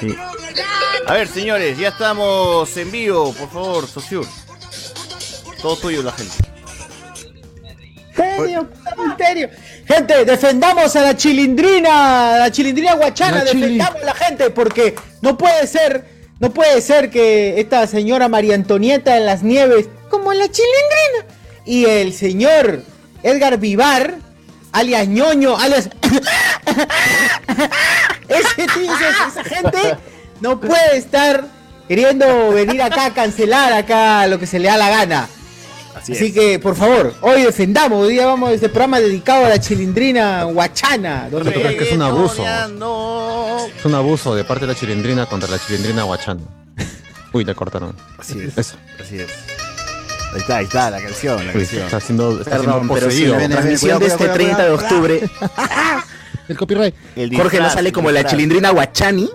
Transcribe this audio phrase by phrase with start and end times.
[0.00, 0.14] Sí.
[1.06, 4.26] A ver, señores, ya estamos en vivo, por favor, Sociur.
[5.60, 6.34] Todo tuyo, la gente.
[9.06, 9.50] Misterio.
[9.86, 13.62] Gente, defendamos a la chilindrina, a la chilindrina guachana, La chili.
[13.62, 16.04] defendamos a la gente porque no puede ser,
[16.40, 21.86] no puede ser que esta señora María Antonieta en las nieves, como la chilindrina, y
[21.86, 22.82] el señor
[23.22, 24.16] Edgar Vivar,
[24.72, 25.88] alias ñoño, alias
[28.28, 29.96] ese tío, esa, esa gente
[30.40, 31.44] no puede estar
[31.88, 35.28] queriendo venir acá a cancelar acá lo que se le da la gana.
[35.96, 36.32] Así, Así es.
[36.32, 38.06] que, por favor, hoy defendamos.
[38.06, 41.28] Hoy día vamos a este programa dedicado a la chilindrina guachana.
[41.30, 42.44] donde- es que es un abuso.
[42.44, 46.42] Es un abuso de parte de la chilindrina contra la chilindrina guachana.
[47.32, 47.96] Uy, le cortaron.
[48.16, 48.56] Así es.
[48.56, 48.76] Eso.
[49.02, 49.28] Así es.
[50.34, 51.84] Ahí está, ahí está, la canción, la Sí, canción.
[51.86, 53.38] está siendo, está Perdón, siendo pero si poseído.
[53.38, 55.20] la transmisión de este 30 de octubre,
[56.48, 56.94] El copyright.
[57.16, 59.28] El Jorge no sale como la chilindrina Guachani.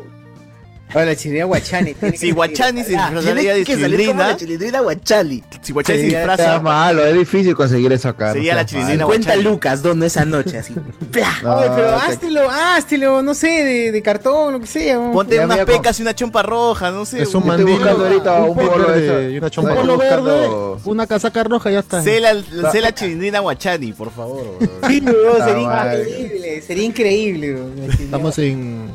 [0.89, 1.94] Ahora, la chilindrina guachani.
[2.00, 5.44] tiene Si que- Guachani se Ah, disfrazaría de como la chilindrina, chilindrina Guachali.
[5.61, 8.33] si Guachani se ya Está disfraza, malo, es difícil conseguir eso acá.
[8.33, 9.04] Sería la chilindrina.
[9.05, 10.60] 50 lucas, ¿dónde esa noche?
[10.60, 10.73] Así.
[11.16, 14.99] Oye, pero háztelo, háztelo, no sé, de, de cartón, lo que sea.
[15.11, 17.23] ponte unas pecas y una chompa roja, no sé.
[17.23, 17.82] Es un mandil.
[17.88, 20.77] ahorita un polo polo de verde y una chompa roja.
[20.86, 22.04] una casaca roja ya está.
[22.04, 24.60] Sé la, chilindrina Guachani, por favor.
[24.88, 27.58] Sí, sería increíble, sería increíble.
[28.00, 28.92] Estamos en.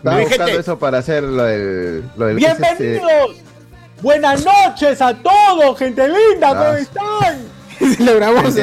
[0.00, 0.60] Estaba Mi buscando gente.
[0.62, 2.04] eso para hacer lo del.
[2.16, 3.36] Lo del ese- Bienvenidos.
[4.00, 6.78] Buenas noches a todos, gente linda, ¿cómo Ah.
[6.78, 7.42] están?
[8.06, 8.54] Lo grabamos.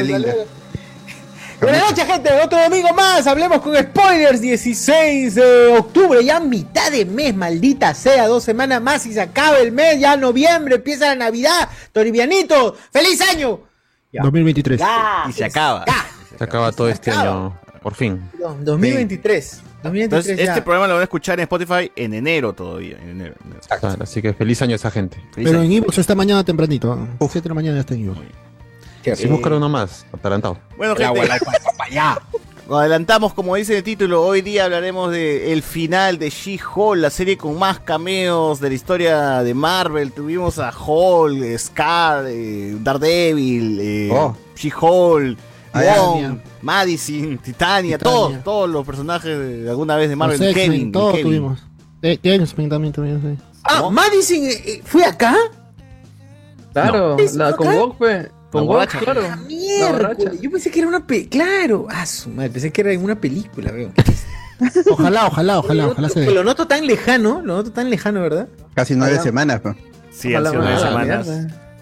[1.61, 2.31] Buenas noches, gente.
[2.43, 3.25] Otro domingo más.
[3.27, 4.41] Hablemos con spoilers.
[4.41, 8.27] 16 de octubre, ya mitad de mes, maldita sea.
[8.27, 9.99] Dos semanas más y se acaba el mes.
[9.99, 11.69] Ya noviembre, empieza la Navidad.
[11.93, 13.59] Toribianito, ¡feliz año!
[14.11, 14.21] Ya.
[14.23, 14.79] 2023.
[14.79, 15.83] Ya, Y se acaba.
[15.85, 16.05] ya.
[16.37, 17.29] Se acaba todo este acaba.
[17.29, 17.59] año.
[17.87, 18.21] Por fin.
[18.33, 19.61] Perdón, 2023.
[19.81, 20.43] 2023 Entonces, ya.
[20.51, 22.97] este programa lo van a escuchar en Spotify en enero todavía.
[23.01, 23.35] En enero.
[23.45, 23.61] en enero.
[23.79, 25.15] Claro, así que feliz año a esa gente.
[25.31, 25.67] Feliz Pero año.
[25.71, 26.91] en Evox está mañana tempranito.
[26.91, 27.07] ¿ah?
[27.17, 28.19] 7 de la mañana ya está en Evox.
[29.17, 30.57] Si buscar uno más, atarantado.
[30.75, 31.21] Bueno, gente,
[31.79, 32.19] allá.
[32.67, 37.09] Nos adelantamos, como dice el título, hoy día hablaremos de el final de She-Hulk, la
[37.09, 40.11] serie con más cameos de la historia de Marvel.
[40.11, 44.35] Tuvimos a Hulk, Scar, eh, Daredevil, eh, Oh.
[44.57, 45.37] She-Hulk,
[45.83, 46.39] Wong.
[46.61, 47.97] Madison, Titania, Titania.
[47.97, 50.39] todos, todos los personajes de, de alguna vez de Marvel.
[50.39, 51.25] Los Kevin, todos Kevin.
[51.27, 51.63] tuvimos.
[52.01, 53.21] Eh, X-Men también tuvimos.
[53.21, 53.37] sí.
[53.63, 53.91] Ah, ¿No?
[53.91, 55.35] Madison eh, eh, fue acá.
[56.73, 57.67] Claro, ¿Es la con?
[57.75, 58.31] Wong fue.
[58.51, 58.99] Con Wong, borracha.
[58.99, 59.21] claro.
[59.29, 60.31] Ah, borracha.
[60.41, 61.27] Yo pensé que era una pe...
[61.27, 61.87] Claro.
[61.89, 62.49] Ah, su madre.
[62.51, 63.91] Pensé que era en una película, veo.
[64.91, 66.31] Ojalá, ojalá, ojalá, ojalá se.
[66.31, 68.47] Lo noto tan lejano, lo noto tan lejano, ¿verdad?
[68.73, 69.59] Casi nueve semanas.
[69.61, 69.75] pues.
[70.11, 71.27] Sí, Ojalá, nueve semanas.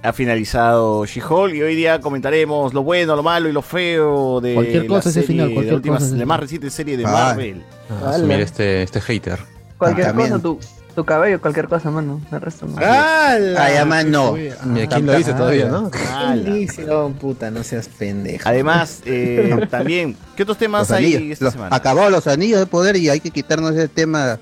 [0.05, 4.53] Ha finalizado She-Hulk y hoy día comentaremos lo bueno, lo malo y lo feo de
[4.53, 6.41] Cualquier la cosa ese serie, final, de cualquier la, última- cosa ese la más final.
[6.41, 7.11] reciente serie de Ah.
[7.11, 7.63] Marvel.
[7.89, 9.39] Ah, asumir este, este hater.
[9.77, 10.29] Cualquier También.
[10.29, 10.59] cosa, tu,
[10.95, 12.21] tu cabello, cualquier cosa, mano.
[12.31, 12.75] El resto no.
[12.79, 14.33] Ay, además no.
[14.33, 15.89] Mira, ¿quién lo dice todavía, no?
[16.15, 16.51] Ala.
[16.87, 18.47] No, puta, no seas pendejo.
[18.47, 21.31] Además, eh, también, ¿qué otros temas Los hay anillos.
[21.33, 21.75] esta Los- semana?
[21.75, 24.39] acabó los anillos de poder y hay que quitarnos ese tema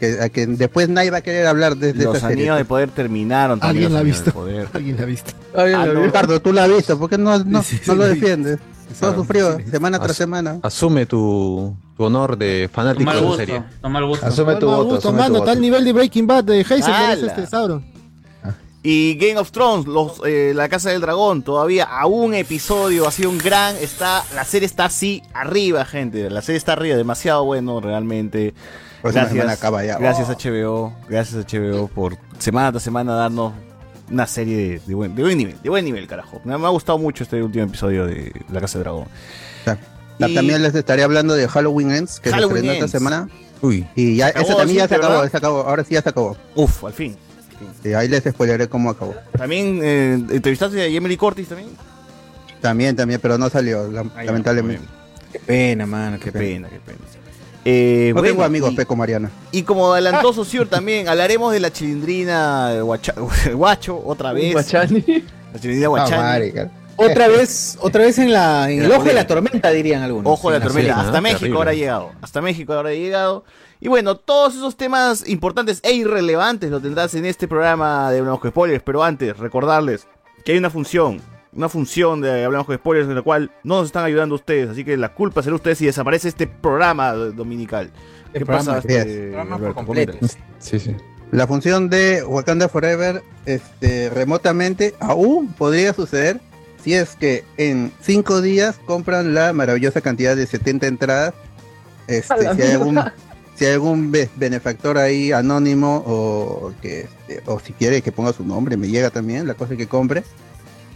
[0.00, 2.42] que, a que después nadie va a querer hablar de, de Los esta serie.
[2.44, 3.84] anillos de poder terminaron también.
[3.84, 4.32] Alguien la visto.
[4.32, 4.68] Poder.
[4.72, 5.30] Alguien la ha visto.
[5.56, 6.02] Ay, Ah, la no.
[6.02, 8.58] Ricardo, tú la has visto, ¿por qué no, no, Sí, sí, no sí, lo defiendes?
[8.98, 10.58] Todo sufrió, semana tras As- semana.
[10.62, 13.62] Asume tu, tu honor de fanático Toma el de la gusto, serie.
[13.80, 14.26] toma el gusto.
[14.26, 15.38] Asume tu voto, gusto, mano, voto.
[15.44, 17.12] está al nivel de Breaking Bad de Heisenberg, ¡Hala!
[17.14, 17.84] es este Sauron.
[18.82, 23.10] Y Game of Thrones, los, eh, la Casa del Dragón, todavía a un episodio, ha
[23.12, 27.44] sido un gran, está, la serie está así arriba, gente, la serie está arriba, demasiado
[27.44, 28.54] bueno realmente.
[29.02, 29.98] Semana acaba ya.
[29.98, 30.32] gracias Oh.
[30.32, 33.52] HBO, gracias HBO por semana tras semana darnos
[34.10, 36.40] una serie de, de buen, de buen nivel, de buen nivel, carajo.
[36.44, 39.06] Me, ha gustado mucho este último episodio de La Casa del Dragón.
[40.18, 43.28] Y- También les estaré hablando de Halloween Ends, que se estrono esta semana.
[43.62, 43.86] Uy.
[43.94, 45.30] Y ya, ese también ya se acabó, ¿verdad?
[45.30, 45.60] se acabó.
[45.62, 46.36] Ahora sí ya se acabó.
[46.54, 47.16] Uf, al fin.
[47.82, 49.14] Sí, ahí les spoileré cómo acabó.
[49.36, 51.70] También eh, entrevistaste a Emily Cortis también.
[52.60, 54.86] También, también, pero no salió, la- Ah, lamentablemente.
[55.32, 56.68] Qué pena, mano, qué Qué pena.
[56.68, 56.98] pena, qué pena.
[57.64, 59.30] Eh, No tengo bueno, amigos, y- Peco Mariana.
[59.52, 63.14] Y como adelantó Sociur también, hablaremos de la chilindrina Guacha-
[63.54, 64.52] Guacho otra vez.
[64.52, 65.04] Guachani.
[65.52, 66.22] La chilindrina Ah, Guachani.
[66.22, 66.70] marica.
[66.96, 70.02] Otra vez, otra vez en la, en En el la ojo de la tormenta, dirían
[70.02, 70.30] algunos.
[70.30, 71.00] Ojo de la tormenta.
[71.00, 71.22] Hasta ¿no?
[71.22, 71.58] México Terrible.
[71.58, 72.10] ahora ha llegado.
[72.20, 73.44] Hasta México ahora ha llegado.
[73.80, 78.50] Y bueno, todos esos temas importantes e irrelevantes lo tendrás en este programa de con
[78.50, 78.82] Spoilers.
[78.84, 80.06] Pero antes, recordarles
[80.44, 81.22] que hay una función.
[81.52, 84.70] Una función de Hablamos con Spoilers en la cual no nos están ayudando ustedes.
[84.70, 87.90] Así que la culpa será ustedes si desaparece este programa dominical.
[88.32, 88.88] ¿Qué programa, pasa?
[88.88, 90.18] este, Programa por completo.
[90.60, 90.94] Sí, sí.
[91.32, 96.40] La función de Wakanda Forever este, remotamente aún podría suceder
[96.82, 101.34] si es que en cinco días compran la maravillosa cantidad de 70 entradas.
[102.06, 103.00] Este, si, hay algún,
[103.54, 108.32] si hay algún be- benefactor ahí anónimo o, que, este, o si quiere que ponga
[108.32, 110.22] su nombre, me llega también, la cosa es que compre.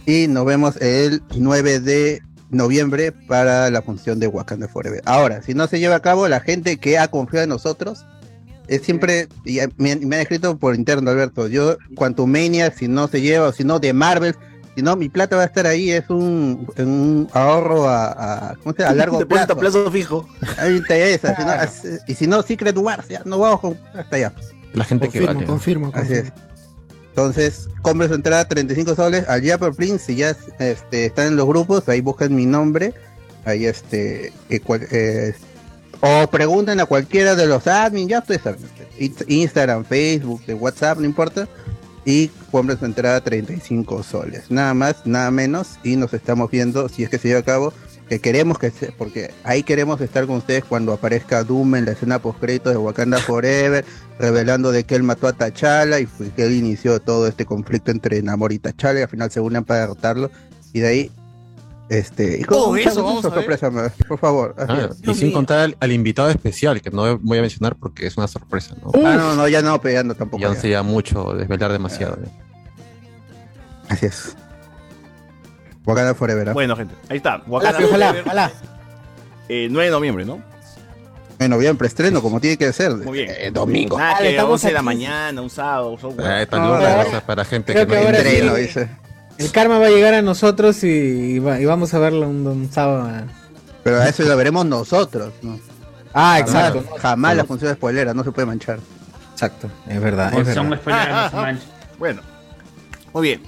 [0.05, 2.21] Y nos vemos el 9 de
[2.51, 5.01] noviembre para la función de Wakanda Forever.
[5.05, 8.05] Ahora, si no se lleva a cabo, la gente que ha confiado en nosotros
[8.67, 13.21] es siempre, y me, me han escrito por interno, Alberto, yo, Quantumania, si no se
[13.21, 14.35] lleva, o si no, de Marvel,
[14.75, 18.73] si no, mi plata va a estar ahí, es un, un ahorro a, a, ¿cómo
[18.75, 18.91] se llama?
[18.91, 19.79] a largo Depósito a plazo.
[19.83, 20.27] plazo fijo.
[20.57, 21.43] Ahí está esa, si
[21.89, 24.33] no, y si no, Secret Wars, ya, no vamos con, hasta allá.
[24.73, 25.39] La gente que Confirmo, vale.
[25.45, 25.51] ¿no?
[25.51, 26.27] confirmo, Así confirmo.
[26.35, 26.54] es.
[27.15, 31.47] Entonces, compre su entrada 35 soles al Yapper Print, si ya este, están en los
[31.47, 32.93] grupos, ahí buscan mi nombre,
[33.45, 34.33] ahí este,
[36.01, 38.59] o pregunten a cualquiera de los admin, ya ustedes saben,
[38.99, 41.47] Inst- Instagram, Facebook, WhatsApp, no importa,
[42.03, 47.03] y compren su entrada 35 soles, nada más, nada menos, y nos estamos viendo, si
[47.05, 47.71] es que se lleva a cabo,
[48.09, 51.91] que queremos que se, porque ahí queremos estar con ustedes cuando aparezca Doom en la
[51.93, 53.83] escena post créditos de Wakanda Forever,
[54.19, 57.89] revelando de que él mató a T'Challa y fue que él inició todo este conflicto
[57.91, 60.29] entre Namor y T'Challa y al final se unen para derrotarlo
[60.71, 61.11] y de ahí
[61.89, 63.39] este y con Todo mucha- eso vamos mucha a ver.
[63.39, 67.37] sorpresa más, por favor Ah, y sin contar al, al invitado especial, que no voy
[67.39, 68.91] a mencionar porque es una sorpresa, ¿no?
[69.05, 70.61] ah no no ya no tampoco Ya no ya.
[70.61, 72.17] sería mucho desvelar demasiado.
[72.21, 72.29] ¿no?
[73.89, 74.35] así es
[75.85, 76.53] Wakanda Forever ¿ah?
[76.53, 77.41] Bueno, gente, ahí está.
[77.47, 78.51] Ojalá, Wakanda ojalá, Forever, ojalá.
[79.49, 80.41] eh, 9 de noviembre, ¿no?
[81.37, 83.29] en noviembre estreno como tiene que ser Muy bien.
[83.37, 85.97] Eh, domingo Nada, Dale, que estamos 11 de la mañana, un sábado.
[85.99, 86.45] son- Ah,
[87.25, 88.15] para gente creo que que no sí.
[88.15, 88.89] estreno dice
[89.37, 92.47] El karma va a llegar a nosotros y, y va- y vamos a verlo un,
[92.47, 93.09] un sábado.
[93.83, 95.59] pero a eso lo veremos nosotros ¿no?
[96.13, 96.85] Ah, exacto.
[96.99, 98.79] jamás la función de spoilera no se puede manchar
[99.33, 100.33] Exacto, es verdad.
[100.39, 100.81] Es son verdad.
[100.81, 101.65] spoilers, no se mancha.
[101.99, 102.21] Bueno,
[103.11, 103.43] muy bien.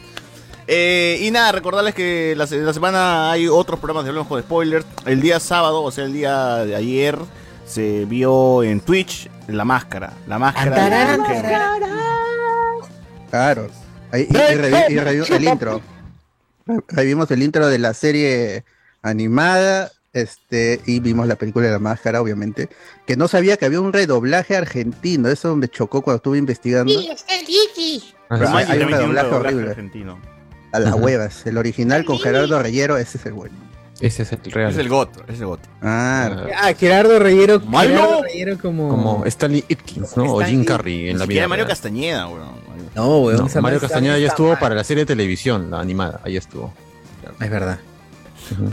[0.68, 4.42] Eh, y nada, recordarles que la, se- la semana hay otros programas de Hablamos con
[4.42, 4.86] Spoilers.
[5.06, 7.18] El día sábado, o sea, el día de ayer,
[7.66, 10.14] se vio en Twitch La Máscara.
[10.28, 10.76] La Máscara.
[13.30, 13.68] Claro.
[14.12, 15.82] Ahí- y, y revi- y revivimos el intro.
[16.90, 18.64] Revimos el intro de la serie
[19.02, 19.92] animada.
[20.14, 22.70] Este, y vimos la película de la máscara, obviamente.
[23.06, 25.30] Que no sabía que había un redoblaje argentino.
[25.30, 26.92] Eso me chocó cuando estuve investigando.
[28.30, 28.54] Pero sí.
[28.56, 28.98] hay- un redoblaje
[29.28, 29.70] redoblaje horrible.
[29.70, 30.20] argentino.
[30.72, 31.46] A las huevas.
[31.46, 33.56] El original con Gerardo Reyero, ese es el bueno.
[34.00, 34.72] Ese es el real.
[34.72, 35.62] Es el GOT, es el GOT.
[35.82, 37.60] Ah, Ah, Gerardo Reyero.
[37.62, 37.90] ¡Malo!
[37.90, 38.90] Gerardo Reyero como.
[38.90, 40.34] Como Stanley Ipkins, ¿no?
[40.36, 40.64] O Jim.
[40.66, 41.48] Carrey en la vida.
[41.48, 41.66] Mario.
[41.66, 42.68] Castañeda, weón.
[42.96, 43.50] No, weón.
[43.54, 44.60] No, Mario Castañeda ya estuvo mal.
[44.60, 46.22] para la serie de televisión, la animada.
[46.24, 46.74] Ahí estuvo.
[47.40, 47.80] Es verdad.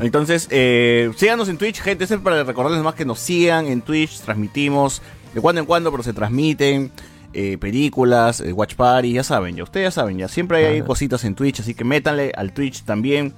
[0.03, 2.05] Entonces, eh, síganos en Twitch, gente.
[2.05, 4.21] Es para recordarles más que nos sigan en Twitch.
[4.21, 5.01] Transmitimos
[5.33, 6.93] de cuando en cuando, pero se transmiten
[7.35, 9.13] eh, películas, eh, Watch Party.
[9.13, 11.61] Ya saben, ya ustedes ya saben, ya siempre hay, cositas en Twitch.
[11.61, 13.35] Así que métanle al Twitch también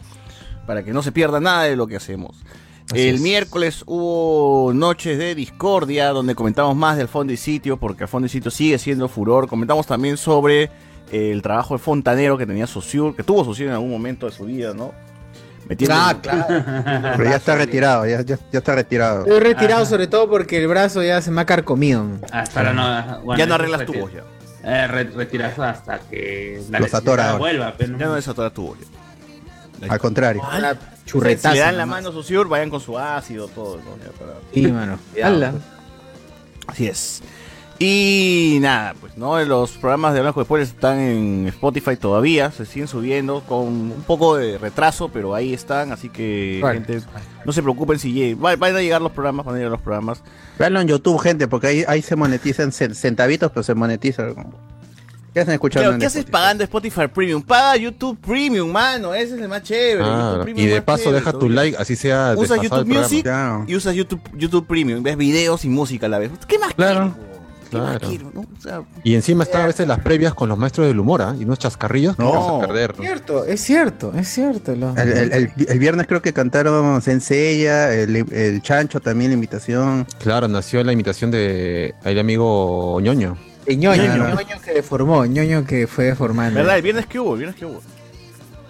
[0.66, 2.36] para que no se pierda nada de lo que hacemos.
[2.90, 3.20] Así el es.
[3.20, 8.26] miércoles hubo noches de discordia donde comentamos más del fondo y sitio porque el fondo
[8.26, 9.48] y sitio sigue siendo furor.
[9.48, 10.70] Comentamos también sobre
[11.10, 14.44] el trabajo de fontanero que tenía Sociur, que tuvo Sociur en algún momento de su
[14.44, 14.92] vida, ¿no?
[15.90, 16.46] Ah, claro.
[17.16, 19.20] pero ya está retirado, ya, ya, ya está retirado.
[19.20, 19.90] Estoy retirado Ajá.
[19.90, 22.06] sobre todo porque el brazo ya se me ha carcomido.
[22.30, 23.20] Hasta ahora no.
[23.22, 24.22] bueno, ya no arreglas retir- tubos ya.
[24.62, 27.38] Eh, re- retiras hasta que la Los atora ahora.
[27.38, 27.74] vuelva.
[27.76, 29.92] pero Ya no desatoras tubos ya.
[29.92, 30.42] Al contrario.
[30.42, 31.86] Una Si le dan la nomás.
[32.02, 33.76] mano a Sociur, vayan con su ácido, todo.
[33.76, 33.82] ¿no?
[34.18, 34.98] Para- Sí, mano.
[35.22, 35.52] ¡Hala!
[36.66, 37.22] Así es.
[37.78, 42.64] Y nada, pues no, los programas de Blanco de Spoilers están en Spotify todavía, se
[42.64, 46.80] siguen subiendo con un poco de retraso, pero ahí están, así que Vale.
[46.82, 47.02] gente,
[47.44, 50.22] no se preocupen si van a llegar los programas, van a llegar los programas.
[50.58, 54.24] Veanlo en YouTube, gente, porque ahí, ahí se monetizan cen- centavitos, pero se monetiza.
[55.34, 56.32] ¿Qué hacen escuchando Claro, en ¿qué haces Spotify?
[56.32, 57.42] pagando Spotify Premium?
[57.42, 59.12] Paga YouTube Premium, mano.
[59.12, 60.02] Ese es el más chévere.
[60.02, 62.86] Ah, YouTube Premium y de paso chévere deja tu like, así sea Usas YouTube.
[62.86, 63.64] Music Claro.
[63.68, 65.02] y usas YouTube, YouTube Premium.
[65.02, 66.30] Ves videos y música a la vez.
[66.48, 67.12] ¿Qué más Claro.
[67.14, 67.35] quiero?
[67.76, 68.08] ¿Qué más Claro.
[68.08, 68.40] quiero, no?
[68.40, 71.34] O sea, Y encima están a veces las previas con los maestros del humor, ¿ah?
[71.38, 72.56] Y unos chascarrillos que No.
[72.62, 72.90] a perder.
[72.92, 74.74] Es cierto, es cierto, es cierto.
[74.74, 79.34] lo- El, el- el- el viernes creo que cantaron Senseiya, el, el Chancho también, la
[79.34, 80.06] invitación.
[80.18, 83.36] Claro, nació la imitación de el amigo ñoño.
[83.66, 84.28] El ñoño, Ñoño.
[84.34, 86.58] ñoño que deformó, ñoño que fue deformando.
[86.60, 86.76] ¿Verdad?
[86.76, 87.80] El viernes que hubo, el viernes que hubo.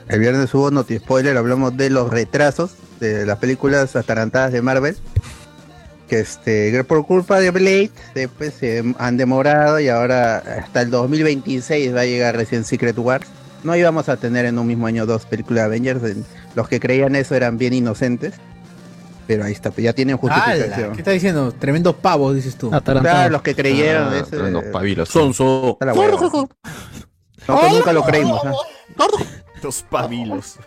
[0.09, 4.97] El viernes hubo Noti Spoiler, hablamos de los retrasos de las películas atarantadas de Marvel.
[6.09, 11.95] Que este, por culpa de Blade, después se han demorado y ahora hasta el 2026
[11.95, 13.27] va a llegar recién Secret Wars.
[13.65, 16.05] No íbamos a tener en un mismo año dos películas de Avengers.
[16.05, 18.35] en- Los que creían eso eran bien inocentes.
[19.27, 20.93] Pero ahí está, pues ya tienen justificación.
[20.93, 21.51] ¿Qué estás diciendo?
[21.51, 22.71] Tremendos pavos, dices tú.
[22.71, 24.27] Claro, los que creyeron Ah, eso.
[24.31, 25.09] tremendos pabilos.
[25.09, 25.71] Sonso.
[25.73, 26.17] está la hueva.
[27.49, 28.41] No, que nunca lo creímos.
[28.45, 28.53] ¿ah?
[29.63, 30.59] Los pavilos.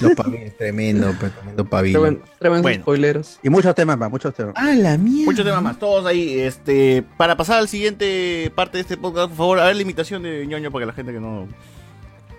[0.00, 0.12] Los
[0.56, 2.00] tremendo, pues, tremendo pavilo.
[2.02, 2.82] Tremen- Tremendos Bueno.
[2.82, 3.38] spoileros.
[3.42, 4.54] Y muchos temas más, muchos temas.
[4.56, 5.30] ¡Ah, la mierda!
[5.30, 6.40] Muchos temas más, todos ahí.
[6.40, 10.22] Este, para pasar al siguiente parte de este podcast, por favor, a ver la imitación
[10.22, 11.46] de ñoño para que la gente que no.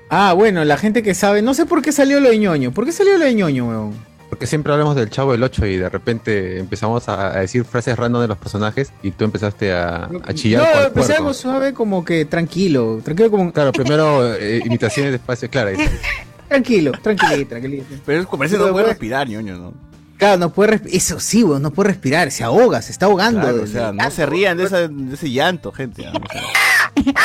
[0.10, 2.72] Ah, bueno, la gente que sabe, no sé por qué salió lo de ñoño.
[2.72, 4.08] ¿Por qué salió lo de ñoño, weón?
[4.30, 7.98] Porque siempre hablamos del Chavo del 8 y de repente empezamos a, a decir frases
[7.98, 10.64] random de los personajes y tú empezaste a, a chillar.
[10.64, 11.14] No, empecé puerco.
[11.24, 13.54] algo suave como que tranquilo, tranquilo como...
[13.54, 15.72] Claro, primero eh, imitaciones despacio, claro.
[16.48, 17.86] Tranquilo, tranquilito, tranquilito.
[18.06, 19.74] Pero es parece que no puede respirar, ñoño, ¿no?
[20.18, 20.96] Claro, no puede respirar.
[20.98, 23.42] Eso sí, weón, no puede respirar, se ahoga, se está ahogando.
[23.42, 26.06] Claro, o sea, no se rían de, esa- de ese llanto, gente.
[26.06, 26.12] ¿no?
[26.14, 27.22] O sea,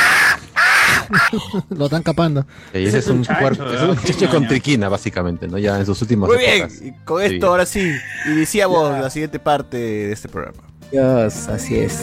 [1.69, 2.45] Lo están capando.
[2.71, 5.57] Ese es un cuerpo, es un chiche con triquina, básicamente, ¿no?
[5.57, 6.79] Ya en sus últimos Muy bien, épocas.
[7.05, 7.43] con esto Sí.
[7.45, 7.91] ahora sí,
[8.31, 10.61] iniciamos la siguiente parte de este programa.
[10.91, 11.99] Dios, así es.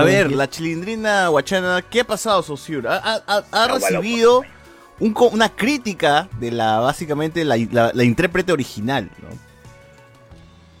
[0.00, 2.88] A ver, la chilindrina guachana, ¿qué ha pasado, Saussure?
[2.88, 4.42] Ha, ha- recibido
[4.98, 9.28] un co- una crítica de la, básicamente, la, la- la intérprete original, ¿no?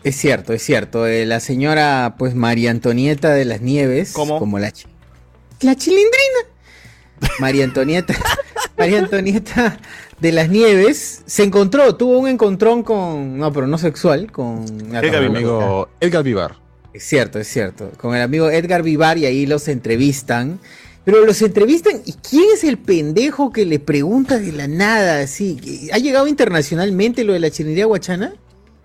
[0.02, 1.06] Es cierto, es cierto.
[1.06, 4.12] eh, la señora, pues, María Antonieta de las Nieves.
[4.12, 4.38] ¿Cómo?
[4.38, 4.86] Como la chi-
[5.60, 6.38] La chilindrina.
[7.38, 8.14] María Antonieta.
[8.78, 9.78] María Antonieta
[10.20, 13.36] de las Nieves se encontró, tuvo un encontrón con.
[13.36, 14.64] No, pero no sexual, con.
[15.04, 16.56] El amigo Edgar Vivar.
[16.92, 17.90] Es cierto, es cierto.
[17.96, 20.58] Con el amigo Edgar Vivar y ahí los entrevistan.
[21.04, 25.88] Pero los entrevistan y ¿quién es el pendejo que le pregunta de la nada así?
[25.92, 28.34] ¿Ha llegado internacionalmente lo de la chilindrina guachana?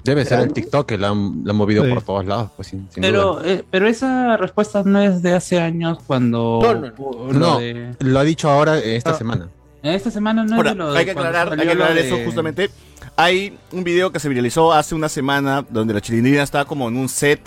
[0.04, 1.90] Debe ser el TikTok que la han, la han movido Sí.
[1.92, 3.42] por todos lados, pues sin, sin Pero, duda.
[3.52, 6.60] eh, pero esa respuesta no es de hace años cuando.
[6.62, 9.18] No, no, lo No, de- lo ha dicho ahora eh, esta Ah.
[9.18, 9.50] semana.
[9.82, 12.08] Esta semana no Ahora, es de lo de hay que aclarar, hay que aclarar de-
[12.08, 12.70] eso justamente.
[13.18, 16.98] Hay un video que se viralizó hace una semana donde la chilindrina estaba como en
[16.98, 17.40] un set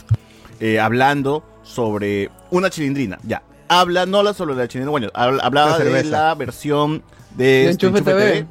[0.60, 3.18] eh, hablando sobre una chilindrina.
[3.24, 7.02] Ya, habla, no habla solo de la chilindrina, bueno, habla- hablaba La de la versión
[7.36, 8.46] de, este, Enchufe TV.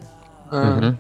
[0.52, 0.94] Ah.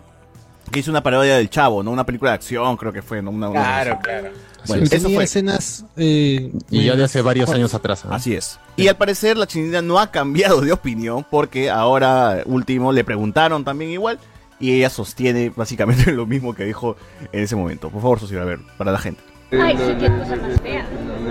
[0.71, 1.91] Que hizo una parodia del Chavo, ¿no?
[1.91, 3.31] Una película de acción, creo que fue, ¿no?
[3.31, 4.29] Una, una- Claro, claro.
[4.67, 5.23] Bueno, Y eso fue.
[5.23, 5.85] escenas.
[5.95, 8.03] eh, Y ya de hace varios años atrás.
[8.03, 8.13] ¿no?
[8.13, 8.59] Así es.
[8.75, 13.63] Y al parecer la chinita no ha cambiado de opinión porque ahora último le preguntaron
[13.63, 14.19] también igual
[14.59, 16.97] y ella sostiene básicamente lo mismo que dijo
[17.31, 17.89] en ese momento.
[17.89, 19.21] Por favor, socio, a ver, para la gente.
[19.51, 20.83] Ay, sí, qué cosa más fea.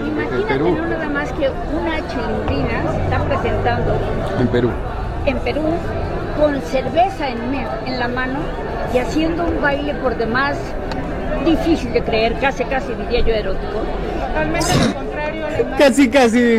[0.06, 3.94] Imagínate no nada más que una chilindrina se está presentando
[4.40, 4.70] En Perú.
[5.26, 5.62] en Perú
[6.40, 7.38] con cerveza en,
[7.86, 8.38] en la mano
[8.94, 10.56] y haciendo un baile por demás
[11.44, 13.80] difícil de creer, casi casi diría yo erótico.
[14.20, 15.46] Totalmente lo contrario.
[15.78, 16.58] Casi, casi.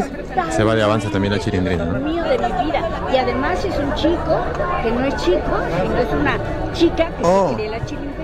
[0.51, 1.85] Se va de avance también la chilindrina.
[1.85, 1.99] ¿no?
[1.99, 2.81] mío de mi vida.
[3.11, 4.41] Y además es un chico
[4.83, 6.37] que no es chico, sino es una
[6.73, 7.49] chica que Oh.
[7.49, 8.16] se cree la chilindrina.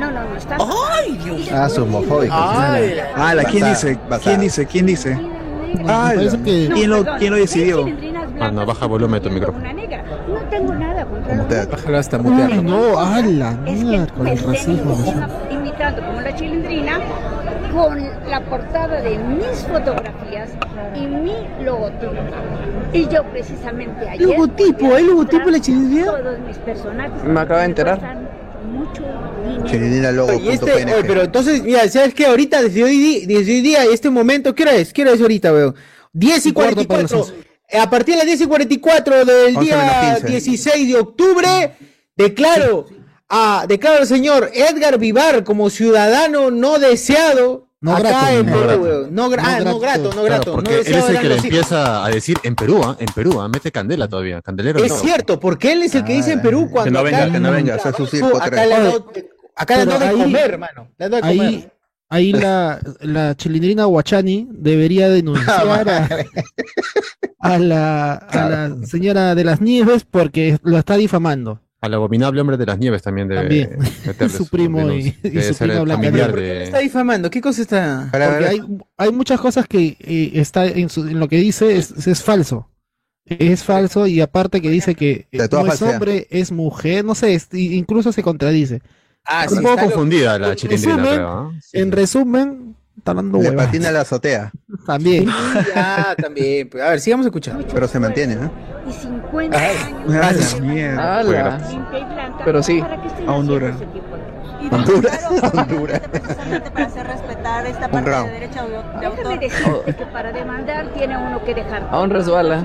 [0.00, 0.56] No, no, no está.
[0.98, 1.50] ¡Ay, Dios!
[1.52, 2.34] Ah, su homofóbico.
[2.34, 3.98] Ay, Ala, ¿quién dice?
[4.22, 4.66] ¿Quién dice?
[4.66, 5.18] ¿Quién dice?
[6.44, 7.86] que- ¿Quién lo, quién lo decidió?
[8.40, 9.64] Ah, no, baja volumen de tu micrófono.
[9.70, 11.68] No tengo nada contra los.
[11.70, 12.62] Bájalo hasta mutearlo.
[12.62, 14.96] no, ala, mierda, con el racismo.
[15.50, 16.98] imitando como la chilindrina
[17.72, 20.48] con la portada de mis fotografías
[20.96, 22.12] y mi logotipo.
[22.92, 24.94] Y yo precisamente ayer ¿Logotipo?
[24.94, 26.06] ¿Hay logotipo de la chilindrina?
[26.06, 28.00] todos mis personajes Me acabo de enterar.
[28.72, 29.02] mucho
[30.50, 32.26] este, oye, pero entonces, mira, ¿sabes qué?
[32.26, 34.92] Ahorita, desde hoy, desde hoy día, este momento, ¿qué hora es?
[34.92, 35.74] ¿Qué hora es ahorita, weón?
[36.12, 37.50] 10 y Y cuarto para las 44.
[37.82, 40.26] A partir de las 10 y 44 del 11 menos día 15.
[40.26, 41.72] 16 de octubre,
[42.16, 42.86] declaro,
[43.28, 48.52] a, declaro al señor Edgar Vivar como ciudadano no deseado No acá grato, en no
[48.52, 48.80] Perú, grato.
[48.82, 49.14] weón.
[49.14, 49.78] No, gra- No ah, no grato.
[49.78, 50.52] grato, no Claro, grato.
[50.52, 52.96] porque no él es el que le empieza a decir en Perú, ¿ah?
[52.98, 53.48] en Perú, ¿ah?
[53.48, 54.82] mete candela todavía, candelero.
[54.82, 54.96] Es no.
[54.98, 57.48] cierto, porque él es el que dice en Perú cuando no venga, acá que no
[57.50, 57.78] en venga,
[58.10, 58.66] circo acá tres.
[58.68, 59.12] le dado-
[59.56, 60.88] acá le han de ahí- comer, hermano.
[60.98, 61.72] Le han dado de Ahí, comer.
[62.08, 66.08] ahí la, la chilindrina Huachani debería denunciar a,
[67.38, 71.60] a la, a la señora de las nieves porque lo está difamando.
[71.82, 73.78] Al abominable hombre de las nieves también debe También.
[74.06, 76.30] meterle Su primo y- y su prima Blanca familiar Nieves.
[76.30, 76.62] ¿Por qué de...
[76.64, 77.30] está difamando?
[77.30, 78.08] ¿Qué cosa está?
[78.10, 78.60] Porque hay,
[78.98, 82.68] hay muchas cosas que eh, está en, su- en lo que dice es, es falso.
[83.24, 87.48] Es falso y aparte que dice que no es hombre, es mujer, no sé, es-
[87.52, 88.82] incluso se contradice.
[89.26, 91.28] Ah, un sí, poco está lo- confundida la chilindrina, resumen, creo.
[91.28, 91.50] ¿ah?
[91.62, 91.90] Sí, en sí.
[91.90, 93.66] resumen, está dando le huevadas.
[93.66, 94.50] patina la azotea,
[94.86, 95.28] También.
[95.76, 96.70] Ah, también.
[96.82, 97.64] A ver, sigamos escuchando.
[97.72, 98.50] pero se mantiene, ¿no?
[98.88, 99.76] Y 50 Ay,
[100.20, 101.22] años Ah, mierda.
[101.22, 101.60] Blanca.
[102.44, 103.76] Pero sí, ¿para qué estén a Honduras.
[104.70, 106.00] Honduras, Honduras.
[106.00, 108.30] precisamente para hacer respetar esta Un parte de round.
[108.32, 109.40] derecho de, autor.
[109.40, 111.88] decirte que para demandar tiene uno que dejar.
[112.10, 112.56] Resbala.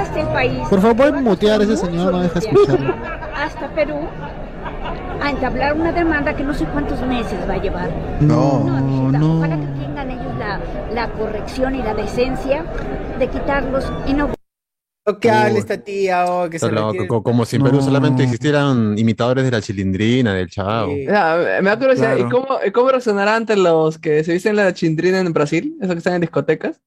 [0.00, 0.68] hasta el país.
[0.68, 2.12] Por favor, ¿pueden mutear a ese señor?
[2.12, 2.94] No deja escucharlo.
[3.34, 4.00] Hasta Perú
[5.20, 7.90] a entablar una demanda que no sé cuántos meses va a llevar.
[8.20, 8.64] No,
[9.10, 9.38] no.
[9.38, 10.60] Ojalá que tengan ellos la,
[10.94, 12.64] la corrección y la decencia
[13.18, 14.30] de quitarlos y no
[15.22, 17.70] que habla esta tía, oh, que se loco, requiere- co- como si en No.
[17.70, 20.92] Perú solamente existieran imitadores de la chilindrina, del chavo.
[20.92, 21.06] Sí.
[21.06, 22.28] Me da curiosidad, Claro.
[22.28, 25.78] ¿y cómo, cómo reaccionará ante los que se visten la chilindrina en Brasil?
[25.80, 26.82] Esos que están en discotecas.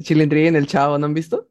[0.00, 1.48] Chilindrina, el chavo, ¿no han visto?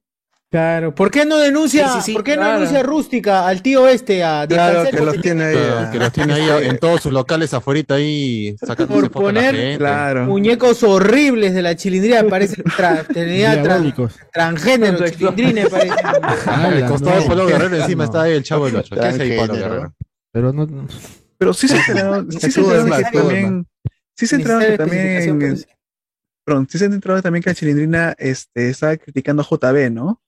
[0.53, 0.93] Claro.
[0.93, 2.53] ¿Por qué no denuncia, Sí, sí, sí, ¿por qué no claro.
[2.59, 5.55] denuncia rústica al tío este, a Claro, que los tiene ahí.
[5.55, 9.77] Claro, que los tiene ahí en todos sus locales afuera ahí sacando Por poner- gente.
[9.79, 10.25] Claro.
[10.25, 13.03] Muñecos horribles de la chilindrina, parece tra,
[14.31, 15.33] transgénero, Contexto.
[15.35, 15.95] chilindrina, parece.
[16.45, 17.27] Ah, costado de no.
[17.27, 18.09] Pablo Guerrero encima No.
[18.11, 18.95] está ahí el chavo del 8.
[18.95, 19.53] ¿Qué hace ahí Pablo.
[19.55, 19.93] Guerrero?
[20.31, 20.87] Pero no, no-
[21.39, 23.67] Pero sí se enteraron, sí se enteraron que también,
[24.15, 25.65] sí se enteraron que también, pero sí.
[26.45, 30.21] perdón, sí se enteraron también que la Chilindrina este, estaba criticando a JB, ¿no?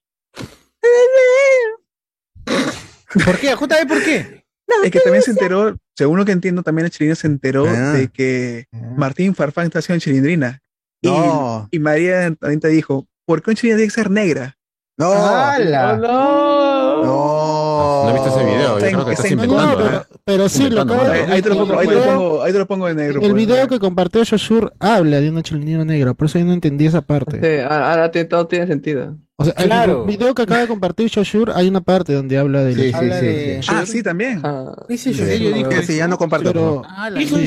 [3.25, 3.55] ¿Por qué?
[3.55, 4.43] JB, ¿por qué?
[4.83, 7.93] Es que también se enteró, según lo que entiendo, también la Chilindrina se enteró Ah.
[7.93, 8.65] de que
[8.97, 10.61] Martín Farfán está haciendo Chilindrina.
[11.01, 11.67] Y, No.
[11.71, 14.57] y María también te dijo, ¿por qué una Chilindrina tiene que ser negra?
[14.97, 15.97] No, ¡Hala!
[15.97, 17.03] no!
[17.03, 18.03] no.
[18.05, 19.79] No he visto ese video, yo creo que estás está en no, inventando.
[19.79, 20.01] no, ¿eh?
[20.07, 22.43] pero, pero sí, lo Inventando, Ahí, de- ahí te lo pongo, ahí te lo pongo,
[22.43, 23.21] ahí te lo pongo en negro.
[23.21, 23.33] El pues.
[23.33, 27.01] video que compartió Shoshur habla de una chilindrina negra, por eso yo no entendí esa
[27.01, 27.39] parte.
[27.41, 29.17] Sí, ahora todo tiene sentido.
[29.37, 30.05] O sea, el Claro.
[30.05, 33.19] video que acaba de compartir Shoshur hay una parte donde habla de Sí, sí, Habla
[33.19, 33.61] sí, de-.
[33.67, 34.39] Ah, sí, también.
[34.43, 34.73] Ah.
[34.87, 36.53] Sí, Yo que sí, ya no comparto.
[36.53, 37.37] Pero, Ah, la ya no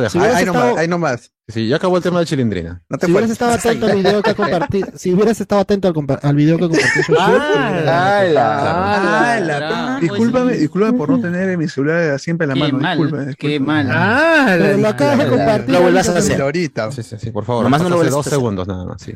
[0.00, 0.78] dejar.
[0.78, 1.30] Ahí, nomás.
[1.46, 2.80] Sí, ya acabó el tema de chilindrina.
[2.88, 5.88] No te si hubieras estado atento al video que ha compartido, si hubieras estado atento
[6.22, 12.18] al, video que compartió Shoshur, Ah, ah, Ah, discúlpame, discúlpame por no tener mi celular
[12.18, 12.78] siempre en la Qué mano.
[12.78, 13.88] mal, discúlpame, qué mal.
[13.90, 15.70] Ah, lo acabas de compartir.
[15.74, 16.40] Lo vuelvas a hacer.
[16.40, 16.92] ahorita.
[16.92, 17.64] Sí, sí, sí, por favor.
[17.64, 18.38] Nomás no lo vuelvas a dos hacer.
[18.38, 19.12] segundos nada más, sí.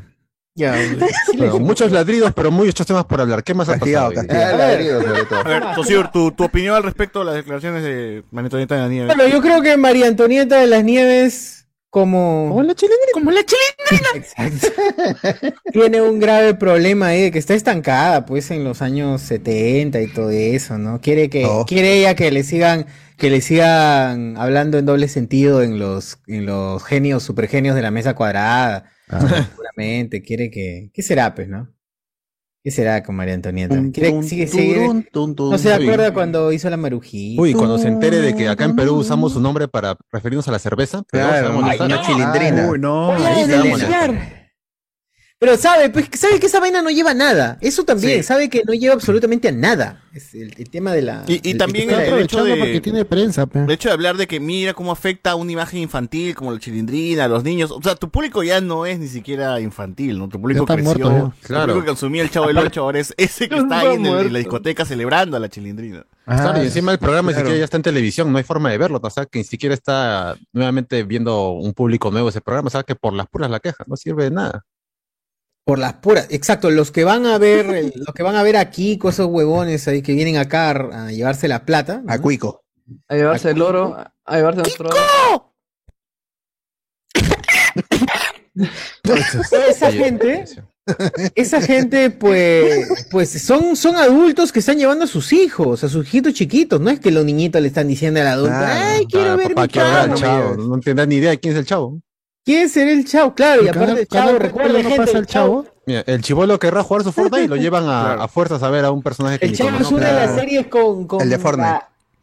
[0.57, 0.77] Ya,
[1.37, 3.43] Bueno, muchos ladridos, pero muchos temas por hablar.
[3.43, 4.13] ¿Qué más ha pasado?
[4.13, 4.53] castigado.
[4.53, 4.59] A ver.
[4.59, 5.39] ladrido, sobre todo.
[5.41, 8.89] A ver, Tosur, tu, tu opinión al respecto de las declaraciones de Manito de la
[8.89, 9.07] Nieve.
[9.07, 12.47] Bueno, yo creo que María Antonieta de las Nieves como...
[12.49, 13.13] Como la chilindrina.
[13.13, 14.09] Como la chilindrina.
[14.15, 14.69] Exacto.
[15.73, 20.09] Tiene un grave problema ahí de que está estancada, pues, en los años 70 y
[20.13, 21.01] todo eso, ¿no?
[21.01, 21.65] Quiere que, Oh.
[21.67, 22.87] quiere ella que le sigan,
[23.17, 27.91] que le sigan hablando en doble sentido en los, en los genios, supergenios de la
[27.93, 28.91] mesa cuadrada.
[29.51, 31.69] Seguramente, quiere que, ¿qué será, pues, no?
[32.63, 33.75] ¿Qué será con María Antonieta?
[33.93, 37.43] Quiere- sigue- sigue- no se acuerda cuando hizo la marujita.
[37.43, 40.53] Uy, cuando se entere de que acá en Perú usamos su nombre para referirnos a
[40.53, 41.87] la cerveza, pero Claro, se va a molestar.
[41.87, 42.71] una chilindrina.
[42.71, 43.13] Uy, no.
[43.13, 44.51] Ahí se va a molestar.
[45.45, 47.59] Pero sabe, pues, sabe que esa vaina no lleva a nada.
[47.61, 48.23] Eso también, Sí.
[48.23, 50.01] sabe que no lleva absolutamente a nada.
[50.15, 51.25] Es el, el tema de la.
[51.27, 53.59] Y, y el- también el- el, hecho aprovechando porque de, tiene prensa, pe.
[53.65, 56.59] el hecho de hablar de que mira cómo afecta a una imagen infantil como la
[56.59, 57.71] chilindrina, a los niños.
[57.73, 60.29] O sea, tu público ya no es ni siquiera infantil, ¿no?
[60.31, 60.85] Tu público creció.
[61.11, 61.35] muerto.
[61.43, 61.65] Tu Claro.
[61.67, 64.27] público que consumía el Chavo del Ocho ahora es ese que está ahí en, el-
[64.29, 66.07] en la discoteca celebrando a la chilindrina.
[66.25, 67.47] Claro, y encima el programa ni claro.
[67.49, 69.75] siquiera ya está en televisión, no hay forma de verlo, o sea, que ni siquiera
[69.75, 73.61] está nuevamente viendo un público nuevo ese programa, o sea, que por las puras la
[73.61, 74.65] queja, no sirve de nada.
[75.67, 78.57] Por las puras, exacto, los que van a ver, el- los que van a ver
[78.57, 82.03] aquí, con esos huevones ahí que vienen acá a, a llevarse la plata.
[82.05, 82.13] ¿no?
[82.13, 82.65] A Cuico.
[83.09, 83.97] A llevarse el oro,
[84.27, 85.55] a llevarse nuestro oro.
[89.69, 90.45] Esa gente,
[91.35, 96.07] esa gente, pues, pues son, son adultos que están llevando a sus hijos, a sus
[96.07, 96.81] hijitos chiquitos.
[96.81, 98.81] No es que los niñitos le están diciendo al adulto, Claro.
[98.85, 100.15] ay, quiero Claro, ver papá, mi chavo.
[100.17, 102.01] chavo, no tendrás ni idea de quién es el chavo.
[102.45, 103.35] ¿Quién será el chavo?
[103.35, 105.67] Claro, y aparte el chavo, recuerda no pasa el el chavo.
[105.87, 108.85] Mira, el chivolo querrá jugar su Fortnite y lo llevan a, a fuerzas a ver
[108.85, 111.39] a un personaje que El chavo es una de las series con, con El de
[111.39, 111.69] Fortnite.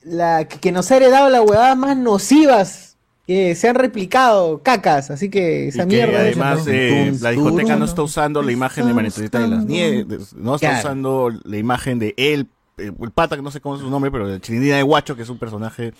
[0.04, 4.62] la, la que que nos ha heredado la huevada más nocivas que se han replicado
[4.64, 8.42] cacas, así que esa y que mierda es- además eh, la discoteca no está usando
[8.42, 10.80] la imagen de Manetita de las Nieves, no está Claro.
[10.88, 12.48] usando la imagen de él,
[12.80, 14.84] eh, el pata, que no sé cómo es su nombre, pero de la chilindrina de
[14.84, 15.94] Guacho, que es un personaje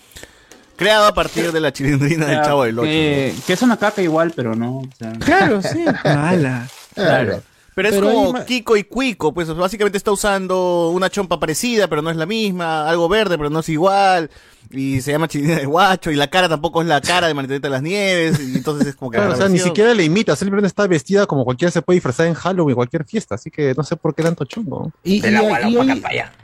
[0.76, 2.86] creado a partir de la chilindrina del Chavo del Ocho.
[2.88, 4.78] Que, que es una caca igual, pero no.
[4.80, 5.84] o sea, Claro, sí.
[6.06, 6.68] Mala.
[6.94, 7.42] claro.
[7.74, 11.40] Pero es Pero como hay ma- Kiko y Cuico, pues básicamente está usando una chompa
[11.40, 14.30] parecida, pero no es la misma, algo verde, pero no es igual,
[14.74, 17.68] y se llama Chilindrina de Guacho, y la cara tampoco es la cara de Manetita
[17.68, 19.18] de las Nieves, y entonces es como que...
[19.18, 21.96] Claro, la o sea, ni siquiera le imita, simplemente está vestida como cualquiera se puede
[21.98, 24.92] disfrazar en Halloween, cualquier fiesta, así que no sé por qué tanto chungo.
[25.04, 25.88] Y, y- y hoy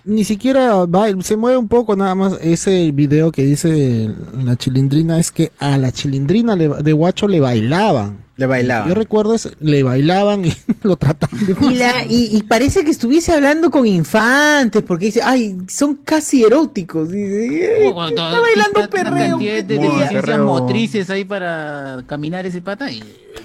[0.05, 4.09] ni siquiera va, se mueve un poco nada más ese video que dice
[4.43, 8.25] la chilindrina es que a la chilindrina le- de guacho le bailaban.
[8.37, 8.87] Le bailaban.
[8.87, 12.91] Yo recuerdo eso, le bailaban y lo trataban de Y, la- y- y parece que
[12.91, 17.09] estuviese hablando con infantes, porque dice, ay, son casi eróticos.
[17.11, 17.79] Dice,
[18.17, 19.37] "Eh, está bailando perreo.
[19.37, 20.45] de Muy deficiencias perreo.
[20.45, 22.89] motrices ahí para caminar ese pata.
[22.91, 23.03] Y...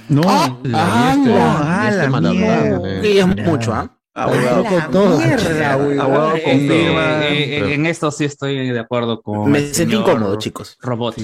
[0.09, 0.23] No.
[0.27, 3.03] Ah, La este, ah, este la mierda.
[3.03, 3.99] Sí, es mucho, ¿ah?
[4.15, 4.65] Abogado.
[4.65, 5.21] con todo.
[5.21, 9.51] Abogado Eh, eh, eh, en esto sí estoy de acuerdo con.
[9.51, 10.77] Me sentí incómodo, chicos.
[10.81, 11.17] Robot.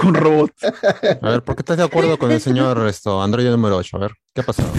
[0.00, 0.50] Con robot.
[1.20, 3.96] A ver, ¿por qué estás de acuerdo con el señor esto, Android número 8?
[3.96, 4.72] A ver, ¿qué ha pasado?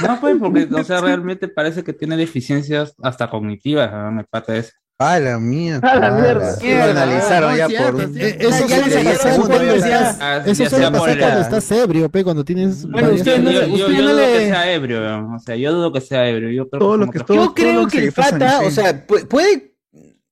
[0.00, 4.12] No, pues, porque, o sea, realmente parece que tiene deficiencias hasta cognitivas, ¿no?
[4.12, 4.72] Me pata ese.
[4.98, 5.86] A la mierda.
[5.92, 6.56] A la mierda.
[6.62, 8.18] Lo analizaron No, ya cierto, por un...
[8.18, 8.78] Eh, Eso Ya
[9.18, 10.00] segundo cuando ya.
[10.46, 14.12] eso cuando estás ebrio, pe, cuando tienes Bueno, usted no yo, le- yo- yo no
[14.12, 16.50] dudo le- que sea ebrio, o sea, yo dudo que sea ebrio.
[16.50, 18.12] Yo creo Todo que lo como que- que- todo- Yo creo lo que que el
[18.12, 19.74] pata, o sea, pu- puede,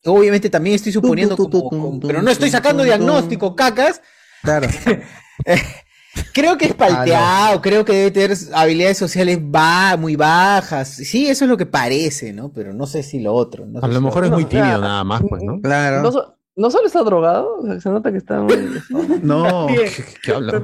[0.06, 4.00] obviamente también estoy suponiendo, como- como- pero no estoy sacando diagnóstico, cacas.
[4.42, 4.66] Claro.
[6.32, 10.88] Creo que es palteado, creo que debe tener habilidades sociales ba muy bajas.
[10.88, 12.50] Sí, eso es lo que parece, ¿no?
[12.52, 13.66] Pero no sé si lo otro.
[13.66, 15.60] no A lo mejor es muy tímido nada más, pues, ¿no?
[15.60, 16.02] Claro.
[16.02, 18.54] No, so- no solo está drogado, o sea, se nota que está muy...
[19.22, 19.66] No.
[19.68, 19.90] ¿Qué,
[20.22, 20.62] qué habla?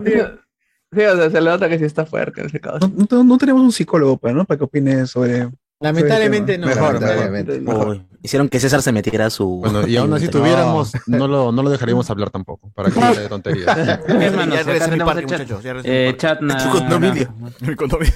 [0.93, 2.79] Sí, o sea, se le nota que sí está fuerte en ese caso.
[2.97, 4.45] No, no- no tenemos un psicólogo, pues, ¿no?
[4.45, 5.49] Para que opine sobre.
[5.81, 6.67] Lamentablemente no.
[6.67, 7.61] Mejor, lamentablemente.
[7.61, 8.03] mejor.
[8.23, 9.47] Hicieron que César se metiera su.
[9.61, 10.31] Bueno, y aún así No.
[10.31, 13.67] tuviéramos, no lo, no lo dejaríamos hablar tampoco, para que no de tonterías.
[14.09, 17.35] Ya regresé a mi muchachos, ya a Eh, chat Su condominio.
[17.61, 18.13] Mi condominio.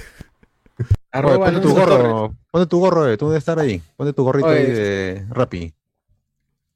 [1.11, 3.81] Arroba ponte tu gorro, ponte tu gorro, eh, tú debes estar ahí.
[3.97, 4.59] Ponte tu gorrito Oye.
[4.59, 5.73] ahí de Rappi.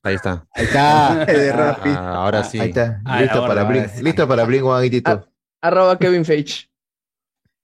[0.05, 0.46] Ahí está.
[0.55, 1.24] Ahí está.
[1.27, 1.90] De Rappi.
[1.90, 2.59] Ah, ahora sí.
[2.61, 3.03] Ahí está.
[3.05, 5.29] Ah, listo, ahora para Blink, listo para Blink 182.
[5.61, 6.70] Arroba Kevin Feige.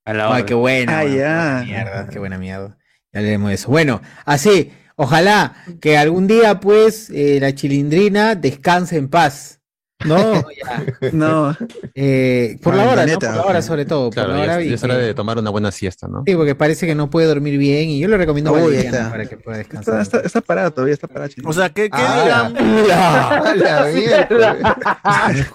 [0.04, 0.98] A la Ay, qué buena.
[0.98, 1.22] Ah, bueno, ya.
[1.24, 2.76] Qué buena mierda, qué buena mierda.
[3.14, 3.68] Ya leemos eso.
[3.70, 9.60] Bueno, así, ojalá que algún día, pues, eh, la chilindrina descanse en paz.
[10.04, 10.16] No,
[10.66, 10.82] Ya.
[11.12, 11.56] no.
[11.94, 14.10] Eh, por la hora, Por la hora, sobre todo.
[14.10, 16.24] Claro, por la ya, hora ya y es hora de tomar una buena siesta, ¿no?
[16.26, 19.08] Sí, porque parece que no puede dormir bien y yo le recomiendo está.
[19.10, 20.00] para que pueda Está, descansar.
[20.02, 21.30] está, está parado todavía, está parado.
[21.44, 23.54] O sea, ¿qué, qué Ah, mierda.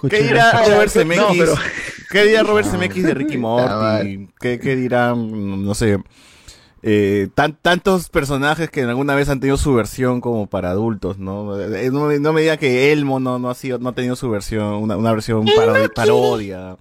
[0.10, 1.38] ¿Qué dirá Robert No, Zemeckis?
[1.38, 1.54] pero-
[2.10, 4.28] ¿Qué dirá Robert Zemeckis de Ricky Ah, Morty?
[4.40, 5.98] ¿Qué, qué dirán, no sé,
[6.82, 11.58] eh, tan- tantos personajes que alguna vez han tenido su versión como para adultos, ¿no?
[11.60, 14.16] Eh, No, me- no me diga que Elmo no, no ha sido, no ha tenido
[14.16, 16.76] su versión, una, una versión parodi- parodia.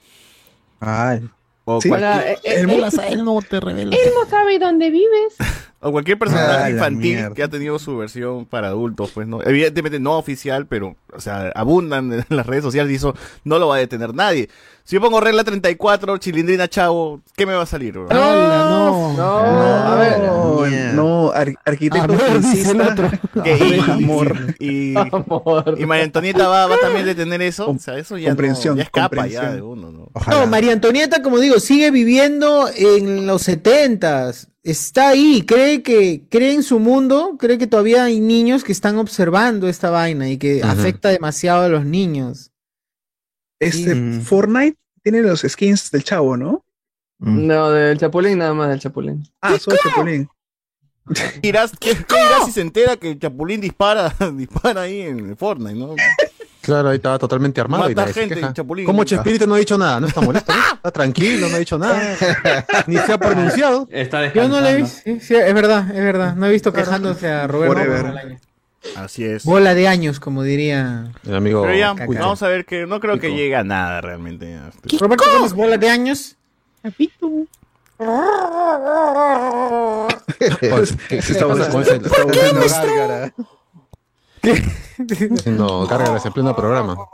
[1.66, 1.90] O, Sí.
[1.90, 3.96] cualquier, eh, eh, Elmo, eh, Elmo te revela.
[3.96, 5.36] Elmo sabe dónde vives.
[5.82, 7.36] o cualquier personaje Ah, infantil mierda.
[7.36, 9.44] que ha tenido su versión para adultos, pues, ¿no?
[9.44, 13.68] Evidentemente no oficial, pero, o sea, abundan en las redes sociales y eso no lo
[13.68, 14.50] va a detener nadie.
[14.90, 17.94] Si yo pongo regla 34, chilindrina chavo, ¿qué me va a salir?
[17.94, 18.08] bro?
[18.10, 20.18] no, No, a ver.
[20.20, 22.92] No, no, ar- arquitecto Amor, dice el publicista.
[22.94, 23.12] otro.
[23.44, 24.56] Que- y, Amor.
[24.58, 25.76] y, Amor.
[25.78, 27.70] y María Antonieta va, va también a detener eso.
[27.70, 29.56] O sea, eso ya, no, Comprensión, ya escapa ya comprensión.
[29.58, 30.12] de uno, ¿no?
[30.28, 34.48] No, María Antonieta, como digo, sigue viviendo en los setentas.
[34.64, 38.98] Está ahí, cree que, cree en su mundo, cree que todavía hay niños que están
[38.98, 42.50] observando esta vaina y que afecta demasiado a los niños.
[43.60, 44.22] Este, Mm.
[44.22, 46.64] Fortnite tiene los skins del chavo, ¿no?
[47.20, 49.28] No, del Chapulín, nada más del Chapulín.
[49.42, 50.30] Ah, soy Chapulín.
[51.42, 55.96] Dirás, ¿qué, dirás si se entera que el Chapulín dispara, dispara ahí en Fortnite, ¿no?
[56.62, 57.86] Claro, ahí estaba totalmente armado.
[57.90, 58.54] y Mata nadie se gente, queja.
[58.54, 58.86] Chapulín.
[58.86, 60.00] ¿Cómo Chespirito no ha dicho nada?
[60.00, 60.62] No está molesto, ¿no?
[60.76, 62.16] Está tranquilo, no ha dicho nada.
[62.88, 63.88] Ni se ha pronunciado.
[63.92, 66.36] Está Yo no le he visto, sí, sí, es verdad, es verdad.
[66.36, 67.82] No he visto quejándose a Roberto.
[68.96, 69.44] Así es.
[69.46, 71.12] Bola de años, como diría.
[71.26, 71.62] El amigo.
[71.64, 72.20] Pero ya, Caca.
[72.20, 74.58] vamos a ver que no creo que llegue a nada realmente.
[75.00, 76.36] Roberto Gómez, bola de años.
[80.60, 82.10] Pues, ¿qué- Se qué volviendo
[82.70, 83.34] gárgara.
[85.38, 86.96] Haciendo gárgaras en pleno programa.
[86.96, 87.10] Por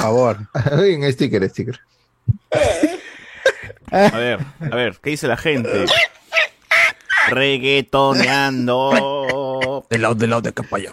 [0.00, 0.38] favor.
[0.84, 1.80] en sticker, sticker.
[3.90, 5.86] A ver, a ver, ¿qué dice la gente?
[7.28, 9.84] Reggaetoneando.
[9.90, 10.92] De lado, de lado, de acá para allá.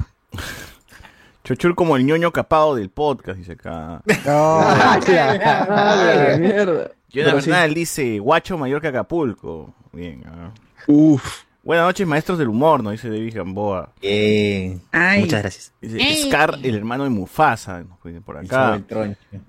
[1.76, 4.02] Como el ñoño capado del podcast, dice acá.
[4.26, 6.92] Ah, la mierda.
[7.10, 7.22] Sí.
[7.22, 9.74] Bernal dice, guacho mayor que Acapulco.
[9.94, 10.52] Bien, ah.
[10.88, 11.44] Uf.
[11.68, 13.92] Buenas noches, maestros del humor, nos dice David Gamboa.
[14.02, 15.20] Ay.
[15.20, 15.74] Muchas gracias.
[15.82, 18.82] Dice, Scar, el hermano de Mufasa, nos por acá.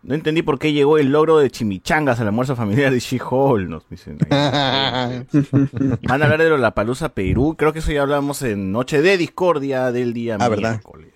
[0.02, 3.88] No entendí por qué llegó el logro de chimichangas al almuerzo familiar de She-Hulk, nos
[3.88, 4.18] dicen.
[4.30, 5.30] Van
[6.20, 9.92] a hablar de la Palusa Perú, creo que eso ya hablamos en Noche de Discordia
[9.92, 10.70] del día Ah, ¿verdad?
[10.70, 11.12] miércoles.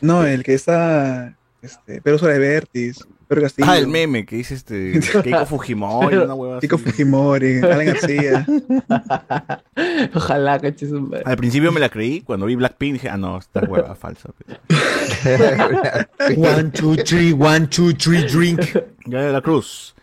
[0.00, 1.34] No, el que está.
[1.60, 3.68] Este, Pedro de Vertis, Pedro Castillo.
[3.68, 6.66] Ah, el meme que dice este Keiko Fujimori, una hueva así.
[6.66, 8.46] Kiko Fujimori, Alan García.
[10.14, 13.60] Ojalá, caches un Al principio me la creí, cuando vi Blackpink dije, ah, no, esta
[13.60, 14.30] hueva falsa.
[16.36, 18.60] One, two, three, one, two, three, drink.
[19.06, 19.95] Ya de la Cruz.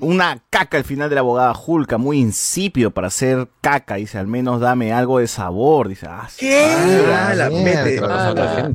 [0.00, 4.26] Una caca al final de la abogada Julka, muy insípido para hacer caca, dice, al
[4.26, 6.48] menos dame algo de sabor, dice, ah, sí.
[6.52, 7.48] Ah, la.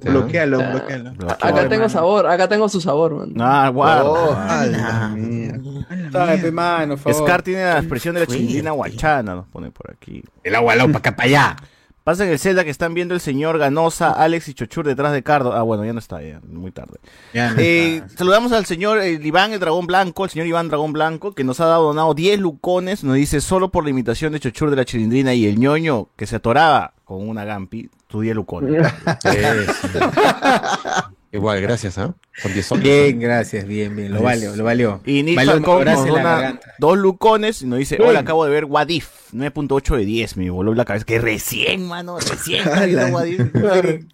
[0.03, 1.13] Bloquealo, bloquealo.
[1.39, 3.33] Acá tengo sabor, acá tengo su sabor, man.
[3.39, 4.03] Ah, guarda.
[4.03, 6.11] Oh, A la mierda.
[6.11, 7.27] Sabe, mano, por favor.
[7.27, 10.23] Scar tiene la expresión de la chilindrina guachana, nos pone por aquí.
[10.43, 11.55] El agua para acá para allá.
[12.03, 15.21] Pasa en el Zelda que están viendo el señor Ganosa, Alex y Chochur detrás de
[15.21, 15.53] Cardo.
[15.53, 16.97] Ah, bueno, ya no está, ya, muy tarde.
[17.31, 20.93] Ya no Eh, saludamos al señor eh, Iván, el dragón blanco, el señor Iván Dragón
[20.93, 23.03] Blanco, que nos ha dado donado 10 lucones.
[23.03, 26.25] Nos dice, solo por la imitación de Chochur de la chilindrina y el ñoño que
[26.25, 28.81] se atoraba con una gampi, tu 10 lucones.
[31.33, 32.13] Igual, gracias, ¿ah?
[32.41, 32.83] Con 10 soles.
[32.83, 34.13] Bien, gracias, bien, bien.
[34.13, 35.01] Lo valió, lo valió.
[35.05, 38.09] Y mejoras nos la dona dos lucones y nos dice, Bien.
[38.09, 41.05] hola, acabo de ver What If, 9.8 de 10, me voló la cabeza.
[41.05, 42.59] Que recién, mano, recién.
[42.67, 43.41] está viendo What If.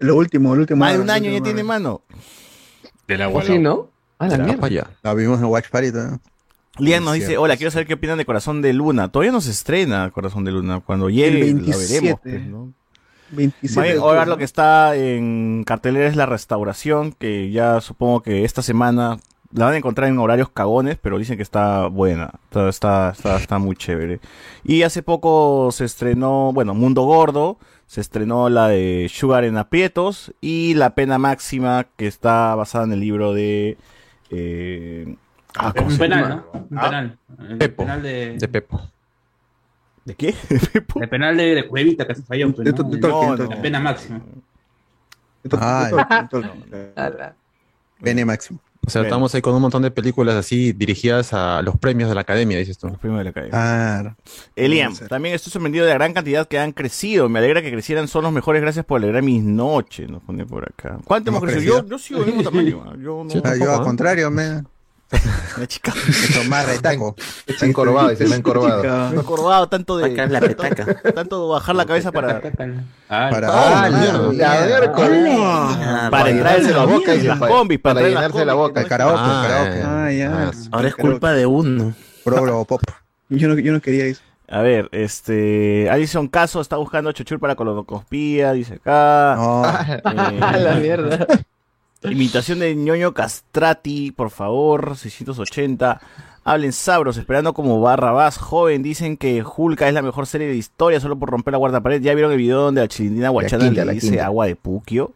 [0.00, 0.80] Lo último, lo último.
[0.80, 2.02] Más de un año ya tiene, mano.
[3.06, 3.88] Del ¿O sí, no?
[4.18, 4.90] Ah, la De mierda.
[5.00, 5.92] La vimos en Watch Party.
[5.92, 6.20] ¿no?
[6.78, 9.12] Lian nos dice, hola, quiero saber qué opinan de Corazón de Luna.
[9.12, 10.80] Todavía no se estrena Corazón de Luna.
[10.80, 12.70] Cuando llegue lo veremos.
[13.32, 13.40] 27.
[13.40, 13.72] pues, ¿no?
[13.72, 14.30] 27 Más bien, de Ahora octubre.
[14.30, 19.18] lo que está en cartelera es la restauración, que ya supongo que esta semana
[19.54, 23.36] la van a encontrar en horarios cagones, pero dicen que está buena, está, está, está,
[23.36, 24.20] está muy chévere.
[24.64, 30.32] Y hace poco se estrenó, bueno, Mundo Gordo, se estrenó la de Sugar en Aprietos
[30.40, 33.76] y La Pena Máxima, que está basada en el libro de...
[34.30, 35.16] eh,
[35.58, 36.44] ah, ¿cómo Un se penal, llama?
[36.54, 36.60] ¿no?
[36.70, 37.18] Un Ah, penal.
[37.50, 37.82] El Pepo.
[37.82, 38.80] penal de, De Pepo.
[40.04, 40.34] ¿De qué?
[41.00, 42.52] el penal de, de Cuevita que se falló.
[42.52, 44.20] pues, De de El- Tolkien, no, La pena máxima.
[45.60, 47.32] Ah.
[48.02, 48.58] Pene máximo.
[48.84, 49.10] O sea, Bien.
[49.10, 52.58] estamos ahí con un montón de películas así dirigidas a los premios de la academia,
[52.58, 52.88] dices tú.
[52.88, 53.48] Los primos de la calle.
[53.50, 54.16] Claro.
[54.56, 57.28] Eliam, también estoy sorprendido de la gran cantidad que han crecido.
[57.28, 58.60] Me alegra que crecieran, son los mejores.
[58.60, 60.10] Gracias por alegrar mis noches.
[60.10, 60.98] Nos pone por acá.
[61.04, 61.82] ¿Cuánto hemos ¿Hemos crecido?
[61.82, 62.82] Yo, yo sigo del mismo tamaño.
[62.84, 62.94] ah.
[63.00, 63.30] Yo no.
[63.30, 63.84] Sí, Ah, yo al ¿ah?
[63.84, 64.64] contrario, me.
[65.56, 65.92] Una chica.
[66.34, 67.14] Tomar retaco.
[67.46, 69.20] Está encorvado, dice, está encorvado.
[69.20, 70.12] Acordado tanto de.
[70.12, 70.86] Acá es la petaca.
[71.14, 72.40] Tanto de bajar la cabeza para.
[73.08, 73.48] Ah, Para.
[73.50, 74.66] Ah, la la mierda.
[74.66, 75.38] miércoles.
[76.10, 77.78] Para entrar en llenarse la la boca, dice, las para- combis.
[77.80, 78.80] Para, llenarse la boca.
[78.80, 79.82] El karaoke, Ah, el karaoke.
[79.84, 80.50] Ah, ya.
[80.70, 81.94] Ahora es culpa de uno.
[82.24, 82.82] Pro, pop.
[83.28, 84.22] Yo no, yo no quería eso.
[84.48, 85.88] A ver, este.
[85.90, 89.34] Alison Caso está buscando a Chuchur para colonoscopía, dice acá.
[89.88, 90.00] Eh,
[90.42, 91.26] A la mierda.
[92.04, 96.00] Imitación de ñoño castrati, por favor, 680.
[96.44, 98.82] Hablen sabros, esperando como Barrabás joven.
[98.82, 102.02] Dicen que Hulka es la mejor serie de historia solo por romper la cuarta pared.
[102.02, 104.26] ¿Ya vieron el video donde la chilindrina guachana le dice quinta.
[104.26, 105.12] agua de puquio?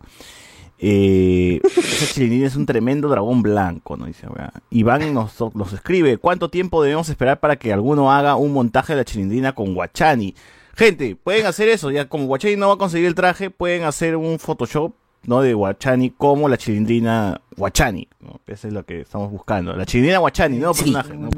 [0.79, 4.07] Eh, esa chilindrina es un tremendo dragón blanco, ¿no?
[4.07, 4.53] Dice, weá.
[4.71, 8.99] Iván nos, nos escribe, ¿cuánto tiempo debemos esperar para que alguno haga un montaje de
[8.99, 10.35] la chilindrina con Guachani?
[10.75, 14.17] Gente, pueden hacer eso, ya como Guachani no va a conseguir el traje, pueden hacer
[14.17, 14.93] un Photoshop,
[15.27, 15.43] ¿no?
[15.43, 18.41] De Guachani como la chilindrina Guachani, ¿no?
[18.47, 19.75] Eso es lo que estamos buscando.
[19.75, 21.29] La chilindrina Guachani, no personaje, ¿no?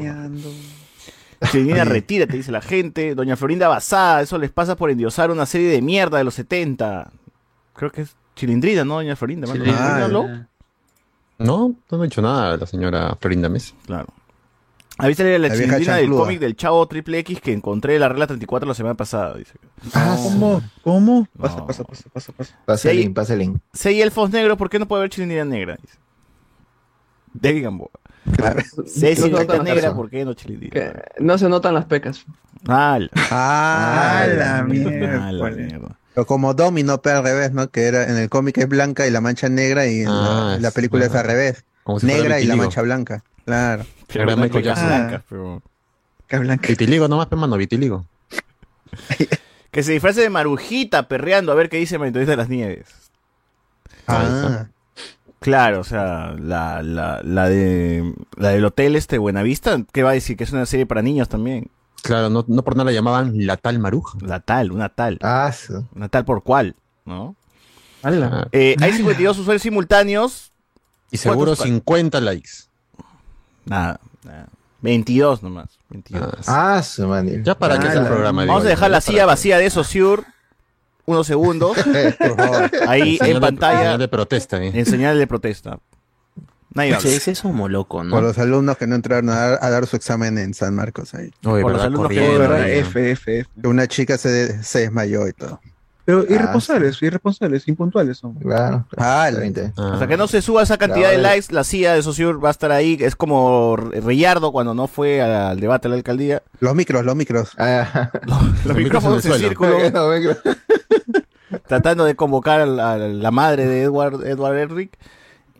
[1.50, 3.14] Chilindrina, retírate, dice la gente.
[3.14, 7.10] Doña Florinda Basada, eso les pasa por endiosar una serie de mierda de los 70.
[7.74, 9.46] Creo que es Chilindrina, ¿no, Doña Florinda?
[9.46, 10.08] Chilindrina.
[10.08, 10.46] ¿No?
[11.38, 13.72] No, no me ha dicho nada la señora Florinda Messi.
[13.86, 14.08] Claro.
[15.06, 18.08] ¿Viste la, La vieja chilindrina del cómic del Chavo Triple X que encontré en la
[18.08, 19.36] regla 34 la semana pasada?
[19.36, 19.52] Dice.
[19.92, 20.60] ¿Cómo?
[20.82, 21.28] ¿Cómo?
[21.38, 22.58] Pasa, pasa, pasa, pasa, pasa.
[22.64, 23.58] Pasa el link, pasa el link.
[23.72, 25.76] Si hay elfos negros, ¿por qué no puede haber chilindrina negra?
[25.80, 25.96] Dice.
[27.32, 27.90] David Gamboa.
[28.86, 29.94] Si hay No negra.
[29.94, 30.72] ¿por qué no chilindrina?
[30.72, 32.24] Que no se notan las pecas.
[32.66, 32.98] Ah,
[33.30, 35.32] Ah, la mierda.
[35.32, 35.98] la mierda.
[36.14, 37.70] Pero como Domino, pero al revés, ¿no?
[37.70, 40.58] Que era en el cómic es blanca y la mancha negra y en la, Ah,
[40.60, 41.20] la sí, película es ajá.
[41.20, 41.64] al revés.
[41.84, 43.22] Como si negra y la mancha blanca.
[43.48, 43.86] Claro.
[44.06, 44.24] Pero
[44.60, 44.86] Jackson.
[44.86, 45.62] blancas, pero-
[46.68, 48.04] Vitiligo nomás, pe mano, vitiligo.
[49.70, 52.88] Que se disfrace de marujita perreando a ver qué dice Maritorita de las Nieves.
[54.06, 54.66] Ah.
[55.40, 60.14] Claro, o sea, la, la, la de la del hotel este Buenavista, ¿qué va a
[60.14, 60.36] decir?
[60.36, 61.70] Que es una serie para niños también.
[62.02, 64.18] Claro, no, no por nada la llamaban la tal maruja.
[64.22, 65.18] La tal, una tal.
[65.22, 65.52] Ah,
[65.94, 67.36] Una tal por cual, ¿no?
[68.02, 70.50] Ah, Eh, hay 52 usuarios simultáneos.
[71.10, 71.66] y seguro ¿Cuántos?
[71.66, 72.50] 50 likes.
[73.68, 74.46] Nada, nada.
[74.80, 75.78] 22 nomás.
[75.90, 76.34] 22.
[76.46, 77.42] Ah, su man.
[77.44, 78.44] Ya para que sea el programa.
[78.44, 80.24] Vamos a dejar la silla vacía de Sosur
[81.06, 81.76] unos segundos.
[82.18, 82.70] Por favor.
[82.86, 83.78] Ahí en de- pantalla.
[83.78, 84.62] señal de protesta.
[84.62, 84.70] eh.
[84.74, 85.78] En señal de protesta.
[86.74, 87.08] Nadie habla.
[87.10, 88.10] Ese es como loco, ¿no?
[88.10, 91.14] Por los alumnos que no entraron a dar, a dar su examen en San Marcos
[91.14, 91.30] ahí.
[91.44, 91.86] Oye, Por los ¿verdad?
[91.86, 92.56] alumnos que- ¿no?
[92.56, 93.46] F, F, F.
[93.60, 95.60] Que Una chica se, se desmayó y todo.
[96.08, 98.32] Pero Ah, irresponsables, irresponsables, impuntuales son.
[98.36, 98.86] Claro.
[98.96, 99.72] Ah, la- Veinte.
[99.76, 99.90] Ah.
[99.92, 102.50] Hasta que no se suba esa cantidad de likes, la silla de Sosur va a
[102.50, 102.96] estar ahí.
[102.98, 106.42] Es como Reyardo cuando no fue al debate de la alcaldía.
[106.60, 107.50] Los micros, los micros.
[107.58, 108.10] Ah,
[108.64, 109.76] Los micrófonos en en el círculo.
[111.66, 114.96] tratando de convocar a la, a la madre de Edward, Edward Elric.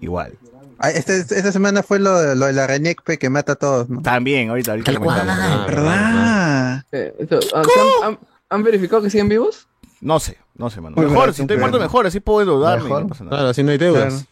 [0.00, 0.32] Igual.
[0.78, 3.90] Ah, este- esta semana fue lo, de- lo de la Renekpe que mata a todos,
[3.90, 4.00] ¿no?
[4.00, 4.92] También, ahorita, ahorita.
[5.08, 6.84] Ah, ¿Verdad?
[6.92, 9.66] Eh, esto, ah, ¿se han, han- han verificado que siguen vivos?
[10.00, 10.94] No sé, no sé, mano.
[10.96, 12.84] Muy Mejor, barato, si estoy muerto, mejor, así puedo dudarme.
[12.84, 13.02] Mejor.
[13.02, 13.36] No pasa nada.
[13.36, 14.26] Claro, así no hay deudas.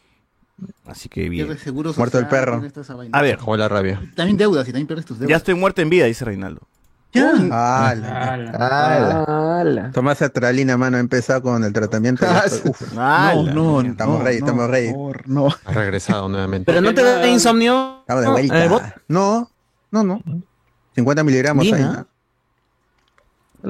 [0.87, 1.59] Así que bien.
[1.59, 2.63] Seguro Muerto el perro.
[3.13, 4.01] A ver, Joder la rabia.
[4.15, 5.31] También deudas y también pierdes tus deudas.
[5.31, 6.63] ya estoy muerto en vida, dice Reinaldo.
[7.13, 7.33] Ya.
[7.51, 9.91] Ah, la- Ah, ¡Hala!
[9.93, 12.27] Tomás Atralina, mano, ha empezado con el tratamiento.
[12.29, 13.91] Ah, Uf, No, no, no.
[13.91, 15.49] Estamos ready, no, estamos favor, No.
[15.65, 16.67] Ha regresado nuevamente.
[16.71, 18.01] Pero no te da insomnio.
[18.01, 18.65] estamos de vuelta.
[18.65, 19.51] eh, no,
[19.91, 20.23] no, no.
[20.95, 21.87] 50 miligramos ahí.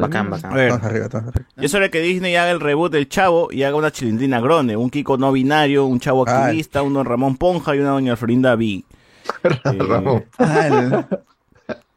[0.01, 0.55] Bacán, A bacán.
[0.55, 1.49] ver, Estamos arriba, estamos arriba.
[1.57, 4.91] es hora que Disney haga el reboot del Chavo y haga una chilindrina grone, un
[4.91, 6.45] Kiko no binario, un Chavo Ah.
[6.47, 8.85] activista, un Don Ramón Ponja y una Doña Florinda B.
[9.45, 10.25] Eh, Ramón.
[10.39, 11.07] Ah,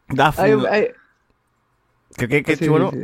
[0.09, 0.43] Daphne.
[0.43, 0.87] Ay, ay,
[2.17, 2.91] ¿Qué, qué, qué, sí, chibolo?
[2.91, 2.97] sí.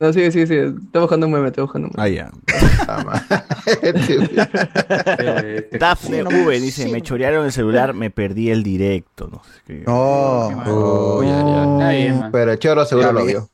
[0.00, 0.54] No, sí, sí, sí.
[0.56, 2.02] Estoy buscando un meme, estoy buscando un meme.
[2.04, 2.30] Ah, ya.
[2.88, 3.22] Ah, man.
[5.78, 9.28] Daphne V dice, me chorearon el celular, me perdí el directo.
[9.30, 9.84] No sé qué.
[9.86, 10.48] No.
[11.18, 12.14] Uy, ya, ya.
[12.20, 12.30] Man.
[12.32, 13.32] Pero Choro seguro Ya lo vi.
[13.32, 13.48] vio.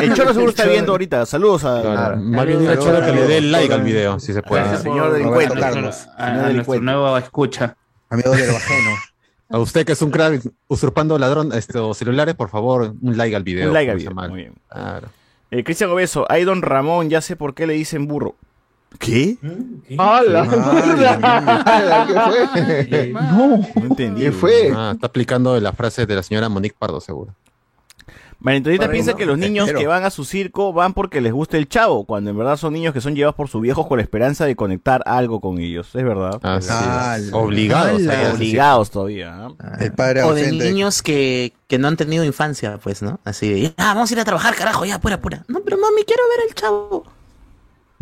[0.00, 1.26] El Choro seguro está viendo ahorita.
[1.26, 1.82] Saludos a...
[1.82, 1.96] Claro.
[1.96, 2.16] Claro.
[2.18, 4.62] Más bien dile a Cholo que le dé el like al video, si se puede.
[4.62, 5.62] Gracias, señor delincuente.
[5.62, 6.84] A, a Señor nuestro delincuente.
[6.84, 7.76] nuevo escucha.
[8.08, 8.90] Amigos del ajeno.
[9.50, 13.42] A usted que es un crack usurpando ladrón estos celulares, por favor, un like al
[13.42, 13.68] video.
[13.68, 14.12] Un like al video.
[14.14, 14.54] Muy bien.
[14.70, 15.08] Claro.
[15.50, 18.34] Eh, Cristian Obeso, ay don Ramón, ya sé por qué le dicen burro.
[18.98, 19.36] ¿Qué?
[19.98, 20.46] ¡Hala!
[20.50, 22.06] Ah,
[22.88, 23.12] ¿Qué fue?
[23.12, 23.66] No.
[23.76, 24.22] No entendí.
[24.22, 24.72] ¿Qué fue?
[24.74, 27.34] Ah, está aplicando la frase de la señora Monique Pardo, seguro.
[28.42, 31.56] Marentonita Para piensa que los niños que van a su circo van porque les gusta
[31.58, 34.02] el chavo, cuando en verdad son niños que son llevados por sus viejos con la
[34.02, 35.86] esperanza de conectar algo con ellos.
[35.94, 36.40] Es verdad.
[36.42, 37.26] Así Ah, es.
[37.30, 38.02] la- Obligados.
[38.34, 39.48] Obligados todavía.
[39.78, 43.20] El padre O de niños que, que no han tenido infancia, pues, ¿no?
[43.24, 45.44] Así de, ah, vamos a ir a trabajar, carajo, ya, pura, pura.
[45.48, 47.04] No, pero mami, quiero ver el chavo.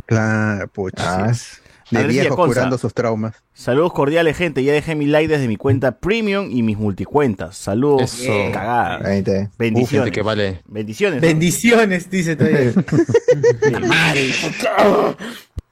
[0.07, 1.25] Claro, pucha.
[1.27, 1.57] Ah, sí.
[1.91, 3.35] De viejos curando sus traumas.
[3.53, 4.63] Saludos cordiales, gente.
[4.63, 7.57] Ya dejé mi like desde mi cuenta premium y mis multicuentas.
[7.57, 8.21] Saludos.
[8.21, 8.33] Eso.
[8.53, 8.99] Cagada.
[8.99, 10.13] Uf, Bendiciones.
[10.13, 10.63] que vale.
[10.67, 11.21] Bendiciones.
[11.21, 11.27] ¿no?
[11.27, 12.73] Bendiciones, dice todavía.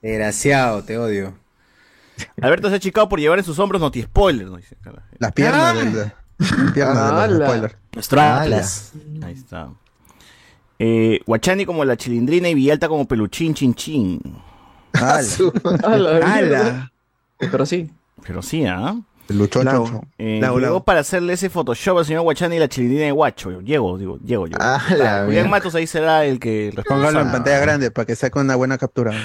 [0.03, 1.35] Desgraciado, te odio.
[2.41, 4.47] Alberto se ha chicado por llevar en sus hombros noti spoiler.
[4.47, 4.57] ¿no?
[4.57, 4.77] Dice,
[5.19, 5.75] Las piernas Ah.
[5.79, 6.13] del.
[6.39, 7.47] Las piernas de los Ala.
[7.47, 7.77] spoilers.
[7.95, 8.43] Nuestro Ala.
[8.43, 8.93] Atlas.
[9.23, 9.69] Ahí está.
[10.81, 14.21] Eh, Guachani como la chilindrina y Villalta como peluchín chin chin.
[15.01, 16.93] ¡Hala!
[17.39, 17.91] Pero sí.
[18.27, 18.97] Pero sí, ¿ah?
[19.29, 19.87] Luchó Lau.
[19.87, 20.03] Chocho.
[20.17, 23.61] Eh, llegó para hacerle ese Photoshop al señor Guachani y la chilindrina de Guacho.
[23.61, 24.57] Llego, digo, llego yo.
[24.59, 25.51] Ah, la Julián.
[25.51, 29.13] Matos ahí será el que Póngalo en pantalla grande para que saque una buena captura.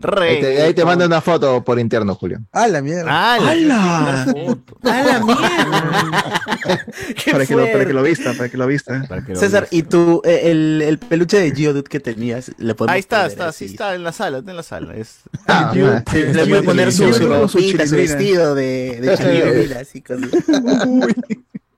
[0.00, 2.38] Ahí te, ahí te manda una foto por interno, Julio.
[2.52, 3.06] ¡Ah, la mierda!
[3.08, 4.22] ¡Ah, ¡Hala!
[4.22, 6.42] ¡A la mierda!
[7.32, 9.02] Para que, lo, para que lo vista, para que lo vista.
[9.34, 12.52] César, ¿y tú, eh, el, el peluche de Geodude que tenías?
[12.58, 13.68] ¿le podemos Ahí está, está, así?
[13.68, 14.94] sí está en la sala, está en la sala.
[14.94, 15.20] Es...
[15.46, 15.72] Ah,
[16.12, 20.20] sí, le puede poner su, su ropita, su vestido de, de chilindrina, así con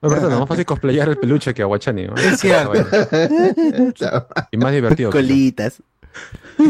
[0.02, 2.06] La verdad, no más fácil cosplayar el peluche que a Guachani.
[2.06, 2.14] ¿no?
[2.16, 2.86] Es cierto.
[4.50, 5.10] Y más divertido.
[5.10, 5.82] Colitas.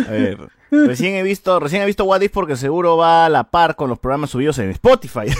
[0.06, 0.38] A ver.
[0.70, 3.90] Recién he visto, recién he visto What If porque seguro va a la par con
[3.90, 5.26] los programas subidos en Spotify.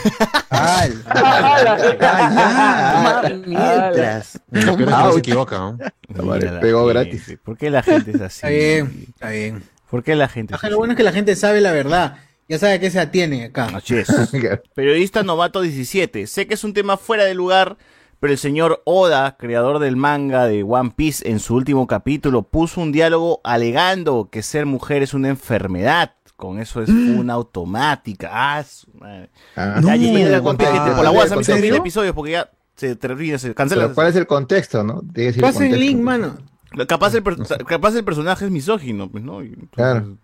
[3.46, 4.40] Mientras.
[4.50, 5.78] Lo peor es que no se equivoca, ¿no?
[6.08, 6.92] Mira la pegó gente.
[7.00, 7.38] gratis.
[7.42, 8.36] ¿Por qué la gente es así?
[8.38, 9.62] Está bien, está bien.
[9.90, 10.72] ¿Por qué la gente es Ajá, así?
[10.72, 12.16] Lo bueno es que la gente sabe la verdad.
[12.48, 13.68] Ya sabe a qué se atiene acá.
[13.74, 14.08] Así es.
[14.74, 16.26] Periodista novato 17.
[16.26, 17.76] Sé que es un tema fuera de lugar,
[18.20, 22.80] pero el señor Oda, creador del manga de One Piece, en su último capítulo puso
[22.80, 26.12] un diálogo alegando que ser mujer es una enfermedad.
[26.36, 28.30] Con eso es una automática.
[28.32, 29.30] Ah, su madre.
[29.56, 29.80] Ah.
[29.82, 30.42] ya No.
[30.42, 31.56] por la WhatsApp, ¿contexto?
[31.62, 33.82] mil episodios porque ya se termina, se cancela.
[33.82, 35.00] Pero ¿Cuál es el contexto, no?
[35.00, 35.80] Tiene que decir Pasa el contexto.
[35.80, 36.38] link, mano.
[36.86, 37.22] Capaz el,
[37.66, 39.40] capaz el personaje es misógino, pues, ¿no?
[39.72, 40.16] Claro.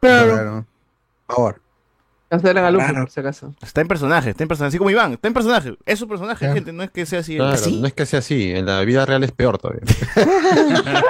[0.00, 0.66] Claro.
[1.26, 1.61] Por favor.
[2.32, 3.00] Cancelan a Luffy, Claro.
[3.04, 3.54] por si acaso.
[3.62, 5.76] Está en personaje, está en personaje, así como Iván, está en personaje.
[5.84, 6.54] Es su personaje, Claro.
[6.54, 7.36] gente, no es que sea así.
[7.36, 7.78] Claro, ¿Así?
[7.78, 9.82] no es que sea así, en la vida real es peor todavía.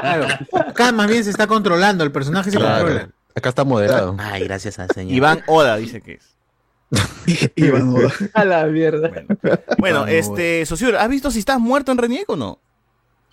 [0.00, 0.26] Claro.
[0.68, 2.84] Acá más bien se está controlando, el personaje se Claro.
[2.86, 3.08] controla.
[3.36, 4.16] Acá está moderado.
[4.18, 5.14] Ay, gracias al señor.
[5.14, 6.36] Iván Oda dice que es.
[8.34, 9.10] A la mierda.
[9.78, 12.58] Bueno, este, Sociur, ¿has visto si estás muerto en Reniec o no?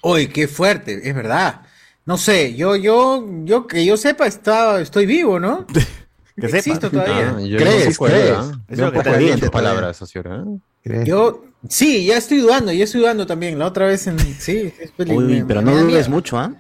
[0.04, 1.62] Uy, qué fuerte, es verdad.
[2.06, 5.66] No sé, yo, yo, yo que yo sepa, está, estoy vivo, ¿no?
[6.40, 6.58] Que sepa.
[6.58, 7.36] Existo todavía.
[7.38, 7.98] Ah, yo ¿Crees?
[8.00, 8.30] de ¿Crees?
[8.32, 8.52] ¿eh?
[8.70, 10.24] es lo un poco de palabras, socio.
[10.86, 11.04] ¿eh?
[11.06, 13.60] Yo, sí, ya estoy dudando, ya estoy dudando también.
[13.60, 16.10] La otra vez en, sí, es peli- Uy, pero no dudes miedo.
[16.10, 16.54] mucho, ¿ah?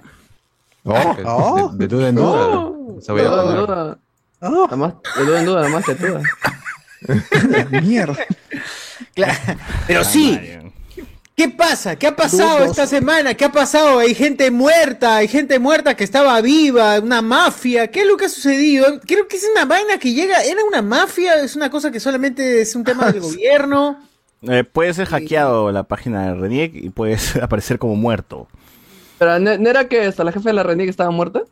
[0.83, 2.71] Oh, de, de duda en duda.
[3.01, 3.97] Se voy a Duda, duda.
[4.41, 6.21] Nada más, de duda en duda, nada más te duda.
[7.81, 8.17] Mierda.
[9.15, 9.33] Claro,
[9.87, 10.39] Pero sí,
[11.39, 11.95] ¿qué pasa?
[11.95, 13.33] ¿Qué ha pasado esta semana?
[13.33, 13.99] ¿Qué ha pasado?
[13.99, 17.89] Hay gente muerta, hay gente muerta que estaba viva, una mafia.
[17.89, 18.99] ¿Qué es lo que ha sucedido?
[19.07, 22.59] Creo que es una vaina que llega, era una mafia, es una cosa que solamente
[22.59, 24.01] es un tema del gobierno.
[24.41, 28.49] Eh, puede ser hackeado la página de Reniec y puedes aparecer como muerto.
[29.17, 31.43] Pero ¿no, no era que hasta la jefa de la Renique estaba muerta?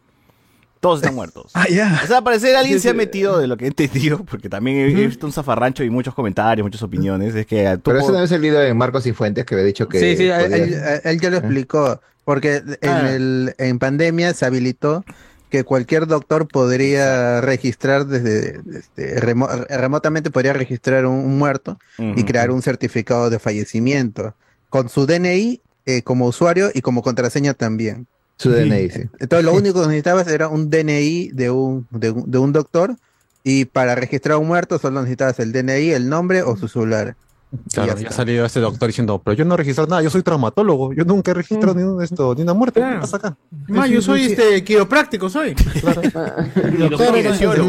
[0.80, 1.52] Todos están muertos.
[1.56, 2.02] Ah, ya.
[2.04, 4.48] O sea, al parecer alguien Sí, se ha metido de lo que he entendido, porque
[4.50, 7.34] también he, he visto un zafarrancho y muchos comentarios, muchas opiniones.
[7.36, 9.66] Es que tú Pero ese no es el video de Marcos y Fuentes que había
[9.66, 10.00] dicho que.
[10.00, 12.02] Sí, sí, él, podía- él- él ya lo explicó.
[12.26, 13.10] Porque en, Ah.
[13.12, 15.06] el, en pandemia se habilitó
[15.50, 22.12] que cualquier doctor podría registrar desde, desde remo- remotamente podría registrar un, un muerto y
[22.12, 22.26] Ujú.
[22.26, 24.34] crear un certificado de fallecimiento
[24.70, 28.08] con su DNI eh, como usuario y como contraseña también.
[28.38, 29.02] Su DNI, sí.
[29.20, 32.96] Entonces lo único que necesitabas era un DNI de un, de un, de un doctor
[33.44, 37.16] y para registrar a un muerto solo necesitabas el DNI, el nombre o su celular.
[37.74, 40.10] Claro, ya ya ha salido este doctor diciendo, pero yo no he registrado nada, yo
[40.10, 42.82] soy traumatólogo, yo nunca he registrado ni, un- esto, ni una muerte.
[42.82, 43.38] ¿Qué pasa acá?
[43.68, 45.56] Ma, yo soy este quiropráctico, soy.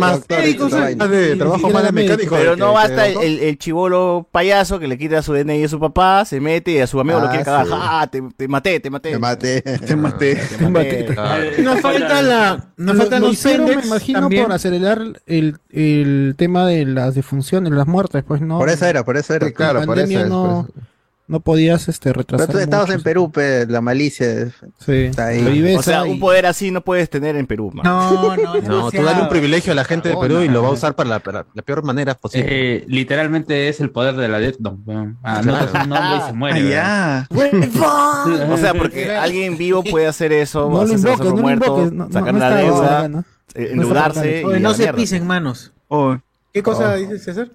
[0.08, 2.34] De trabajo más de mecánico.
[2.36, 5.80] Pero no basta el, el, el chivolo payaso que le quita su DNI a su
[5.80, 7.66] papá, se mete y a su amigo lo Ah, quiere cagar.
[7.66, 7.72] sí.
[7.74, 9.10] ¡Ah, te, te maté, te maté!
[9.12, 9.62] Te maté.
[9.88, 10.34] Te maté.
[10.36, 11.06] Te maté.
[11.06, 11.44] Claro.
[11.62, 16.34] Nos falta la, nos Lo- faltan lo los hicieron, me imagino, por acelerar el, el
[16.36, 18.58] tema de las defunciones, las muertes, pues no.
[18.58, 19.50] Por eso era, por eso era.
[19.68, 20.88] Sí, claro, en por eso pandemia es, no, por eso.
[21.28, 22.48] no podías este, Pero retrasar.
[22.48, 22.96] tú estabas mucho.
[22.98, 24.46] en Perú, pe, la malicia.
[24.78, 24.92] Sí.
[24.92, 25.42] Está ahí.
[25.42, 27.84] La viveza O sea, y- un poder así no puedes tener en Perú, man.
[27.84, 30.68] No, no, No, tú dale un privilegio a la gente de Perú y lo va
[30.68, 32.46] a usar para la, para la peor manera posible.
[32.48, 34.56] Eh, literalmente es el poder de la Death.
[35.22, 35.70] Ah, no Claro.
[35.84, 36.76] un nombre y se muere.
[36.78, 38.48] Ah, ya.
[38.50, 41.36] O sea, porque alguien vivo puede hacer eso, No lo hacerse invoques, pasar por no
[41.36, 45.72] lo muerto, invoques, no- no- sacar no la deuda, eh, endeudarse no se pisen manos.
[45.88, 46.16] Oh,
[46.52, 46.96] ¿Qué cosa Oh.
[46.96, 47.48] dice César?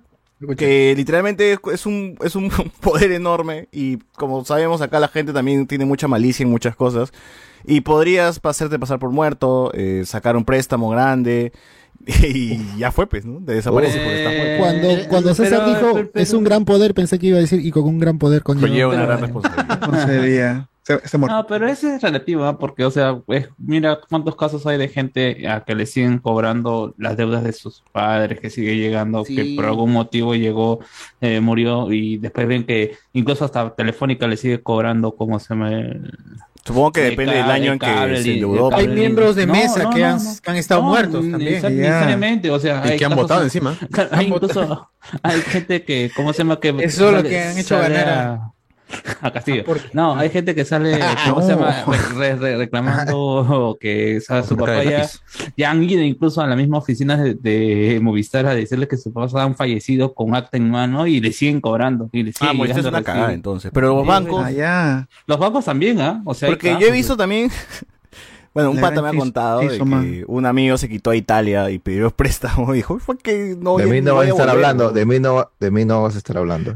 [0.58, 2.50] Que literalmente es- un, es un
[2.82, 7.12] poder enorme y como sabemos acá la gente también tiene mucha malicia en muchas cosas
[7.66, 11.54] y podrías hacerte pasar por muerto, eh, sacar un préstamo grande
[12.06, 13.40] y ya fue pues, ¿no?
[13.46, 14.60] Te desaparece porque estás muerto.
[14.60, 17.66] Cuando, cuando César pero- dijo pero- es un gran poder, pensé que iba a decir
[17.66, 18.68] y con un gran poder conlleva.
[18.68, 20.68] Conlleva una gran responsabilidad.
[20.88, 21.02] No sería.
[21.02, 21.36] Se, se murió.
[21.36, 22.58] No, pero ese es relativo, ¿ah?
[22.60, 26.94] porque, o sea, es- mira cuántos casos hay de gente a que le siguen cobrando
[26.98, 29.36] las deudas de sus padres, que sigue llegando, Sí.
[29.36, 30.80] que por algún motivo llegó,
[31.22, 36.02] eh, murió, y después ven que incluso hasta Telefónica le sigue cobrando, como se me...
[36.66, 38.70] Supongo que De depende del año en que cable, se de endeudó.
[38.70, 38.88] pues.
[38.88, 39.54] de- No,
[39.84, 40.42] no, que, han, no, no.
[40.42, 41.62] que han estado No, muertos también.
[41.62, 43.78] neces- necesariamente, o sea, Y hay que han votado encima.
[44.12, 44.90] Hay incluso
[45.24, 46.62] hay gente que, ¿cómo se llama?
[46.62, 48.53] Que Eso es lo que han hecho ganar a,
[49.22, 49.64] a- Castillo.
[49.94, 51.46] No, hay gente que sale, ¿cómo No.
[51.46, 51.86] se llama?
[52.16, 55.10] Re- re- reclamando que su papá ya,
[55.58, 59.14] ya han ido incluso a la misma oficina de, de Movistar a decirle que sus
[59.14, 62.10] papás han fallecido con acta en mano y le siguen cobrando.
[62.12, 63.72] Y le Ah, siguen Movistar es una cagada entonces.
[63.74, 64.44] Pero los bancos.
[64.46, 65.08] Ah, ya.
[65.28, 66.22] Los bancos también, ¿ah?
[66.26, 67.50] O sea, hay Porque yo he visto también.
[68.54, 71.72] Bueno, un La pata me ha contado de que un amigo se quitó a Italia
[71.72, 72.72] y pidió préstamo.
[72.74, 74.56] Dijo, fue que no de mí no vas a estar volver".
[74.66, 76.72] hablando, de mí no, de mí no vas a estar hablando.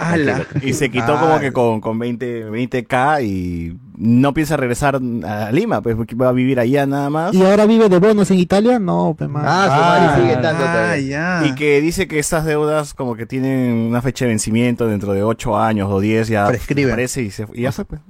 [0.00, 0.46] Ala.
[0.62, 5.82] Y se quitó como que con, con 20, 20k y no piensa regresar a Lima,
[5.82, 7.34] pues porque va a vivir allá nada más.
[7.34, 8.78] ¿Y ahora vive de bonos en Italia?
[8.78, 9.44] No, pe, man.
[9.46, 11.42] Ah, su madre sigue tanto Ah, ya.
[11.46, 15.22] Y que dice que esas deudas como que tienen una fecha de vencimiento dentro de
[15.22, 16.90] 8 años o 10 ya Prescriben.
[16.92, 17.84] aparece y, se, y ya fue.
[17.84, 18.00] Pues.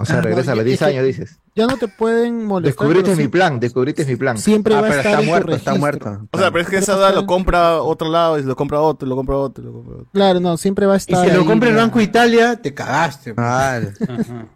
[0.00, 1.38] O sea, regresa a los ya- 10 es que- años, dices.
[1.54, 2.86] Ya no te pueden molestar.
[2.88, 4.38] Descubriste mi plan, descubriste mi plan.
[4.38, 6.28] Siempre Ah, va a estar está en tu muerto, está muerto.
[6.30, 8.80] O sea, pero es que esa deuda lo compra a otro lado y lo compra
[8.80, 10.06] otro, lo compra otro, lo compra otro.
[10.12, 11.28] Claro, no, siempre va a Y estar.
[11.28, 11.76] si lo compra el.
[11.76, 13.34] Banco Italia, te cagaste.
[13.36, 13.78] Ah,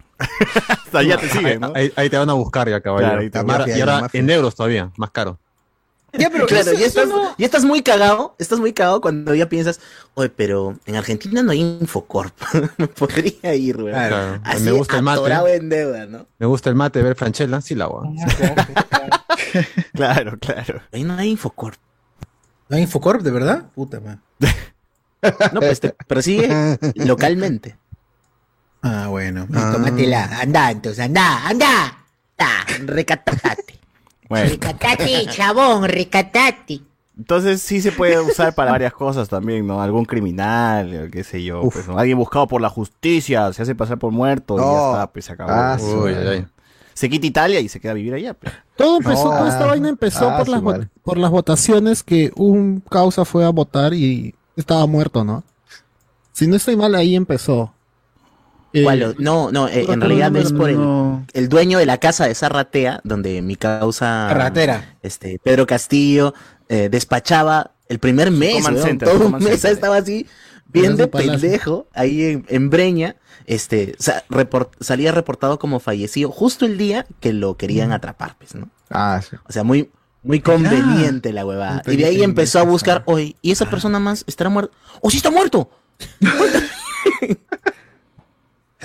[0.68, 1.72] Hasta allá te siguen, ¿no?
[1.74, 3.08] Ahí, ahí te van a buscar ya, caballero.
[3.10, 5.38] Claro, ahí te Y ahora- y ahora en euros todavía, más caro.
[6.18, 9.34] Ya, pero Claro, eso- ya estás, no- ya estás muy cagado, estás muy cagado cuando
[9.34, 9.80] ya piensas,
[10.14, 12.34] oye, pero en Argentina no hay Infocorp.
[12.98, 13.92] Podría ir, güey.
[13.92, 14.40] Claro.
[14.44, 15.20] Así Me gusta el mate.
[15.20, 16.26] atorado en deuda, ¿no?
[16.38, 18.08] Me gusta el mate, ver Franchella, sí la agua.
[19.92, 20.82] Claro, claro.
[20.92, 21.76] Ahí no hay Infocorp.
[22.68, 23.64] ¿No hay Infocorp, de verdad?
[23.74, 24.18] Puta madre.
[25.52, 27.76] No, pues te persigue localmente.
[28.82, 29.46] Ah, bueno.
[29.54, 29.70] Ah.
[29.74, 30.40] Tómatela.
[30.40, 31.98] Anda, entonces, anda, anda.
[32.38, 33.78] Ah, recatate.
[34.28, 36.80] Bueno, Recatate, chabón, recatate.
[37.16, 39.80] entonces sí se puede usar para varias cosas también, ¿no?
[39.82, 41.98] Algún criminal, qué sé yo, pues, ¿no?
[41.98, 45.32] alguien buscado por la justicia, se hace pasar por muerto y ya está, pues se
[45.32, 45.50] acabó.
[45.52, 46.28] Ah, su Uy, madre.
[46.30, 46.46] ay, ay.
[46.94, 48.34] Se quita Italia y se queda a vivir allá.
[48.34, 48.52] pues.
[48.76, 50.62] Todo empezó, No, toda esta ah, vaina empezó ah, por, las,
[51.02, 55.42] por las votaciones que un causa fue a votar y estaba muerto, ¿no?
[56.32, 57.73] Si no estoy mal, ahí empezó.
[58.74, 59.14] Eh, ¿Cuál?
[59.18, 61.24] No, no, eh, en realidad no, es por el, No.
[61.32, 64.96] el dueño de la casa de Zarratea, donde mi causa Ratera.
[65.02, 66.34] este Pedro Castillo
[66.68, 69.72] eh, despachaba el primer mes, Command weón, Center, todo un mes Center.
[69.72, 70.26] estaba así,
[70.66, 73.14] bien de pendejo, ahí en, en Breña,
[73.46, 78.54] este, sa- report- salía reportado como fallecido justo el día que lo querían atrapar, pues,
[78.56, 78.70] ¿no?
[78.90, 79.36] Ah, sí.
[79.46, 79.90] O sea, muy,
[80.24, 81.82] muy conveniente la huevada.
[81.86, 84.74] Y de ahí empezó a buscar, oye, ¿y esa persona más estará muerta?
[85.00, 85.70] ¡Oh, sí está muerto!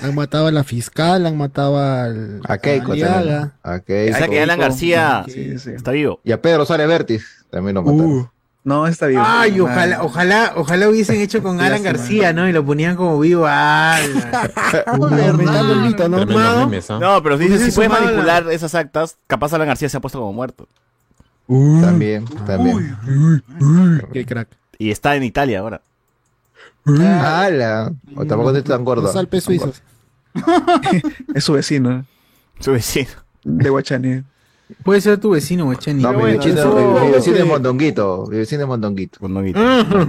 [0.02, 2.40] Han matado a la fiscal, han matado al.
[2.48, 2.92] A Keiko.
[2.92, 4.16] A O Keiko.
[4.18, 5.70] sea que Alan García Sí, sí.
[5.70, 6.20] está vivo.
[6.24, 8.10] Y a Pedro Suárez Vértiz también lo mataron.
[8.12, 8.28] Uh,
[8.62, 9.22] no, está vivo.
[9.24, 11.92] Ay, ojalá, ojalá, ojalá hubiesen hecho con Alan Lástima.
[11.92, 12.48] García, ¿no?
[12.48, 13.46] Y lo ponían como vivo.
[13.46, 14.50] ¡Ala!
[14.86, 16.16] Aumentando el mito, ¿no?
[16.18, 16.66] Tremendos Mao?
[16.66, 16.98] memes, ¿ah?
[17.00, 20.18] No, pero si puedes sumado la- manipular esas actas, capaz Alan García se ha puesto
[20.18, 20.68] como muerto.
[21.48, 22.96] También, también.
[24.12, 24.48] Qué crack.
[24.78, 25.80] Y está en Italia ahora.
[26.98, 27.92] ¡Hala!
[28.16, 29.12] O tampoco te tan gordo.
[29.40, 29.82] Suizos.
[31.34, 32.04] Es su vecino,
[32.60, 33.10] Su vecino.
[33.44, 34.22] de Guachani.
[34.84, 36.02] Puede ser tu vecino, Guachani.
[36.02, 37.42] No, mi bueno, vecino, eso- mi- mi vecino sí.
[37.42, 38.26] es Mondonguito.
[38.30, 39.18] Mi vecino es Mondonguito.
[39.18, 39.60] Con Noguito.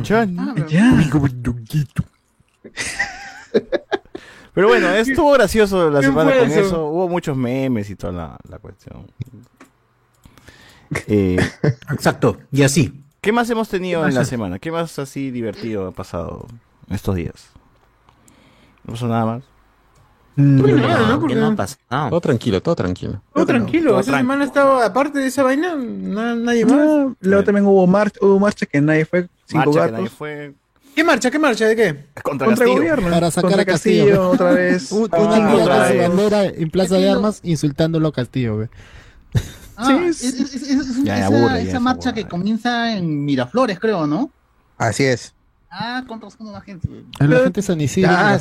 [0.04, 0.28] Ya.
[4.54, 6.60] Pero bueno, estuvo gracioso la ¿Qué semana con eso?
[6.60, 6.86] eso.
[6.88, 9.08] Hubo muchos memes y toda la, la cuestión.
[11.08, 11.38] Eh,
[11.94, 12.38] Exacto.
[12.52, 13.02] Y así.
[13.22, 14.60] ¿Qué más hemos tenido ¿Qué en la semana?
[14.60, 16.48] ¿Qué más así divertido ha pasado
[16.94, 17.50] estos días?
[18.84, 19.44] ¿No pasó nada más?
[20.36, 21.28] Mm, Bueno, nada, ¿no?
[21.28, 22.10] ¿Qué no ha pasado?
[22.10, 23.22] Todo tranquilo, todo tranquilo.
[23.34, 23.92] todo tranquilo.
[23.92, 26.80] todo Esa semana estaba, aparte de esa vaina, na- nadie más.
[26.80, 29.92] Ah, luego también hubo marcha, hubo marcha que nadie fue, cinco Marcha que gatos.
[29.94, 30.54] nadie fue
[30.96, 31.32] ¿Qué marcha?
[31.32, 31.66] ¿Qué marcha?
[31.68, 32.06] ¿De qué?
[32.22, 33.10] contra, Contra el gobierno.
[33.10, 34.30] Para sacar contra a Castillo.
[34.30, 34.92] otra vez.
[34.92, 36.08] Un- Ah, otra con su vez.
[36.10, 38.68] bandera en Plaza de Armas insultándolo a Castillo, güey.
[39.78, 42.28] Ah, Sí, es, es- es- es Ya, esa, ya aburre, ya esa esa marcha que
[42.28, 44.32] comienza en Miraflores, creo, ¿no?
[44.78, 45.34] Así es.
[45.72, 46.88] Ah, contra con la gente.
[47.20, 48.38] A la gente de San Isidro, Ah,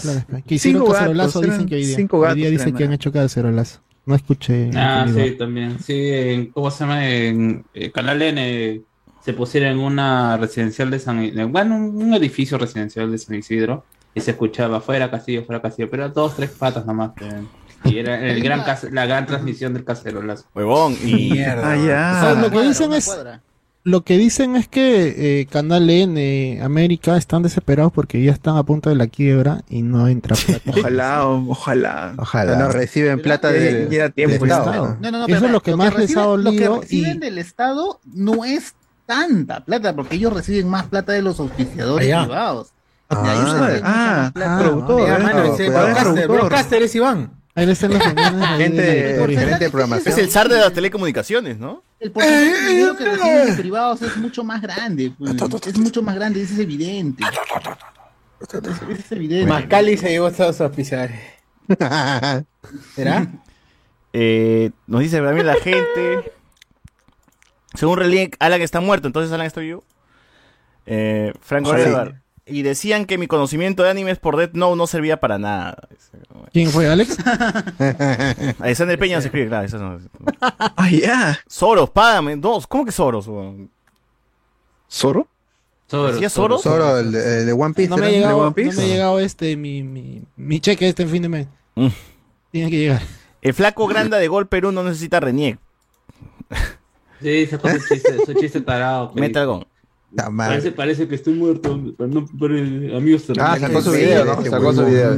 [0.47, 1.97] que hicieron cinco cacerolazo, gatos, dicen que hoy día.
[1.97, 2.95] cinco Hoy gatos día dicen que han ah.
[2.95, 3.81] hecho cacerolazo.
[4.07, 4.71] No escuché.
[4.75, 5.79] Ah, sí, también.
[5.79, 7.07] Sí, en, ¿cómo se llama?
[7.07, 8.81] En eh, Canal N
[9.25, 13.37] se pusieron en una residencial de San Isidro, bueno, un, un edificio residencial de San
[13.37, 17.13] Isidro, y se escuchaba fuera Castillo, fuera Castillo, pero dos, tres patas nomás.
[17.21, 17.45] eh,
[17.85, 20.47] Y era el gran la gran transmisión del cacerolazo.
[20.55, 22.15] Huevón, y Ah, ya.
[22.17, 23.43] O sea, lo que dicen una es, cuadra.
[23.83, 28.63] Lo que dicen es que eh, Canal N, América, están desesperados porque ya están a
[28.63, 30.71] punto de la quiebra y no entra plata.
[30.79, 32.15] Ojalá, ojalá.
[32.19, 32.57] Ojalá.
[32.57, 34.51] No reciben plata de, era tiempo, del.
[34.51, 34.97] Estado.
[35.01, 36.81] No, no, no, Eso pero, es lo que más les ha reciben- Lo dolido que
[36.83, 38.75] reciben y- del Estado no es
[39.07, 42.23] tanta plata, porque ellos reciben más plata de los auspiciadores Allá.
[42.25, 42.69] privados.
[43.13, 47.33] Ah, De ah, productor, broadcaster, broadcaster es Iván.
[47.55, 48.49] Ahí le están las mañanas.
[48.51, 48.83] ahí Gente,
[49.37, 50.13] gerente de programación.
[50.13, 51.83] Es el zar de las telecomunicaciones, ¿no?
[51.99, 55.13] El porcentaje de dinero que reciben de privados es mucho más grande.
[55.19, 55.37] pues.
[55.67, 57.25] Es mucho más grande, eso es evidente.
[58.41, 58.59] Eso
[58.91, 59.47] es evidente.
[59.47, 61.11] Mascali se llevó a pisar.
[62.95, 63.27] ¿Será?
[64.13, 66.33] Eh, nos dice también la gente.
[67.75, 69.85] Según Relink, Alan está muerto, entonces Alan está vivo.
[70.87, 71.83] Eh, Franco Sí.
[72.51, 75.89] Y decían que mi conocimiento de animes por Death Note no servía para nada.
[76.53, 77.17] ¿Quién fue, Alex?
[78.59, 79.67] Alexander Peña se escribe, claro.
[79.67, 79.99] Eso no.
[80.41, 81.39] Ah, ya.
[81.47, 82.37] Soros, págame.
[82.37, 82.67] Dos.
[82.67, 83.29] ¿Cómo que Soros?
[83.29, 83.71] weón?
[84.91, 85.29] ¿Zoro?
[85.91, 86.63] ¿Decía Soros?
[86.63, 87.89] Solo el de, el de One Piece.
[87.89, 88.77] No me, ha llegado, ¿De no One Piece?
[88.77, 91.47] me ha llegado este, mi, mi, mi cheque este fin de mes.
[91.75, 91.89] Mm.
[92.51, 93.03] Tiene que llegar.
[93.43, 95.59] El flaco grande de Gol Perú no necesita renieg.
[97.21, 99.13] Sí, sacó su chiste, su chiste tarado.
[99.15, 99.67] Metal.
[100.37, 104.45] Parece, parece que estoy muerto, pero no por el- amigos Ah, sacó su video, ¿no?
[104.45, 105.17] Sacó su video.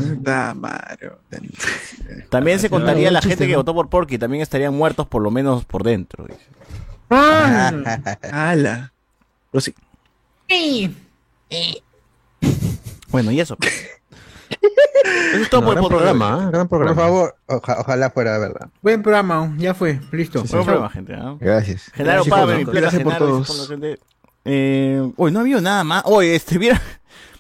[2.28, 3.58] También se Ah, contaría no, la gente que ¿no?
[3.60, 4.18] votó por Porky.
[4.18, 6.26] También estarían muertos por lo menos por dentro.
[6.26, 6.40] dice.
[7.08, 8.92] ¡Hala!
[9.50, 9.74] Pero sí.
[13.10, 13.56] Bueno, y eso.
[15.32, 16.02] Eso es todo por el gran podcast.
[16.18, 16.50] programa, ¿eh?
[16.52, 17.02] gran Por programa.
[17.02, 18.68] favor, oja- ojalá fuera verdad.
[18.82, 20.44] Buen programa, ya fue, listo.
[20.44, 21.14] Buen programa, gente.
[21.14, 21.36] ¿ah?
[21.40, 21.90] Gracias.
[21.94, 23.68] Genaro, Gracias por- mi plata, gracias por Genaro, dice todos.
[23.68, 24.11] por la gente.
[24.44, 26.02] Eh, uy, no ha habido nada más.
[26.06, 26.80] Oye, este, mira,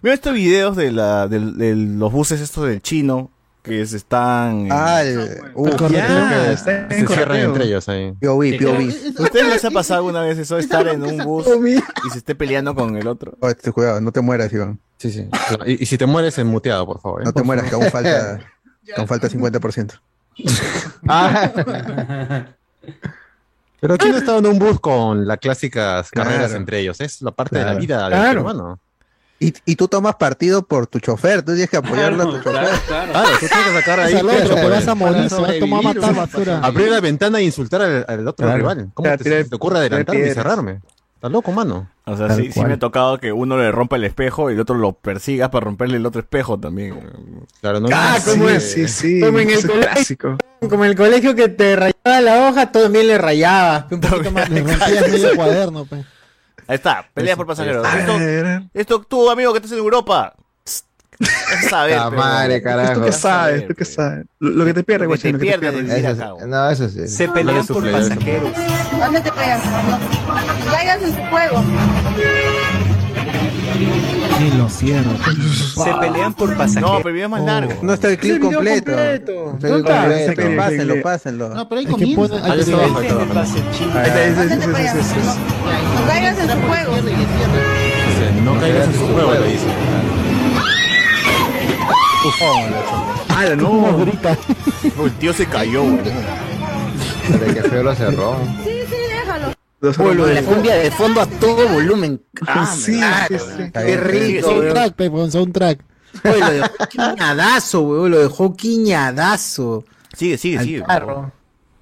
[0.02, 3.30] mira estos videos de, la, de los buses estos del chino
[3.62, 4.66] que se están...
[4.66, 8.10] eh, Ah, el, uh, está Se cierran entre ellos ahí.
[8.20, 9.20] POV, POV.
[9.20, 10.58] ¿Ustedes les ha pasado alguna vez eso?
[10.58, 11.46] Estar en un bus
[12.04, 13.34] y se esté peleando con el otro.
[13.38, 14.80] Oh, este, cuidado, no te mueras, Iván.
[14.98, 15.28] Sí, sí.
[15.66, 17.22] Y, y si te mueres, en muteado, por favor.
[17.22, 17.24] ¿eh?
[17.24, 18.40] No te mueras, que aún falta,
[18.84, 19.92] que aún falta 50%.
[23.82, 26.54] Pero ¿quién está en un bus con las clásicas carreras Claro.
[26.56, 27.00] entre ellos?
[27.00, 28.28] Es la parte de la vida del Claro.
[28.28, 28.78] ser humano.
[29.40, 32.68] Y, y tú tomas partido por tu chofer, tú tienes que apoyarlo a tu chofer.
[32.86, 34.14] Claro, tú tienes que sacar ahí.
[34.14, 35.82] Al otro, pecho te por vas a el- morir, para se va a tomar a
[35.82, 36.58] matar sobrevivir, basura.
[36.62, 38.58] Abrir la ventana e insultar al, al otro Claro.
[38.58, 38.90] rival.
[38.94, 40.80] ¿Cómo te, te ocurre adelantarme y cerrarme?
[41.16, 41.90] Estás loco, mano.
[42.04, 44.60] O sea, sí, sí me ha tocado que uno le rompa el espejo y el
[44.60, 46.98] otro lo persiga para romperle el otro espejo también.
[47.60, 48.72] Claro, no Ah, no, ¿cómo sí, es?
[48.72, 49.20] Sí, sí.
[49.20, 49.90] Como en el es colegio.
[49.92, 50.36] clásico.
[50.68, 53.84] Como en el colegio que te rayaba la hoja, tú también le rayabas.
[53.92, 54.50] Un poquito más.
[54.50, 55.96] Le rompías medio cuaderno, pe.
[56.66, 57.86] Ahí está, pelea por pasajeros.
[57.94, 58.18] Esto,
[58.74, 60.34] esto tú, amigo, que estás en Europa.
[61.68, 63.02] Saber, La pero- madre, ¿Tú carajo.
[63.04, 63.68] qué sabes?
[63.68, 64.24] ¿Tú qué sabes?
[64.40, 66.30] Lo, lo que te pierdes, Lo que te guachín, lo que te pierdes de sí.
[66.32, 66.48] güey.
[66.48, 67.06] No, eso sí.
[67.08, 68.50] Se pelean Dale su por pasajeros.
[68.98, 69.60] ¿Dónde te pegas?
[70.70, 71.62] Caigas en su juego.
[74.40, 75.10] Ni lo cierro.
[75.84, 76.90] Se pelean por pasajeros.
[76.90, 77.72] No, pero el video es más largo.
[77.82, 78.84] No está el clip completo.
[78.92, 79.52] completo.
[79.54, 80.34] Está el ¿Dónde está?
[80.42, 80.56] completo.
[80.56, 81.48] Pásenlo, pásenlo.
[81.50, 82.34] No, pero ahí comienza.
[82.36, 83.40] Ahí que está ahí está.
[83.40, 84.62] Ahí está.
[85.94, 86.96] No caigas en su juego.
[88.44, 89.66] No caigas en su juego, le dice.
[93.28, 93.70] ¡Hala, no!
[94.98, 95.96] Oh, el tío se cayó, güey.
[96.04, 98.36] De que feo lo cerró.
[98.64, 99.52] Sí, sí, déjalo.
[99.80, 102.20] Los Uy, lo de la cumbia de fondo a todo volumen.
[102.46, 103.70] Ah, Sí, sí, sí.
[103.72, 104.48] Qué rico.
[104.48, 105.80] Soundtrack, pe, con soundtrack.
[106.24, 108.10] Oye, lo dejó quiñadazo, weón.
[108.10, 109.84] Lo dejó quiñadazo.
[110.16, 110.82] Sigue, sigue, Al sigue.
[110.84, 111.32] carro.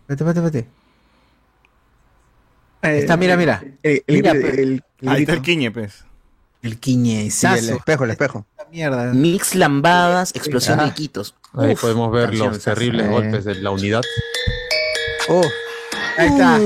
[0.09, 0.59] Vete, vete, vete.
[2.82, 3.62] Eh, Está, mira, mira.
[3.82, 6.05] El, el, Mira, el, el- el Ahí está el quiñe, pues.
[6.62, 7.74] El Sí, el quiñezazo.
[7.76, 8.44] espejo, el espejo.
[8.70, 9.12] mierda.
[9.12, 11.34] Mix lambadas, explosión de quitos.
[11.56, 13.12] Ahí Uf, podemos ver los terribles sí.
[13.12, 14.02] golpes de la unidad.
[15.28, 15.42] Oh,
[16.18, 16.58] ahí está.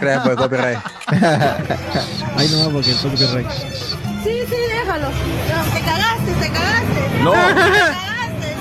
[0.00, 0.78] Gracias por el copyright.
[2.36, 3.50] Ahí no va porque el copyright.
[3.50, 5.08] Sí, sí, déjalo.
[5.08, 7.22] No, te cagaste, te cagaste.
[7.22, 7.32] No.
[7.32, 8.56] Te cagaste.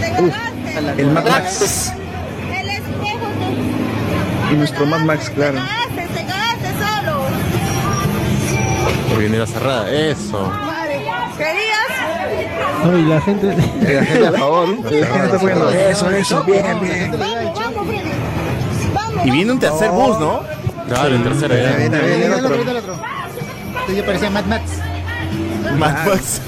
[0.00, 1.00] Te cagaste.
[1.02, 1.92] El Mad Max.
[2.52, 5.58] El espejo Y nuestro Mad Max, te claro.
[9.08, 9.90] Por vinera cerrada.
[9.90, 10.50] Eso.
[11.36, 12.84] ¿querías?
[12.84, 13.46] No, y la gente.
[13.46, 14.68] La gente, por favor.
[14.90, 17.14] La gente está poniendo eso, eso, bien, bien.
[19.24, 20.42] Y viene un tercer bus, ¿no?
[20.88, 21.08] Claro.
[21.10, 22.70] Viene, viene, viene el otro, otro.
[22.70, 22.94] el otro.
[23.80, 24.62] Esto ya parecía Mad Max.
[25.78, 26.40] Mad Max.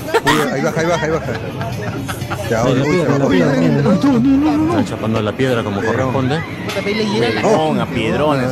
[0.52, 1.32] Ahí baja, ahí baja, ahí baja.
[2.50, 2.64] Ya,
[4.84, 6.36] chapando la piedra como corresponde.
[6.36, 8.50] A piedrones.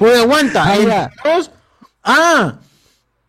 [0.00, 0.64] Oye, aguanta.
[0.64, 0.88] Ah, el
[1.24, 1.50] dos-
[2.02, 2.58] Ah.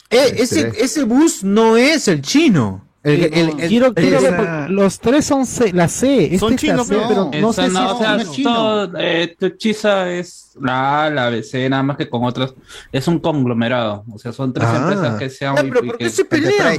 [0.10, 2.86] Eh, ese, ese bus no es el chino.
[3.04, 6.26] El, el- el- Quiero, el- quiero ver, los tres son C, la C.
[6.26, 8.16] Este Son es la chinos, C, pero- no Esa sé si no, es o sea,
[8.16, 8.54] no es chino.
[8.54, 12.54] todo, eh, Tuchiza es la A, la BC, nada más que con otras.
[12.92, 14.04] Es un conglomerado.
[14.12, 14.78] O sea, son tres Ah.
[14.78, 15.56] empresas que se han.
[15.56, 16.78] Ya, pero ¿por qué se pelean?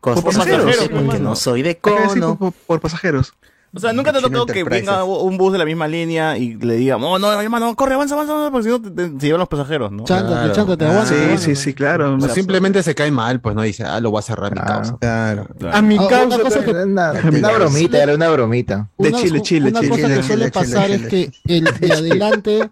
[0.00, 1.18] Cosas pasajeros, porque hermano.
[1.18, 2.36] no soy de cono.
[2.38, 3.34] por, por- por pasajeros.
[3.74, 6.54] O sea, nunca te ha tocado que venga un bus de la misma línea y
[6.54, 9.48] le diga, oh, no, hermano, corre, avanza, avanza, avanza", porque si no te, llevan los
[9.48, 10.04] pasajeros, ¿no?
[10.04, 11.04] Claro.
[11.04, 12.14] Sí, sí, sí, claro.
[12.16, 14.60] O sea, simplemente se cae mal, pues no dice, ah, lo voy a cerrar mi
[14.60, 14.96] causa.
[14.98, 15.46] Claro.
[15.70, 16.36] A mi Ah, causa.
[16.36, 18.88] una cosa que- Una, una bromita, era una bromita.
[18.96, 19.90] De Una- Chile, Chile, Una Chile.
[19.90, 22.70] cosa que suele Chile, pasar Chile, es que el de adelante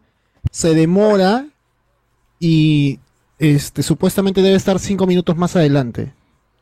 [0.51, 1.45] se demora
[2.39, 2.99] y
[3.39, 6.13] este supuestamente debe estar cinco minutos más adelante.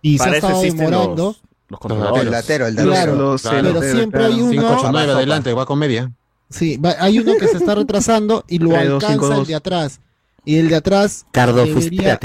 [0.02, 1.16] Y se ha estado demorando.
[1.28, 1.42] los,
[1.74, 2.24] los controladores.
[2.24, 3.16] El latero, el Claro, latero.
[3.16, 4.50] Los- pero siempre hay uno.
[4.50, 6.10] 589 adelante, va con media.
[6.50, 10.00] Sí, va- hay uno que se está retrasando y lo alcanza el de atrás.
[10.44, 12.18] Y el de atrás Cardo debería,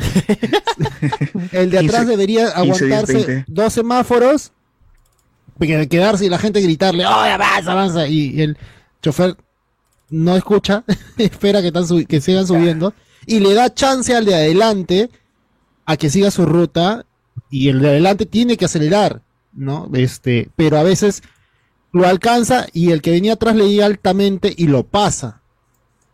[1.52, 3.44] el de atrás 15, debería 15, aguantarse 10, 20.
[3.48, 4.52] dos semáforos,
[5.60, 8.06] que- quedarse y la gente gritarle, ¡Oh, avanza, avanza!
[8.08, 8.58] Y el
[9.02, 9.36] chofer
[10.10, 10.84] no escucha,
[11.18, 12.94] espera que, están que sigan subiendo
[13.26, 15.10] y le da chance al de adelante
[15.86, 17.04] a que siga su ruta
[17.48, 19.22] y el de adelante tiene que acelerar,
[19.52, 19.88] ¿no?
[19.94, 21.22] Este, pero a veces
[21.92, 25.40] lo alcanza y el que venía atrás le llega altamente y lo pasa.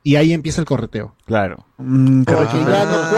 [0.02, 1.16] Y ahí empieza el correteo.
[1.24, 1.66] Claro.
[1.78, 3.12] Mm, Porque ya no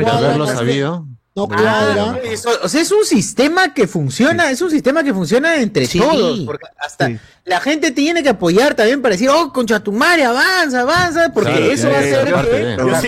[0.00, 1.06] no- haberlo sabido.
[1.36, 2.18] No Ah, cuadra.
[2.30, 5.98] eso- o sea, es un sistema que funciona, es un sistema que funciona entre Sí.
[5.98, 7.18] todos, porque hasta Sí.
[7.44, 11.50] la gente tiene que apoyar también para decir, oh, concha tu madre, avanza, avanza, porque
[11.50, 12.24] Claro, eso va a ser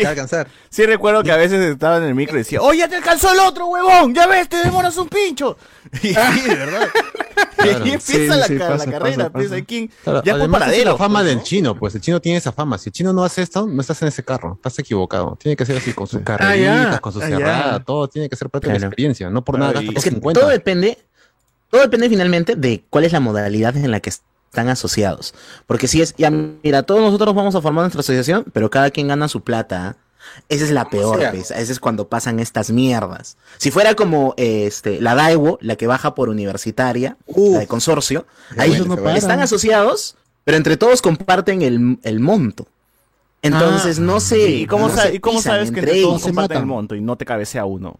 [0.00, 0.06] que...
[0.08, 0.84] Alcanzar, sí.
[0.86, 3.38] recuerdo que a veces estaba en el micro y decía, ¡Oh, ya te alcanzó el
[3.38, 4.12] otro, huevón!
[4.12, 5.56] ¡Ya ves, te demoras un pincho!
[6.02, 6.88] Y sí, de verdad.
[7.56, 7.86] Claro.
[7.86, 9.54] Y empieza Sí, la, sí, ca- pasa, la carrera, pasa, pues, pasa.
[9.56, 10.90] hay quien- Claro, ya por además, esa es paradero.
[10.92, 11.42] la fama pues, del ¿no?
[11.42, 12.78] chino, pues el chino tiene esa fama.
[12.78, 15.36] Si el chino no hace esto, no estás en ese carro, estás equivocado.
[15.40, 17.36] Tiene que ser así, con sus carreritas, con su Ah, ya.
[17.36, 19.28] cerrada, todo tiene que ser parte de la experiencia.
[19.30, 20.40] No por nada gastas Es que 50.
[20.40, 20.98] todo depende,
[21.70, 25.34] todo depende finalmente de cuál es la modalidad en la que están asociados.
[25.66, 29.08] Porque si es, ya mira, todos nosotros vamos a formar nuestra asociación, pero cada quien
[29.08, 29.96] gana su plata.
[30.48, 31.50] Esa es la peor, pues.
[31.50, 33.36] Esa es cuando pasan estas mierdas.
[33.58, 38.26] Si fuera como este, la Daiwo, la que baja por universitaria, la de consorcio,
[38.58, 42.66] ahí no están asociados, pero entre todos comparten el, el monto.
[43.42, 44.48] Entonces no se.
[44.50, 46.94] ¿Y cómo, no sa- se y cómo sabes que entre todos se comparten el monto
[46.94, 47.96] y no te cabecea uno?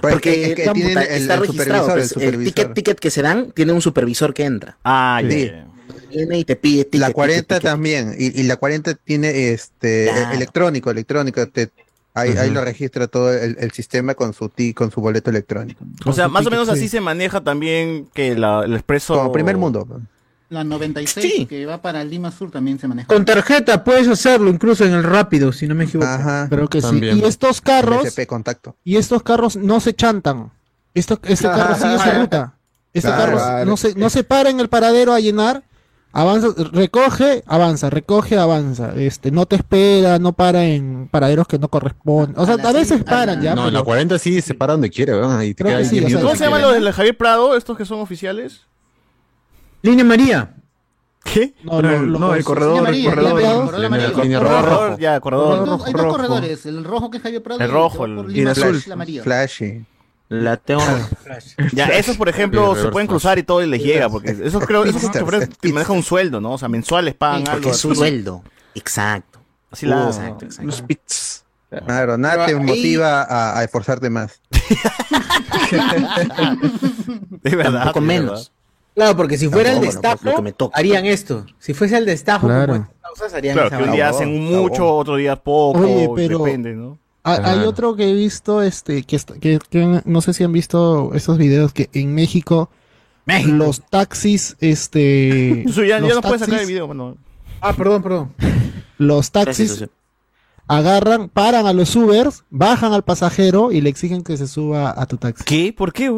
[0.00, 1.86] Pues Porque es que está- tienen el, está el registrado.
[1.92, 2.44] pues, el supervisor.
[2.44, 4.78] ticket, ticket que se dan tiene un supervisor que entra.
[4.84, 5.46] Ah, Sí.
[5.46, 5.66] ya.
[6.12, 7.62] Viene y te pide ticket, La ticket, 40 ticket.
[7.62, 10.34] también, y, y la 40 tiene este Claro.
[10.36, 11.70] electrónico, electrónico, te,
[12.14, 15.84] ahí, ahí lo registra todo el, el sistema con su ti, con su boleto electrónico.
[16.04, 16.88] O sea, más o menos así sí.
[16.88, 19.14] se maneja también que la- el expreso...
[19.16, 19.86] Como primer mundo.
[20.50, 21.46] La 96 Sí.
[21.46, 23.08] que va para Lima Sur también se maneja.
[23.08, 26.10] Con tarjeta puedes hacerlo, incluso en el rápido, si no me equivoco.
[26.10, 26.46] Ajá.
[26.50, 27.14] Creo que También.
[27.16, 27.22] sí.
[27.22, 28.76] Y estos carros, SP contacto.
[28.84, 30.50] y estos carros no se chantan.
[30.92, 32.52] Esto, este carro sigue su ruta.
[32.92, 33.64] Este Claro, carro claro.
[33.64, 35.62] no se, no se para en el paradero a llenar.
[36.14, 38.92] Avanza, recoge, avanza, recoge, avanza.
[38.96, 42.34] Este, no te espera, no para en paraderos que no corresponden.
[42.38, 43.54] O sea, A a veces sí, a paran la- ya.
[43.54, 45.40] No, en pero- la 40 sí se para donde quiere, ¿verdad?
[45.40, 46.30] Y te Creo queda que ahí sí, 10 o sea, minutos.
[46.32, 48.60] ¿Cómo se llama lo del Javier Prado, estos que son oficiales?
[49.80, 50.54] Línea María.
[51.24, 51.54] ¿Qué?
[51.62, 53.36] No, No, el- no, el los- corredor, Línea el corredor.
[53.38, 54.76] Línea corredor línea Corredor roja.
[54.76, 55.66] Corredor, ya, Hay corredor.
[55.66, 56.16] dos, hay dos rojo.
[56.16, 58.54] corredores, el rojo que es Javier Prado El rojo, el- y el
[59.22, 59.86] flash, el.
[60.32, 60.82] La tengo.
[61.72, 64.84] Ya, esos, por ejemplo, se pueden cruzar y todo y les llega, porque esos creo,
[64.84, 65.68] esos choferes pista.
[65.74, 66.52] manejan un sueldo, ¿no?
[66.52, 67.70] O sea, mensuales pagan Porque algo.
[67.70, 67.94] es así.
[67.94, 68.42] sueldo.
[68.74, 69.40] Exacto.
[69.70, 70.66] Así la Exacto, exacto.
[70.66, 71.44] Los pits.
[71.86, 74.40] Claro, nada te motiva a, a esforzarte más.
[77.44, 77.82] Es verdad.
[77.82, 78.52] Un poco menos.
[78.94, 81.46] Claro, porque si fuera el no, pues, destajo, que me harían esto.
[81.58, 82.74] Si fuese el destajo, Claro.
[82.74, 86.10] como estas causas, harían Claro, esa que un día hacen mucho, otro día poco, Oye,
[86.14, 86.98] pero- depende, ¿no?
[87.24, 91.12] Ha- Hay otro que he visto, este, que, que, que no sé si han visto
[91.14, 92.68] estos videos que en México,
[93.46, 97.16] los taxis, este, Eso ya, ya los no puedes sacar el taxis- video, bueno.
[97.60, 98.32] Ah, perdón, perdón.
[98.98, 99.84] los taxis
[100.66, 105.06] agarran, paran a los Ubers, bajan al pasajero y le exigen que se suba a
[105.06, 105.44] tu taxi.
[105.44, 105.72] ¿Qué?
[105.76, 106.10] ¿Por qué?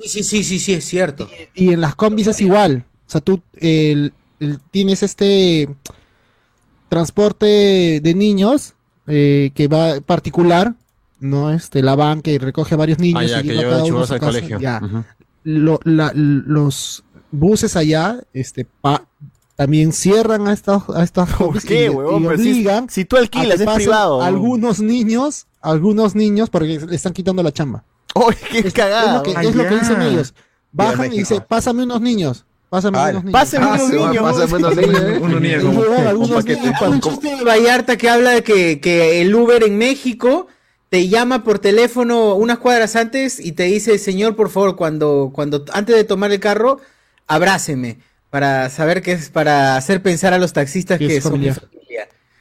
[0.00, 1.28] Sí, sí, sí, sí, es cierto.
[1.54, 2.84] Y en las combis es igual.
[3.06, 5.68] O sea, tú el- el- tienes este
[6.88, 8.74] transporte de niños
[9.06, 10.74] eh, que va particular,
[11.20, 11.50] ¿no?
[11.52, 13.88] Este, la van que recoge a varios niños Ah, ya, y lleva cada uno a
[13.88, 14.32] churros su al casa.
[14.32, 14.60] colegio.
[14.60, 14.80] Ya.
[14.82, 15.04] Ujú.
[15.44, 19.04] Lo- la- los buses allá, este, pa-
[19.54, 22.24] también cierran a estas a estas ¿Por qué, y, huevón?
[22.24, 24.22] y si- obligan si tú alquilas, es privado.
[24.22, 27.84] Algunos niños, algunos niños, porque le están quitando la chamba.
[28.14, 29.06] Oye, qué Es, cagada.
[29.08, 30.34] es lo que, es lo que dicen ellos.
[30.72, 32.44] Bajan y dicen, pásame unos niños.
[32.68, 33.32] Pásame Ah, unos niños.
[33.32, 34.22] Pásenme unos niños.
[34.22, 34.54] Pásame
[35.20, 35.80] unos niños, como
[36.24, 36.70] un paquete.
[37.00, 40.48] chiste de Vallarta que habla de que, que el Uber en México
[40.88, 45.64] te llama por teléfono unas cuadras antes y te dice, señor, por favor, cuando, cuando
[45.72, 46.78] antes de tomar el carro,
[47.26, 47.98] abráceme
[48.30, 51.50] para saber que es para hacer pensar a los taxistas Que que es son mi
[51.50, 51.68] familiar.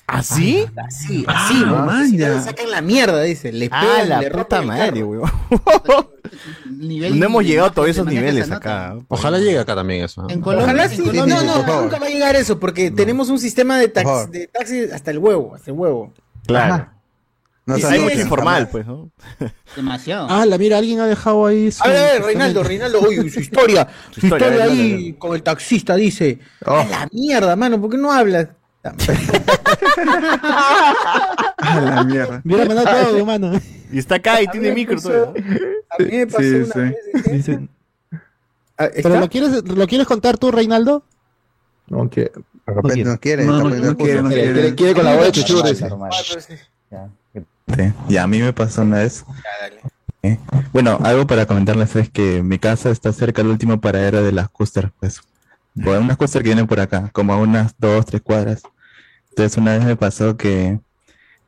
[0.08, 0.66] ¿Así?
[0.78, 1.86] Así, Ah, así, ¿no?
[1.86, 2.30] no, ya.
[2.30, 3.52] le sacan la mierda, dice.
[3.52, 5.32] Le Ah, pegan, la le puta madre, weón.
[6.70, 8.96] nivel No hemos llegado a que esos niveles acá.
[9.08, 10.22] Ojalá llegue acá también eso.
[10.24, 10.30] ¿no?
[10.30, 10.98] En Colombia, Ojalá en sí.
[11.04, 14.48] Colombia- No, no, nunca va a llegar eso, porque tenemos un sistema de, tax- de
[14.48, 16.14] taxi hasta el huevo, hasta el huevo.
[16.46, 16.74] Claro.
[16.74, 16.92] Ajá.
[17.68, 18.70] No mucho que informal, jamás.
[18.72, 19.10] pues, ¿no?
[19.76, 20.28] Demasiado.
[20.30, 21.72] Ah, la mira, alguien ha dejado ahí.
[21.72, 22.22] su A ver, a ver.
[22.22, 26.76] Reinaldo, Reinaldo, uy, su historia, su Su historia, ahí con el taxista dice, Oh.
[26.76, 28.50] a la mierda, mano, ¿por qué no hablas?
[31.58, 32.42] A la mierda.
[32.44, 33.60] Mira, mandó todo, mano.
[33.92, 35.44] Y está acá y tiene micro pasó- todavía.
[35.90, 36.94] A mí me pasó Sí, una
[37.44, 37.70] sí.
[38.78, 41.04] ¿Pero lo quieres, lo quieres contar tú, Reinaldo?
[41.88, 43.46] No, que, De repente no quiere.
[43.46, 44.54] No, quiere, no quiere, quiere.
[44.54, 45.88] quiere, quiere con la voz de chuchur, dice.
[45.88, 47.94] Pero sí.
[48.10, 49.24] Y a mí me pasó una vez.
[50.24, 50.38] Eh,
[50.74, 54.50] Bueno, algo para comentarles es que mi casa está cerca del último paradero de las
[54.50, 55.22] Custer, pues.
[55.74, 58.64] Bueno, unas Custer que vienen por acá, como a unas dos, tres cuadras.
[59.36, 60.80] Entonces una vez me pasó que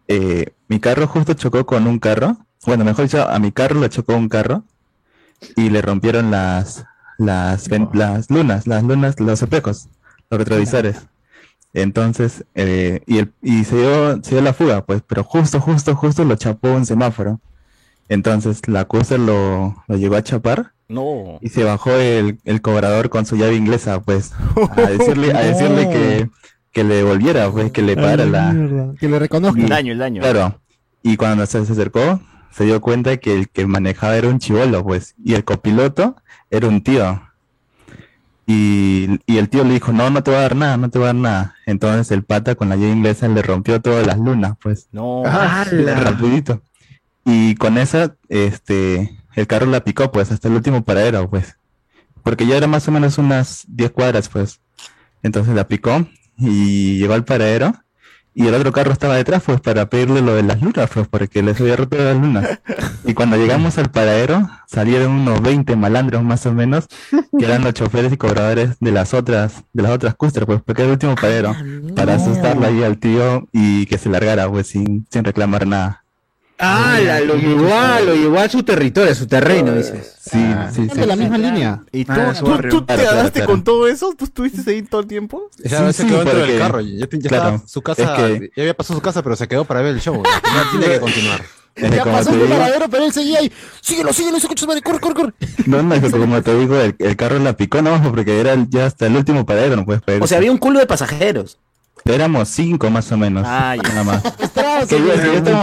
[0.10, 2.36] eh, mi carro justo chocó con un carro.
[2.66, 4.66] Bueno, mejor dicho, a mi carro le chocó un carro
[5.56, 6.84] y le rompieron las,
[7.18, 7.70] las,
[8.30, 9.88] lunas, las lunas, los espejos,
[10.30, 11.08] los retrovisores.
[11.74, 15.96] Entonces, eh, y, el, y se dio, se dio la fuga, pues, pero justo, justo,
[15.96, 17.40] justo lo chapó un semáforo.
[18.10, 21.40] Entonces la Custer lo, lo llegó a chapar No.
[21.40, 24.34] y se bajó el, el cobrador con su llave inglesa, pues,
[24.76, 26.30] a decirle, a decirle que,
[26.78, 29.60] que le devolviera, pues, que le pagara la, Mierda, Que le reconozca.
[29.60, 30.22] El daño, el daño.
[30.22, 30.62] Claro.
[31.02, 32.22] Y cuando se, se acercó,
[32.52, 36.18] se dio cuenta que el que manejaba era un chivolo, pues, y el copiloto
[36.52, 37.24] era un tío.
[38.46, 41.00] Y, y el tío le dijo, no, no te va a dar nada, no te
[41.00, 41.56] va a dar nada.
[41.66, 44.88] Entonces el pata con la llave inglesa le rompió todas las lunas, pues.
[44.92, 45.24] No.
[45.26, 46.62] Rapidito.
[47.26, 51.58] Y con esa, este, el carro la picó, pues, hasta el último paradero, pues.
[52.22, 54.60] Porque ya era más o menos unas 10 cuadras, pues.
[55.24, 56.06] Entonces la picó
[56.38, 57.74] y llegó al paradero.
[58.34, 61.42] Y el otro carro estaba detrás, pues, para pedirle lo de las lunas, pues, porque
[61.42, 62.60] les había roto las lunas.
[63.04, 67.74] Y cuando llegamos al paradero, salieron unos 20 malandros más o menos, que eran los
[67.74, 71.16] choferes y cobradores de las otras, de las otras custers, pues, porque era el último
[71.16, 71.56] paradero,
[71.96, 76.04] para asustarle ahí al tío y que se largara, pues, sin, sin reclamar nada.
[76.60, 80.16] Ah, la- lo llevó, a, lo llevó a su territorio, a su terreno, dices.
[80.20, 80.40] Sí,
[80.74, 81.00] sí, sí.
[81.00, 81.82] de la misma línea.
[81.92, 83.32] ¿Y tú, Ah, tú, tú te claro.
[83.46, 84.14] con todo eso?
[84.18, 85.50] ¿Tú estuviste ahí todo el tiempo?
[85.56, 86.82] Sí, se quedó dentro del carro.
[86.82, 89.48] Ya, ya claro, estaba su casa, es que- ya había pasado su casa, pero se
[89.48, 90.22] quedó para ver el show.
[90.24, 90.32] Ya
[90.72, 91.42] tiene que continuar.
[91.80, 93.52] Ya como pasó el paradero, pero él seguía ahí.
[93.82, 95.34] Síguelo, síguelo, ese coche madre, corre, corre, corre.
[95.68, 98.88] No, no, que como te digo, el, el carro la picó nomás porque era ya
[98.88, 100.24] hasta el último paradero, no puedes pedir.
[100.24, 101.60] O sea, había un culo de pasajeros.
[102.06, 103.44] Éramos cinco más o menos.
[103.46, 103.84] Ah, ya.
[103.90, 104.24] Nada más.
[104.38, 104.90] Que estábamos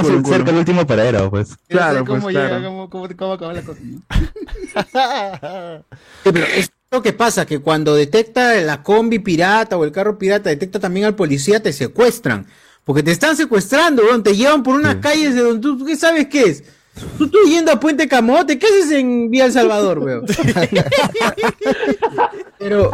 [0.07, 0.29] Culo, culo.
[0.29, 1.57] cerca del último paradero, pues.
[1.69, 2.49] Claro, ¿Cómo pues, llega?
[2.49, 2.65] claro.
[2.65, 3.81] ¿Cómo, cómo, cómo acaba la cosa?
[3.83, 4.03] no?
[6.25, 10.19] Sí, pero es lo que pasa, que cuando detecta la combi pirata o el carro
[10.19, 12.47] pirata, detecta también al policía, te secuestran.
[12.85, 15.97] Porque te están secuestrando, weón, te llevan por unas calles de donde tú, ¿tú qué
[15.97, 16.65] sabes qué es?
[17.19, 20.27] Tú estás yendo a Puente Camote, ¿qué haces en Vía El Salvador, weón?
[22.59, 22.91] Pero,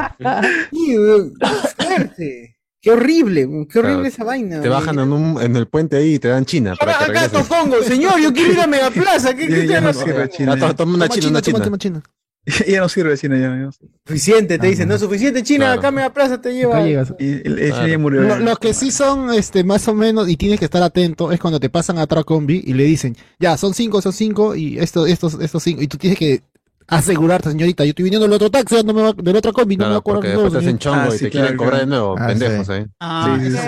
[0.71, 2.57] sí, weón, qué fuerte.
[2.83, 4.61] Qué horrible, qué horrible Claro, esa vaina.
[4.63, 6.75] Te bajan en, un, en el puente ahí y te dan china.
[6.79, 7.29] Para que acá.
[7.29, 10.55] Tocongo, señor, yo quiero ir a Megaplaza, ¿qué, qué Ya, no sirve China.
[10.55, 11.61] Ah, to- Toma una china, una china.
[11.63, 12.03] toma china.
[12.67, 13.55] Ya, no sirve China, ya.
[13.55, 13.71] ya.
[14.07, 15.81] Suficiente, te dicen, no es suficiente, China, Claro.
[15.81, 16.83] acá Megaplaza te lleva.
[16.83, 17.13] Llegas.
[17.19, 17.75] Y el, el Claro.
[17.75, 18.23] China ya murió.
[18.23, 18.39] Lo-.
[18.39, 21.61] Los que sí son este más o menos y tienes que estar atento es cuando
[21.61, 25.07] te pasan a otra combi y le dicen, ya, son cinco, son cinco y estos,
[25.11, 25.83] estos, estos cinco.
[25.83, 26.43] Y tú tienes que
[26.91, 29.87] asegurarte, señorita, yo estoy viniendo del otro taxi, no me va, del otra combi, no
[29.87, 30.79] me va a cobrar porque de nuevo, señor".
[30.79, 32.03] chongo Ah, y sí, te quieren claro, cobrar de claro.
[32.03, 32.17] nuevo.
[32.19, 32.73] Ah, pendejos sí.
[32.73, 32.87] ahí.
[33.01, 33.59] Ah, Sí, sí.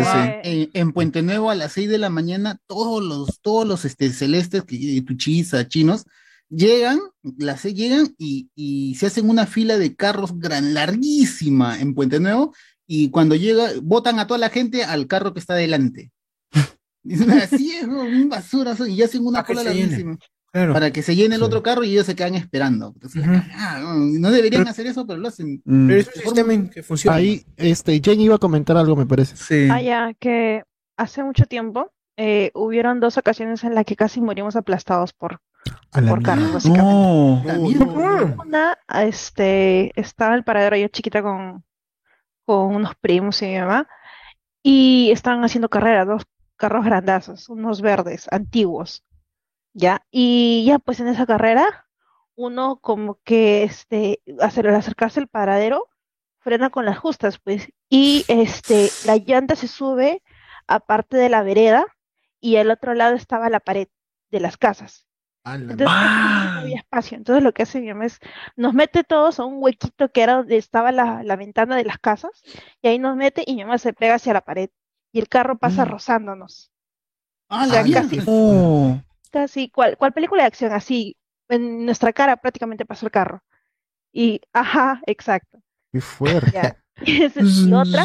[0.42, 4.12] En, en Puente Nuevo a las 6 de la mañana, todos los, todos los este,
[4.12, 4.64] celestes,
[5.06, 6.04] tuchiza, chinos,
[6.48, 7.00] llegan,
[7.38, 12.20] las seis llegan y, y se hacen una fila de carros gran, larguísima en Puente
[12.20, 12.52] Nuevo
[12.86, 16.12] y cuando llega, botan a toda la gente al carro que está delante.
[17.02, 20.18] Dicen, así es, un basura, y ya hacen una cola larguísima.
[20.52, 20.74] Claro.
[20.74, 22.92] Para que se llene el otro carro y ellos se quedan esperando.
[22.94, 25.62] Entonces, ah, no, no deberían hacer eso, pero lo hacen.
[25.64, 27.16] Mm, Pero es un sistema en que funciona.
[27.16, 29.34] Ahí, este, Jenny iba a comentar algo, me parece.
[29.36, 29.68] sí.
[29.70, 30.62] Ah, ya, que
[30.98, 35.40] hace mucho tiempo eh, hubieron dos ocasiones en las que casi morimos aplastados por,
[35.90, 36.84] por carros, básicamente.
[36.84, 38.36] No.
[38.44, 41.64] Una, este, estaba en el paradero yo chiquita con,
[42.44, 43.88] con unos primos y mi mamá,
[44.62, 46.24] y estaban haciendo carrera, dos
[46.56, 49.02] carros grandazos, unos verdes, antiguos,
[49.72, 50.04] ¿ya?
[50.10, 51.86] Y ya, pues en esa carrera,
[52.34, 55.88] uno como que, este, al acercarse al paradero,
[56.38, 60.22] frena con las justas, pues, y este, la llanta se sube
[60.66, 61.86] aparte de la vereda,
[62.40, 63.88] y al otro lado estaba la pared
[64.30, 65.06] de las casas.
[65.44, 65.90] Entonces, no
[66.60, 67.16] había espacio.
[67.16, 68.18] Entonces, lo que hace mi mamá es,
[68.56, 71.98] nos mete todos a un huequito que era donde estaba la, la ventana de las
[71.98, 72.30] casas,
[72.80, 74.70] y ahí nos mete y mi mamá se pega hacia la pared.
[75.12, 76.72] Y el carro pasa rozándonos.
[77.48, 78.20] Ah, O sea, casi.
[79.34, 79.40] Oh.
[79.40, 80.72] casi, ¿cuál, cuál película de acción?
[80.72, 81.16] Así,
[81.48, 83.42] en nuestra cara prácticamente pasó el carro.
[84.12, 85.60] Y, ajá, exacto.
[85.92, 86.50] Qué fuerte.
[86.52, 86.76] Ya.
[87.04, 88.04] Y otra,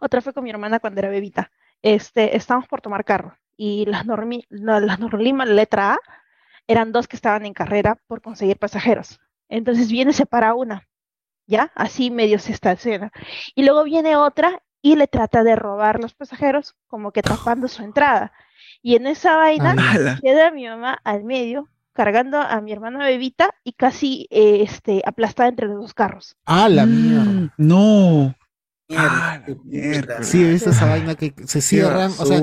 [0.00, 1.50] otra fue con mi hermana cuando era bebita.
[1.82, 5.98] Este, estábamos por tomar carro y las, normi, la- las Norlima letra A
[6.66, 9.20] eran dos que estaban en carrera por conseguir pasajeros.
[9.48, 10.88] Entonces viene, se para una,
[11.46, 11.72] ¿ya?
[11.74, 13.12] Así medio se estaciona.
[13.54, 17.82] Y luego viene otra y le trata de robar los pasajeros, como que tapando su
[17.82, 18.32] entrada.
[18.82, 20.18] Y en esa vaina ¡Hala!
[20.20, 25.48] queda mi mamá al medio, cargando a mi hermana bebita y casi eh, este, aplastada
[25.48, 26.36] entre los dos carros.
[26.44, 27.54] Ah, la mierda.
[27.56, 28.34] No.
[30.20, 32.42] Sí, es esa vaina que se cierran, o sea,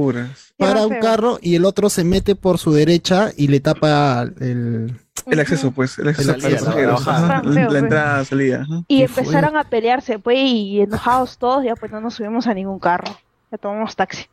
[0.58, 5.00] para un carro y el otro se mete por su derecha y le tapa el...
[5.26, 7.08] El acceso, pues, el acceso El para los pasajeros.
[7.08, 7.26] ajá.
[7.38, 8.62] ajá, Feo, La, la entrada, salida.
[8.62, 8.84] ajá.
[8.88, 12.80] Y empezaron a pelearse, pues, y enojados todos, ya pues no nos subimos a ningún
[12.80, 13.18] carro.
[13.52, 14.26] Ya tomamos taxi.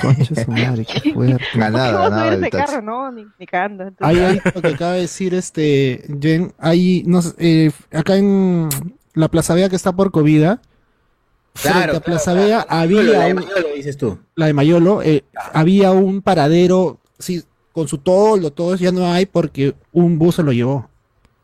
[0.00, 1.44] Concha su madre, qué fuerte.
[1.52, 2.82] ¿Por qué vamos a subir ese carro?
[2.82, 3.90] No, ni, ni cagando.
[4.00, 8.68] Hay algo que acaba de decir este Jen, hay no sé, eh, acá en
[9.14, 10.60] la Plaza Vea que está por Covida,
[11.54, 14.18] frente Claro, a Plaza Vea había Mayolo, la de un- Mayolo, dices tú.
[14.36, 17.42] la de Mayolo, eh, había un paradero, sí,
[17.72, 20.88] con su toldo, todo eso ya no hay porque un bus se lo llevó.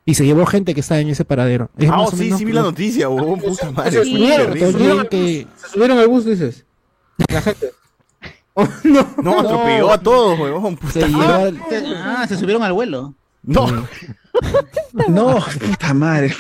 [0.05, 1.69] Y se llevó gente que estaba en ese paradero.
[1.77, 3.91] Es Ah, más oh, sí, menos sí vi la noticia, huevón, puta madre.
[3.91, 4.59] Se subieron, se
[5.09, 6.65] que- se subieron al bus, dices.
[7.29, 7.73] La gente.
[9.23, 10.77] No, atropelló a todos, huevón.
[10.77, 11.49] puta Se llevó madre.
[11.49, 13.15] al- Se- ah, se subieron al vuelo.
[13.43, 13.67] No.
[15.09, 16.35] No, puta madre.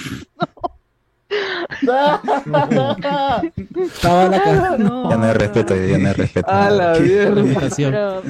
[3.87, 4.77] Estaba la ca-
[5.11, 6.51] Ya no hay respeto, ya no hay respeto.
[6.51, 7.43] A la mierda.
[7.77, 8.23] Pero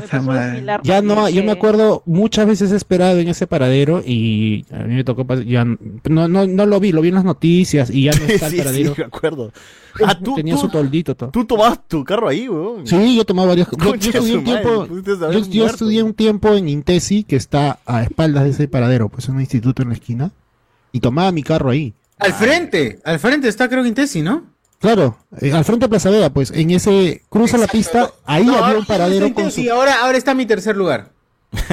[0.82, 4.94] Ya no, yo me acuerdo muchas veces he esperado en ese paradero y a mí
[4.94, 8.12] me tocó ya no, no, no lo vi, lo vi en las noticias y ya
[8.12, 8.94] no está el Sí, sí, paradero.
[8.96, 9.52] me acuerdo.
[10.04, 11.30] Ah, tú, Tenía tú, su toldito todo.
[11.30, 12.86] tú tomabas tu carro ahí, huevón.
[12.86, 14.86] Sí, yo tomaba varias yo, yo estudié un tiempo,
[15.50, 19.40] yo, estudié un tiempo en Intesi que está a espaldas de ese paradero, pues un
[19.40, 20.30] instituto en la esquina
[20.92, 21.94] y tomaba mi carro ahí.
[22.18, 24.44] Al frente, al frente está creo que Intesi, ¿no?
[24.78, 28.62] Claro, eh, al frente de Plaza Vea, pues en ese cruza la pista, ahí No,
[28.62, 31.08] había un paradero con su ahora, ahora está mi tercer lugar.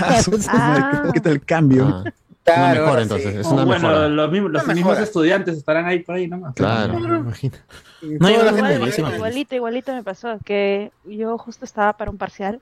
[0.00, 0.20] Ah,
[0.54, 1.86] madre, ¿Qué tal el cambio?
[1.88, 2.04] Ah,
[2.44, 3.40] Claro, mejora ahora entonces, sí.
[3.40, 4.08] es Oh, una bueno, mejora.
[4.08, 6.54] los mismos, los mismos estudiantes estarán ahí por ahí nomás.
[6.54, 6.94] Claro.
[6.98, 7.58] imagina.
[8.02, 12.16] No llegó la gente, dice, igualito, igualito me pasó, que yo justo estaba para un
[12.16, 12.60] parcial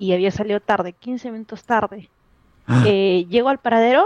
[0.00, 2.10] y había salido tarde, 15 minutos tarde.
[2.66, 2.82] Ah.
[2.84, 4.04] Eh, llego al paradero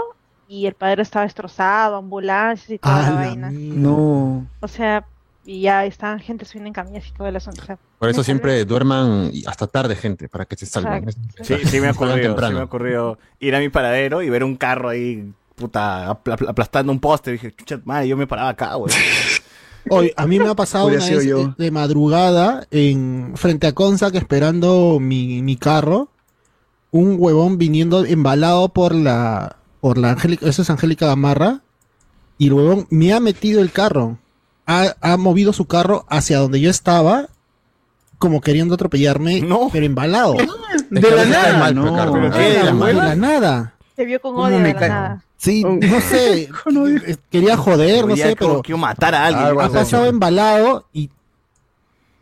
[0.53, 3.51] y el paradero estaba destrozado, ambulancias y toda la vaina.
[3.53, 4.45] No.
[4.59, 5.05] O sea,
[5.45, 7.61] y ya estaban gente subiendo en camillas y todo el asunto.
[7.61, 11.05] o sea, Por eso siempre duerman hasta tarde, gente, para que se salven.
[11.07, 11.43] Exacto.
[11.45, 12.55] Sí, sí me ha ocurrido, sí temprano.
[12.55, 16.49] me ha ocurrido ir a mi paradero y ver un carro ahí, puta, apl- apl-
[16.49, 17.31] aplastando un poste.
[17.31, 18.93] Dije, chucha madre, yo me paraba acá, güey.
[19.89, 21.47] Hoy, a mí me ha pasado una vez yo.
[21.47, 26.09] de, de madrugada en frente a Consa que esperando mi, mi carro,
[26.91, 31.61] un huevón viniendo embalado por la por la Angélica, eso es Angélica Gamarra,
[32.37, 34.19] y el huevón me ha metido el carro,
[34.65, 37.27] ha, ha movido su carro hacia donde yo estaba,
[38.17, 40.33] como queriendo atropellarme, pero embalado.
[40.33, 40.85] De la nada.
[40.89, 41.01] ¿De
[42.63, 43.75] la de la nada?
[43.95, 44.89] Se vio con ¿Cómo odio me de la cae?
[44.89, 45.25] nada.
[45.37, 49.59] Sí, no sé, eh, quería joder, no sé, pero quiero matar a alguien.
[49.59, 51.09] ha pasado embalado y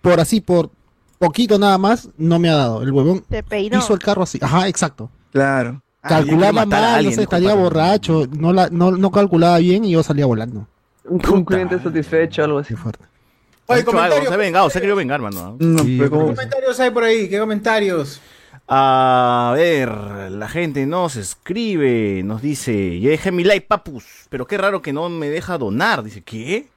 [0.01, 0.71] por así, por
[1.17, 2.81] poquito nada más, no me ha dado.
[2.81, 4.39] El huevón hizo el carro así.
[4.41, 5.11] Ajá, exacto.
[5.33, 5.83] Claro.
[6.01, 9.11] Calculaba Ah, yo quiero matar a mal, no sé, estaría borracho, no, la, no, no
[9.11, 10.65] calculaba bien y yo salía volando.
[11.05, 12.73] Un, un cliente satisfecho, algo así.
[12.73, 14.27] Ha Oye, hecho algo, comentario.
[14.29, 15.57] se ha vengado, se ha querido vengar, mano.
[15.59, 17.29] No, Sí, pero creo como- ¿Qué comentarios hay por ahí?
[17.29, 18.21] ¿Qué comentarios?
[18.67, 19.89] A ver,
[20.31, 24.93] la gente nos escribe, nos dice, ya dejé mi like, papus, pero qué raro que
[24.93, 26.03] no me deja donar.
[26.03, 26.67] Dice, ¿qué?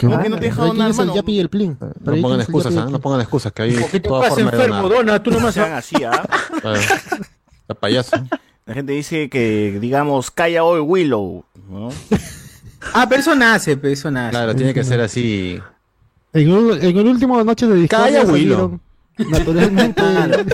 [0.00, 1.14] ¿Cómo que no te deja donar, tienes el mano?
[1.14, 1.76] Yapi y el Plin.
[2.00, 2.84] No pongan excusas, ¿ah?
[2.86, 4.88] el No pongan excusas, que hay ¿Qué toda forma de enfermo?
[4.88, 4.96] donar.
[4.98, 5.54] Dona, tú No nomás.
[5.54, 6.26] sean así, ¿ah?
[7.68, 8.16] La payaso.
[8.66, 11.88] La gente dice que, digamos, calla hoy Willow, ¿no?
[12.94, 14.30] Ah, pero eso nace, pero eso nace.
[14.32, 15.60] Claro, tiene que ser así.
[16.32, 18.80] En el, en el último noche de Discordia Calla, salieron
[19.18, 20.02] naturalmente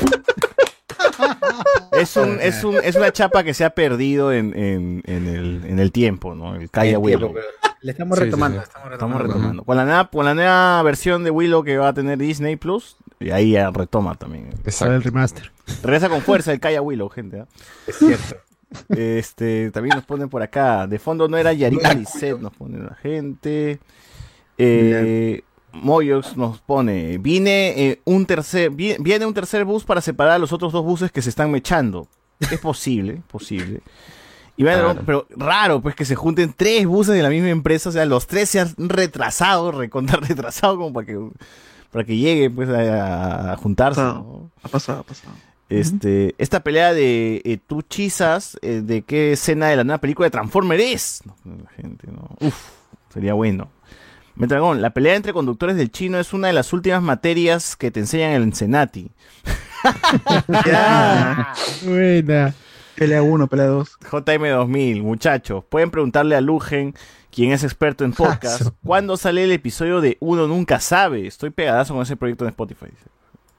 [1.92, 5.64] Es, un, es, un, es una chapa que se ha perdido en, en, en, el,
[5.64, 6.54] en el tiempo, ¿no?
[6.54, 7.32] El calla El Willow.
[7.32, 8.60] tiempo, pero Le estamos Sí, retomando.
[8.60, 8.64] sí.
[8.66, 9.38] Estamos Estamos retomando.
[9.38, 9.64] retomando.
[9.64, 12.96] Con la, nueva, con la nueva versión de Willow que va a tener Disney Plus,
[13.20, 14.50] y ahí ya retoma también.
[14.78, 15.50] para el remaster.
[15.82, 17.40] Regresa con fuerza el Calla Willow, gente.
[17.40, 17.46] ¿ah?
[17.86, 18.36] Es cierto.
[18.90, 20.86] Este, también nos ponen por acá.
[20.86, 23.78] De fondo no era Yarita Lisset, nos pone la gente.
[24.58, 25.42] Eh,
[25.72, 27.18] Moyox nos pone.
[27.18, 30.84] Vine eh, un tercer, vi- viene un tercer bus para separar a los otros dos
[30.84, 32.08] buses que se están mechando.
[32.40, 33.80] Es posible, posible.
[34.56, 35.02] Y bueno, Claro.
[35.06, 38.26] pero raro, pues que se junten tres buses de la misma empresa, o sea, los
[38.26, 41.16] tres se han retrasado, recontar retrasado, como para que,
[41.92, 44.00] para que llegue pues a, a juntarse.
[44.00, 44.18] Pasado.
[44.18, 44.50] ¿no?
[44.62, 45.34] Ha pasado, ha pasado.
[45.68, 50.26] Este, esta pelea de eh, tú chisas, eh, ¿de qué escena de la nueva película
[50.26, 51.20] de Transformer es?
[51.26, 52.30] No, la gente, no.
[52.40, 52.54] Uf,
[53.12, 53.68] sería bueno.
[54.34, 58.00] Metragón, la pelea entre conductores del chino es una de las últimas materias que te
[58.00, 59.10] enseñan en el Senati.
[60.66, 61.54] Ya.
[61.84, 62.52] Buena.
[62.96, 64.00] Pelea 1, pelea 2.
[64.00, 66.94] JM2000, muchachos, pueden preguntarle a Lugen,
[67.38, 71.24] quien es experto en podcast, ¿cuándo sale el episodio de Uno Nunca Sabe?
[71.24, 72.86] Estoy pegadazo con ese proyecto en Spotify.
[72.86, 73.04] dice.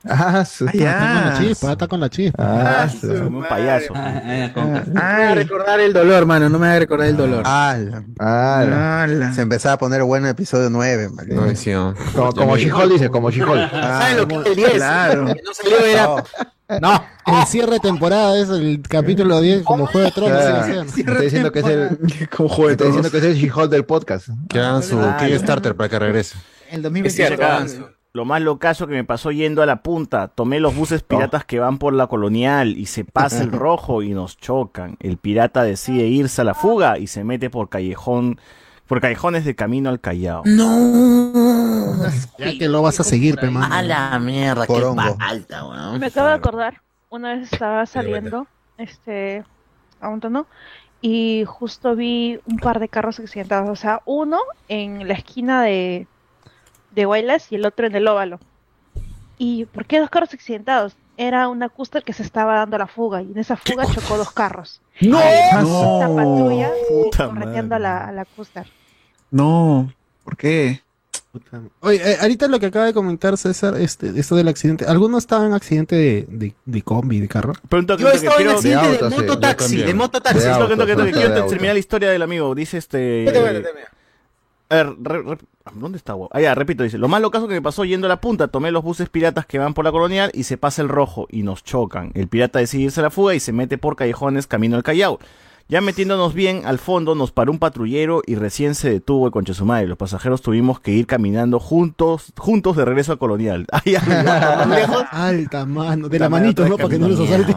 [0.08, 2.84] Ah, su- Está con la chispa, está con la chispa.
[2.84, 3.94] Ah, su- Como un payaso.
[3.94, 6.48] No me haga recordar el dolor, mano.
[6.50, 7.44] No me haga recordar el dolor.
[7.46, 8.04] ¡Hala!
[8.18, 9.34] Ala.
[9.34, 11.26] Se empezaba a poner bueno el episodio 9, man.
[11.30, 11.94] No, sí, no.
[12.16, 13.70] Como, como She-Hulk dice, como She-Hulk.
[13.74, 14.72] Ah, ¿Saben lo que es el 10?
[14.74, 15.26] Claro.
[15.28, 16.24] Que no salió era...
[16.80, 20.40] No, el cierre de temporada es el capítulo 10 como Juego de Tronos.
[20.40, 20.86] Ah, hacían.
[20.88, 23.86] Está diciendo que es el, Como juego de está diciendo que es el She-Hulk del
[23.86, 24.30] podcast.
[24.48, 26.38] Que hagan su Ah, Kickstarter para que regrese.
[26.70, 27.90] El Es 2024 cierto, avanzo.
[28.12, 31.60] Lo más locazo que me pasó yendo a la punta, tomé los buses piratas que
[31.60, 34.98] van por la colonial y se pasa el rojo y nos chocan.
[35.00, 38.40] El pirata decide irse a la fuga y se mete por callejón,
[38.88, 40.42] por callejones de camino al Callao.
[40.46, 42.04] No.
[42.40, 43.52] Ya que lo vas a seguir, pe.
[43.56, 44.82] A la mierda, qué
[45.20, 46.00] falta, weón.
[46.00, 46.82] Me acabo de acordar,
[47.12, 48.48] una vez estaba saliendo,
[48.80, 49.44] este,
[50.02, 50.48] a un tono,
[51.00, 56.08] y justo vi un par de carros accidentados, o sea, uno en la esquina de,
[56.92, 58.40] de Guaylas y el otro en el óvalo.
[59.38, 60.96] ¿Y por qué dos carros accidentados?
[61.16, 64.32] Era una Custer que se estaba dando la fuga, y en esa fuga chocó dos
[64.32, 64.82] carros.
[65.02, 65.20] ¡No!
[65.20, 67.84] Una patrulla Puta correteando a madre.
[67.84, 68.68] la, a la Custer.
[69.32, 69.92] No.
[70.24, 70.82] ¿Por qué?
[71.82, 74.86] Oye, eh, ahorita lo que acaba de comentar César, este, esto del accidente.
[74.86, 77.54] ¿Alguno estaba en accidente de, de, de combi, de carro?
[77.98, 80.40] Yo estaba en accidente de, auto, mototaxi, de mototaxi.
[80.40, 81.02] De auto, un toque, un toque.
[81.12, 81.48] fruta Quiero auto.
[81.50, 82.56] terminar la historia del amigo.
[82.56, 83.26] Dice este.
[83.26, 83.80] Vete, vete, vete.
[84.70, 85.38] A ver, re- re-
[85.74, 86.30] ¿dónde está, guau?
[86.32, 88.72] Ah, ya, repito, dice, lo más locazo que me pasó yendo a la punta, tomé
[88.72, 91.64] los buses piratas que van por la colonial y se pasa el rojo y nos
[91.64, 92.12] chocan.
[92.14, 95.20] El pirata decide irse a la fuga y se mete por callejones camino al Callao.
[95.72, 99.54] Ya metiéndonos bien al fondo, nos paró un patrullero y recién se detuvo el concha
[99.54, 99.86] de su madre.
[99.86, 103.68] Los pasajeros tuvimos que ir caminando juntos, juntos de regreso al colonial.
[103.86, 105.04] Ya, más lejos.
[105.12, 106.76] Alta mano, de la madre, manito, ¿no?
[106.76, 107.56] Para que no los asalten.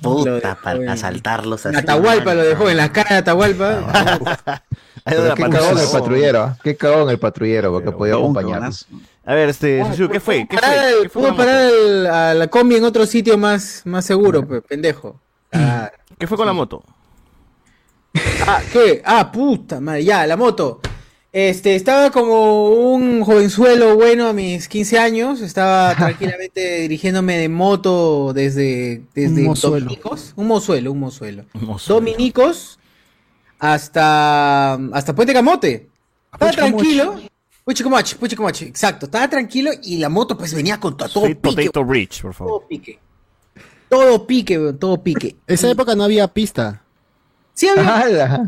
[0.00, 1.76] Puta, para asaltarlos así.
[1.76, 4.62] Atahualpa lo dejó, en la cara de Atahualpa.
[5.04, 6.56] Ahí qué cagón el patrullero.
[6.62, 8.86] Qué cagón el patrullero, porque podía acompañarnos.
[9.24, 10.46] A ver, este, Susu, ¿qué fue?
[10.48, 10.88] ¿Qué fue?
[10.90, 11.70] el- ¿Qué fue Pudo parar
[12.10, 15.20] a la combi en otro sitio más, más seguro, pe, pendejo.
[15.54, 16.82] Ah, ¿Qué fue con la moto?
[18.46, 19.02] Ah, ¿qué?
[19.04, 20.80] Ah, puta madre, ya, la moto.
[21.32, 28.32] Este, estaba como un jovenzuelo bueno a mis 15 años, estaba tranquilamente dirigiéndome de moto
[28.34, 29.84] desde, desde Un mozuelo.
[29.86, 30.98] Dominicos, un mozuelo, un.
[31.00, 31.44] Mozuelo.
[31.86, 32.78] Dominicos
[33.62, 35.88] hasta, hasta Puente Camote.
[36.32, 37.20] Estaba tranquilo.
[37.64, 39.06] Puchicamochi, Puchicamochi, exacto.
[39.06, 42.34] Estaba tranquilo y la moto pues venía con to- todo Sweet pique, Potato Rich, por
[42.34, 42.52] favor.
[42.58, 42.98] todo pique.
[43.88, 45.36] Todo pique, todo pique.
[45.46, 46.82] Esa época no había pista.
[47.54, 48.38] Sí había ¡Hala!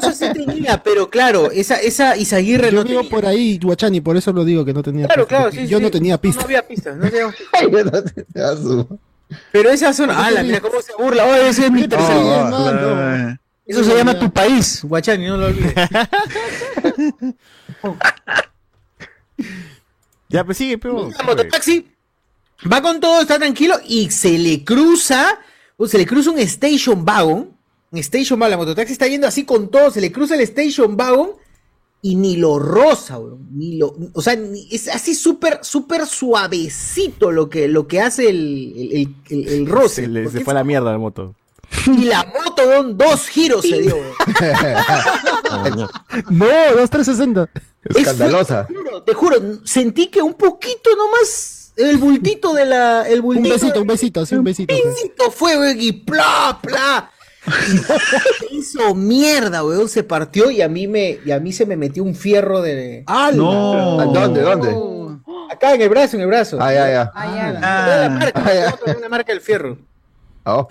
[0.00, 3.10] no sé si tenía, pero claro, esa, esa Isaguirre Yo no vivo tenía.
[3.10, 5.36] por ahí, Guachani, por eso lo digo que no tenía Claro, pista.
[5.38, 5.84] claro, sí, Yo sí.
[5.84, 6.40] no tenía No, pista.
[6.42, 6.64] no había
[7.72, 8.98] yo no te- a su-
[9.50, 11.24] Pero esa zona, ala, mira cómo se burla.
[11.24, 13.38] Oye, ese es mi tercer Sí.
[13.66, 15.74] Eso se llama tu país, Guachani, no lo olvides.
[20.28, 21.10] Ya, pues sigue, pero.
[21.10, 21.86] La mototaxi
[22.70, 25.38] va con todo, está tranquilo y se le cruza,
[25.76, 27.50] o se le cruza un station wagon.
[27.90, 30.96] Un station wagon, la mototaxi está yendo así con todo, se le cruza el station
[30.98, 31.32] wagon
[32.00, 37.30] y ni lo roza, bro, ni lo, o sea, ni- es así súper, súper suavecito
[37.30, 40.02] lo que, lo que hace el, el, el- el- roce.
[40.02, 41.34] Se, le- se fue a la mierda la moto.
[41.86, 43.96] Y la moto, weón, dos giros se dio.
[43.96, 44.12] weón.
[46.30, 46.46] No,
[46.76, 47.48] 2360.
[47.94, 48.66] Escandalosa.
[48.66, 53.08] Te juro, te juro, sentí que un poquito nomás el bultito de la.
[53.08, 54.74] El Un bultito besito, de- un besito, sí, un besito.
[54.74, 54.80] sí.
[54.82, 57.10] Pincito fue, weón, y pla, pla.
[58.38, 61.76] Se hizo mierda, weón, se partió y a mí me, y a mí se me
[61.76, 63.02] metió un fierro de.
[63.06, 63.36] ¡Hala!
[63.36, 64.00] No.
[64.00, 64.42] ¿A ¿Dónde?
[64.42, 64.76] ¿Dónde?
[65.50, 66.58] Acá en el brazo, en el brazo.
[66.60, 67.12] Ah, ya, ya.
[67.12, 67.52] Tenía
[68.02, 68.94] la marca, Ah, ya.
[69.00, 69.76] la marca del fierro.
[70.44, 70.66] Oh.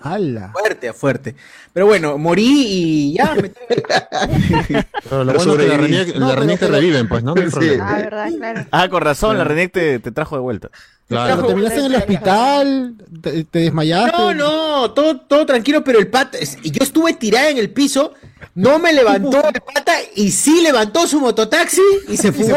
[0.51, 1.35] Fuerte, fuerte.
[1.73, 3.35] Pero bueno, morí y ya.
[3.35, 3.49] me-
[5.09, 5.77] Pero lo Pero bueno es que la.
[5.77, 7.35] Reniec, No, la pero- te pero- reviven, pues, ¿no?
[7.35, 7.69] No Sí.
[7.81, 8.65] Ah, verdad, claro.
[8.71, 10.69] Ah, con razón, la Renec te, te trajo de vuelta.
[11.07, 11.45] Pero Claro.
[11.45, 14.17] terminaste en el hospital, te, te desmayaste.
[14.17, 18.13] No, no, todo, todo tranquilo, pero el pata, yo estuve tirada en el piso,
[18.55, 22.55] no me levantó el pata y sí levantó su mototaxi y se fugó.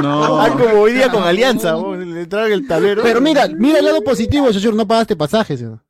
[0.00, 0.40] No.
[0.40, 3.02] Ah, como hoy día con Alianza, le traen el tablero.
[3.02, 5.60] Pero mira, mira el lado positivo, Yoshur, no pagaste pasajes.
[5.60, 5.82] ¿no?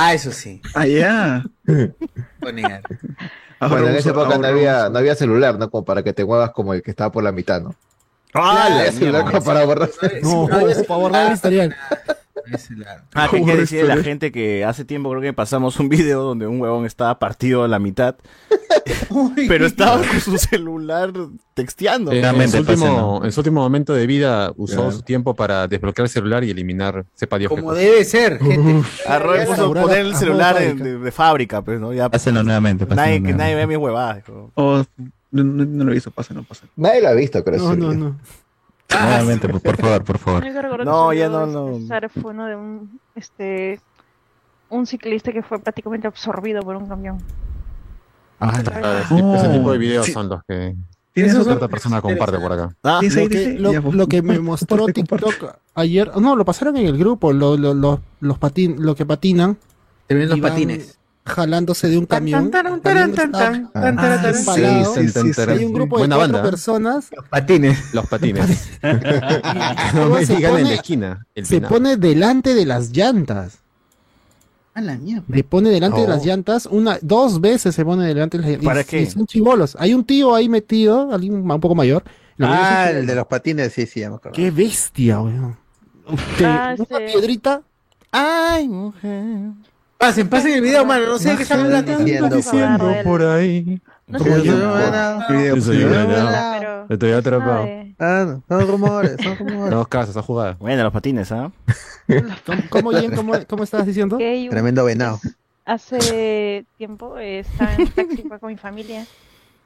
[0.00, 0.62] Ah, eso sí.
[0.74, 1.44] Allá.
[1.64, 2.82] puedo negar.
[3.58, 5.68] Bueno, en esa época no había, no había celular, ¿no?
[5.68, 7.74] Como para que te muevas como el que estaba por la mitad, ¿no?
[8.32, 8.84] ¡Ah,
[9.44, 9.90] para borrar.
[10.22, 11.76] No, para borrar el historial.
[13.14, 16.46] Ah, Pobre decirle a la gente que hace tiempo creo que pasamos un video donde
[16.46, 18.16] un huevón estaba partido a la mitad,
[19.48, 21.12] pero estaba con su celular
[21.54, 22.12] texteando.
[22.12, 23.24] Eh, en, su último, pásenlo.
[23.24, 24.92] en su último momento de vida usó Claro.
[24.92, 28.88] su tiempo para desbloquear el celular y eliminar, sepa Dios qué Como debe ser, gente.
[29.06, 30.84] A Robert puso poner el celular de, fábrica.
[30.84, 31.92] de- de fábrica, pues, ¿no?
[31.92, 32.84] Ya, Pásenlo nuevamente.
[32.86, 33.56] nadie, pásenlo que nadie nuevamente.
[33.56, 34.22] vea mis huevadas.
[34.54, 34.84] Oh,
[35.30, 36.66] no, no- no lo he visto, pasa, no pasa.
[36.76, 37.58] Nadie lo ha visto, creo.
[37.58, 38.18] No, no, no.
[38.90, 40.44] Nuevamente, por, por favor, por favor.
[40.44, 41.78] Yo No, ya no, no.
[42.20, 43.80] Fue uno de un, este,
[44.70, 47.18] un ciclista que fue prácticamente absorbido por un camión.
[48.40, 48.70] Ah, ese,
[49.22, 50.12] Oh, ese tipo de videos sí.
[50.12, 50.74] son los que
[51.12, 52.76] ¿Tienes otra persona comparte por acá.
[52.84, 56.86] Ah, Dice Lo que, lo, lo que me mostró TikTok ayer, no, lo pasaron en
[56.86, 59.56] el grupo, lo, lo, lo- los patin, lo que patinan.
[60.06, 60.97] Te ven los van patines.
[61.28, 62.50] Jalándose de un camión.
[64.94, 66.42] Sí, sí, sí, Hay un grupo de Buena cuatro banda.
[66.50, 67.08] personas.
[67.14, 67.94] Los patines.
[67.94, 68.70] Los patines.
[69.94, 71.26] no me se digan en pone- la esquina.
[71.34, 73.58] El Se pone delante de las llantas.
[74.74, 75.24] A la mierda.
[75.28, 76.10] Le pone delante de Oh.
[76.10, 78.66] las llantas, una, dos veces se pone delante de las llantas.
[78.66, 79.02] ¿Para Y- qué?
[79.02, 79.76] y son chivolos.
[79.78, 82.04] Hay un tío ahí metido, alguien un poco mayor.
[82.40, 84.36] Ah, el de los patines, sí, sí, ya me acuerdo.
[84.36, 85.56] Qué bestia, weón.
[86.44, 87.62] Ah, una este- piedrita.
[88.12, 89.50] Ay, mujer.
[89.98, 91.06] Pasen, pasen el video, mano.
[91.06, 91.98] No sé de qué están hablando.
[91.98, 93.80] Diciendo, diciendo por ahí.
[94.06, 94.30] No sé
[95.28, 97.68] pero Estoy atrapado.
[97.98, 99.70] Ah, no, son rumores, son rumores.
[99.70, 100.56] Dos casas, esa jugada.
[100.60, 101.50] Bueno, los patines, ¿ah?
[102.46, 103.14] ¿Cómo, cómo, Jen?
[103.14, 104.16] ¿Cómo, cómo estabas diciendo?
[104.16, 105.18] Tremendo venado.
[105.64, 109.04] Hace tiempo eh, estaba en un taxi con mi familia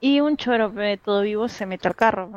[0.00, 2.30] y un choro pe, todo vivo se mete al carro.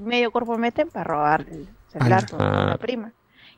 [0.00, 1.68] medio cuerpo mete para robar el
[2.00, 3.12] a la prima.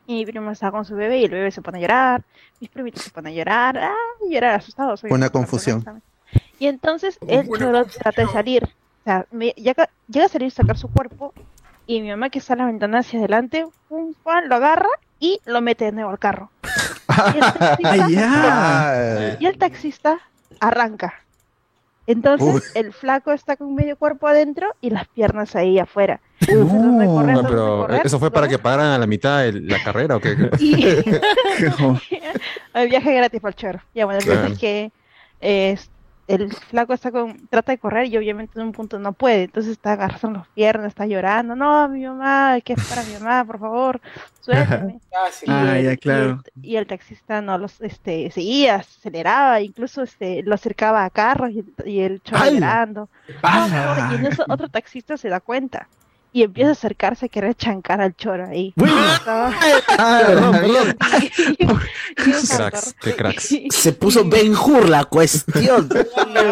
[0.09, 2.23] Y mi prima estaba con su bebé y el bebé se pone a llorar.
[2.59, 3.77] Mis primitos se ponen a llorar.
[3.77, 3.93] ¡Ah!
[4.27, 5.03] Y llorar asustados.
[5.03, 6.01] Una confusión.
[6.57, 8.63] Y entonces el choro trata de salir.
[8.63, 11.31] O sea, me- llega, llega a salir, sacar su cuerpo.
[11.85, 15.39] Y mi mamá que está en la ventana hacia adelante, pum, pam, lo agarra y
[15.45, 16.49] lo mete de nuevo al carro.
[18.09, 18.15] Y.
[18.17, 20.17] Ah, y el taxista
[20.59, 21.13] arranca.
[22.11, 22.61] Entonces Uy.
[22.73, 26.19] el flaco está con medio cuerpo adentro y las piernas ahí afuera.
[26.39, 26.65] De correr,
[27.35, 30.15] No, de pero correr, ¿eso fue para que pagaran a la mitad el- la carrera
[30.15, 30.35] o qué?
[30.59, 31.03] Y
[32.73, 33.79] el viaje gratis para el choro.
[33.93, 34.39] Ya bueno, el Claro.
[34.41, 34.91] punto es que
[35.41, 35.77] eh,
[36.29, 39.43] el flaco está con, trata de correr y obviamente en un punto no puede.
[39.43, 41.55] Entonces está agarrando las piernas, está llorando.
[41.55, 43.99] No, mi mamá, que es para mi mamá, por favor,
[44.41, 44.99] suéltame.
[45.45, 46.41] Y Ah, el- ya, y claro.
[46.55, 51.49] el- Y el, taxista no los este, seguía, aceleraba, incluso este, lo acercaba a carros
[51.51, 53.09] y, y el llorando.
[53.43, 55.87] No, amor, y en eso otro taxista se da cuenta
[56.31, 58.73] y empieza a acercarse a querer chancar al choro ahí.
[58.77, 59.53] Estaba-
[59.97, 60.97] ah, Perdón, perdón.
[61.57, 63.55] y- y un cracks, qué cracks.
[63.71, 65.89] Se puso Ben Hur la cuestión.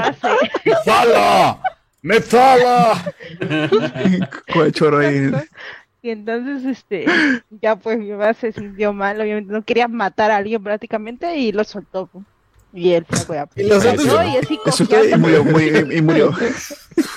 [0.04, 0.38] hace-
[0.86, 1.60] ¡Solo!
[2.02, 2.94] ¡Me solo!
[4.54, 5.32] Con el choro ahí.
[6.02, 7.06] Y entonces, este,
[7.62, 11.52] ya pues mi mamá se sintió mal, obviamente no quería matar a alguien prácticamente y
[11.52, 12.10] lo soltó.
[12.74, 14.04] Y el flaco ya pues, Y lo soltó.
[14.04, 16.32] cayó y así murió, muy- y, murió.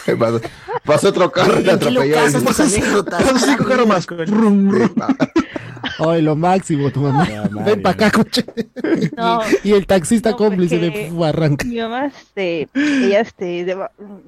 [0.07, 0.41] ¿Qué pasó?
[0.85, 2.15] Pasó otro carro y ¿En qué atropelló.
[2.45, 4.07] Paso cinco carros más.
[4.07, 4.91] Rum, rum.
[5.99, 7.27] Ay, lo máximo, tu mamá.
[7.65, 8.45] Ven para acá, coche.
[9.17, 9.41] No.
[9.65, 11.67] Y el taxista No, cómplice le fu- arranca.
[11.67, 13.77] Mi mamá, este, ella, este, de,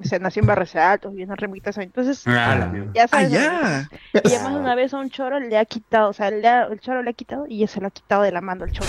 [0.03, 3.89] se nació en Barrios Altos, viene remitas, entonces, Ah, ya Ah, sabes, ya.
[4.13, 6.65] y además de una vez a un choro le ha quitado, o sea, le ha-
[6.71, 8.71] el choro le ha quitado y ella se lo ha quitado de la mano al
[8.71, 8.87] choro.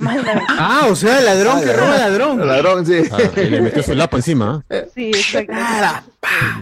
[0.00, 2.46] Ah, o sea, ladrón que roba ladrón.
[2.46, 3.02] Ladrón, sí.
[3.10, 4.64] Ah, y le metió su lapo encima.
[4.68, 4.88] ¿eh?
[4.94, 5.52] Sí, exacto.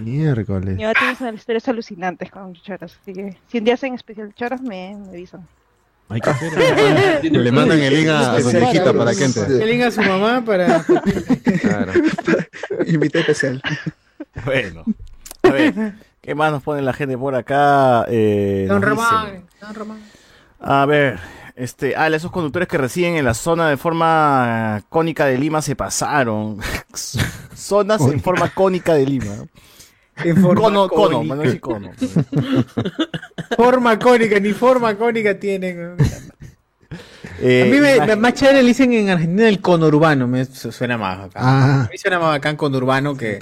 [0.02, 0.76] Miércoles.
[0.76, 4.34] Mi mamá tiene unas historias alucinantes con choros, así que si un día hacen especial
[4.34, 5.46] choros, me, me avisan.
[6.08, 6.52] Hay que hacer.
[7.32, 9.46] Le mandan el link a, a su viejita para que entre.
[9.46, 10.84] Que linga a su mamá para.
[11.60, 11.92] Claro.
[12.86, 13.62] Invité especial.
[14.44, 14.84] Bueno.
[15.42, 18.04] A ver, ¿qué más nos pone la gente por acá?
[18.08, 19.44] Eh, Don Román.
[19.60, 20.00] Don Román.
[20.60, 21.18] A ver,
[21.56, 25.76] este, ah, esos conductores que residen en la zona de forma cónica de Lima se
[25.76, 26.58] pasaron.
[27.54, 29.34] Zonas en forma cónica de Lima.
[30.24, 31.90] En forma cono, cono, no decir cono.
[33.56, 35.96] Forma cónica, ni forma cónica tienen.
[37.40, 40.44] Eh, a mí me, imag- me- más chévere le dicen en Argentina el conurbano, me
[40.44, 41.40] su- suena más acá.
[41.42, 41.84] Ah.
[41.86, 43.38] A mí suena más bacán conurbano que.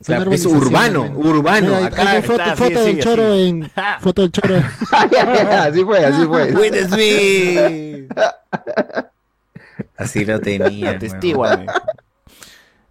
[0.00, 0.24] Urbano.
[0.24, 1.74] Claro, es urbano, urbano.
[1.76, 3.48] Mira, acá hay foto, está, foto sí, del sí, choro así.
[3.48, 3.70] en.
[4.00, 4.54] Foto del choro.
[5.60, 6.52] así fue, así fue.
[6.54, 8.12] Will Smith.
[9.96, 10.90] Así lo tenía.
[10.90, 11.66] Atestíguame.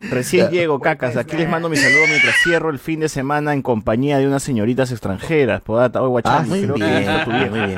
[0.02, 1.18] Recién llego, cacas.
[1.18, 4.44] Aquí les mando mi saludo mientras cierro el fin de semana en compañía de unas
[4.44, 5.61] señoritas extranjeras.
[5.61, 7.26] Podata, hoy Ah, guachani, muy bien, vieja.
[7.26, 7.77] muy bien.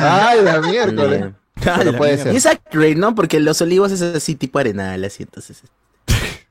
[0.00, 1.20] Ay, la miércoles.
[1.20, 1.36] Bien.
[1.84, 2.34] No puede Y ser.
[2.34, 3.14] es accurate, ¿no?
[3.14, 5.62] Porque los olivos es así tipo arenal, así entonces.
[5.62, 5.70] O sea,
[6.08, 6.46] Arenal, dice.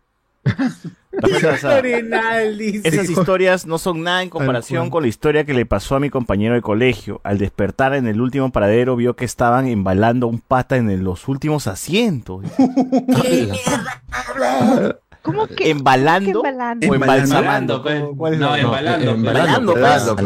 [2.83, 6.09] Esas historias no son nada en comparación con la historia que le pasó a mi
[6.09, 7.21] compañero de colegio.
[7.23, 11.67] Al despertar en el último paradero vio que estaban embalando un pata en los últimos
[11.67, 12.45] asientos.
[15.21, 15.69] ¿Cómo que?
[15.69, 16.41] ¿Embalando?
[16.41, 17.75] ¿O embalsamando?
[17.75, 18.03] Embalando, pues.
[18.17, 19.11] ¿Cuál es No, la- embalando.
[19.11, 19.71] Embalando,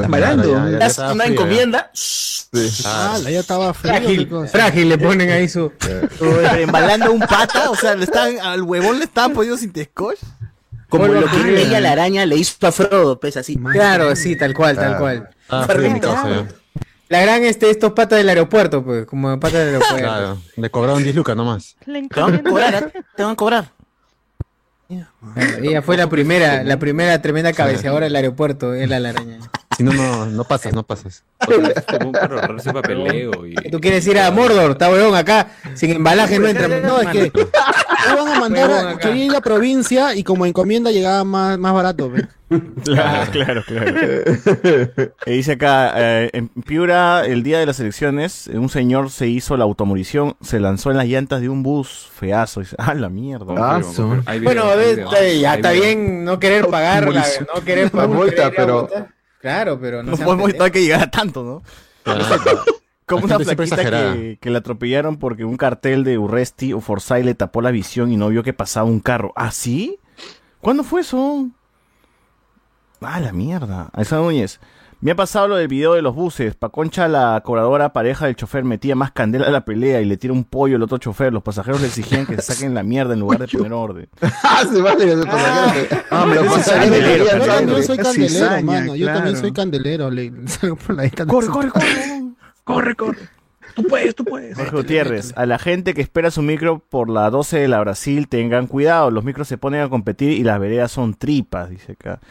[0.04, 0.52] Embalando,
[1.14, 1.92] una encomienda.
[2.86, 3.94] Ah, ya estaba frío.
[3.94, 5.72] Frágil, frágil, le ponen ahí su.
[6.58, 10.20] Embalando un pata, o sea, le están, al huevón le estaban poniendo sin scotch.
[10.88, 13.58] Como lo que ella la araña le hizo a Frodo, pues así.
[13.58, 14.98] Claro, sí, tal cual, tal Ah.
[14.98, 15.30] cual.
[15.50, 15.68] Ah.
[17.10, 19.98] La gran este, estos patas del aeropuerto, pues, como patas del aeropuerto.
[19.98, 21.76] Claro, le cobraron 10 lucas nomás.
[21.86, 23.02] Le Te van a cobrar, ¿eh?
[23.16, 23.72] te van a cobrar.
[25.62, 29.40] Ella fue la primera, la primera tremenda cabeceadora del aeropuerto, es la araña.
[29.76, 31.24] Si no, no, no pasas, no pasas.
[31.92, 33.56] Como un perro raro ese papeleo y...
[33.70, 36.68] Tú quieres ir a Mordor, está huevón acá, sin embalaje no entra.
[36.68, 41.24] No, es que me van a mandar a, a la provincia y como encomienda llegaba
[41.24, 42.12] más, más barato.
[42.12, 42.26] pe.
[42.84, 43.94] Claro, claro, claro.
[45.26, 49.58] Y dice acá, eh, en Piura, el día de las elecciones, un señor se hizo
[49.58, 52.60] la automorición, se lanzó en las llantas de un bus feazo.
[52.62, 53.56] Dice, ah, la mierda.
[53.58, 55.10] Ah, video, Bueno, video,
[55.42, 58.10] ya está bien no querer pagar, la, no querer La pagar.
[58.10, 58.88] multa, pero-
[59.46, 60.72] Claro, pero no, No, sean podemos- no hay pendejos.
[60.72, 61.62] que llegar a tanto, ¿no?
[63.06, 63.76] Como Hay una flaquita
[64.16, 68.12] que, que la atropellaron porque un cartel de Urresti o Forsyth le tapó la visión
[68.12, 69.34] y no vio que pasaba un carro.
[69.36, 70.00] ¿Ah, sí?
[70.62, 71.48] ¿Cuándo fue eso?
[73.02, 73.92] Ah, la mierda.
[73.94, 74.60] Alessandro Núñez.
[75.02, 76.56] Me ha pasado lo del video de los buses.
[76.56, 80.18] Pa' concha la cobradora pareja del chofer metía más candela a la pelea y le
[80.18, 81.32] tira un pollo al otro chofer.
[81.34, 84.10] Los pasajeros le exigían que se saquen la mierda en lugar de poner orden.
[84.44, 86.00] Ah, se vale, los pasajeros.
[86.10, 88.96] Ah, los Yo también soy candelero, mano.
[88.96, 90.10] Yo también soy candelero.
[90.10, 91.32] Le, salgo por la ventana.
[91.32, 92.24] Corre, corre, corre.
[92.64, 93.30] Corre, corre.
[93.76, 94.56] Tú puedes, tú puedes.
[94.56, 98.30] Jorge Gutiérrez, a la gente que espera su micro por la 12 de la Brasil,
[98.30, 102.22] tengan cuidado, los micros se ponen a competir y las veredas son tripas, dice acá.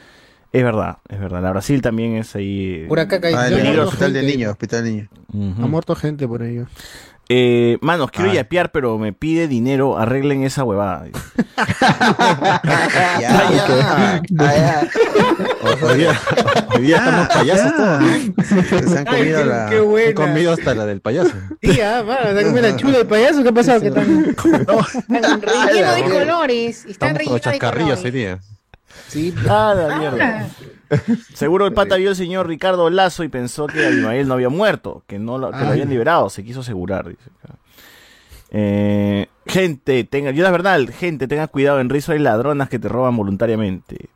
[0.54, 2.84] Es verdad, es verdad, la Brasil también es ahí.
[2.86, 4.36] Pura caca y Ah, el niño, no hospital de gente.
[4.36, 5.08] niños, hospital de niños.
[5.32, 5.64] Ujú.
[5.64, 6.66] Ha muerto gente por ello.
[7.28, 8.34] Eh, manos, quiero Ah.
[8.34, 11.06] yapear, pero me pide dinero, arreglen esa huevada.
[13.20, 14.22] Ya, ya.
[14.38, 14.88] Ah, ya.
[15.82, 16.20] Hoy día,
[16.76, 18.04] hoy día estamos payasos todos.
[18.90, 19.80] Se han comido Ay, la.
[19.82, 20.14] buena.
[20.14, 21.32] comido hasta la del payaso.
[21.62, 23.80] Sí, ah, mano, se comió la chula de payaso, ¿qué ha pasado?
[23.80, 24.24] ¿Qué tan...
[25.14, 26.84] Están relleno de colores.
[26.84, 28.12] Están rellenos de chascarrillos hoy colores.
[28.12, 28.38] día.
[29.08, 30.48] Sí, Ah, la mierda.
[31.34, 35.02] Seguro el pata vio al señor Ricardo Lazo y pensó que Abimael no había muerto,
[35.06, 35.70] que no lo, que lo Ay.
[35.72, 37.30] habían liberado, se quiso asegurar, dice.
[38.56, 42.88] Eh, gente, tenga, yo la verdad, gente, tenga cuidado, en Rizo hay ladronas que te
[42.88, 44.08] roban voluntariamente.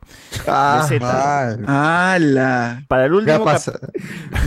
[0.47, 0.87] Ah.
[1.01, 2.83] Ah, ¡Hala!
[2.87, 3.45] Para el ¿Qué último?
[3.45, 3.51] Me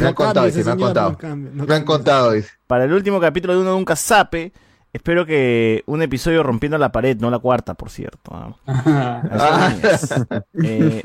[0.00, 1.18] No han contado, dice, me han contado.
[1.20, 1.84] Me han
[2.32, 2.50] dice.
[2.66, 4.52] para el último capítulo de Uno Nunca Sape,
[4.92, 8.30] espero que un episodio rompiendo la pared, no la cuarta, por cierto.
[8.32, 8.54] ah.
[9.34, 9.74] Ah.
[10.62, 11.02] Eh,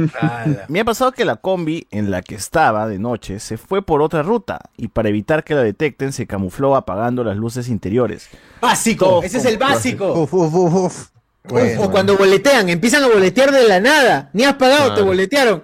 [0.68, 4.02] me ha pasado que la combi en la que estaba de noche se fue por
[4.02, 8.30] otra ruta y para evitar que la detecten se camufló apagando las luces interiores.
[8.62, 10.14] Básico, ese es el básico.
[10.14, 11.08] Uf, uf, uf, uf.
[11.50, 11.84] Bueno.
[11.84, 14.30] o cuando boletean, empiezan a boletear de la nada.
[14.34, 15.64] Ni has pagado, te boletearon.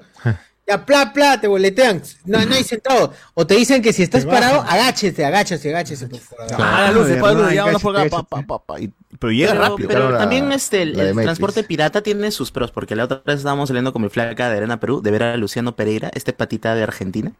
[0.65, 2.01] Ya, pla, pla, te boletean.
[2.25, 3.13] No, no hay sentado.
[3.33, 6.45] O te dicen que si estás parado, agáchese, agáchese, agáchese, por favor.
[6.57, 7.15] Ah, las luces,
[7.53, 9.87] ya vamos por acá, cállate, pa, pa, pa, pa, y- pero llega pero, rápido.
[9.87, 13.21] pero Claro, la- también este, el, el transporte pirata tiene sus pros, porque la otra
[13.25, 16.33] vez estábamos saliendo con mi flaca de Arena Perú, de ver a Luciano Pereira, este
[16.33, 17.31] patita de Argentina.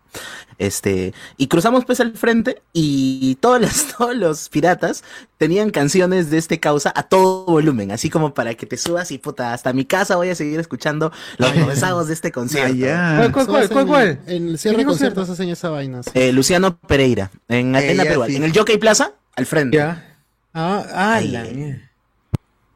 [0.58, 5.04] Este, y cruzamos pues al frente y todos los, todos los piratas
[5.38, 9.18] tenían canciones de este causa a todo volumen, así como para que te subas y
[9.18, 12.74] puta, hasta mi casa voy a seguir escuchando los mensajes de este concierto.
[12.74, 13.18] Allá.
[13.18, 14.20] ¿Cuál, cuál, cuál, cuál, cuál?
[14.28, 16.04] En el cierre de conciertos hacen esa vaina.
[16.04, 16.12] sí.
[16.14, 18.36] Eh, Luciano Pereira, en Eh, Arena ya, Perú, sí.
[18.36, 19.78] en el Jockey Plaza, al frente.
[19.78, 20.13] Ya.
[20.54, 21.82] Ah, Ay, la mierda.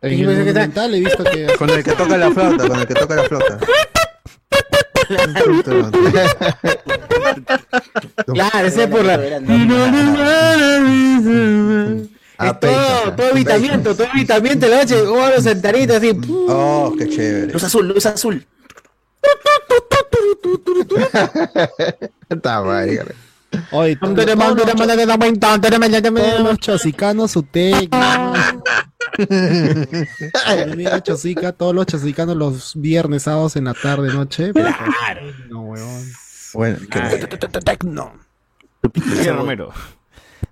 [0.01, 1.47] En el he visto que...
[1.57, 3.59] Con el que toca la flauta, con el que toca la flauta.
[8.25, 9.13] Claro, ese es por la.
[12.37, 16.11] Ah, Es todo, todo evitamiento, todo evitamiento en la noche, oh, los sentaritos así.
[16.29, 17.53] Oh, qué chévere.
[17.53, 18.45] Luz azul, luz azul.
[22.29, 23.15] Está mal,
[23.71, 24.27] Oye, todos todos
[26.41, 27.31] los chosicanos,
[31.03, 34.51] chosica, todos los chosicanos los viernes, sábados en la tarde, noche.
[34.53, 35.21] Claro.
[35.49, 36.03] No, weón.
[36.53, 36.77] Bueno,
[39.33, 39.71] Romero.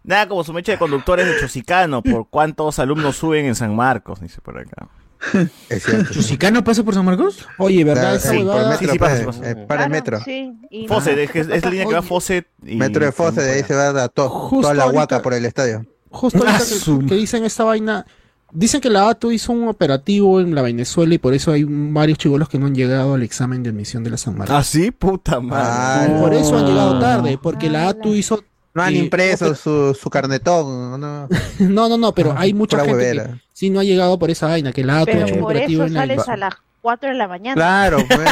[0.03, 4.21] Nada como su mecha de conductores de Chosicano, por cuántos alumnos suben en San Marcos,
[4.21, 4.87] dice por acá.
[5.69, 7.45] Es ¿Chusicano pasa por San Marcos?
[7.57, 8.15] Oye, ¿verdad?
[8.15, 10.19] Ah, sí, eh, eh, para el ah, metro.
[10.19, 12.45] Claro, Fose, es, la línea que va a Fose.
[12.63, 12.75] Y...
[12.75, 15.85] Metro de Fose, de ahí se va a to, toda la guaca por el estadio.
[16.09, 18.05] Justo ahorita que, dicen esta vaina.
[18.51, 22.17] Dicen que la ATU hizo un operativo en la Venezuela y por eso hay varios
[22.17, 24.55] chivolos que no han llegado al examen de admisión de la San Marcos.
[24.55, 24.91] ¿Ah, sí?
[24.91, 26.13] Puta madre.
[26.15, 29.51] Ah, por eso han llegado tarde, porque la ATU hizo no han y, impreso no,
[29.51, 31.27] pero, su, su, carnetón, ¿no?
[31.59, 33.23] no, no, no, pero ah, hay mucha gente huevera.
[33.23, 36.21] que sí no ha llegado por esa vaina, que la ha hecho por eso sales
[36.27, 36.33] el...
[36.33, 37.55] a las 4 de la mañana.
[37.55, 38.29] Claro, pues.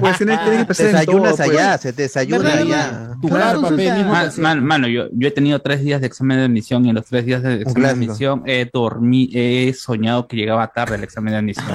[0.00, 1.80] pues tienes, que ah, desayunas todo, allá, pues.
[1.80, 3.16] se desayuna allá.
[3.26, 6.96] Claro, papel, mano, yo, yo he tenido tres días de examen de admisión y en
[6.96, 11.04] los tres días de examen de admisión he, dormí, he soñado que llegaba tarde el
[11.04, 11.68] examen de admisión.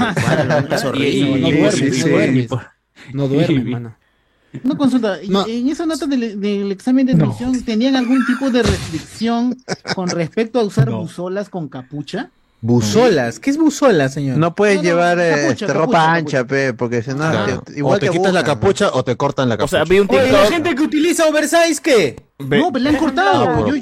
[3.13, 4.00] no duermes, no no mano
[4.63, 5.47] una consulta, no.
[5.47, 9.57] en esa nota del, examen de admisión, ¿tenían algún tipo de restricción
[9.95, 12.29] con respecto a usar buzolas con capucha?
[12.63, 13.39] ¿Buzolas?
[13.39, 14.37] ¿Qué es buzola, señor?
[14.37, 17.31] No puedes llevar eh, este, ropa ancha, pe, porque si no,
[17.63, 19.81] te, igual o te, quitas la capucha o te cortan la capucha.
[19.81, 22.21] O sea, un la gente que utiliza oversize, ¿qué?
[22.37, 23.67] No, pues le han cortado.
[23.67, 23.75] yo,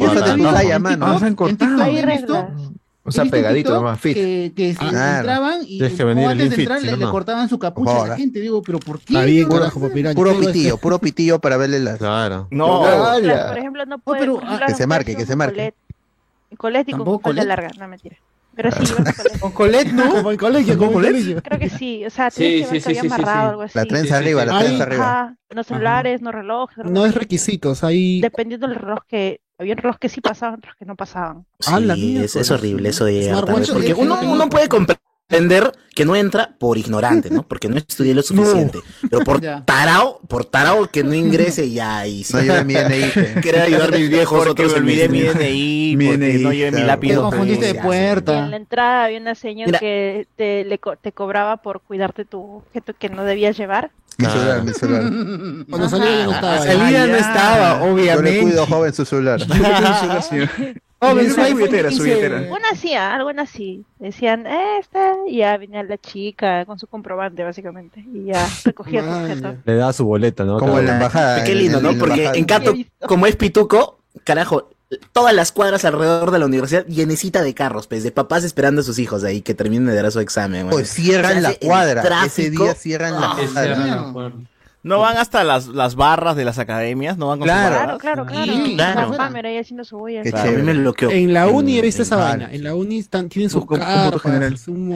[3.10, 4.16] o sea, pegadito nomás, fit.
[4.16, 8.16] Que, ah, entraban y que venir antes de entrar le, cortaban su capucha a la
[8.16, 8.40] gente.
[8.40, 9.18] Digo, pero ¿por qué?
[9.18, 9.70] Ahí, no puro,
[10.16, 11.98] puro pitillo, puro pitillo para verle las.
[11.98, 12.48] Claro.
[12.52, 12.86] No,
[13.20, 14.28] no por ejemplo, no puede.
[14.44, 15.74] Ah, que se marque, que se marque.
[16.58, 18.18] Colette y con Colette larga, no mentira.
[18.56, 18.94] Pero sí,
[19.40, 20.24] con Colette, ¿no?
[20.24, 21.42] Con Colette, con Colette.
[21.42, 23.78] Creo que sí, o sea, sí, sí, sí, amarrado algo así.
[23.78, 25.36] La trenza arriba, la trenza arriba.
[25.56, 26.86] No celulares, no relojes.
[26.86, 28.22] No es requisito, o sea, ahí.
[28.22, 31.46] Dependiendo del reloj que había otros que sí pasaban, otros que no pasaban.
[31.68, 32.52] Ah, sí, es, es, pues.
[32.52, 33.06] horrible eso
[33.74, 37.44] porque uno, uno puede comprender que no entra por ignorante, ¿no?
[37.44, 38.80] Porque no estudié lo suficiente.
[39.10, 43.42] Pero por tarao, por tarao que no ingrese ya y si no lleve mi DNI.
[43.42, 46.84] Quería ayudar a mis viejos porque otros olvidé mi DNI, mi DNI no llevé mi
[46.84, 47.10] lápiz.
[47.10, 48.40] Te confundiste de puerta.
[48.40, 52.94] En la entrada había una señora que te, le, te cobraba por cuidarte tu objeto
[52.98, 53.92] que no debías llevar.
[54.20, 55.04] Mi celular, mi celular.
[55.70, 56.60] Cuando salía no estaba.
[56.60, 58.16] Salía no estaba, obviamente.
[58.16, 59.40] Yo le cuido joven su celular.
[61.02, 62.42] Joven, su billetera, su billetera.
[62.52, 63.86] Una así, algo así.
[64.00, 68.04] Decían, esta, y ya venía la chica con su comprobante, básicamente.
[68.14, 69.56] Y ya recogía su objeto.
[69.64, 70.60] Le daba su boleta, ¿no?
[70.60, 71.44] Como en la embajada.
[71.46, 71.94] Qué lindo, ¿no?
[71.94, 72.74] Porque en Cato,
[73.08, 74.68] como es pituco, carajo,
[75.12, 78.84] todas las cuadras alrededor de la universidad llenecita de carros, pues, de papás esperando a
[78.84, 80.70] sus hijos ahí que terminen de dar su examen.
[80.70, 82.26] Pues cierran o la cuadra.
[82.26, 84.32] Ese día ah, cierran la cuadra.
[84.82, 87.98] No van hasta las, las barras de las academias, no van con claro, su barra?
[87.98, 89.12] claro, claro, sí, claro.
[89.12, 92.50] Cámara, ahí haciendo su En la uni he visto esa vaina.
[92.50, 94.22] En la uni están, tienen sus carpas.
[94.22, 94.56] General.
[94.68, 94.90] Un...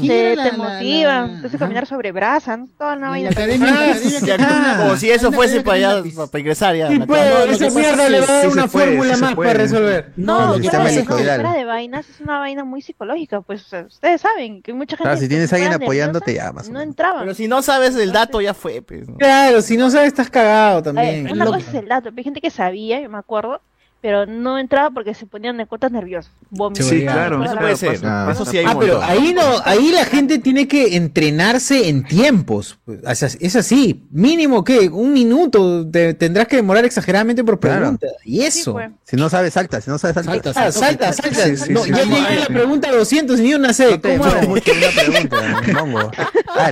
[0.00, 3.30] Te, la, te motivan, te caminar sobre brasas, toda una vaina.
[4.78, 6.02] Como si eso fuese para,
[6.38, 6.88] ingresar ya.
[6.88, 10.12] Sí, pero esa mierda le va a dar una fórmula más para resolver.
[10.16, 14.72] No, lo que pasa de vainas es una vaina muy psicológica, pues ustedes saben que
[14.72, 15.16] mucha gente...
[15.18, 17.22] si tienes alguien apoyándote, ya más No entraban.
[17.22, 19.09] Pero si no sabes el dato, ya fue, pues.
[19.18, 21.30] Claro, si no sabes, estás cagado también.
[21.30, 23.62] Una cosa es el dato, hay gente que sabía, yo me acuerdo,
[24.00, 26.32] pero no entraba porque se ponían de cuotas nerviosos.
[26.74, 28.00] Sí, claro, eso puede ser.
[28.04, 32.04] Ah, eso sí hay ah, pero ahí no, ahí la gente tiene que entrenarse en
[32.04, 32.78] tiempos.
[33.04, 38.06] Es así, mínimo que un minuto te tendrás que demorar exageradamente por pregunta.
[38.24, 38.72] Y eso.
[38.72, 38.90] Pues.
[39.04, 40.54] Si no sabes, salta, si no sabes, salta.
[40.54, 41.46] Salta, salta, salta.
[41.84, 43.90] llegué a la pregunta 200 y ni una sé.
[43.90, 44.60] No ¿Cómo pregunta.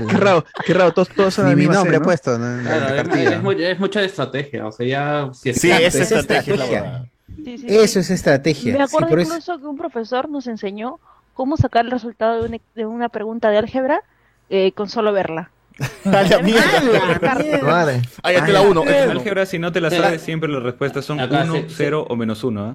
[0.09, 2.39] Qué raro, qué raro, todos, todos son mi nombre puesto.
[3.59, 5.31] es, mucha estrategia, o sea, ya...
[5.33, 7.09] sí, es estrategia.
[7.45, 8.77] Eso es estrategia.
[8.77, 10.99] Me acuerdo incluso que un profesor nos enseñó
[11.35, 14.03] cómo sacar el resultado de una, pregunta de álgebra
[14.51, 15.51] eh, con solo verla.
[16.05, 16.83] Vaya mierda.
[18.49, 18.85] La uno.
[18.85, 22.17] En álgebra, si no te la eh, sabes, siempre las respuestas son 1, 0 o
[22.17, 22.71] menos 1.
[22.71, 22.75] ¿eh?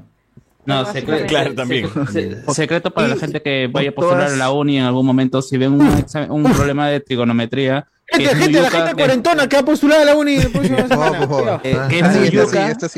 [0.65, 1.89] No, secreto, claro, también.
[2.07, 5.41] Secreto, secreto para la gente que vaya a postular a la uni en algún momento.
[5.41, 8.95] Si ven un problema de trigonometría, este gente, la gente eh.
[8.95, 10.37] cuarentona que ha postulado a la uni.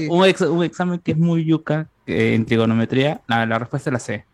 [0.09, 4.25] Un examen que es muy yuca eh, en trigonometría, la, respuesta es la C.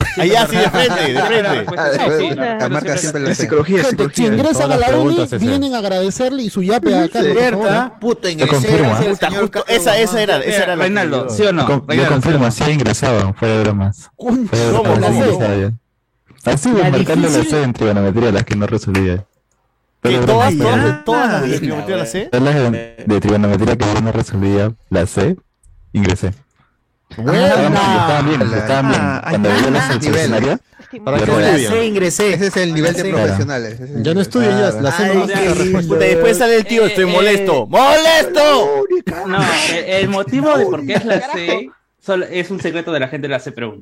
[0.00, 2.34] Ah, Allá sí, de frente, de frente.
[2.36, 3.84] La, marca la psicología.
[4.12, 7.22] Si ingresan a la uni, vienen a agradecerle y su yape acá.
[7.22, 8.80] Cierta, puta, ingresé.
[9.68, 11.86] Esa, esa era, esa era Reinaldo, ¿sí o no?
[11.88, 14.10] Yo confirmo, sí ha ingresado, fuera de bromas.
[14.16, 14.48] ¿Cómo?
[14.50, 14.94] ¿Cómo?
[16.44, 19.24] Así, marcando la C en trigonometría, las que no resolvía.
[20.02, 22.28] Que todas, todas, todas las de trigonometría la C.
[22.32, 25.36] Todas las de trigonometría que yo no resolvía la C,
[25.92, 26.32] ingresé.
[27.10, 29.00] Estaban bien, estaban bien.
[29.00, 30.58] Ah, Cuando vi las nivel
[31.04, 32.32] Para que la C ingresé.
[32.32, 33.80] Ese es el nivel de profesionales.
[34.02, 37.62] Yo no estudio ya, la C no Después sale el tío, estoy eh, eh, molesto.
[37.62, 37.66] Eh.
[37.68, 38.84] ¡Molesto!
[39.26, 39.38] No,
[39.86, 41.70] el motivo de por qué es la C
[42.30, 43.78] es un secreto de la gente de la C, pero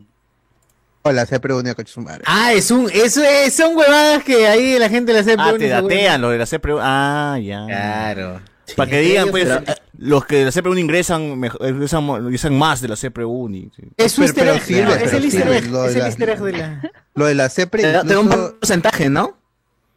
[1.02, 2.22] Hola, se con su madre.
[2.26, 5.68] Ah, es un, eso es, son huevadas que ahí la gente le hace Ah, te
[5.68, 6.78] datean lo de la CPU.
[6.80, 7.64] Ah, ya.
[7.66, 8.40] Claro.
[8.76, 12.56] Para que digan, pues, pero, eh, Los que de la CPU ingresan, mejor- ingresan, ingresan
[12.56, 13.48] más de la CPU.
[13.50, 13.70] sí.
[13.96, 14.62] Es un easter egg.
[14.62, 15.70] sirve, es pero el easter sirve, egg.
[15.70, 16.82] lo de Es el la- easter egg de la.
[17.14, 17.82] Lo de la CEPRE.
[17.82, 19.36] Te da, te da un incluso- porcentaje, ¿no?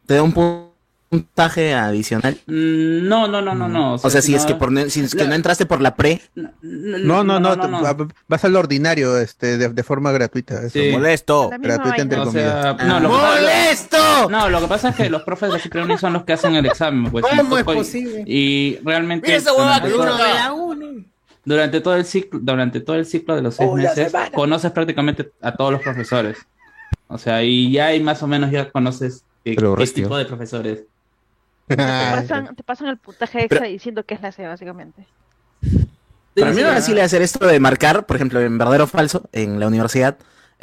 [0.06, 0.68] Te da un pu-
[1.18, 2.38] puntaje adicional.
[2.46, 3.94] Mm, No, no, no, no, no.
[3.94, 6.20] O sea, si es que, por, no- si es que no entraste por la pre,
[6.34, 7.96] No, no, no, te- va-
[8.28, 10.58] vas al ordinario este, de, de forma gratuita.
[10.60, 10.70] eso.
[10.78, 10.90] Sí.
[10.92, 11.50] Molesto.
[11.58, 12.76] Gratuita entre O comillas.
[12.76, 14.30] sea, no, lo que pasa- ¡Molesto!
[14.30, 16.66] No, lo que pasa es que los profes de Cipriani son los que hacen el
[16.66, 17.10] examen.
[17.10, 18.24] Pues, y ¿Cómo es posible?
[18.26, 21.06] Y realmente Mira esa durante, que uno de la uni.
[21.44, 25.30] durante todo el ciclo, durante todo el ciclo de los seis Oh, meses, conoces prácticamente
[25.42, 26.38] a todos los profesores.
[27.06, 30.84] O sea, y ya hay más o menos ya conoces qué, qué tipo de profesores.
[31.66, 35.06] Te pasan, te pasan el puntaje extra diciendo que es la C, básicamente.
[36.34, 39.28] Para mí no era fácil hacer esto de marcar, por ejemplo, en verdadero o falso,
[39.32, 40.16] en la universidad.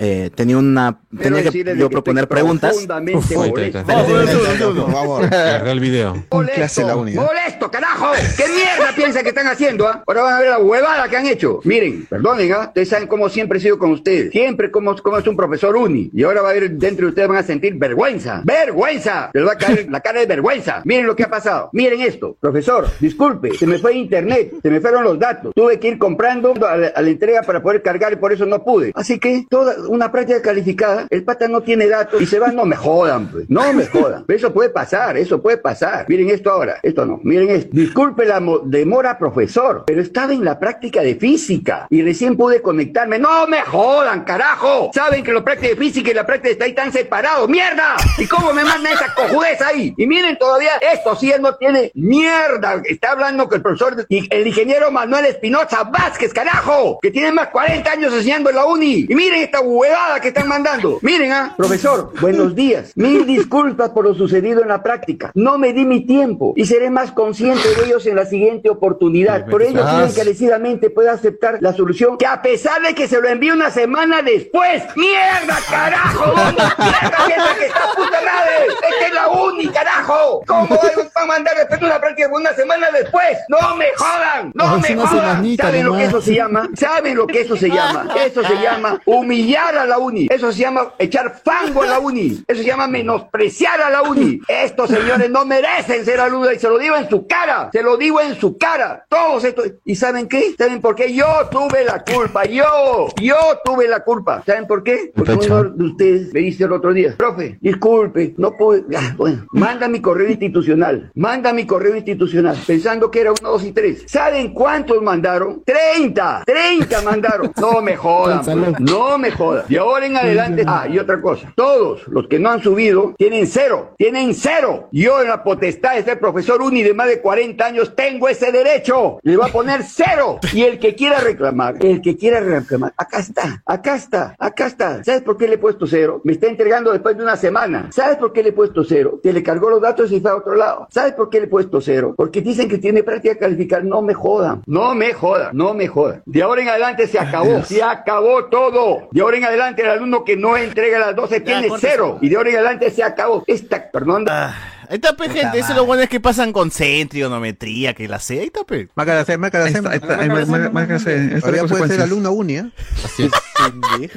[0.03, 2.75] Eh, tenía una tenía que yo que proponer preguntas.
[2.75, 3.83] Uf, molesto.
[3.85, 5.29] Por favor.
[5.29, 6.25] Carga el video.
[6.31, 7.15] Molesto, la uni, ¿eh?
[7.15, 8.07] molesto, carajo.
[8.35, 9.87] ¿Qué mierda piensan que están haciendo?
[9.87, 10.03] ah?
[10.07, 11.59] Ahora van a ver la huevada que han hecho.
[11.65, 12.65] Miren, perdonen, ¿ah?
[12.69, 14.31] ustedes saben cómo siempre he sido con ustedes.
[14.31, 16.09] Siempre como, como es un profesor uni.
[16.13, 18.41] Y ahora va a haber dentro de ustedes van a sentir vergüenza.
[18.43, 19.29] ¡Vergüenza!
[19.33, 20.81] Les va a caer la cara de vergüenza.
[20.83, 21.69] Miren lo que ha pasado.
[21.73, 22.37] Miren esto.
[22.39, 25.53] Profesor, disculpe, se me fue internet, se me fueron los datos.
[25.53, 28.47] Tuve que ir comprando a la, a la entrega para poder cargar y por eso
[28.47, 28.91] no pude.
[28.95, 32.65] Así que toda una práctica calificada, el pata no tiene datos y se va, no
[32.65, 33.49] me jodan, pues.
[33.49, 34.25] No me jodan.
[34.27, 36.05] Eso puede pasar, eso puede pasar.
[36.07, 37.19] Miren esto ahora, esto no.
[37.23, 37.69] Miren esto.
[37.73, 42.61] Disculpe la mo- demora, profesor, pero estaba en la práctica de física y recién pude
[42.61, 43.19] conectarme.
[43.19, 44.91] No me jodan, carajo.
[44.93, 47.47] Saben que la práctica de física y la práctica está ahí tan separados.
[47.49, 47.95] ¡Mierda!
[48.17, 49.93] ¿Y cómo me mandan esa cojudez ahí?
[49.97, 52.81] Y miren todavía, esto sí no tiene mierda.
[52.85, 57.91] Está hablando con el profesor, el ingeniero Manuel Espinoza Vázquez, carajo, que tiene más 40
[57.91, 59.05] años enseñando en la uni.
[59.09, 60.99] Y miren esta huevada que están mandando.
[61.01, 62.91] Miren, ah, profesor, buenos días.
[62.95, 65.31] Mil disculpas por lo sucedido en la práctica.
[65.33, 69.47] No me di mi tiempo y seré más consciente de ellos en la siguiente oportunidad.
[69.47, 70.11] Por ello, sí.
[70.11, 74.21] encarecidamente pueda aceptar la solución que a pesar de que se lo envíe una semana
[74.21, 74.83] después.
[74.95, 76.25] ¡Mierda, carajo!
[76.27, 78.67] ¿Dónde mierda piensa que está puta madre?
[78.67, 80.43] ¡Esta es la uni, carajo!
[80.45, 83.37] ¿Cómo van a mandar después de una práctica una semana después?
[83.47, 84.51] ¡No me jodan!
[84.53, 85.57] ¡No me jodan!
[85.57, 86.69] ¿Saben lo que eso se llama?
[86.75, 88.07] ¿Saben lo que eso se llama?
[88.23, 90.27] Eso se llama humillar a la uni.
[90.29, 92.43] Eso se llama echar fango a la uni.
[92.47, 94.39] Eso se llama menospreciar a la uni.
[94.47, 97.69] Estos señores no merecen ser alumnos y se lo digo en su cara.
[97.71, 99.05] Se lo digo en su cara.
[99.07, 99.71] Todos estos.
[99.85, 100.55] ¿Y saben qué?
[100.57, 101.13] ¿Saben por qué?
[101.13, 102.45] Yo tuve la culpa.
[102.45, 103.07] Yo.
[103.21, 104.43] Yo tuve la culpa.
[104.45, 105.11] ¿Saben por qué?
[105.15, 108.83] Porque uno de ustedes me dice el otro día, profe, disculpe, no pude.
[108.95, 111.11] Ah, bueno, manda mi correo institucional.
[111.15, 112.57] Manda mi correo institucional.
[112.65, 114.03] Pensando que era uno, dos y tres.
[114.07, 115.63] ¿Saben cuántos mandaron?
[115.65, 116.43] 30.
[116.45, 117.51] 30 mandaron.
[117.59, 118.43] No me jodan.
[118.43, 118.79] pues.
[118.79, 119.50] No me jodan.
[119.67, 120.63] De ahora en adelante.
[120.67, 121.51] Ah, y otra cosa.
[121.55, 123.93] Todos los que no han subido tienen cero.
[123.97, 124.89] Tienen cero.
[124.91, 128.51] Yo en la potestad de ser profesor uni de más de 40 años tengo ese
[128.51, 129.19] derecho.
[129.23, 130.39] Le voy a poner cero.
[130.53, 135.03] Y el que quiera reclamar, el que quiera reclamar, acá está, acá está, acá está.
[135.03, 136.21] ¿Sabes por qué le he puesto cero?
[136.23, 137.89] Me está entregando después de una semana.
[137.91, 139.19] ¿Sabes por qué le he puesto cero?
[139.23, 140.87] Se le cargó los datos y fue a otro lado.
[140.91, 142.13] ¿Sabes por qué le he puesto cero?
[142.17, 143.83] Porque dicen que tiene práctica calificada.
[143.83, 144.63] No me jodan.
[144.65, 145.55] No me jodan.
[145.55, 146.21] No me jodan.
[146.25, 147.63] De ahora en adelante se acabó.
[147.63, 149.07] Se acabó todo.
[149.11, 152.17] De ahora en adelante el alumno que no entrega las 12 tiene cero.
[152.21, 153.43] Y de ahora en adelante se acabó.
[153.47, 154.25] Esta, perdón.
[154.29, 155.59] Ahí está, pe, gente.
[155.59, 158.41] Eso es lo bueno es que pasan con centrionometría, que la sé.
[158.41, 158.87] Ahí está, pe.
[158.87, 159.33] C, la C.
[159.33, 161.39] Ahí C.
[161.39, 162.71] Todavía puede ser alumno uni, ¿eh?
[163.03, 163.31] Así es.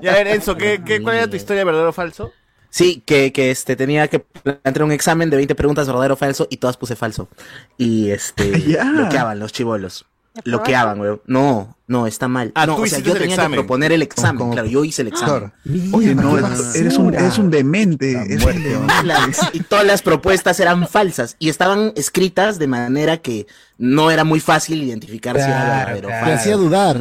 [0.00, 2.32] Ya, a ver, Enzo, ¿qué, qué, ¿cuál era tu historia, verdadero o falso?
[2.70, 6.46] Sí, que, que este tenía que plantear un examen de 20 preguntas verdadero o falso
[6.50, 7.28] y todas puse falso.
[7.76, 8.50] Y este
[8.94, 10.06] bloqueaban los chivolos.
[10.44, 11.20] Bloqueaban, weón.
[11.26, 12.52] No, no, está mal.
[12.54, 13.52] Ah, no, tú o sea, yo el tenía examen.
[13.52, 14.38] que proponer el examen.
[14.38, 15.52] Como- Claro, yo hice el examen.
[15.92, 16.36] Oye, no,
[16.74, 18.12] eres un, eres un demente.
[18.12, 18.94] eres un demente.
[19.04, 23.46] Las- y todas las propuestas eran falsas y estaban escritas de manera que
[23.78, 26.34] no era muy fácil identificar si era verdadero o Te falso.
[26.34, 26.96] hacía dudar.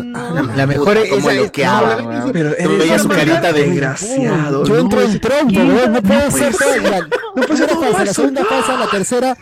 [0.56, 2.32] La mejor es como no.
[2.32, 4.66] Pero Tú veías su carita de desgraciado.
[4.66, 5.94] Yo no, entro en trompo, weón.
[5.94, 6.74] No puede ser puede todo.
[6.74, 6.84] ser.
[6.84, 9.38] La, la primera falsa, la segunda falsa, la tercera.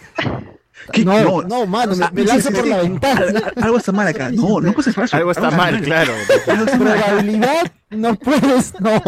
[0.91, 1.05] ¿Qué?
[1.05, 1.41] No, No.
[1.43, 2.69] no, mano, me, me lanzo sí, por sí.
[2.69, 3.22] la ventana.
[3.55, 4.30] Al- Algo está mal acá.
[4.31, 5.15] No, no ser falso.
[5.15, 6.14] Algo está mal, claro.
[6.47, 6.99] Algo está mal.
[6.99, 9.01] Probabilidad, no puedes, no.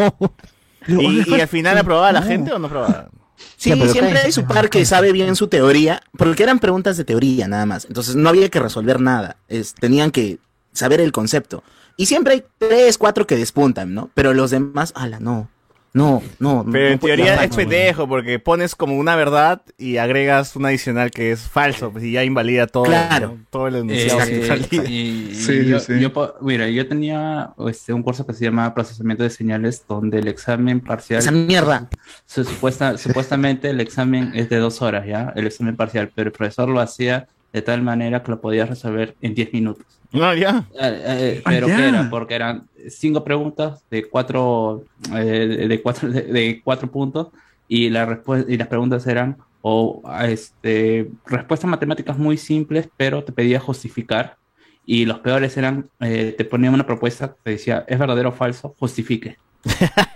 [0.86, 3.08] Pero, ¿Y, oye, y al final aprobaba la gente o no aprobaba?
[3.56, 7.48] Sí, siempre hay su par que sabe bien su teoría, porque eran preguntas de teoría
[7.48, 7.84] nada más.
[7.86, 9.36] Entonces no había que resolver nada.
[9.48, 10.38] Es- tenían que
[10.72, 11.62] saber el concepto.
[11.98, 14.10] Y siempre hay tres, cuatro que despuntan, ¿no?
[14.14, 15.48] Pero los demás, ala, no.
[15.96, 16.64] No, no.
[16.70, 20.66] Pero no en teoría es no, pendejo porque pones como una verdad y agregas un
[20.66, 22.84] adicional que es falso, pues y ya invalida todo.
[22.84, 23.28] Claro.
[23.38, 23.46] ¿no?
[23.50, 24.90] Todo el enunciado Eh, que salía.
[24.90, 25.98] y- y Sí, sí, yo, sí.
[25.98, 30.18] yo po- mira, yo tenía este, un curso que se llama procesamiento de señales, donde
[30.18, 31.20] el examen parcial.
[31.20, 31.88] Esa mierda.
[32.26, 35.32] su- supuesta- supuestamente el examen es de dos horas, ¿ya?
[35.34, 39.16] El examen parcial, pero el profesor lo hacía de tal manera que lo podías resolver
[39.22, 39.86] en 10 minutos.
[40.12, 40.64] No, ya.
[40.74, 41.76] Eh, eh, Ah, pero ya.
[41.76, 42.10] ¿qué era?
[42.10, 44.84] Porque eran cinco preguntas de cuatro,
[45.14, 47.28] eh, de cuatro, de, de cuatro puntos
[47.68, 53.58] y, la y las preguntas eran o este, respuestas matemáticas muy simples, pero te pedía
[53.58, 54.36] justificar.
[54.84, 58.76] Y los peores eran, eh, te ponían una propuesta que decía, ¿es verdadero o falso?
[58.78, 59.36] Justifique.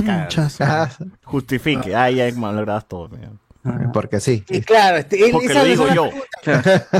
[0.00, 0.28] Te caga.
[1.24, 1.94] Justifique.
[1.94, 3.10] Ay, ya malograbas todo.
[3.10, 3.32] mira.
[3.92, 4.44] Porque sí.
[4.48, 6.10] Y claro, este, él- Porque esa lo es digo yo.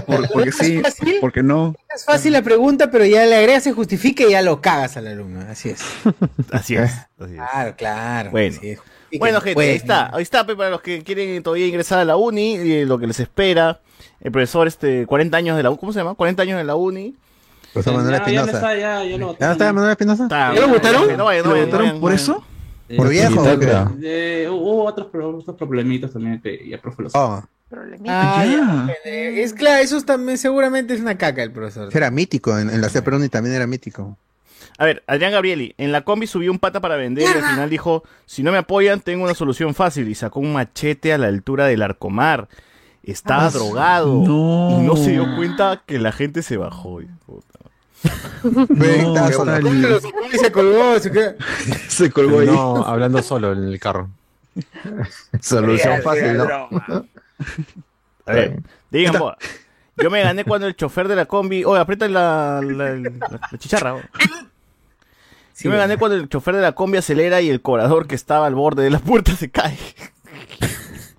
[0.07, 1.17] Por- porque sí, fácil?
[1.21, 1.75] porque no.
[1.95, 5.07] Es fácil la pregunta, pero ya le agregas se justifica y ya lo cagas al
[5.07, 5.41] alumno.
[5.51, 5.81] Así es.
[6.53, 6.91] Así es.
[6.93, 7.37] así es.
[7.37, 8.31] Claro, claro.
[8.31, 8.53] Bueno.
[8.61, 9.69] sí, justifiquen, Bueno, gente, pues.
[9.71, 10.11] ahí está.
[10.15, 13.07] Ahí está, pe, para los que quieren todavía ingresar a la uni, y lo que
[13.07, 13.81] les espera.
[14.21, 16.15] El profesor, este, 40 años de la uni, ¿cómo se llama?
[16.15, 17.15] 40 años de la uni.
[17.73, 18.59] Profesor Manuel Ya, ya no Espinosa.
[18.59, 20.23] está, ya, ya lo ¿Ya no está Manuel Espinosa?
[20.25, 21.03] Está, ¿Ya lo votaron?
[21.09, 22.45] No no ¿Lo votaron por eso?
[22.97, 23.97] Por Eh, viejo, Digital, creo.
[24.03, 27.43] eh, hubo otros, otros problemitas también que ya profe lo Oh,
[28.07, 28.51] Ah, Ya.
[28.87, 31.91] ya, eh, es claro, eso también seguramente es una caca el profesor.
[31.95, 34.17] era mítico, en, en la CEPRONI también era mítico.
[34.79, 37.69] A ver, Adrián Gabrieli, en la combi subió un pata para vender y al final
[37.69, 40.09] dijo, si no me apoyan, tengo una solución fácil.
[40.09, 42.49] Y sacó un machete a la altura del arcomar.
[43.03, 44.69] Estaba Ah, drogado no.
[44.71, 47.01] y no se dio cuenta que la gente se bajó.
[47.27, 47.59] Puta.
[48.69, 49.57] Ve, No, solo.
[50.41, 51.35] se colgó, se quedó-
[51.89, 52.47] Se colgó ahí.
[52.47, 54.09] No, hablando solo en el carro.
[55.41, 56.45] Solución fácil, ¿no?
[58.27, 58.61] A ver,
[58.91, 59.15] digan,
[59.97, 63.11] yo me gané cuando el chofer de la combi, oye, aprieta la, la- la-
[63.53, 63.95] la chicharra.
[63.97, 64.01] oh.
[65.61, 68.47] Yo me gané cuando el chofer de la combi acelera y el cobrador que estaba
[68.47, 69.77] al borde de la puerta se cae.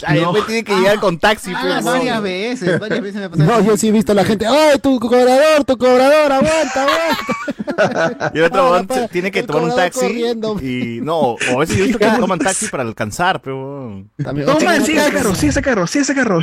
[0.05, 1.51] Ay, después tiene que llegar con taxi.
[1.55, 2.21] Ah, pues, varias no.
[2.21, 3.49] veces, varias veces me ha pasado.
[3.49, 4.45] No, yo sí he visto a la gente.
[4.47, 6.31] ¡Ay, tu cobrador, tu cobrador!
[6.31, 8.31] ¡Aguanta, aguanta!
[8.33, 10.59] Y el otro Para, para, tiene que tomar un taxi corriendo.
[10.61, 14.03] y no, o a veces yo he visto que toman taxi para alcanzar, pero.
[14.21, 16.41] También, Toma, sí, ese carro, sí, ese carro, sí, ese carro.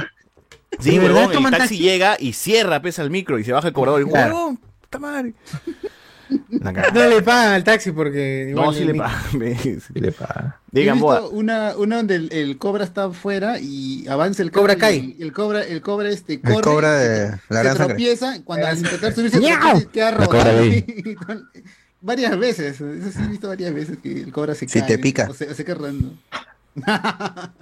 [0.80, 1.78] Sí, ¿De verdad huevón, el taxi, taxi?
[1.78, 4.34] llega y cierra, pesa el micro y se baja el cobrador y Claro.
[4.34, 5.34] huevón, puta madre.
[6.28, 6.72] No
[7.08, 8.50] le pagan al taxi porque.
[8.52, 9.22] No, igual sí el le pagan.
[9.30, 10.12] Sí le
[10.84, 10.92] paga.
[10.92, 14.76] He Digan, visto una, una donde el, el cobra está afuera y avanza el Cobra
[14.76, 14.96] cae.
[14.96, 16.60] y El cobra, el cobra este corre.
[16.62, 17.86] cobra de se- la se sangre.
[17.86, 21.16] tropieza, cuando al intentar subirse queda gay.
[22.00, 24.88] varias veces, eso sí he visto varias veces que el cobra se Si cae.
[24.88, 25.26] te pica.
[25.30, 26.12] O se, o se queda rodando.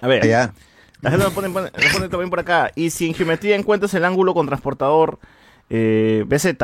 [0.00, 0.52] A ver, Allá.
[1.00, 2.70] la gente nos pone, pone- nos pone también por acá.
[2.74, 5.18] Y si en geometría encuentras el ángulo con transportador
[5.70, 6.56] eh, BZ,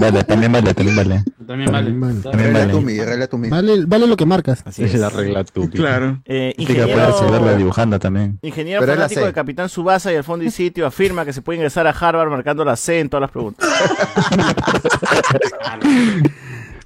[0.00, 1.24] Vale, también vale, también vale.
[1.46, 1.90] También vale.
[1.90, 2.20] También vale.
[2.22, 2.72] También Regla vale.
[2.72, 3.48] tú, mi, regla tú, mi.
[3.48, 4.62] Vale, vale lo que marcas.
[4.64, 4.94] Así es.
[4.94, 5.68] la regla tú.
[5.70, 6.22] Claro.
[6.24, 8.38] Eh, ingeniero, dibujando también.
[8.42, 9.26] ingeniero Pero la fanático C.
[9.26, 12.30] de Capitán Subasa y al fondo y sitio afirma que se puede ingresar a Harvard
[12.30, 13.68] marcando la C en todas las preguntas.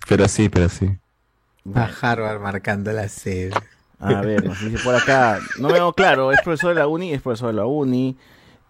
[0.07, 0.91] Pero sí, pero sí.
[1.75, 3.53] A Harvard marcando la sede.
[3.99, 5.39] A ver, nos dice por acá.
[5.59, 8.17] No me veo claro, es profesor de la uni, es profesor de la uni.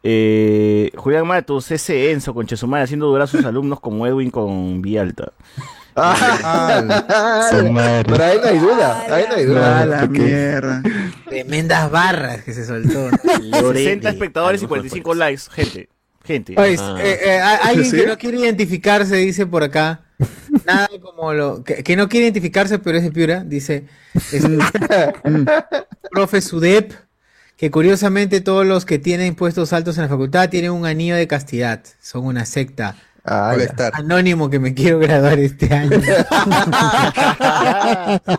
[0.07, 4.83] Eh, Julián Matos, ese Enzo con Chesumare haciendo durar a sus alumnos como Edwin con
[4.83, 5.33] Vialta.
[5.97, 8.05] Madre.
[8.07, 9.81] Pero ahí no hay duda, ahí no hay duda.
[9.81, 10.83] A la mierda.
[11.29, 13.09] Tremendas barras que se soltó.
[13.73, 15.43] 60 espectadores y 45 likes.
[15.51, 15.89] Gente,
[16.25, 16.55] gente.
[16.59, 16.97] Oye, Ah.
[17.01, 17.97] eh, eh, alguien ¿Sí?
[17.97, 20.03] que no quiere identificarse dice por acá.
[20.67, 21.65] Nada como lo.
[21.65, 23.45] Que, que no quiere identificarse, pero es de Piura.
[23.45, 23.85] Dice.
[24.33, 24.45] Es
[26.11, 26.93] profe Sudep.
[27.57, 31.27] Que curiosamente todos los que tienen puestos altos en la facultad tienen un anillo de
[31.29, 31.81] castidad.
[32.03, 32.97] Son una secta.
[33.25, 33.65] Ah, All ya.
[33.67, 33.93] Star.
[33.95, 35.99] Anónimo que me quiero graduar este año.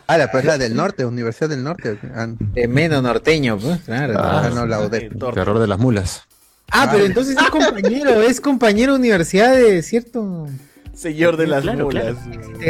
[0.07, 1.97] Ah, la, pues la del norte, Universidad del Norte.
[2.15, 4.13] Ah, Tremendo norteño, pues, claro.
[4.17, 5.13] ah, no, la UDEP.
[5.33, 6.23] Terror de las mulas.
[6.71, 10.47] Ah, pero entonces es compañero, es compañero de universidad de cierto.
[10.93, 12.15] Señor de las Claro, mulas.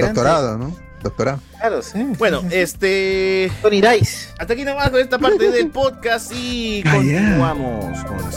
[0.02, 0.76] Doctorado, ¿no?
[1.06, 1.40] Doctorado.
[1.60, 2.04] Claro, sí.
[2.18, 3.52] Bueno, este.
[3.62, 4.30] Tony Dice.
[4.40, 8.32] Hasta aquí nomás con esta parte del podcast y Ah, continuamos con la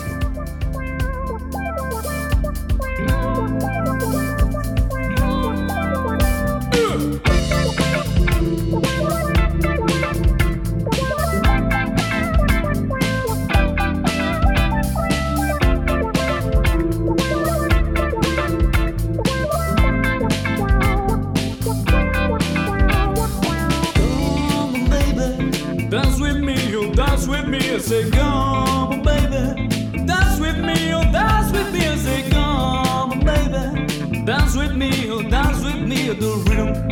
[36.64, 36.87] me,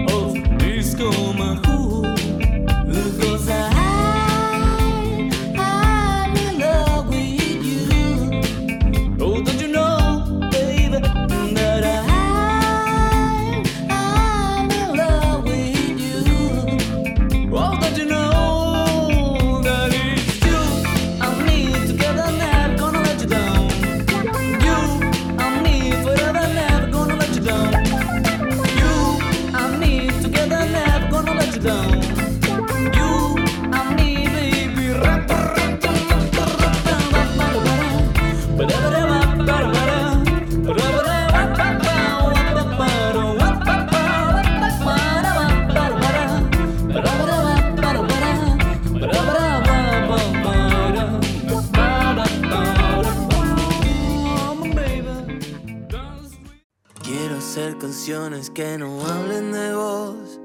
[58.54, 60.38] que no hablen de vos,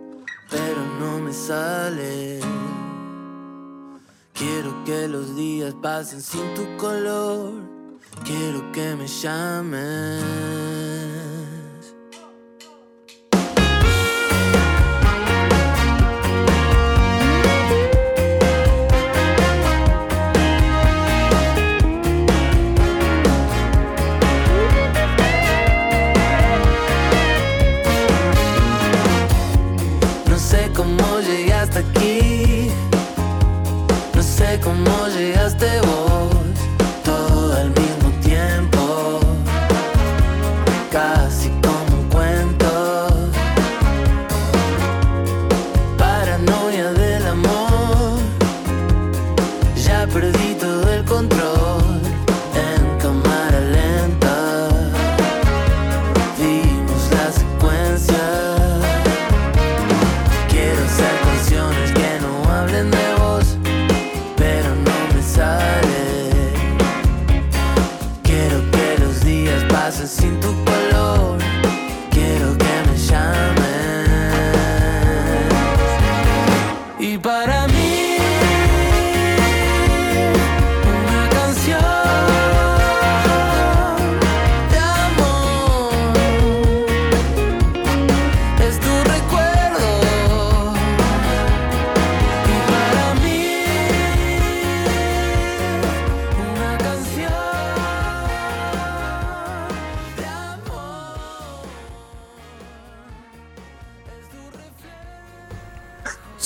[0.49, 2.39] pero no me sale.
[4.33, 7.53] Quiero que los días pasen sin tu color.
[8.23, 10.80] Quiero que me llames.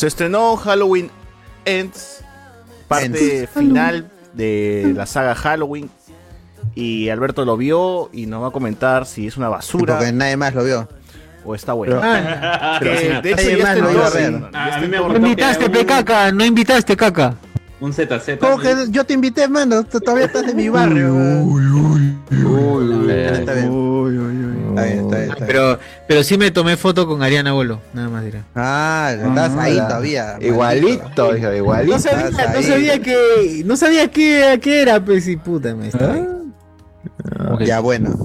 [0.06, 1.10] Se estrenó Halloween
[1.66, 2.24] Ends,
[2.88, 3.50] parte Ends.
[3.50, 5.90] final de la saga Halloween.
[6.76, 9.98] Y Alberto lo vio y nos va a comentar si es una basura.
[9.98, 10.88] Porque nadie más lo vio.
[11.44, 12.00] O está bueno.
[12.04, 14.52] Ah, de hecho, nadie ya más está lo en iba a torrent, ver.
[14.52, 15.20] ya A está mí en me torrent.
[15.22, 17.34] No invitaste, que pe un- caca, no invitaste, caca.
[17.82, 18.38] Un ZZ.
[18.40, 19.84] ¿Cómo que yo te invité, mano?
[19.86, 21.16] Todavía estás en mi barrio.
[23.10, 23.72] Está bien.
[24.76, 25.48] Está bien, está bien, está bien.
[25.48, 28.44] Pero, pero sí me tomé foto con Ariana Bolo, nada más dirá.
[28.56, 30.38] Ah, estás ahí todavía.
[30.42, 31.94] Igualito, dijo, igualito.
[31.96, 36.14] No sabía, no sabía que, no sabía qué, qué era, pues y puta me estaba
[36.14, 36.28] ahí.
[37.66, 38.16] Ya bueno.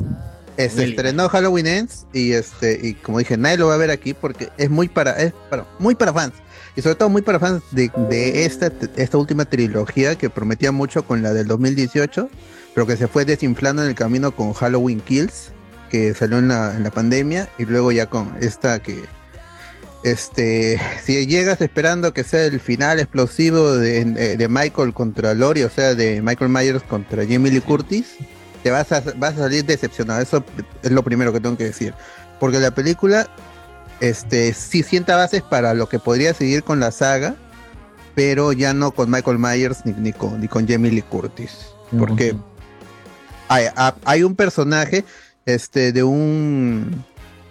[0.57, 3.91] Eh, Se estrenó Halloween Ends y este y como dije, nadie lo va a ver
[3.91, 6.35] aquí porque es muy para es para muy para fans
[6.77, 11.07] y sobre todo muy para fans de, de esta esta última trilogía que prometía mucho
[11.07, 12.29] con la del 2018,
[12.75, 15.53] pero que se fue desinflando en el camino con Halloween Kills
[15.91, 19.05] que salió en la, en la pandemia y luego ya con esta que
[20.03, 24.05] este si llegas esperando que sea el final explosivo de,
[24.37, 28.17] de Michael contra Lori, o sea, de Michael Myers contra Jamie Lee Curtis,
[28.62, 30.21] te vas a, vas a salir decepcionado.
[30.23, 30.43] Eso
[30.83, 31.93] es lo primero que tengo que decir.
[32.39, 33.29] Porque la película
[34.01, 37.35] este, sí sienta bases para lo que podría seguir con la saga,
[38.15, 41.67] pero ya no con Michael Myers ni, ni con, ni con Jamie Lee Curtis.
[41.99, 42.35] Porque
[43.49, 45.05] hay, ha- hay un personaje
[45.55, 47.05] este, de un,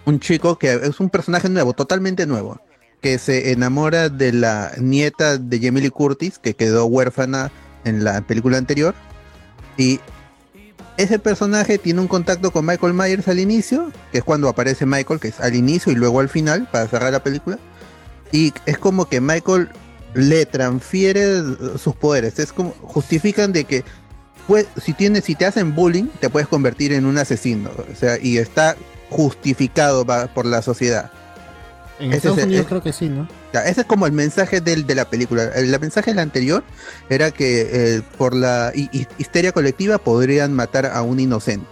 [0.04, 2.60] un chico que es un personaje nuevo, totalmente nuevo,
[3.00, 7.50] que se enamora de la nieta de Jamie Curtis, que quedó huérfana
[7.84, 8.94] en la película anterior.
[9.76, 10.00] Y
[10.96, 15.20] ese personaje tiene un contacto con Michael Myers al inicio, que es cuando aparece Michael,
[15.20, 17.58] que es al inicio y luego al final, para cerrar la película.
[18.32, 19.70] Y es como que Michael
[20.14, 21.42] le transfiere
[21.78, 22.38] sus poderes.
[22.38, 23.84] Es como justifican de que
[24.82, 27.70] si tienes, si te hacen bullying, te puedes convertir en un asesino.
[27.90, 28.76] O sea, y está
[29.10, 31.10] justificado por la sociedad.
[31.98, 33.28] En Ese Estados Unidos es- creo que sí, ¿no?
[33.52, 35.44] Ya, ese es como el mensaje del, de la película.
[35.54, 36.62] El, el mensaje del anterior
[37.10, 41.66] era que eh, por la hi- hi- histeria colectiva podrían matar a un inocente.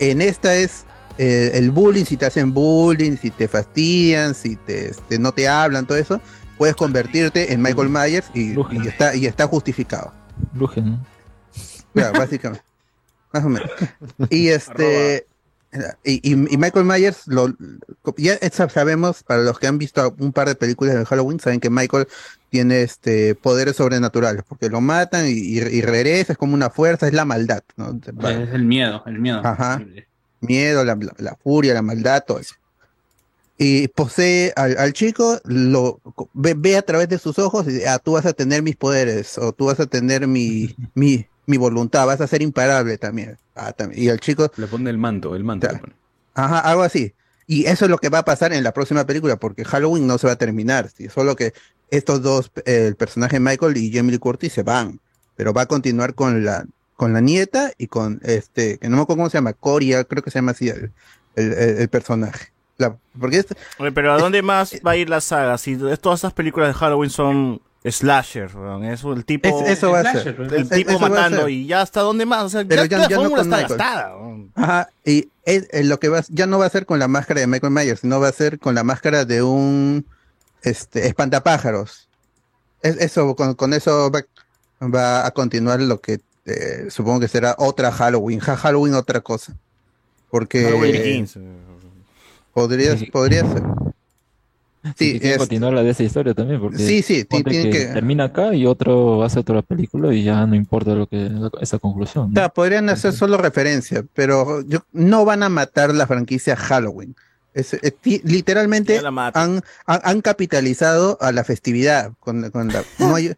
[0.00, 0.84] En esta es
[1.18, 5.48] eh, el bullying, si te hacen bullying, si te fastidian, si te, este, no te
[5.48, 6.20] hablan, todo eso,
[6.58, 8.52] puedes convertirte en Michael Myers y,
[8.84, 10.12] y está, y está justificado.
[11.96, 12.64] Claro, básicamente.
[13.32, 13.70] Más o menos.
[14.30, 15.26] Y este.
[16.04, 17.52] Y, y- y Michael Myers, lo,
[18.16, 21.68] ya sabemos, para los que han visto un par de películas de Halloween, saben que
[21.68, 22.06] Michael
[22.48, 27.08] tiene este poderes sobrenaturales, porque lo matan y, y- y regresa, es como una fuerza,
[27.08, 27.98] es la maldad, ¿no?
[27.98, 29.40] Es el miedo, el miedo.
[29.44, 29.82] Ajá.
[30.40, 32.54] Miedo, la, la- la furia, la maldad, todo eso.
[33.58, 37.84] Y posee al, al chico, lo co- ve, ve a través de sus ojos y
[37.84, 41.56] ah, tú vas a tener mis poderes o tú vas a tener mi, mi, mi
[41.56, 43.38] voluntad, vas a ser imparable también.
[43.54, 44.02] Ah, también.
[44.02, 45.68] Y el chico, Le pone el manto, el manto.
[45.70, 45.92] le pone.
[46.34, 47.14] ajá, algo así.
[47.46, 50.18] Y eso es lo que va a pasar en la próxima película, porque Halloween no
[50.18, 51.08] se va a terminar, ¿sí?
[51.08, 51.52] solo que
[51.90, 55.00] estos dos, eh, el personaje Michael y Jamie Lee Curtis se van,
[55.36, 56.64] pero va a continuar con la,
[56.96, 60.22] con la nieta y con este, que no me acuerdo cómo se llama, Coria, creo
[60.24, 60.90] que se llama así el,
[61.36, 62.48] el- el- el personaje.
[62.78, 63.46] La- porque es-
[63.78, 65.56] Oye, pero ¿a dónde más va a ir la saga?
[65.58, 67.60] Si es- todas esas películas de Halloween son
[67.92, 70.36] slasher, weón, eso el tipo Es- eso va a ser.
[70.40, 72.98] el Es- tipo eso matando y ya hasta dónde más, o sea, Pero ya, ya-
[72.98, 73.78] la ya no con está Michael.
[73.78, 74.16] gastada.
[74.16, 74.50] weón.
[74.54, 77.40] Ajá, y es, es lo que va, ya no va a ser con la máscara
[77.40, 80.04] de Michael Myers, sino va a ser con la máscara de un
[80.62, 82.08] este, espantapájaros.
[82.82, 84.22] Es- eso, con, con eso va,
[84.88, 89.54] va a continuar lo que eh, supongo que será otra Halloween, Ja- Halloween otra cosa.
[90.30, 91.38] Porque Halloween Begins.
[92.52, 93.62] podría, podría ser.
[94.96, 98.24] Sí, que es- continuar la de esa historia también, porque Sí, sí, tiene que- termina
[98.24, 101.30] acá y otro hace otra película y ya no importa lo que
[101.60, 102.24] esa conclusión.
[102.24, 102.34] O ¿no?
[102.34, 107.14] sea, podrían hacer solo referencia, pero yo- no van a matar la franquicia Halloween.
[107.54, 112.12] Es- es ti- literalmente han, han, han capitalizado a la festividad.
[112.20, 113.32] Con, con la- no, hay,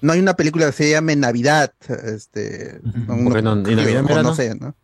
[0.00, 1.72] no hay una película que se llame Navidad.
[2.06, 3.52] Este, no- ¿Por qué no?
[3.58, 4.28] ¿Y Navidad en o verano?
[4.30, 4.74] no sé, ¿no?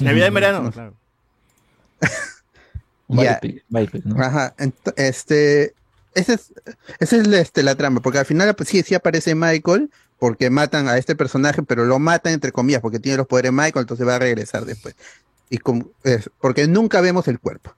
[0.00, 0.94] Navidad en verano, claro.
[3.08, 3.38] Ya.
[3.68, 4.22] Biopic, ¿no?
[4.22, 5.74] Ajá, ent- este,
[6.14, 6.52] esa es,
[7.00, 10.48] esa es la, este, la trama, porque al final pues, sí, sí aparece Michael, porque
[10.50, 14.06] matan a este personaje, pero lo matan entre comillas, porque tiene los poderes Michael, entonces
[14.06, 14.94] va a regresar después.
[15.50, 17.74] Y como- es- porque nunca vemos el cuerpo.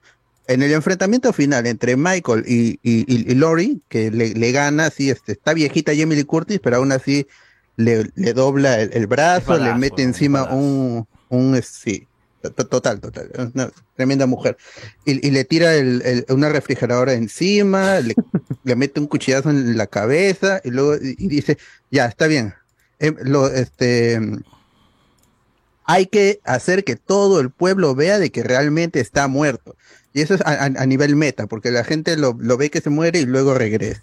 [0.47, 4.85] En el enfrentamiento final entre Michael y, y, y- y Lori, que le, le gana,
[4.85, 7.27] así, este, está viejita Jamie Lee Curtis, pero aún así
[7.75, 12.06] le, le dobla el, el brazo, le mete encima un, un, sí,
[12.41, 14.57] total, total, una tremenda mujer.
[15.05, 17.99] Y, le tira el- una refrigeradora encima,
[18.63, 21.57] le, mete un cuchillazo en la cabeza y luego y, dice,
[21.91, 22.53] ya, está bien.
[22.99, 24.19] Em, lo, este,
[25.85, 29.75] hay que hacer que todo el pueblo vea de que realmente está muerto.
[30.13, 33.19] Y eso es a nivel meta, porque la gente lo, lo ve que se muere
[33.19, 34.01] y luego regresa.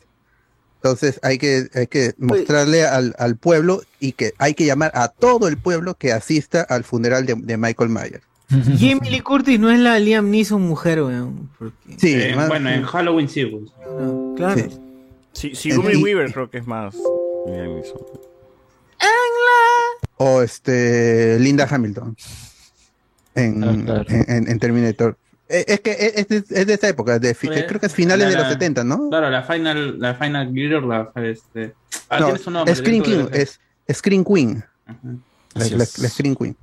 [0.84, 5.08] Entonces hay que, hay que mostrarle al, al pueblo y que hay que llamar a
[5.08, 8.20] todo el pueblo que asista al funeral de, de Michael Myers.
[8.50, 11.48] Jamie Lee Curtis no es la Liam Neeson mujer, weón.
[11.58, 13.70] porque- Sí, Eh, más- bueno, en Halloween sí, pues.
[14.36, 14.60] Claro.
[14.60, 14.78] Sí.
[15.32, 16.94] Sí, Sigourney Y- Weaver creo que es más.
[17.46, 17.98] Liam Neeson.
[20.18, 22.14] o este Linda Hamilton
[23.34, 24.04] en, Ah, claro.
[24.08, 25.16] en, en- en Terminator.
[25.48, 28.24] Eh, Es que es, es de- es de esa época, de creo que es finales
[28.26, 29.08] la- de los la- 70, ¿no?
[29.10, 31.74] Claro, la Final, la Final Girl, la, este...
[32.08, 32.74] Ah, No, tiene su nombre.
[32.74, 33.60] Screen King, es
[33.92, 34.64] Screen Queen.
[35.54, 35.98] La, la- es.
[35.98, 36.56] la Screen Queen.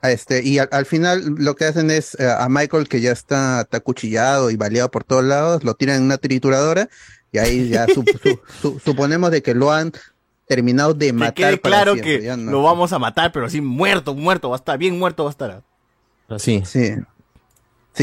[0.00, 3.12] Ah, Este, y al, al final lo que hacen es eh, a Michael, que ya
[3.12, 6.88] está, está acuchillado y baleado por todos lados, lo tiran en una trituradora
[7.32, 9.92] y ahí ya su- su- su- suponemos de que lo han
[10.46, 11.34] terminado de Que matar.
[11.34, 12.50] quede para claro siempre, que ya no.
[12.52, 15.32] lo vamos a matar, pero así muerto, muerto, va a estar, bien muerto va a
[15.32, 15.62] estar.
[16.28, 16.62] Así.
[16.66, 16.90] Sí.
[16.90, 16.94] Sí,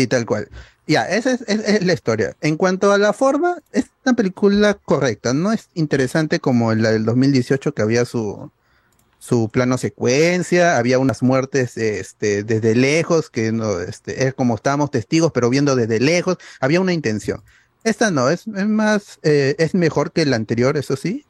[0.08, 0.50] tal cual.
[0.88, 2.36] Ya, esa es, es- es la historia.
[2.42, 5.34] En cuanto a la forma, es una película correcta.
[5.34, 8.52] No es interesante como la del 2018 que había su,
[9.20, 14.92] su plano secuencia, había unas muertes este, desde lejos, que no, este, es como estábamos
[14.92, 17.44] testigos, pero viendo desde lejos, había una intención.
[17.84, 21.26] Esta no, es, es más, eh, es mejor que la anterior, eso sí,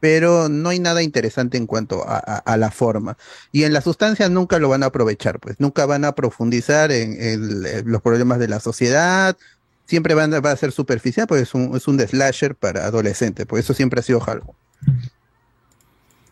[0.00, 3.16] pero no hay nada interesante en cuanto a, a- a la forma.
[3.52, 7.20] Y en la sustancia nunca lo van a aprovechar, pues nunca van a profundizar en,
[7.20, 9.36] en los problemas de la sociedad,
[9.86, 13.44] siempre van a, va a ser superficial, pues es un, es un slasher para adolescentes,
[13.46, 14.54] pues eso siempre ha sido Halloween.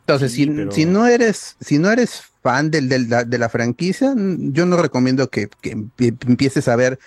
[0.01, 3.49] Entonces, si, pero- si no eres, si no eres fan del, del- la- de la
[3.49, 6.99] franquicia, yo no recomiendo que, que empie- empieces a ver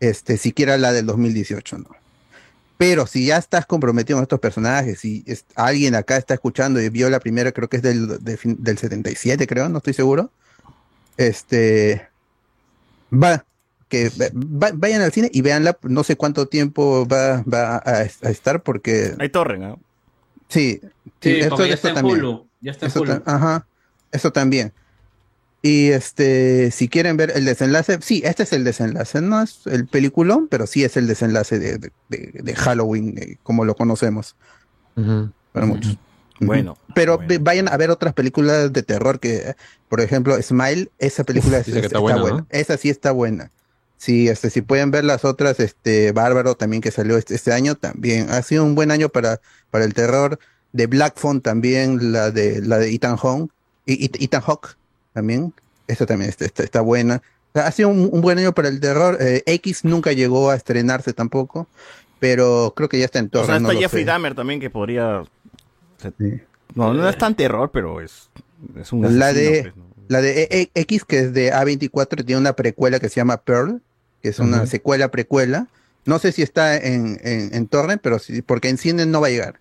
[0.00, 1.90] este, siquiera la del 2018, ¿no?
[2.76, 6.88] Pero si ya estás comprometido con estos personajes y es- alguien acá está escuchando y
[6.88, 10.30] vio la primera, creo que es del, de del 77, creo, no estoy seguro.
[11.16, 12.08] Este
[13.12, 13.44] va,
[13.88, 18.02] que va- vayan al cine y veanla, no sé cuánto tiempo va, va a, a
[18.30, 19.78] estar porque Hay torre, ¿no?
[20.48, 20.80] sí,
[21.20, 22.18] Sí, esto- ya esto está en también.
[22.18, 22.48] Hulu.
[22.60, 23.20] Ya está en Eso Hulu.
[23.20, 23.66] ta- ajá,
[24.10, 24.72] eso también.
[25.66, 29.86] Y este, si quieren ver el desenlace, sí, este es el desenlace, no es el
[29.86, 31.78] peliculón, pero sí es el desenlace de,
[32.10, 34.36] de- Halloween, eh, como lo conocemos.
[34.94, 35.96] Para muchos.
[36.38, 36.76] Bueno.
[36.94, 39.54] Pero vayan a ver otras películas de terror que,
[39.88, 42.36] por ejemplo, Smile, esa película es- que está, está buena, buena.
[42.40, 42.46] ¿no?
[42.50, 43.50] Esa sí está buena.
[43.96, 47.74] Sí, este, si pueden ver las otras, este, Bárbaro también que salió este, este año,
[47.74, 50.38] también ha sido un buen año para, para el terror.
[50.74, 53.50] De Black Phone también, la de, la de Ethan Hawke,
[53.86, 54.76] Ethan Hawke
[55.14, 55.54] también,
[55.86, 57.22] esa también está, está, está buena.
[57.54, 59.16] O sea, ha sido un, un buen año para el terror.
[59.20, 61.66] Eh, X nunca llegó a estrenarse tampoco.
[62.18, 63.46] pero creo que ya está en O torno.
[63.46, 64.04] sea, no está lo Jeffrey.
[64.04, 65.24] Dahmer también que podría...
[66.74, 68.28] No, no es tan terror, pero es,
[68.76, 69.84] es un La de, pues, ¿no?
[70.08, 73.36] la de E- E- X, que es de A24, tiene una precuela que se llama
[73.38, 73.80] Pearl,
[74.22, 74.66] que es una Ujú.
[74.66, 75.68] secuela precuela.
[76.06, 79.28] No sé si está en, en, en torrent, pero sí, porque en cine no va
[79.28, 79.60] a llegar.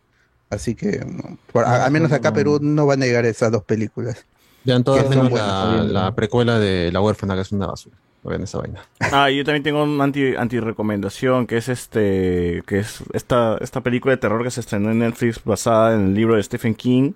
[0.50, 3.52] Así que, no, por- a- al menos acá a Perú no van a llegar esas
[3.52, 4.26] dos películas.
[4.65, 7.98] Vean todas menos buenas, la, la precuela de La huérfana, que es una basura.
[8.23, 8.81] No vean esa vaina.
[9.11, 13.81] Ah, yo también tengo un anti, anti recomendación que es este que es esta esta
[13.81, 17.11] película de terror que se estrenó en Netflix basada en el libro de Stephen King.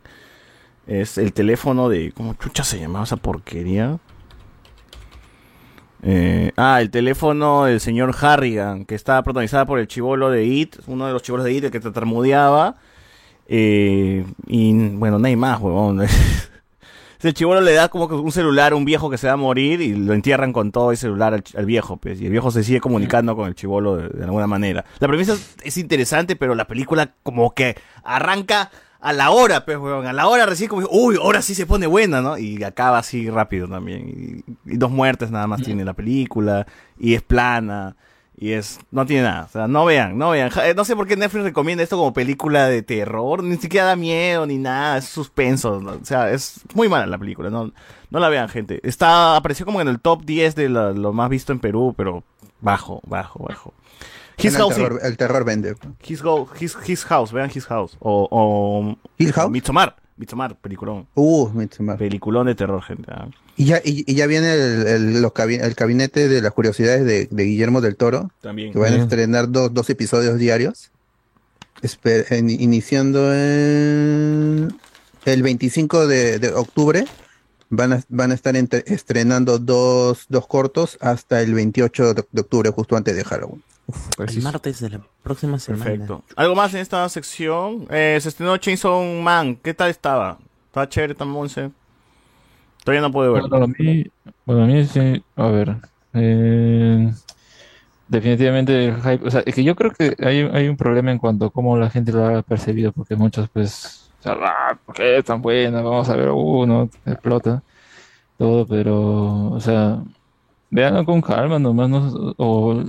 [0.86, 4.00] Es el teléfono de ¿cómo chucha se llamaba esa porquería?
[6.04, 10.76] Eh, ah, el teléfono del señor Harrigan, que está protagonizada por el chivolo de It,
[10.88, 12.76] uno de los chivolos de It, el que te tarmudeaba.
[13.48, 16.06] Eh, y bueno, no hay más, huevón.
[17.22, 19.38] El chivolo le da como que un celular a un viejo que se va a
[19.38, 22.64] morir y lo entierran con todo el celular al, viejo, pues, y el viejo se
[22.64, 24.86] sigue comunicando con el chivolo de, alguna manera.
[25.00, 28.70] La premisa es, es interesante, pero la película como que arranca
[29.00, 31.88] a la hora, pues, weón, a la hora recién como, uy, ahora sí se pone
[31.88, 32.38] buena, ¿no?
[32.38, 34.44] Y acaba así rápido también.
[34.66, 36.66] Y dos muertes nada más tiene la película,
[37.00, 37.96] y es plana.
[38.40, 40.52] Y es, no tiene nada, o sea, no vean, no vean.
[40.64, 43.96] Eh, No sé por qué Netflix recomienda esto como película de terror, ni siquiera da
[43.96, 45.94] miedo ni nada, es suspenso, ¿no?
[45.94, 47.72] o sea, es muy mala la película, no,
[48.12, 48.80] no la vean gente.
[48.88, 52.24] Está, apareció como en el top 10 de la- lo más visto en Perú, pero
[52.62, 53.74] bajo, bajo, bajo.
[54.38, 55.76] His Bueno, House, el, terror, el terror vende.
[56.08, 57.98] His, Go- His- His House, vean His House.
[58.00, 59.50] O, o Hill House?
[59.50, 61.08] Midsommar, Midsommar, peliculón.
[61.16, 61.98] Uh, Midsommar.
[61.98, 63.12] Peliculón de terror, gente.
[63.14, 63.28] ah.
[63.56, 67.06] Y ya, y, y ya viene el, el- los cabi- el gabinete de las curiosidades
[67.06, 68.32] de, de Guillermo del Toro.
[68.42, 68.72] También.
[68.74, 70.92] Que van a estrenar dos, dos episodios diarios.
[72.30, 74.76] En- iniciando en-
[75.26, 77.06] el 25 de, de octubre.
[77.70, 82.42] Van a, van a estar entre- estrenando dos, dos cortos hasta el 28 de, de
[82.42, 83.64] octubre, justo antes de Halloween.
[84.18, 85.84] El martes de la próxima semana.
[85.86, 86.24] Perfecto.
[86.36, 87.88] ¿Algo más en esta sección?
[87.90, 89.56] Eh, se estrenó Chainsaw Man.
[89.58, 90.38] ¿Qué tal estaba?
[90.68, 91.72] ¿Estaba chévere, tan monse?
[92.84, 93.50] Todavía no puedo verlo.
[93.50, 94.06] Bueno, a mí,
[94.46, 95.76] bueno, a mí sí, a ver,
[96.14, 97.12] eh,
[98.08, 101.18] definitivamente el hype, o sea, es que yo creo que hay, hay un problema en
[101.18, 105.26] cuanto a cómo la gente lo ha percibido, porque muchos pues, "Ah, ¿por qué es
[105.26, 105.82] tan buena?
[105.82, 107.64] Vamos a ver uno, explota
[108.38, 110.04] todo, pero, o sea,
[110.70, 112.84] véanlo con calma nomás, no, o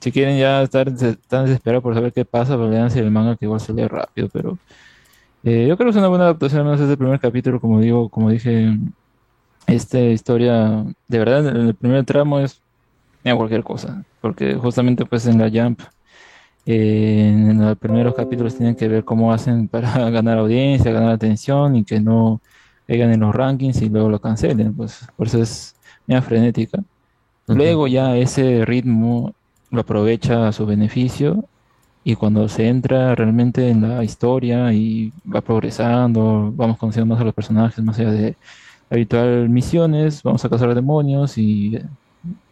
[0.00, 0.86] si quieren ya estar
[1.28, 4.28] tan desesperados por saber qué pasa, pues leanse el manga que igual se lee rápido,
[4.32, 4.58] pero
[5.44, 7.80] eh, yo creo que es una buena adaptación, al menos desde el primer capítulo, como
[7.80, 8.76] digo, como dije,
[9.66, 12.60] esta historia, de verdad, en el primer tramo es
[13.24, 15.80] mira, cualquier cosa, porque justamente pues en la Jump,
[16.66, 21.76] eh, en los primeros capítulos tienen que ver cómo hacen para ganar audiencia, ganar atención
[21.76, 22.40] y que no
[22.86, 25.76] caigan en los rankings y luego lo cancelen, pues por eso es
[26.06, 26.82] media frenética.
[27.46, 29.34] Luego ya ese ritmo
[29.70, 31.44] lo aprovecha a su beneficio
[32.04, 37.24] y cuando se entra realmente en la historia y va progresando, vamos conociendo más a
[37.24, 38.36] los personajes, más allá de
[38.90, 41.78] habitual misiones, vamos a cazar demonios y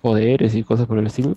[0.01, 1.37] poderes y cosas por el estilo,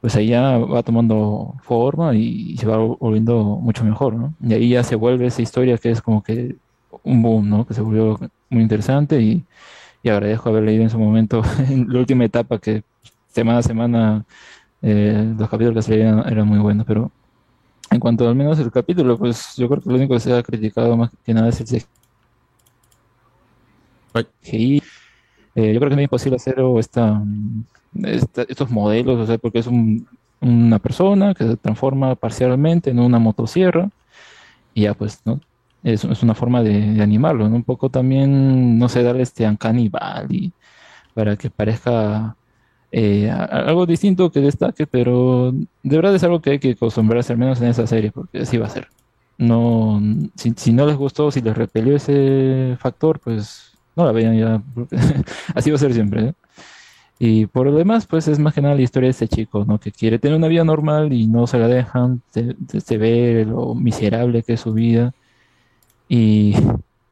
[0.00, 4.34] pues ahí ya va tomando forma y se va volviendo mucho mejor, ¿no?
[4.42, 6.56] Y ahí ya se vuelve esa historia que es como que
[7.02, 7.66] un boom, ¿no?
[7.66, 8.18] Que se volvió
[8.50, 9.44] muy interesante y,
[10.02, 12.82] y agradezco haber leído en su momento, en la última etapa, que
[13.28, 14.24] semana a semana
[14.82, 17.10] eh, los capítulos que se leían eran muy buenos, pero
[17.90, 20.42] en cuanto al menos el capítulo, pues yo creo que lo único que se ha
[20.42, 21.66] criticado más que nada es el
[24.42, 24.82] CGI.
[25.54, 27.22] Eh, yo creo que es muy imposible hacer esta,
[28.04, 30.06] esta- estos modelos, o sea, porque es un-
[30.40, 33.90] una persona que se transforma parcialmente en una motosierra
[34.74, 35.40] y ya pues, ¿no?
[35.82, 37.46] Es, una forma de, animarlo.
[37.46, 40.52] Un poco también, no sé, darle este uncanny valley
[41.14, 42.36] para que parezca
[42.92, 47.38] eh, algo distinto que destaque, pero de verdad es algo que hay que acostumbrarse al
[47.38, 48.88] menos en esa serie, porque así va a ser.
[49.38, 50.00] No,
[50.36, 54.62] si, no les gustó, si les repelió ese factor, pues no la vean ya,
[55.54, 56.28] así va a ser siempre.
[56.28, 56.34] ¿eh?
[57.20, 59.80] Y por lo demás, pues es más que nada la historia de este chico, ¿no?
[59.80, 63.74] Que quiere tener una vida normal y no se la dejan, se, se- ve lo
[63.74, 65.14] miserable que es su vida.
[66.08, 66.54] Y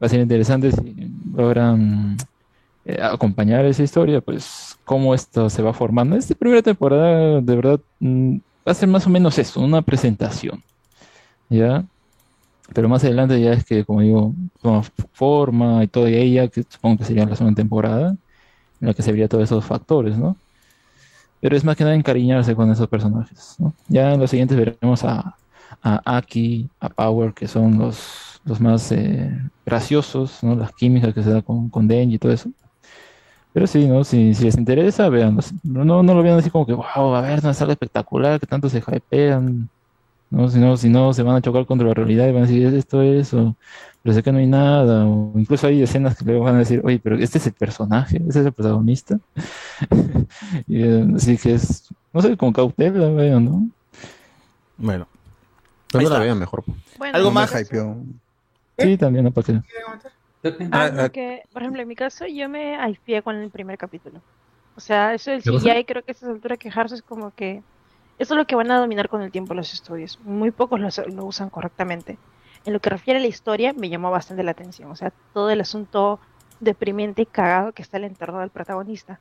[0.01, 0.95] va a ser interesante si
[1.33, 2.17] logran
[2.85, 6.15] eh, acompañar esa historia, pues cómo esto se va formando.
[6.17, 10.63] Esta primera temporada, de verdad, mm, va a ser más o menos eso, una presentación,
[11.49, 11.85] ¿ya?
[12.73, 16.97] Pero más adelante ya es que, como digo, toma forma y todo ella, que supongo
[16.99, 18.17] que sería la segunda temporada,
[18.81, 20.35] en la que se vería todos esos factores, ¿no?
[21.39, 23.73] Pero es más que nada encariñarse con esos personajes, ¿no?
[23.87, 25.35] Ya en los siguientes veremos a,
[25.83, 29.31] a Aki, a Power, que son los, los más eh,
[29.65, 30.55] graciosos, ¿no?
[30.55, 32.49] Las químicas que se da con, con Denji y todo eso.
[33.53, 34.03] Pero sí, ¿no?
[34.03, 35.39] Si, les interesa, vean.
[35.63, 38.45] No, no lo vean así como que, wow, a ver, no es algo espectacular, que
[38.45, 39.69] tanto se hypean.
[40.29, 40.49] ¿No?
[40.49, 42.65] Si no, si no se van a chocar contra la realidad y van a decir,
[42.73, 43.55] esto es, o
[44.03, 46.81] pero sé que no hay nada, o incluso hay escenas que luego van a decir,
[46.83, 49.19] oye, pero este es el personaje, este es el protagonista.
[50.67, 53.67] y, eh, así que es, no sé, con cautela, veo, ¿no?
[54.77, 55.07] Bueno.
[55.93, 56.63] No la vean mejor.
[56.97, 57.51] Bueno, ¿Algo más?
[57.51, 57.97] caso-
[58.77, 59.61] Sí, también, no para qué.
[60.71, 64.21] Ah, porque, por ejemplo, en mi caso, yo me hypeé con el primer capítulo.
[64.75, 65.41] O sea, eso del.
[65.41, 67.63] CGI, creo que a esta altura quejarse es como que.
[68.19, 70.19] Eso es lo que van a dominar con el tiempo los estudios.
[70.23, 72.17] Muy pocos lo, lo usan correctamente.
[72.65, 74.91] En lo que refiere a la historia, me llamó bastante la atención.
[74.91, 76.19] O sea, todo el asunto
[76.59, 79.19] deprimente y cagado que está el entorno del protagonista.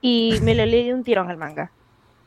[0.00, 1.70] Y me lo leí de un tirón al manga.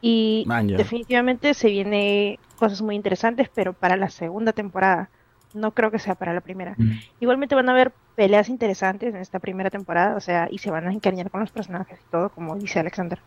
[0.02, 0.46] Y
[0.78, 5.10] definitivamente se viene cosas muy interesantes, pero para la segunda temporada.
[5.54, 6.76] No creo que sea para la primera.
[7.20, 10.88] Igualmente van a haber peleas interesantes en esta primera temporada, o sea, y se van
[10.88, 13.20] a encariñar con los personajes y todo, como dice Alexander.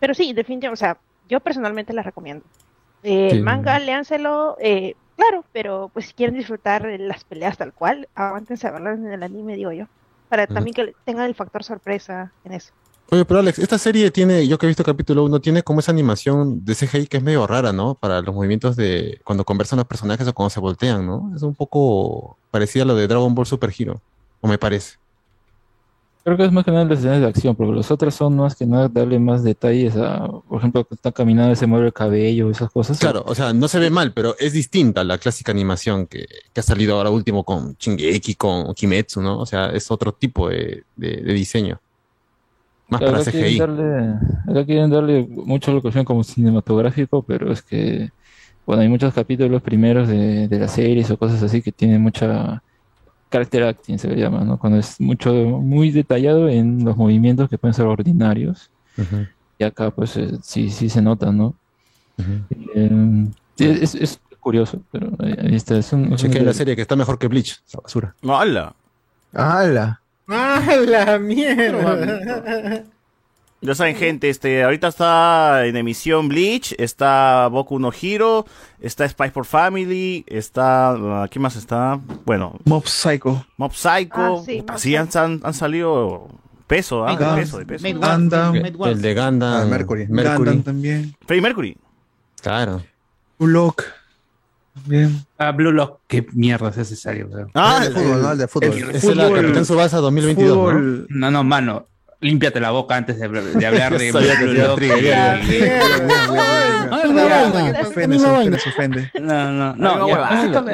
[0.00, 0.98] Pero sí, definitivamente, o sea,
[1.28, 2.44] yo personalmente la recomiendo.
[3.02, 3.36] Eh, Sí.
[3.36, 8.66] El manga, léanselo, eh, claro, pero pues si quieren disfrutar las peleas tal cual, aguántense
[8.66, 9.86] a verlas en el anime, digo yo.
[10.28, 12.72] Para también que tengan el factor sorpresa en eso.
[13.10, 15.92] Oye, pero Alex, esta serie tiene, yo que he visto capítulo 1, tiene como esa
[15.92, 17.94] animación de CGI que es medio rara, ¿no?
[17.94, 21.32] Para los movimientos de cuando conversan los personajes o cuando se voltean, ¿no?
[21.34, 24.02] Es un poco parecida a lo de Dragon Ball Super Hero,
[24.42, 24.97] o me parece.
[26.28, 28.54] Creo que es más que nada las escenas de acción, porque los otros son más
[28.54, 31.92] que nada darle más detalles a, por ejemplo, que está caminando y se mueve el
[31.92, 32.98] cabello, esas cosas.
[32.98, 36.26] Claro, o sea, no se ve mal, pero es distinta a la clásica animación que,
[36.52, 39.38] que ha salido ahora último con Shingeki, con Kimetsu, ¿no?
[39.38, 41.80] O sea, es otro tipo de, de- de diseño.
[42.88, 43.56] Más Claro, para acá quieren CGI.
[43.56, 44.14] darle,
[44.48, 48.10] acá quieren darle mucho lo que hacen como cinematográfico, pero es que,
[48.66, 52.62] bueno, hay muchos capítulos primeros de, de las series o cosas así que tienen mucha
[53.30, 54.58] character acting, se le llama, ¿no?
[54.58, 58.70] Cuando es mucho, muy detallado en los movimientos que pueden ser ordinarios.
[59.58, 61.54] Y acá, pues, eh, sí, sí se nota, ¿no?
[62.74, 63.26] Eh,
[63.56, 65.76] sí, es, es curioso, pero ahí está.
[65.78, 68.14] Es un, es un- Chequea la serie que está mejor que Bleach, esa basura.
[68.22, 68.74] ¡Hala!
[69.32, 70.00] ¡Hala!
[70.28, 72.84] ¡Ah, la mierda!
[73.60, 78.46] Ya saben, gente, este, ahorita está en emisión Bleach, está Boku no Hero,
[78.80, 81.98] está Spy for Family, está, ah, ¿qué más está?
[82.24, 83.44] Bueno, Mob Psycho.
[83.56, 86.28] Mob Psycho, Ah, sí, puta, Mob sí, han, han- han salido
[86.68, 87.10] peso, ¿ah?
[87.10, 87.34] De Gundam.
[87.36, 87.88] peso, de peso.
[87.88, 88.54] Gundam.
[88.54, 90.06] El de Gundam, Ah, Mercury.
[90.06, 91.16] Gundam también.
[91.26, 91.76] Freddie Mercury.
[92.40, 92.80] Claro.
[93.40, 93.82] Blue Lock.
[94.86, 95.26] Bien.
[95.36, 97.50] Ah, Blue Lock, qué mierda es necesario, weón.
[97.54, 98.30] Ah, el de fútbol, ¿no?
[98.32, 98.68] El de fútbol.
[98.72, 100.62] el Esa es fútbol- Capitán Subasa 2022, ¿no?
[100.62, 101.06] Fútbol.
[101.10, 101.86] No, no, mano.
[102.20, 104.10] Límpiate la boca antes de, de hablar de.
[109.20, 109.96] No, no, no.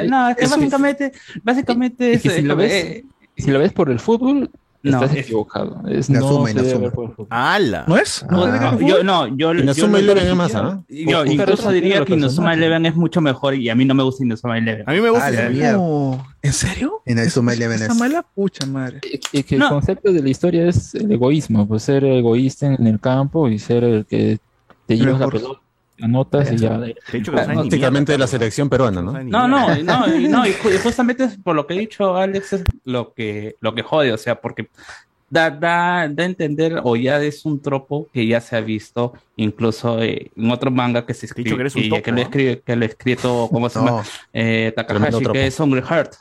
[0.09, 1.11] no, básicamente,
[1.43, 2.17] básicamente
[2.55, 3.05] ves, eh,
[3.37, 4.49] si lo ves por el fútbol,
[4.91, 5.81] No, estás es- equivocado.
[5.87, 7.27] Es, La no fútbol.
[7.29, 7.85] ¡Hala!
[7.87, 8.25] ¿No es?
[8.29, 10.83] No, no, yo no, yo, yo Inazuma lo- Eleven es más, ¿ah?
[10.89, 12.53] Yo incluso diría que Inazuma.
[12.53, 14.83] Eleven es mucho mejor y a mí no me gusta Inazuma Eleven.
[14.87, 15.27] A mí me gusta.
[15.27, 15.71] Ah.
[15.73, 16.25] No.
[16.41, 17.01] ¿En serio?
[17.05, 17.97] En el Suma Eleven Esa es.
[17.97, 19.01] mala pucha madre.
[19.31, 19.65] Y que No.
[19.65, 23.57] el concepto de la historia es el egoísmo, pues ser egoísta en el campo y
[23.59, 24.37] ser el que
[24.85, 25.59] te llevas la pelota,
[26.01, 26.77] anotas y ya.
[26.77, 29.11] De hecho, Prácticamente de mierda, la selección peruana, ¿no?
[29.23, 30.43] No, no, no, y, no,
[30.83, 34.39] justamente por lo que he dicho Alex es lo que, lo que jode, o sea,
[34.39, 34.69] porque
[35.29, 39.13] da, da, da a entender, o ya es un tropo que ya se ha visto,
[39.35, 42.21] incluso eh, en otro manga que se escribe, que eres un y topo, que lo
[42.21, 43.85] escribe, que lo ha escrito, ¿cómo se No.
[43.85, 44.03] llama?
[44.33, 46.13] Eh, Takahashi, que es Hungry Heart.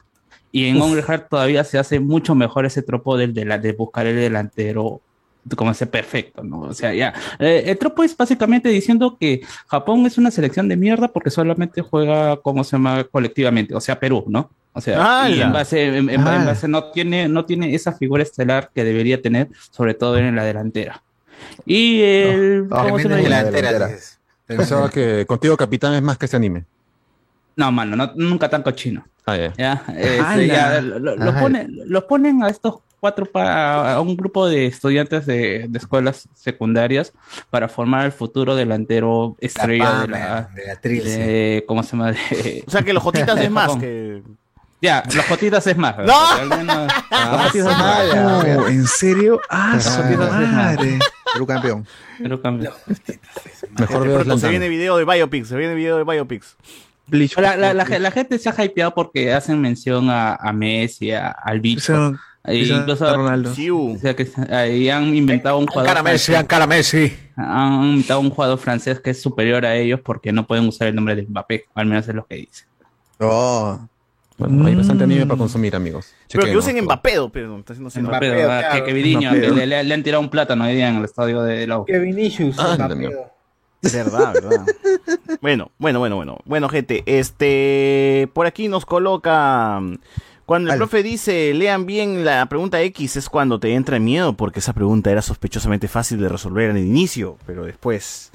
[0.52, 3.72] Y en Hungry Heart todavía se hace mucho mejor ese tropo del de, la, de
[3.72, 5.00] buscar el delantero
[5.56, 6.60] como ese perfecto, ¿no?
[6.60, 7.12] O sea, ya.
[7.38, 11.82] Eh, el tropo es básicamente diciendo que Japón es una selección de mierda porque solamente
[11.82, 13.04] juega, ¿cómo se llama?
[13.04, 14.50] Colectivamente, o sea, Perú, ¿no?
[14.72, 16.44] O sea, en base, en, en- en ¡Hala!
[16.46, 20.44] base no tiene, no tiene esa figura estelar que debería tener, sobre todo en la
[20.44, 21.02] delantera.
[21.64, 23.20] Y el, Ah, ¿cómo se llama?
[23.20, 23.90] en la delantera.
[24.46, 26.64] Pensaba que contigo Capitán es más que este anime.
[27.56, 29.04] No, mano, no- nunca tan cochino.
[29.26, 29.52] Ah, ya.
[29.56, 30.44] Ya, este, ¡Hala!
[30.46, 31.40] ya, lo, lo- lo Ajá.
[31.40, 36.26] ponen, los ponen a estos cuatro para a un grupo de estudiantes de, de escuelas
[36.32, 37.12] secundarias
[37.50, 41.18] para formar el futuro delantero estrella de la de la Trilce.
[41.18, 42.12] de- ¿cómo se llama?
[42.12, 44.22] De- O sea, que los Jotitas es más que...
[44.80, 45.96] Ya, los jotitas es más.
[45.98, 46.56] ¡No!
[46.56, 48.14] menos- los jotitas es más.
[48.14, 49.40] No, ¿en serio?
[49.50, 50.52] Ah, su Jotitas es más.
[50.54, 50.98] madre.
[51.32, 51.86] Perú campeón.
[52.22, 52.72] Pero cambia.
[53.78, 56.56] Mejor De veo pronto se viene video de Biopics, se viene video de Biopics.
[57.06, 57.36] Bleach.
[57.38, 61.28] La, la, la, la gente se ha hypeado porque hacen mención a, a Messi, a-
[61.30, 61.92] al bicho.
[61.92, 63.54] Cristiano- E Cristiano incluso Ronaldo.
[63.54, 63.94] Siu.
[63.94, 65.86] o sea, que ahí han inventado un jugador.
[66.46, 67.12] cara Messi.
[67.36, 70.94] Han inventado un jugador francés que es superior a ellos porque no pueden usar el
[70.94, 72.64] nombre de Mbappé, al menos es lo que dice.
[73.18, 73.88] No.
[74.36, 75.28] Bueno, hay bastante anime Mm.
[75.28, 76.12] para consumir, amigos.
[76.30, 76.82] Pero que usen.
[76.84, 78.30] Mbappé, pero está haciendo sin Mbappé,
[78.72, 81.66] que, que le, le- le han tirado un plátano hoy día en el estadio de
[81.66, 81.84] Lau.
[81.84, 82.56] Que Vinicius.
[82.58, 82.76] Ah.
[83.80, 84.66] Verdad, verdad.
[85.40, 86.38] Bueno, bueno, bueno, bueno.
[86.46, 88.28] Bueno, gente, este.
[88.32, 89.80] Por aquí nos coloca.
[90.46, 94.58] Cuando el profe dice, lean bien la pregunta X, es cuando te entra miedo, porque
[94.60, 98.30] esa pregunta era sospechosamente fácil de resolver en el inicio, pero después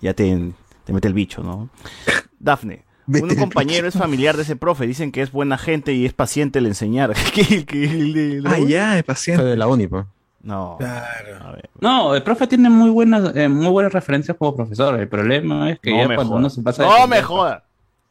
[0.00, 0.52] ya te,
[0.84, 1.68] te mete el bicho, ¿no?
[2.38, 2.84] Dafne.
[3.08, 6.60] Un compañero es familiar de ese profe, dicen que es buena gente y es paciente
[6.60, 7.12] el enseñar.
[7.34, 9.42] ¿Qué- qué- el de la Ah, ya, es paciente.
[9.44, 10.06] de la uni, pues.
[10.42, 10.78] No.
[11.80, 14.98] No, el profe tiene muy buenas, eh, muy buenas referencias como profesor.
[15.00, 17.62] El problema es que No ya cuando uno se pasa de No me jodas.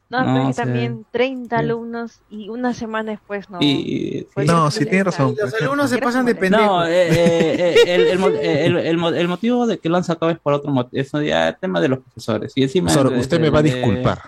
[0.09, 0.57] No, No, pero que sí.
[0.61, 1.63] también 30 Sí.
[1.65, 3.59] alumnos y una semana después no.
[3.61, 5.35] Y- No, sí, tiene razón.
[5.39, 6.65] Los alumnos se pasan de pendejo.
[6.65, 9.97] No, eh, eh, eh, el, el mo- el- el mo- el motivo de que lo
[9.97, 10.99] han sacado es por otro motivo.
[10.99, 12.53] Eso ya es tema de los profesores.
[12.55, 12.91] Y encima.
[12.91, 14.19] Usted de- me va a disculpar.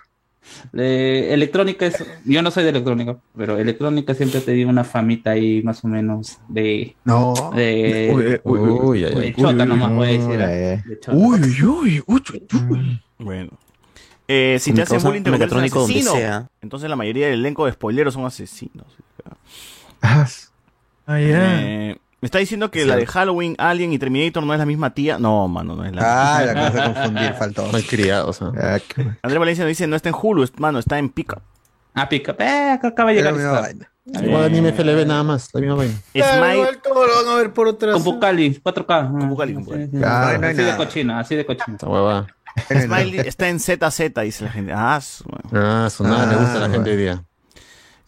[0.71, 2.03] de electrónica es.
[2.25, 5.87] Yo no soy de electrónica, pero electrónica siempre te dio una famita ahí más o
[5.87, 6.95] menos de.
[7.05, 7.33] No.
[7.55, 8.11] De.
[8.13, 10.41] Uy, uy, uy, uy, de uy, chota uy, nomás uy, voy a uy, decir.
[10.41, 10.83] eh.
[10.85, 11.17] de chota.
[11.17, 12.23] Uy, uy, uy,
[12.69, 13.01] uy.
[13.17, 13.49] Bueno.
[14.33, 16.11] Eh, si te hacen bullying, te donde asesino.
[16.13, 16.47] sea.
[16.61, 18.87] Entonces la mayoría del elenco de spoileros son asesinos.
[20.01, 20.25] Ah.
[21.07, 24.93] Eh, me está diciendo que la de Halloween, Alien y Terminator no es la misma
[24.93, 25.19] tía.
[25.19, 27.65] No, mano, no es la Ah, la cosa de confundir, faltó.
[27.73, 28.51] Mal criados, ¿ah?
[29.21, 31.41] Andrés Valencia nos dice, no está en Hulu, mano, está en Pica.
[31.93, 32.33] Ah, pica.
[32.39, 33.35] Eh, acaba de llegar.
[34.05, 35.93] Igual anime FLB nada más, la misma vaina.
[36.13, 37.93] Smile, Igual todo lo van a ver por otras.
[37.95, 39.11] Con Bucali, 4K.
[39.11, 39.89] Con Bucali, con Bucali.
[40.03, 41.75] Ah, hay así de cochina, así de cochina.
[41.75, 42.27] Esta.
[42.69, 44.71] Smiley está en ZZ, dice la gente.
[44.75, 45.23] Ah, su-
[45.53, 47.23] Ah, su nada le gusta a la Ah, gente hoy día.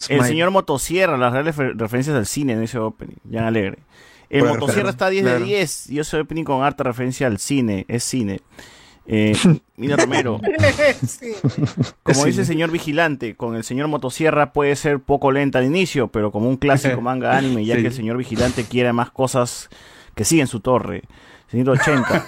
[0.09, 3.15] El señor Motosierra, las reales refer- referencias al cine en ese opening.
[3.31, 3.79] Jan Alegre.
[4.29, 5.45] El Por Motosierra está 10 de claro.
[5.45, 5.89] 10.
[5.89, 7.85] Y ese opening con harta referencia al cine.
[7.87, 8.41] Es cine.
[9.05, 9.33] Eh,
[9.77, 10.39] Mira Romero.
[11.07, 11.33] Sí.
[12.03, 15.65] Como Es dice el señor Vigilante, con el señor Motosierra puede ser poco lenta al
[15.65, 17.81] inicio, pero como un clásico manga anime, ya Sí.
[17.81, 19.69] que el señor Vigilante quiere más cosas
[20.15, 21.03] que siguen su torre.
[21.53, 22.25] Señor 80.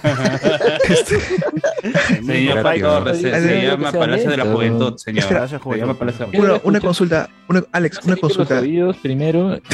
[2.24, 2.88] Señor Creativo.
[3.04, 5.18] Pastor, se, se llama Palacio de la Juventud, señor.
[5.18, 5.40] Espera.
[5.40, 5.86] Gracias, Se Juventud.
[5.86, 8.60] llama Palacio de la Una, Quiero una consulta, una, Alex, una los consulta.
[8.60, 9.56] oídos primero,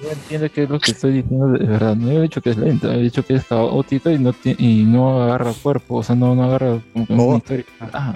[0.00, 1.94] yo entiendo qué es lo que estoy diciendo de verdad.
[1.94, 5.22] No he dicho que es lento, he dicho que es caótico y no, y no
[5.24, 7.24] agarra cuerpo, o sea, no, no agarra como que Oh.
[7.26, 7.64] una historia.
[7.92, 8.14] Ah,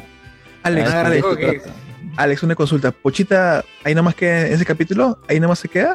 [0.62, 1.70] Alex, ah, Alex, trata.
[2.16, 2.90] Alex, una consulta.
[2.90, 5.18] ¿Pochita ahí nomás queda en ese capítulo?
[5.28, 5.94] ¿Ahí nomás se queda?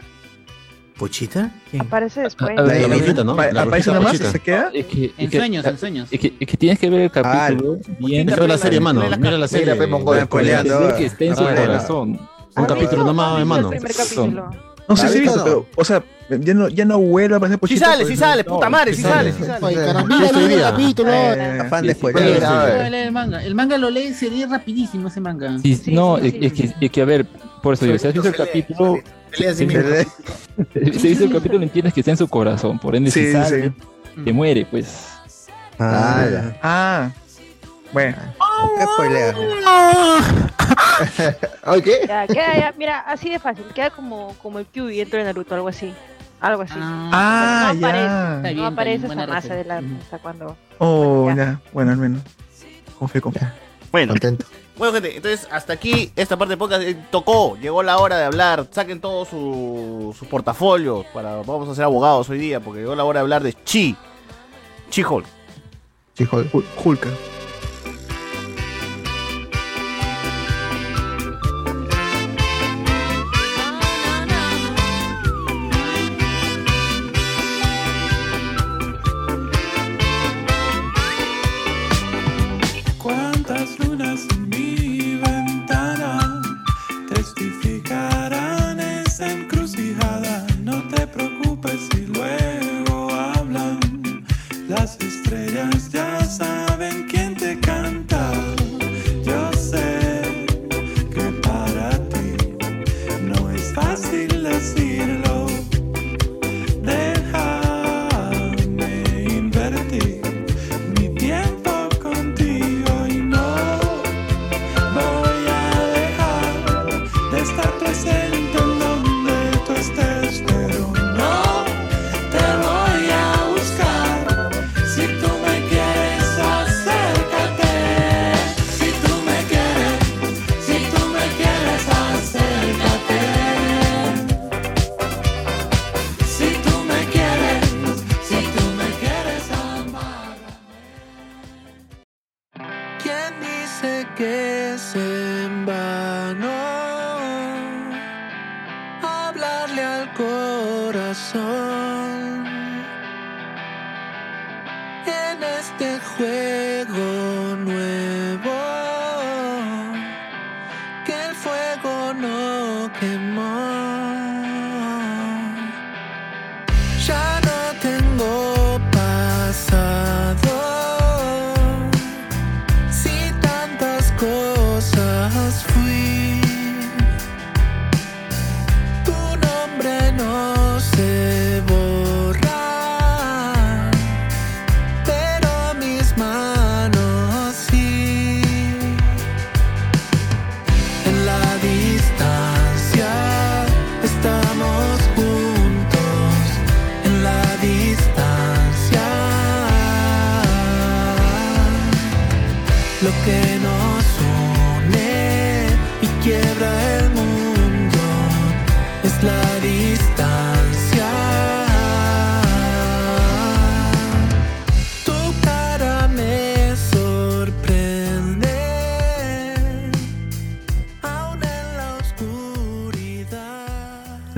[0.98, 1.52] ¿Pochita?
[1.70, 1.82] ¿Quién?
[1.82, 2.52] Aparece después.
[2.58, 3.36] Ah, La La brujita, ¿no?
[3.36, 4.12] La ¿Aparece brujita nomás?
[4.14, 4.32] Pochita.
[4.32, 4.72] ¿Se queda?
[4.74, 6.08] Es que, En es que- sueños, en sueños.
[6.10, 8.26] es que, es que tienes que ver el capítulo bien.
[8.28, 9.02] Mira la serie, mano.
[9.20, 9.66] Mira la serie.
[9.66, 9.78] Mira,
[10.62, 12.10] entender que está en su Ah, corazón.
[12.12, 13.70] Un ¿Has capítulo has visto hermano.
[14.88, 17.38] No sé ¿Ha si he visto pero, o sea, ya no, ya no vuelve a
[17.38, 17.86] aparecer Sí Pochita.
[17.88, 19.34] sale, pues, sí sale, puta madre, sí sale, sale.
[19.34, 19.66] sí sale.
[19.66, 19.74] Hoy
[20.54, 21.10] el capítulo.
[21.12, 22.24] Eh, Afán de sí, spoiler.
[22.40, 22.96] sí, Lee sí.
[22.96, 23.44] el manga.
[23.44, 25.58] El manga lo lee, sería rapidísimo ese manga.
[25.60, 26.74] Sí, Sí, no, sí, sí, sí, sí.
[26.80, 27.26] es que, a ver,
[27.66, 29.00] por eso digo, si has visto el capítulo,
[29.34, 33.74] si has visto el capítulo, entiendes que está en su corazón, por ende, si sale,
[34.16, 34.22] sí.
[34.24, 35.08] te muere, pues.
[35.80, 36.60] Ah, ya.
[36.62, 37.10] Ah,
[37.92, 38.16] bueno.
[41.84, 43.66] ¿Qué ya, mira, así de fácil.
[43.74, 45.92] Queda como, como el Kyuubi dentro de Naruto, algo así.
[46.42, 46.76] Algo así.
[46.78, 47.88] Ah, no ya.
[47.88, 50.56] aparece, no aparece hasta más adelante, hasta cuando.
[50.78, 51.36] Oh, Ya.
[51.36, 51.60] ya.
[51.74, 52.22] Bueno, al menos.
[53.00, 53.48] Confío, confío.
[53.92, 54.46] Bueno, Contento.
[54.78, 57.58] Bueno, gente, entonces hasta aquí esta parte de podcast eh, tocó.
[57.58, 58.68] Llegó la hora de hablar.
[58.72, 61.06] Saquen todos sus su portafolios.
[61.14, 63.96] Para, vamos a ser abogados hoy día porque llegó la hora de hablar de Chi.
[64.90, 65.26] Chi Hulk.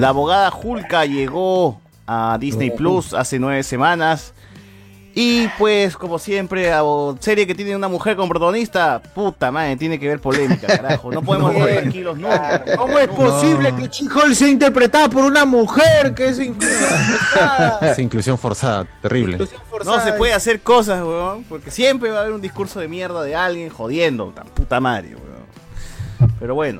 [0.07, 4.33] La abogada Hulka llegó a Disney Plus hace nueve semanas.
[5.13, 6.81] Y pues, como siempre, a
[7.19, 11.11] serie que tiene una mujer como protagonista, puta madre, tiene que ver polémica, carajo.
[11.11, 12.63] No podemos No, estar tranquilos nunca.
[12.77, 16.39] ¿Cómo es posible que Chihol sea interpretada por una mujer que es
[17.81, 19.37] Esa inclusión forzada, terrible.
[19.83, 23.23] No se puede hacer cosas, weón, porque siempre va a haber un discurso de mierda
[23.23, 26.31] de alguien jodiendo, tan puta madre, weón.
[26.39, 26.79] Pero bueno,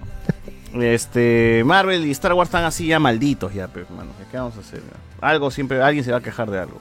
[0.75, 4.59] este Marvel y Star Wars están así ya malditos ya, pero hermano, ¿qué vamos a
[4.59, 4.81] hacer?
[5.21, 6.79] Algo siempre, alguien se va a quejar de algo.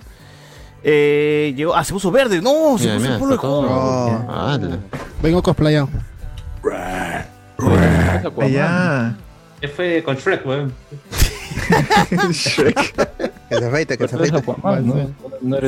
[0.83, 3.61] Eh, llegó, ah, se puso verde, no, se Mira, puso mira, el polo de todo-
[4.11, 4.27] Hulk.
[4.29, 4.59] Ah,
[5.23, 5.89] Vengo cosplayado.
[9.61, 10.73] ¿Qué fue con Shrek, weón?
[13.49, 14.43] Que se afeite, que se afeite.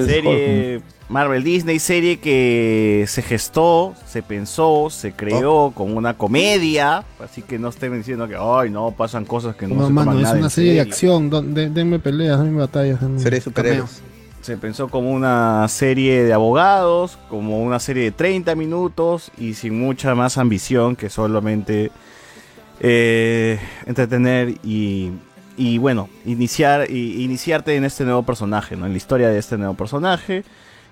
[0.07, 7.43] Serie Marvel Disney, serie que se gestó, se pensó, se creó como una comedia, así
[7.43, 10.19] que no estén diciendo que, ay, no, pasan cosas que no, No, se mano, toman
[10.19, 10.93] es nada una serie de serio".
[10.93, 11.31] acción.
[11.31, 13.01] don- de- denme peleas, denme batallas.
[13.01, 14.03] denme Serie cameos.
[14.43, 19.79] Se pensó como una serie de abogados, como una serie de 30 minutos y sin
[19.79, 21.91] mucha más ambición que solamente
[22.81, 25.11] eh, entretener y,
[25.59, 28.86] y, bueno, iniciar y, iniciarte en este nuevo personaje, ¿no?
[28.86, 30.44] en la historia de este nuevo personaje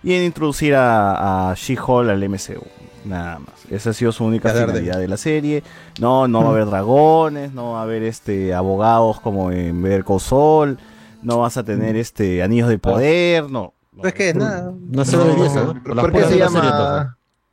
[0.02, 2.64] y en introducir a, a She-Hulk al MCU.
[3.06, 3.70] Nada más.
[3.70, 4.74] Esa ha sido su única A Daredevil.
[4.74, 5.62] finalidad de la serie.
[6.01, 10.20] No, no va a haber dragones, no va a haber este abogados como en Call
[10.20, 10.78] Saul,
[11.22, 13.72] no vas a tener este anillos de poder, no.
[13.97, 14.72] Pues que nada.
[14.90, 16.02] No se debería eso, ¿no?
[16.02, 16.59] ¿Por qué se llama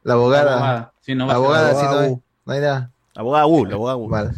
[0.03, 0.51] la abogada?
[0.53, 0.93] Abogada.
[1.01, 2.91] Sí, no va la a ser abogada, sí, no hay, no hay nada.
[3.15, 4.09] Abogada U, la abogada U.
[4.09, 4.31] Vale.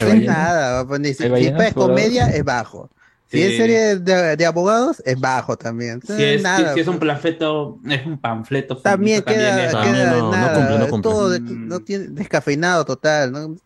[0.00, 2.90] No es nada, va a poner- si, ¿Hay si es comedia, es bajo.
[3.30, 3.42] Si Sí.
[3.44, 6.00] es serie de, de abogados, es bajo también.
[6.04, 6.74] Si es, nada.
[6.74, 8.76] si es un panfleto, es un panfleto.
[8.78, 10.54] También queda, es- queda en nada.
[10.54, 11.10] cumple, no cumple.
[11.10, 13.56] todo de- no tiene, descafeinado total, no,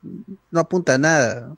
[0.50, 1.56] no apunta a nada.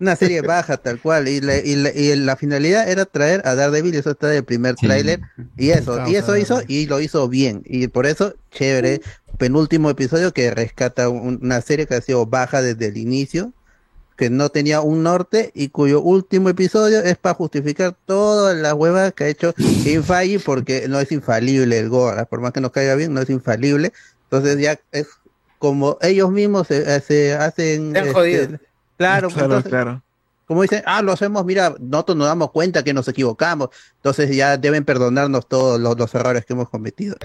[0.00, 3.54] Una serie baja tal cual y la, y, la, y la finalidad era traer a
[3.54, 5.20] Daredevil, eso está del primer tráiler
[5.56, 9.00] y eso, y eso hizo y lo hizo bien y por eso chévere,
[9.38, 13.52] penúltimo episodio que rescata un- una serie que ha sido baja desde el inicio,
[14.16, 19.12] que no tenía un norte y cuyo último episodio es para justificar todas las huevas
[19.12, 19.54] que ha hecho
[19.84, 23.30] Infalli porque no es infalible el Gore, por más que nos caiga bien, no es
[23.30, 23.92] infalible.
[24.24, 25.08] Entonces ya es
[25.58, 27.92] como ellos mismos se, se hacen...
[27.92, 28.46] Se han este, jodido.
[28.96, 30.02] claro, Claro, entonces, claro.
[30.46, 34.56] como dicen, ah, lo hacemos, mira, nosotros nos damos cuenta que nos equivocamos, entonces ya
[34.56, 37.16] deben perdonarnos todos los, los errores que hemos cometido.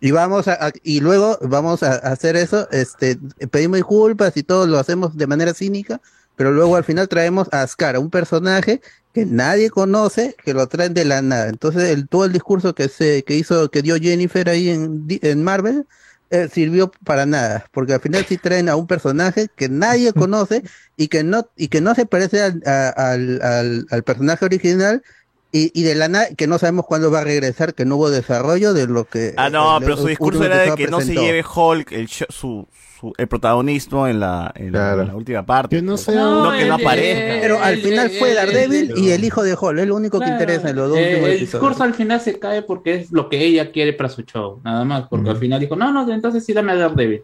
[0.00, 3.18] Y vamos a, a- y luego vamos a, a hacer eso, este,
[3.50, 6.00] pedimos disculpas y todo lo hacemos de manera cínica,
[6.36, 8.80] pero luego al final traemos a Ascar, a un personaje
[9.12, 11.48] que nadie conoce, que lo traen de la nada.
[11.48, 15.42] Entonces el, todo el discurso que se, que hizo, que dio Jennifer ahí en, en
[15.42, 15.86] Marvel,
[16.30, 20.62] eh, sirvió para nada, porque al final sí traen a un personaje que nadie conoce
[20.96, 25.02] y que no, y que no se parece al, al- al personaje original.
[25.50, 28.10] Y, y de la nada, que no sabemos cuándo va a regresar, que no hubo
[28.10, 29.32] desarrollo de lo que.
[29.38, 32.06] Ah, no, el- pero su el discurso era de que no se lleve Hulk el,
[32.06, 32.68] show- su,
[33.00, 35.76] su- el protagonismo en la, en la- en la última parte.
[35.76, 36.02] Que no pues.
[36.02, 37.40] sea- No, que no el- aparezca.
[37.40, 40.28] Pero al final el- fue Daredevil y el hijo de Hall, es lo único que
[40.28, 41.50] interesa en los dos Eh, últimos el episodios.
[41.52, 44.84] discurso al final se cae porque es lo que ella quiere para su show, nada
[44.84, 47.22] más, porque al final dijo, no, no, entonces sí dame a Daredevil,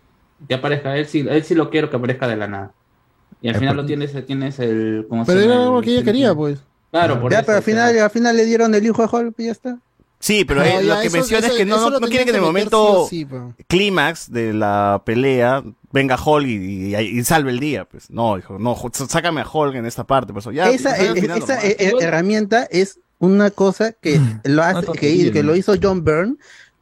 [0.49, 2.73] que aparezca, él sí, él sí lo quiero que aparezca de la nada.
[3.43, 5.05] Y al Eh, final pero- lo tienes, tienes el...
[5.11, 6.59] ¿cómo se Pero era algo que ella quería, pues.
[6.95, 9.35] Claro, por ya, eso, pero al final, al final le dieron el hijo de Hall
[9.37, 9.79] y ya está.
[10.21, 12.07] Sí, pero No, eh, ya, lo que eso- menciona eso- es que no, no, no
[12.07, 13.43] quiere que en el momento sí o sí, pues.
[13.67, 15.63] clímax de la pelea
[15.93, 17.85] venga Hulk y, y- y salve el día.
[17.85, 18.75] Pues no, hijo, no,
[19.09, 20.33] sácame a Hulk en esta parte.
[20.33, 24.63] Pues, ya, esa al eh, final esa eh, eh, herramienta es una cosa que lo
[24.63, 26.37] hace, que, lo hizo John Byrne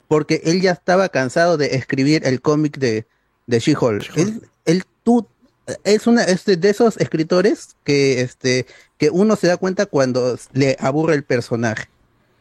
[0.09, 3.07] porque él ya estaba cansado de escribir el cómic de,
[3.47, 4.17] de She-Hulk.
[4.17, 5.27] Él, él tú
[5.85, 8.67] es una este, de esos escritores que este
[9.03, 11.87] que uno se da cuenta cuando le aburre el personaje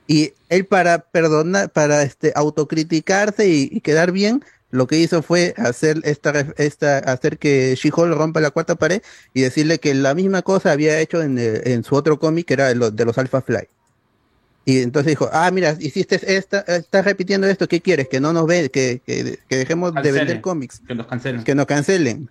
[0.06, 5.56] y él para perdonar para este autocriticarse y, y quedar bien lo que hizo fue
[5.58, 9.02] hacer esta esta hacer que She-Hulk rompa la cuarta pared
[9.34, 12.54] y decirle que la misma cosa había hecho en, el- en su otro cómic que
[12.54, 13.68] era de los, de los Alpha Fly
[14.64, 18.08] y entonces dijo, ah, mira, hiciste esta, estás repitiendo esto, ¿qué quieres?
[18.08, 20.20] Que no nos ve, que, que, que dejemos de Cancelen.
[20.20, 20.80] vender cómics.
[20.88, 21.44] Que los cancelen.
[21.44, 22.30] Que nos cancelen.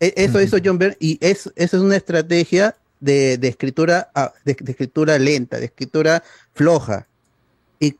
[0.00, 4.32] E- Eso hizo John Byrne y es, eso es una estrategia de, de escritura ah,
[4.46, 6.22] de, de escritura lenta, de escritura
[6.54, 7.08] floja.
[7.80, 7.96] Y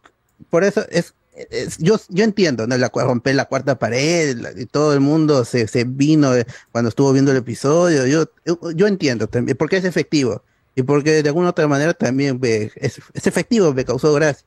[0.51, 1.15] por eso es,
[1.51, 2.77] es- yo, yo entiendo, ¿no?
[2.79, 6.89] La, romper la cuarta pared la- y todo el mundo se, se vino eh, cuando
[6.91, 8.07] estuvo viendo el episodio.
[8.07, 10.43] Yo, yo, yo entiendo también, porque es efectivo.
[10.75, 14.47] Y porque de alguna otra manera también ve- es, es efectivo, me causó gracia.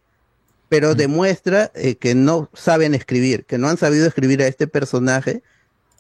[0.69, 5.44] Pero demuestra eh, que no saben escribir, que no han sabido escribir a este personaje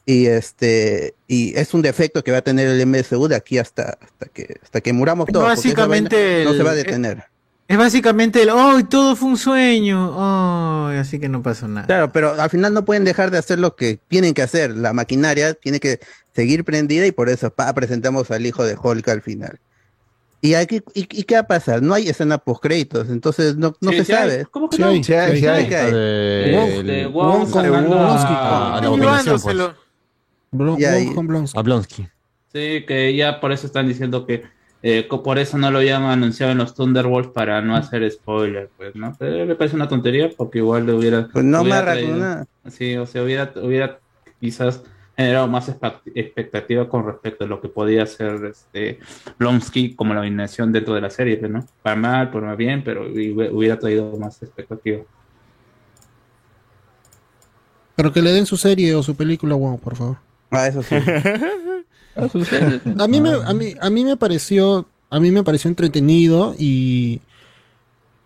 [0.05, 3.97] y este y es un defecto que va a tener el MSU de aquí hasta
[4.01, 7.23] hasta que hasta que muramos todos Básicamente no se va a eh, detener
[7.67, 10.13] Es básicamente el, ¡ay, todo fue un sueño!
[10.89, 10.97] ¡Ay!
[10.97, 11.87] Así que no pasó nada.
[11.87, 14.93] claro pero al final no pueden dejar de hacer lo que tienen que hacer la
[14.93, 15.99] maquinaria tiene que
[16.35, 19.59] seguir prendida y por eso pa, presentamos al hijo de Hulk al final
[20.41, 23.73] y aquí y, y qué va a pasar no hay escena post créditos entonces no,
[23.81, 24.17] no Sí, se sí hay.
[24.19, 24.89] sabe ¿Cómo que Sí no?
[24.89, 25.69] hay, sí hay, sí hay.
[25.69, 28.33] La de- Wong- el- Wong Wong con- sacando Blonsky.
[28.33, 28.37] a,
[28.77, 29.57] a la Wong abominación, pues.
[30.57, 30.77] Llevándoselo.
[30.77, 31.59] Blon- Y ahí- Blon con Blonsky.
[31.59, 32.07] A Blonsky.
[32.53, 34.43] Sí, que ya por eso están diciendo que
[34.87, 38.95] eh, por eso no lo habían anunciado en los Thunderbolts para no hacer spoiler, pues,
[38.95, 39.15] ¿no?
[39.17, 41.27] Pero me parece una tontería porque igual le hubiera.
[41.27, 42.45] Pues no hubiera traído- nada.
[42.69, 43.99] Sí, o sea, hubiera, hubiera
[44.39, 44.83] quizás
[45.17, 45.69] generado más
[46.13, 48.99] expectativa con respecto a lo que podía hacer este
[49.39, 51.65] Blonsky como la alineación dentro de la serie, pues, ¿no?
[51.81, 55.01] Para mal, por más bien, pero hubie- hubiera traído más expectativa.
[57.95, 60.17] Pero que le den su serie o su película, wow, por favor.
[60.55, 60.95] Ah, eso sí.
[62.97, 67.21] a mí me, a mí, a mí me pareció, a mí me pareció entretenido y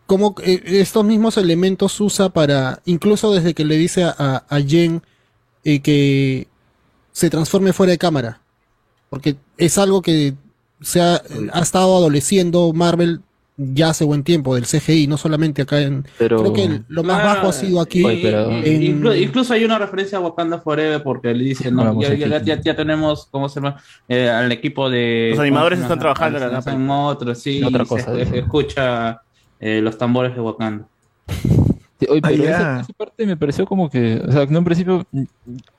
[0.05, 4.61] como eh, estos mismos elementos usa para, incluso desde que le dice a, a, a
[4.61, 5.01] Jen
[5.63, 6.47] eh, que
[7.11, 8.41] se transforme fuera de cámara,
[9.09, 10.35] porque es algo que
[10.81, 13.21] se ha, ha estado adoleciendo Marvel
[13.61, 17.19] ya hace buen tiempo del CGI, no solamente acá en, Pero- creo que lo más
[17.21, 18.03] Ah, bajo ha sido aquí.
[18.05, 18.83] en-
[19.17, 22.75] incluso hay una referencia a Wakanda Forever porque le dicen, no, ya, ya, ya- ya
[22.75, 23.75] tenemos, ¿cómo se llama?
[24.07, 25.27] Eh, al equipo de...
[25.31, 26.71] Los animadores ¿cómo se están trabajando en la napa.
[26.71, 29.21] En otro, sí, Otra cosa, se, escucha
[29.59, 30.85] eh, los tambores de Wakanda.
[31.99, 32.49] Sí, oye, Ah, pero ya.
[32.51, 35.23] esa, esa parte me pareció como que, o sea, no en principio, mm,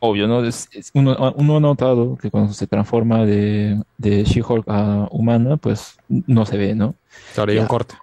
[0.00, 0.44] obvio, ¿no?
[0.44, 5.56] Es- es- uno, uno ha notado que cuando se transforma de, de She-Hulk a humana,
[5.56, 6.94] pues no se ve, ¿no?
[7.34, 7.94] Claro, hay un corte.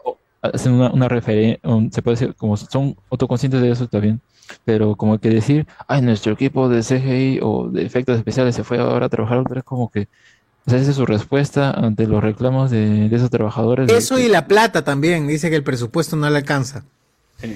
[0.41, 1.59] Hacen una, una referencia,
[1.91, 4.21] se puede decir, como son autoconscientes de eso también,
[4.65, 8.79] pero como que decir, ay, nuestro equipo de CGI o de efectos especiales se fue
[8.79, 10.07] ahora a trabajar otra vez, como que,
[10.65, 13.87] o sea, esa es su respuesta ante los reclamos de, de esos trabajadores.
[13.87, 16.83] de Eso que- y la plata también, dice que el presupuesto no le alcanza.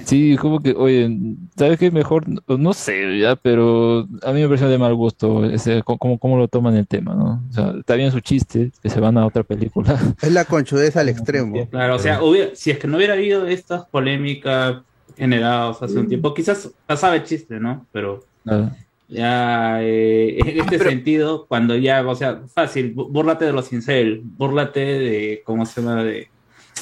[0.05, 1.09] Sí, como que, oye,
[1.57, 1.89] ¿sabes qué?
[1.91, 6.37] Mejor, no sé, ya, pero a mí me pareció de mal gusto ese, cómo, cómo-
[6.37, 7.43] lo toman el tema, ¿no?
[7.49, 9.97] O sea, está bien su chiste, que se van a otra película.
[10.21, 13.47] es la conchudez al extremo Claro, o sea, hubiera- si es que no hubiera habido
[13.47, 14.77] estas polémicas
[15.17, 17.85] generadas hace un tiempo, quizás pasaba el chiste, ¿no?
[17.91, 18.75] Pero Nada.
[19.07, 24.21] ya eh, en este sentido, cuando ya, o sea, fácil, bú- búrlate de los incel,
[24.23, 26.03] búrlate de, ¿cómo se llama?
[26.03, 26.29] De,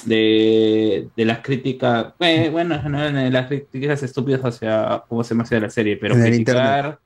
[0.05, 5.33] de, de las críticas, eh, bueno, en general, de las críticas estúpidas hacia, ¿cómo se
[5.33, 5.43] llama?
[5.43, 6.99] Hacia la serie, pero En criticar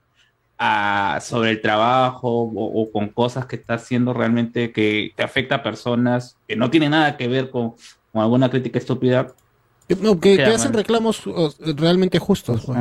[0.57, 5.55] a- sobre el trabajo o, o con cosas que está haciendo realmente que, que afecta
[5.55, 7.73] a personas que no tienen nada que ver con,
[8.11, 9.27] con alguna crítica estúpida.
[9.87, 11.23] Que- No, que, hacen reclamos
[11.77, 12.63] realmente justos.
[12.65, 12.77] pues.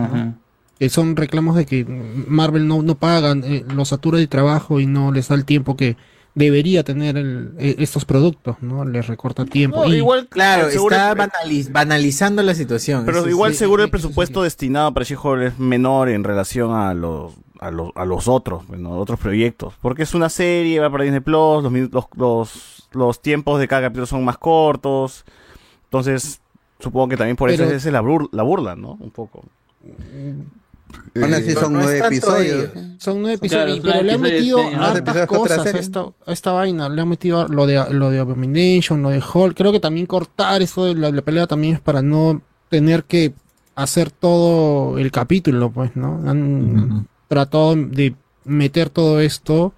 [0.79, 4.87] Que son reclamos de que Marvel no, no pagan, eh, los satura de trabajo y
[4.87, 5.97] no les da el tiempo que
[6.35, 8.85] debería tener el- eh, estos productos, ¿no?
[8.85, 9.85] Les recorta tiempo.
[9.85, 13.05] No, Y- igual, Claro, está el- banaliz- banalizando la situación.
[13.05, 14.03] Pero Eso igual sí, seguro el eso sí.
[14.03, 18.67] presupuesto destinado para She-Hulk es menor en relación a los a los, a los otros,
[18.67, 23.23] bueno, otros proyectos, porque es una serie, va para Disney Plus, los, los, los, los
[23.23, 25.25] tiempos de cada capítulo son más cortos,
[25.85, 26.41] entonces
[26.81, 28.95] supongo que también por eso Pero- esa es la, bur- la burla, ¿no?
[28.99, 29.45] Un poco.
[31.15, 32.71] Así Eh, son no es nueve episodios.
[32.99, 35.81] Son nueve episodios, Claro, pero le han metido hartas cosas a serie.
[35.81, 36.89] esta, a esta vaina.
[36.89, 39.57] Le han metido lo de, lo de Abomination, lo de Hulk.
[39.57, 43.35] Creo que también cortar eso de la, la pelea también es para no tener que
[43.75, 46.23] hacer todo el capítulo, pues, ¿no?
[46.27, 48.15] Han tratado de
[48.45, 49.73] meter todo esto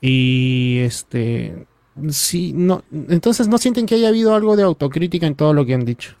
[0.00, 1.66] y este
[2.10, 5.74] sí no entonces no sienten que haya habido algo de autocrítica en todo lo que
[5.74, 6.14] han dicho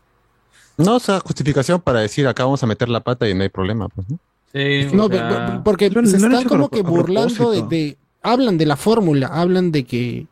[0.76, 3.48] No, o sea, justificación para decir acá vamos a meter la pata y no hay
[3.48, 4.18] problema, pues, ¿no?
[4.52, 9.72] Sí, no sea, porque se están como que burlando de, hablan de la fórmula, hablan
[9.72, 10.26] de que...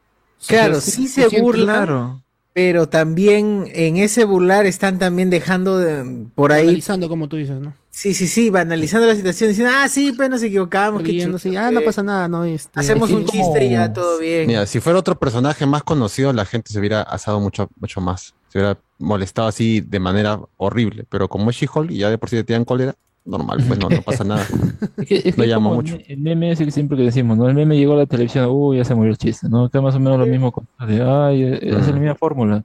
[0.47, 2.23] Claro, sí se burlan,
[2.53, 6.69] pero también en ese burlar están también dejando de- por ahí.
[6.69, 7.75] Analizando como tú dices, ¿no?
[7.91, 11.71] Sí, sí, sí, banalizando la situación, diciendo, ah, sí, pues nos equivocamos, Riendo, sí, ah,
[11.71, 12.45] no pasa nada, no.
[12.45, 14.47] Este, Hacemos un chiste y ya todo bien.
[14.47, 18.35] Mira, si fuera otro personaje más conocido, la gente se hubiera asado mucho, mucho más.
[18.49, 21.05] Se hubiera molestado así de manera horrible.
[21.09, 23.91] Pero como es She-Hulk y ya de por sí te tiran cólera, normal, pues no,
[23.91, 24.47] no pasa nada.
[24.99, 25.97] Es que, es que No es llama mucho.
[26.09, 27.49] El, meme es el siempre que decimos, ¿no?
[27.49, 29.69] El meme llegó a la televisión, uy, ya se murió el chiste, ¿no?
[29.71, 32.65] Que más o menos lo mismo con de, ay, eh, es la misma fórmula.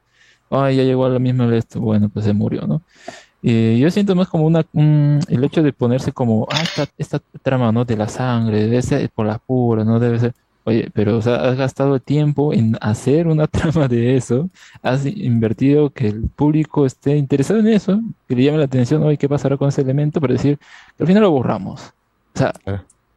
[0.49, 2.83] Ay, ya llegó a la misma esto, bueno, pues se murió, ¿no?
[3.41, 7.19] Y yo siento más como una, un- el hecho de ponerse como, ah, esta, esta
[7.43, 7.85] trama, ¿no?
[7.85, 9.99] De la sangre, debe ser por la pura, ¿no?
[9.99, 10.33] Debe ser,
[10.63, 14.49] oye, pero, o sea, has gastado tiempo en hacer una trama de eso,
[14.81, 19.17] has invertido que el público esté interesado en eso, que le llame la atención, oye,
[19.17, 20.21] ¿qué pasará con ese elemento?
[20.21, 20.57] Para decir,
[20.97, 21.93] que al final lo borramos.
[22.33, 22.53] O sea,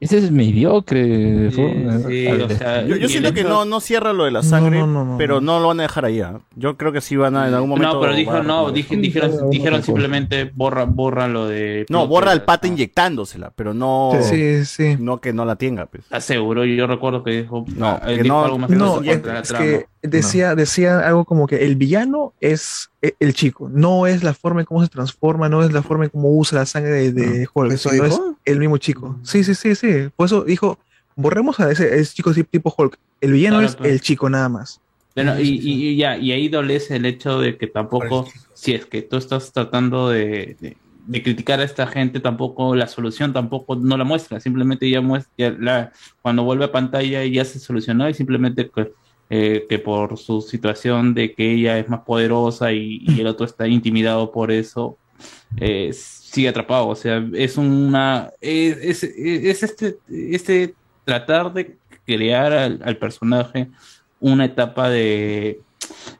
[0.05, 1.51] ese es mediocre.
[1.51, 4.31] Sí, fue- sí, al- o sea, Yo, el siento que no, no cierra lo de
[4.31, 6.20] la sangre, no, no, no, pero no lo van a dejar ahí.
[6.20, 6.40] ¿ah?
[6.56, 7.94] Yo creo que sí van a en algún momento.
[7.94, 11.86] No, pero dijo, no, dije- dijeron, dijeron simplemente borra, borra lo de.
[11.89, 14.12] No, borra al pata inyectándosela, pero no.
[14.22, 14.97] Sí, sí.
[14.98, 16.05] No que no la tenga, pues.
[16.05, 16.64] ¿Estás seguro?
[16.64, 17.64] Yo recuerdo que dijo.
[17.76, 21.47] No, eh, que dijo no- algo más No, que es, que decía, decía algo como
[21.47, 25.48] que el villano es e- el chico, no es la forma en cómo se transforma,
[25.48, 28.20] no es la forma en cómo usa la sangre de, de Hulk, ¿Eso sino es
[28.44, 29.18] el mismo chico.
[29.22, 30.09] Sí, sí, sí, sí.
[30.16, 30.78] Por eso dijo,
[31.16, 32.98] borremos a ese, ese chico tipo Hulk.
[33.20, 34.81] El villano Claro, es el chico nada más.
[35.14, 38.85] Bueno, y, y- y ya, y ahí dolece el hecho de que tampoco, si es
[38.86, 40.76] que tú estás tratando de, de-
[41.06, 45.32] de criticar a esta gente, tampoco la solución tampoco no la muestra, simplemente ya muestra,
[45.36, 48.90] ya la, cuando vuelve a pantalla ya se solucionó y simplemente que,
[49.30, 53.66] eh, que por su situación de que ella es más poderosa y, el otro está
[53.66, 54.96] intimidado por eso,
[55.59, 60.74] eh, sigue atrapado, o sea, es una, es, es- es este, este
[61.05, 61.76] tratar de
[62.06, 63.68] crear al, al personaje
[64.20, 65.60] una etapa de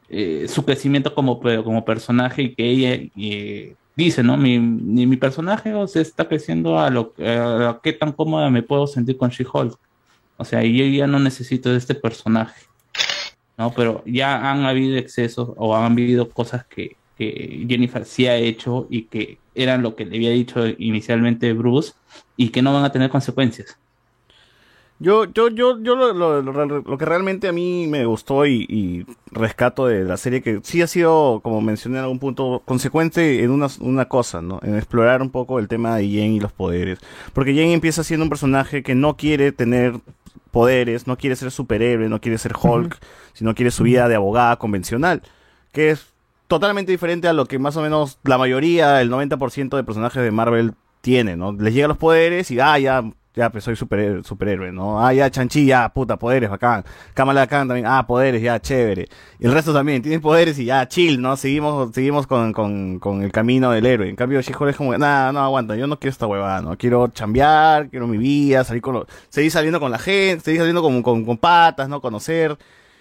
[0.09, 4.37] eh, su crecimiento como, como personaje y que ella eh, dice, ¿no?
[4.37, 9.17] Mi, mi, personaje o sea, está creciendo a lo a, tan cómoda me puedo sentir
[9.17, 9.79] con She-Hulk.
[10.37, 12.61] O sea, yo ya no necesito de este personaje.
[13.57, 13.73] ¿No?
[13.73, 18.87] Pero ya han habido excesos o han habido cosas que, que Jennifer sí ha hecho
[18.91, 21.93] y que eran lo que le había dicho inicialmente Bruce
[22.37, 23.79] y que no van a tener consecuencias.
[25.01, 30.05] Yo, yo, yo, yo lo, que realmente a mí me gustó y, y rescato de
[30.05, 34.09] la serie, que sí ha sido, como mencioné en algún punto, consecuente en una, una
[34.09, 34.61] cosa, ¿no?
[34.63, 37.01] En explorar un poco el tema de Jen y los poderes.
[37.33, 40.01] Porque Jen empieza siendo un personaje que no quiere tener
[40.55, 42.97] poderes, no quiere ser superhéroe, no quiere ser Hulk,
[43.35, 45.21] sino quiere su vida de abogada convencional.
[45.73, 46.07] Que es
[46.47, 50.31] totalmente diferente a lo que más o menos la mayoría, el 90% de personajes de
[50.31, 51.53] Marvel tiene, ¿no?
[51.53, 53.03] Les llegan los poderes y, ah, ya,
[53.35, 55.05] ya, pues soy superhéroe, superhéroe, ¿no?
[55.05, 56.85] Ah, ya, Chanchi, ya, puta, poderes, bacán.
[57.15, 59.09] Kamala Khan también, ah, poderes, ya, chévere.
[59.41, 61.37] Y el resto también, tienen poderes y ya, chill, ¿no?
[61.37, 64.09] Seguimos, seguimos con, con, con el camino del héroe.
[64.09, 66.77] En cambio, She-Hulk es como, nada, no, aguanta, yo no quiero esta huevada, ¿no?
[66.79, 70.83] Quiero chambear, quiero mi vida, salir con lo- seguir saliendo con la gente, seguir saliendo
[70.83, 72.01] con, con, con patas, ¿no?
[72.01, 72.57] Conocer.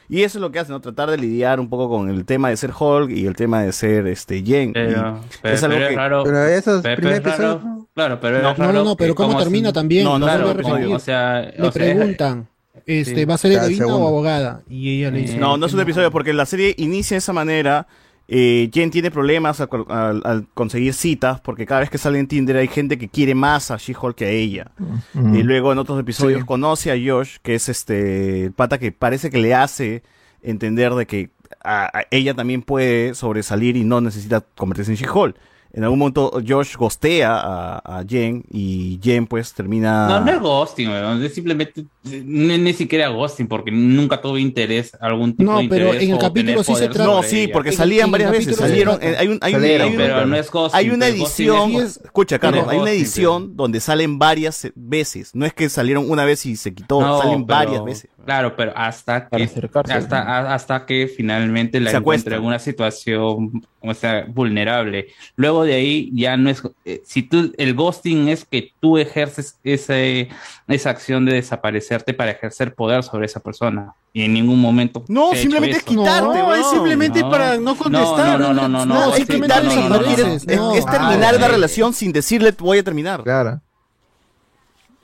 [0.10, 0.82] Y eso es lo que hace, ¿no?
[0.82, 3.72] Tratar de lidiar un poco con el tema de ser Hulk y el tema de
[3.72, 4.74] ser este Jen.
[4.74, 4.90] Pero,
[5.20, 6.24] Y pero- es algo pero que- es raro.
[6.24, 9.30] Pero esos pero- primer pero es episodio- Claro, pero No, no, no, no, pero ¿cómo
[9.30, 10.04] como termina también?
[10.06, 10.88] No, no, repetir.
[10.88, 12.48] O sea, Le o sea, preguntan,
[12.86, 13.26] este, sí.
[13.26, 14.62] ¿va a ser heroína o abogada?
[14.70, 17.34] Y ella le dice, No, no es un episodio porque la serie inicia de esa
[17.34, 17.88] manera.
[18.30, 22.28] Eh, Jen tiene problemas al, al- al conseguir citas porque cada vez que sale en
[22.28, 24.72] Tinder hay gente que quiere más a She-Hulk que a ella.
[25.14, 25.36] Mm.
[25.36, 26.46] Y luego en otros episodios Sí.
[26.46, 30.04] conoce a Josh, que es este el pata que parece que le hace
[30.42, 31.32] entender de que
[31.66, 35.36] a- a ella también puede sobresalir y no necesita convertirse en She-Hulk.
[35.76, 40.08] En algún momento Josh gostea a, a Jen y Jen pues termina...
[40.08, 45.36] No, no es ghosting, es simplemente ni, ni siquiera ghosting porque nunca tuve interés, algún
[45.36, 47.76] tipo No, de pero interés en el capítulo sí se trata- No, sí, porque En-
[47.76, 48.56] salían en varias veces.
[48.56, 51.72] Salieron, eh, hay, un- hay, hay un- pero no es ghosting, hay una pero edición,
[51.72, 55.32] es- escucha Carlos, pero hay una edición donde salen varias veces.
[55.34, 58.12] No es que salieron una vez y se quitó, No, salen pero- varias veces.
[58.26, 63.64] Claro, pero hasta que, acercarse, hasta, hasta que finalmente la Se encuentre en una situación
[63.82, 65.08] o sea, vulnerable.
[65.36, 66.64] Luego de ahí ya no es...
[66.86, 70.30] eh, si tú, el ghosting es que tú ejerces ese,
[70.68, 73.94] esa acción de desaparecerte para ejercer poder sobre esa persona.
[74.14, 75.04] Y en ningún momento...
[75.10, 77.30] No, simplemente es quitarte, No, es simplemente No.
[77.30, 78.40] para no No, contestar.
[78.40, 82.78] no, no, no, no, No, no, es simplemente es- terminar la relación sin decirle voy
[82.78, 83.24] a terminar.
[83.24, 83.60] Claro.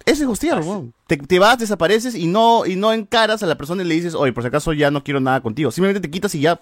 [0.10, 0.94] Ese es weón.
[1.06, 4.16] Te, te vas, desapareces y no, y no encaras a la persona y le dices,
[4.16, 5.70] oye, por si acaso ya no quiero nada contigo.
[5.70, 6.60] Simplemente te quitas y ya,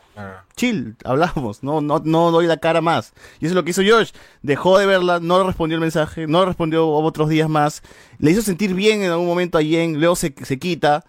[0.57, 3.14] chill, hablamos, no, no, no doy la cara más.
[3.40, 4.11] Y eso es lo que hizo Josh.
[4.41, 7.84] Dejó de verla, no respondió el mensaje, no respondió otros días más.
[8.19, 11.06] Le hizo sentir bien en algún momento a Jen, luego se, se quita.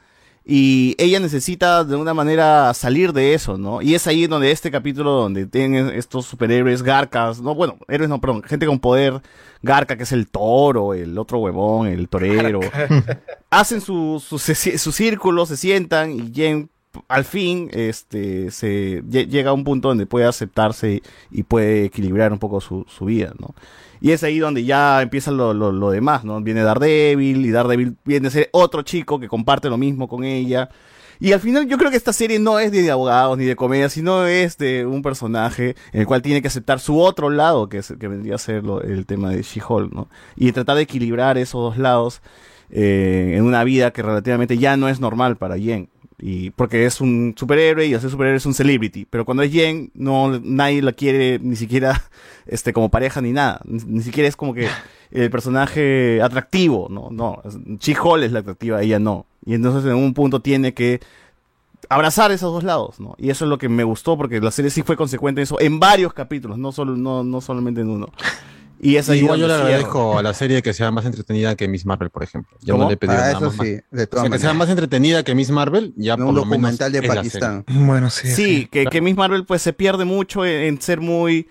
[0.51, 3.83] Y ella necesita de una manera salir de eso, ¿no?
[3.83, 8.19] Y es ahí donde este capítulo donde tienen estos superhéroes, garcas, no, bueno, héroes no,
[8.19, 9.21] perdón, gente con poder,
[9.61, 12.61] garca que es el toro, el otro huevón, el torero,
[13.51, 16.71] hacen su, su, su círculo, se sientan y Jen
[17.09, 22.33] al fin este se lle- llega a un punto donde puede aceptarse y puede equilibrar
[22.33, 23.55] un poco su, su vida, ¿no?
[24.01, 26.41] Y es ahí donde ya empieza lo, lo, lo demás, ¿no?
[26.41, 30.69] Viene Daredevil y Daredevil viene a ser otro chico que comparte lo mismo con ella.
[31.21, 33.89] Y al final yo creo que esta serie no es de abogados ni de comedia,
[33.89, 37.79] sino es de un personaje en el cual tiene que aceptar su otro lado, que,
[37.79, 40.09] es, que vendría a ser lo- el tema de She-Hulk, ¿no?
[40.37, 42.23] Y tratar de equilibrar esos dos lados
[42.71, 45.89] eh, en una vida que relativamente ya no es normal para Jen.
[46.21, 49.07] Y porque es un superhéroe y ser superhéroe es un celebrity.
[49.09, 52.03] Pero cuando es Jen, no, nadie la quiere ni siquiera
[52.47, 53.61] este, como pareja ni nada.
[53.65, 54.69] Ni, ni siquiera es como que
[55.11, 57.09] el personaje atractivo, ¿no?
[57.11, 57.43] No.
[57.79, 59.27] She-Hulk es la atractiva, ella no.
[59.45, 61.01] Y entonces en un punto tiene que
[61.89, 63.15] abrazar esos dos lados, ¿no?
[63.19, 65.61] Y eso es lo que me gustó porque la serie sí fue consecuente en eso
[65.61, 68.09] en varios capítulos, no solo no, no solamente en uno.
[68.81, 71.67] Y es ahí Igual yo le agradezco a la serie que sea más entretenida que
[71.69, 72.57] Miss Marvel, por ejemplo.
[72.63, 72.85] Yo ¿Cómo?
[72.85, 73.55] no le he pedido Ah, nada eso más.
[73.57, 76.29] sí, de O sea, todas que sea más entretenida que Miss Marvel, ya No por
[76.29, 77.65] un lo menos documental de es la Pakistán.
[77.67, 77.85] serie.
[77.87, 78.29] Bueno, sí.
[78.29, 81.49] Sí, que, que Miss Marvel pues se pierde mucho en, en ser muy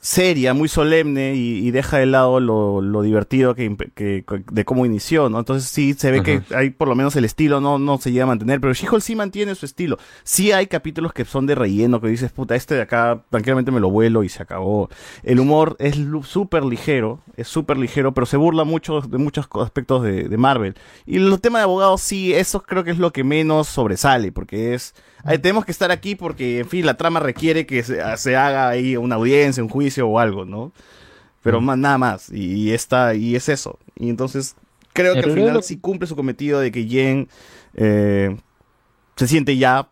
[0.00, 4.86] seria, muy solemne y, y deja de lado lo, lo divertido que, que- de cómo
[4.86, 5.40] inició, ¿no?
[5.40, 8.22] Entonces sí se ve que hay por lo menos el estilo no, no se llega
[8.24, 9.98] a mantener, pero She-Hulk sí mantiene su estilo.
[10.22, 13.80] Sí hay capítulos que son de relleno, que dices, puta, este de acá tranquilamente me
[13.80, 14.88] lo vuelo y se acabó.
[15.24, 20.04] El humor es súper ligero, es súper ligero, pero se burla mucho de muchos aspectos
[20.04, 20.74] de, de Marvel.
[21.06, 24.74] Y el tema de abogados sí, eso creo que es lo que menos sobresale, porque
[24.74, 24.94] es...
[25.24, 28.68] Ahí tenemos que estar aquí porque, en fin, la trama requiere que se, se haga
[28.68, 30.72] ahí una audiencia, un juicio o algo, ¿no?
[31.42, 32.30] Pero más, nada más.
[32.30, 33.78] Y, y está, y es eso.
[33.98, 34.54] Y entonces,
[34.92, 37.28] creo que al final lo- sí cumple su cometido de que Jen
[37.74, 38.36] eh,
[39.16, 39.88] se siente ya,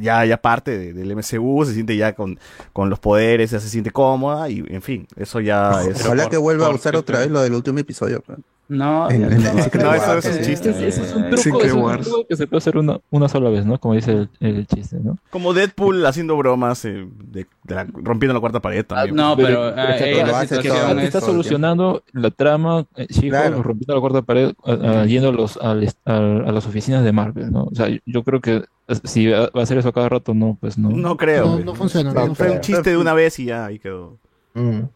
[0.00, 2.38] ya, ya parte de- del MCU, se siente ya con,
[2.72, 6.00] con los poderes, ya se siente cómoda y, en fin, eso ya es...
[6.06, 8.22] Ojalá que vuelva a usar otra vez lo del último episodio.
[8.26, 8.38] pues.
[8.68, 10.88] No, En- en- en Secret No, eso es un chiste.
[10.88, 12.04] Es un truco, Secret es un Wars.
[12.06, 13.78] truco que se puede hacer una, una sola vez, ¿no?
[13.78, 15.18] Como dice el, el chiste, ¿no?
[15.30, 19.14] Como Deadpool haciendo bromas, eh, de, de la- rompiendo la cuarta pared también.
[19.14, 20.74] no, pero, Pero, ah, eh, la situación.
[20.76, 23.62] Está, es- está solucionando la trama, eh, Claro.
[23.62, 27.64] rompiendo la cuarta pared, ah, ah, yendo a, los, a las oficinas de Marvel, ¿no?
[27.64, 30.56] O sea, yo creo que eh, si va a hacer eso a cada rato, no,
[30.60, 30.90] pues no.
[30.90, 31.60] No creo.
[31.60, 34.18] No, funciona, Fue, no fue un chiste de una vez y ya, ahí quedó.
[34.56, 34.90] O-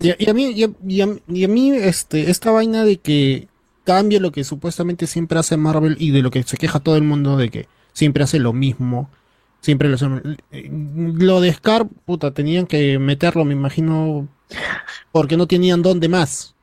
[0.00, 2.98] Y, y a mí, y a, y a- y a mí este, esta vaina de
[2.98, 3.48] que
[3.84, 7.02] cambie lo que supuestamente siempre hace Marvel y de lo que se queja todo el
[7.02, 9.10] mundo de que siempre hace lo mismo.
[9.60, 10.06] Siempre lo hace.
[10.52, 14.28] eh, Lo de Scar, puta, tenían que meterlo, me imagino,
[15.12, 16.54] porque no tenían dónde más.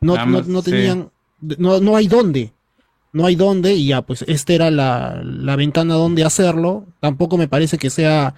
[0.00, 0.70] No, no, no sí.
[0.70, 1.10] tenían.
[1.40, 2.52] No, no hay dónde.
[3.12, 6.86] No hay dónde y ya, pues esta era la, la ventana donde hacerlo.
[7.00, 8.34] Tampoco me parece que sea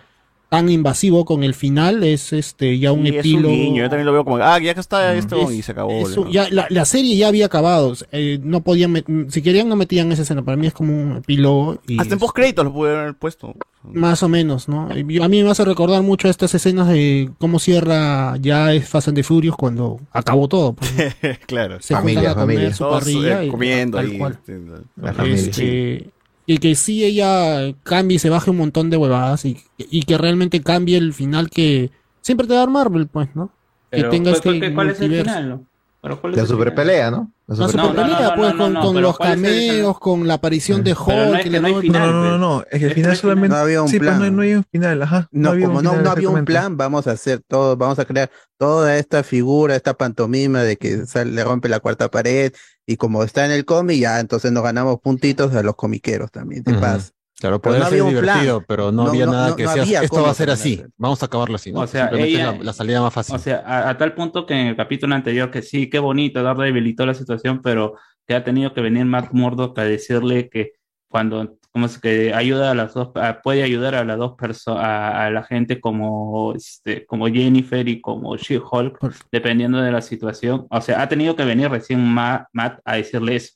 [0.53, 2.05] tan invasivo con el final.
[2.05, 3.55] Es este ya un Y es un epílogo.
[3.55, 5.91] guiño, yo también lo veo como, ah, ya que está esto Es- y se acabó.
[5.93, 6.31] Eso, ¿no?
[6.31, 7.95] ya, la, la serie ya había acabado.
[8.13, 10.43] eh, no podían, si querían no metían esa escena.
[10.45, 11.79] Para mí es como un epílogo.
[11.89, 13.55] Y Hasta en post créditos lo pudieron haber puesto.
[13.83, 14.89] más o menos, ¿no?
[14.91, 14.95] A
[15.29, 19.23] mí me hace recordar mucho estas escenas de cómo cierra ya es Fast and the
[19.23, 20.75] Furious cuando acabó todo.
[20.75, 21.31] pues, ¿no?
[21.47, 21.79] claro.
[21.81, 22.75] Se Familia, juntan a comer familia.
[22.75, 24.33] su Todos, eh, y- comiendo tal cual.
[24.35, 24.61] este,
[24.97, 25.37] La familia.
[25.41, 26.11] Este,
[26.59, 30.61] que sí ella cambie y se baje un montón de huevadas y, y que realmente
[30.61, 31.91] cambie el final que
[32.21, 33.53] siempre te da Marvel, pues, ¿no?
[33.91, 35.49] Que tenga ¿cuál- este cuál- ¿Cuál es el final?
[35.49, 35.67] no?
[36.03, 36.75] Pero, ¿cuál es La el super final?
[36.75, 37.33] pelea, ¿no?
[37.47, 40.35] La La super- super No, no, pelea, no, pues, no, con, los cameos, con la
[40.35, 41.07] aparición de Hulk.
[41.07, 41.83] Pero no no.
[41.83, 43.49] No, no, no, no, es que el Es final solamente.
[43.51, 44.21] no había un sí, pero plan.
[44.23, 45.29] no, no había un final, ajá.
[45.31, 48.01] No, había como un no, final, no había un plan, vamos a hacer todo, vamos
[48.01, 52.53] a crear toda esta figura, esta pantomima de que sale- le rompe la cuarta pared
[52.85, 56.65] y como está en el cómic, ya entonces nos ganamos puntitos a los comiqueros también,
[56.65, 57.13] de paz.
[57.49, 58.23] Claro, podría no ser un plan.
[58.23, 60.51] divertido, pero no, No, había no, nada no, que no sea, esto va a ser
[60.51, 61.73] así, vamos a acabarlo así.
[61.73, 61.81] ¿no?
[61.81, 63.35] O sea, ella- la, la salida más fácil.
[63.35, 66.43] O sea, a, a tal punto que en el capítulo anterior, que sí, qué bonito,
[66.43, 67.95] Daredevil y toda la situación, pero
[68.27, 70.73] que ha tenido que venir Matt Murdock a decirle que
[71.09, 74.83] cuando, como es que ayuda a las dos, a- puede ayudar a las dos personas,
[74.85, 78.99] a, a la gente como, este, como Jennifer y como She-Hulk,
[79.31, 80.67] dependiendo de la situación.
[80.71, 83.55] O sea, ha tenido que venir recién Ma- Matt a decirle eso.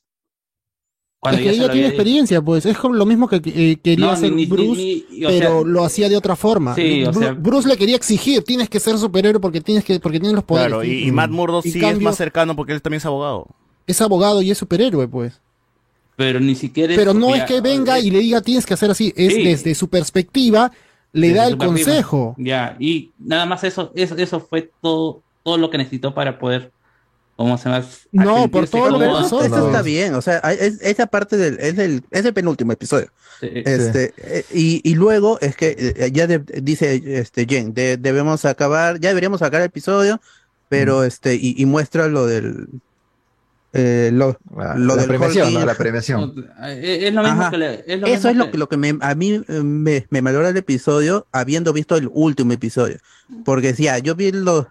[1.19, 2.65] Cuando es que ella tiene experiencia, pues.
[2.65, 5.83] Es como lo mismo que eh, quería No, hacer ni- Bruce, ni- pero sea- lo
[5.83, 6.75] hacía de otra forma.
[6.75, 9.99] Sí, o Bru- sea- Bruce le quería exigir, tienes que ser superhéroe porque tienes que,
[9.99, 10.67] porque tienes los poderes.
[10.69, 13.47] Claro, y, y Matt Murdock sí es más cercano porque él también es abogado.
[13.87, 15.41] es abogado y es superhéroe, pues.
[16.15, 18.89] Pero ni siquiera Pero no ya, es que venga y le diga tienes que hacer
[18.91, 19.43] así, es Sí.
[19.43, 20.71] desde su perspectiva,
[21.13, 22.35] le desde da el consejo.
[22.37, 26.71] Ya, y nada más eso, eso, eso fue todo, todo lo que necesitó para poder,
[27.37, 27.85] ¿cómo se llama?
[28.11, 31.57] No, por todo lo que pasó, Eso está bien, o sea, es- esa parte del,
[31.61, 33.07] es, el, es el penúltimo episodio.
[33.41, 38.43] Este, eh, y, y luego es que eh, ya de- dice este Jen, de- debemos
[38.43, 40.19] acabar, ya deberíamos sacar el episodio,
[40.67, 42.67] pero este, y, y muestra lo del
[43.73, 45.65] eh, lo, lo la del premiación, ¿no?
[45.65, 46.45] La y- premiación.
[46.63, 47.51] Eh, Es lo mismo Ajá.
[47.51, 49.33] que le- es lo Eso mismo es lo que- que, lo que me, a mí
[49.47, 52.97] eh, me, me valora el episodio habiendo visto el último episodio.
[53.45, 54.69] Porque ya, yo vi lo,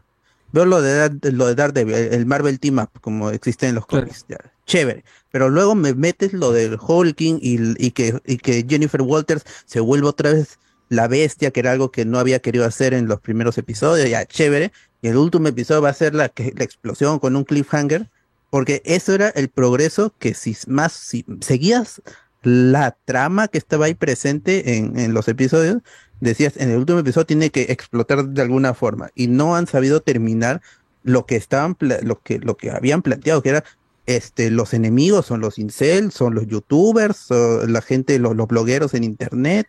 [0.57, 3.75] veo lo de, Dar- lo de Daredevil, el el Marvel Team Up, como existe en
[3.77, 4.25] los cómics.
[4.29, 5.05] ya, chévere.
[5.31, 9.81] Pero luego me metes lo del Hulking y, y que, y que Jennifer Walters se
[9.81, 13.21] vuelve otra vez la bestia, que era algo que no había querido hacer en los
[13.21, 14.73] primeros episodios, ya chévere.
[15.03, 18.09] Y el último episodio va a ser la, que, la explosión con un cliffhanger.
[18.51, 22.01] Porque eso era el progreso que si más si seguías
[22.47, 25.79] la trama que estaba ahí presente en, en los episodios,
[26.21, 30.01] decías, en el último episodio tiene que explotar de alguna forma y no han sabido
[30.01, 30.63] terminar
[31.03, 33.65] lo que estaban lo que lo que habían planteado que era
[34.07, 38.95] este los enemigos son los incel, son los youtubers, son la gente los, los blogueros
[38.95, 39.67] en internet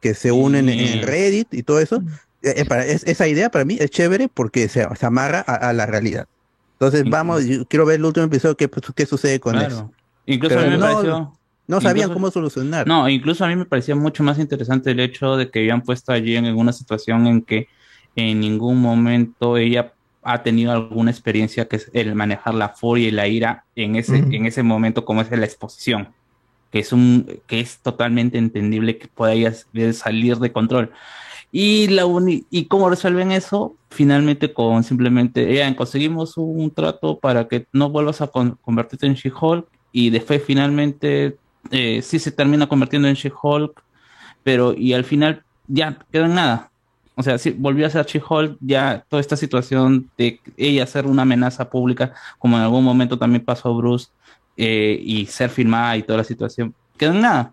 [0.00, 2.02] que se unen en- en Reddit y todo eso.
[2.42, 5.54] Eh, eh, para- es- esa idea para mí es chévere porque se, se amarra a,
[5.56, 6.26] a la realidad.
[6.74, 9.74] Entonces, vamos, yo quiero ver el último episodio, qué, qué sucede con Claro.
[9.74, 9.92] eso.
[10.24, 11.32] Incluso Pero a mí me no- pareció.
[11.70, 12.86] No sabían incluso- cómo solucionar.
[12.86, 16.12] No, incluso a mí me parecía mucho más interesante el hecho de que habían puesto
[16.12, 17.68] allí en una situación en que
[18.16, 19.92] en ningún momento ella
[20.22, 24.16] ha tenido alguna experiencia que es el manejar la furia y la ira en ese,
[24.18, 26.08] en ese momento como es la exposición,
[26.70, 29.50] que es un, que es totalmente entendible que pueda
[29.94, 30.90] salir de control.
[31.52, 37.48] Y la uni- y cómo resuelven eso, finalmente con simplemente, ya conseguimos un trato para
[37.48, 41.38] que no vuelvas a con- convertirte en She-Hulk y después finalmente
[41.70, 43.82] eh, sí se termina convirtiendo en She-Hulk,
[44.42, 46.70] pero y al final ya quedó en nada.
[47.16, 51.22] O sea, sí, volvió a ser She-Hulk, ya toda esta situación de ella ser una
[51.22, 54.08] amenaza pública, como en algún momento también pasó Bruce,
[54.56, 57.52] eh, y ser filmada y toda la situación, quedó en nada.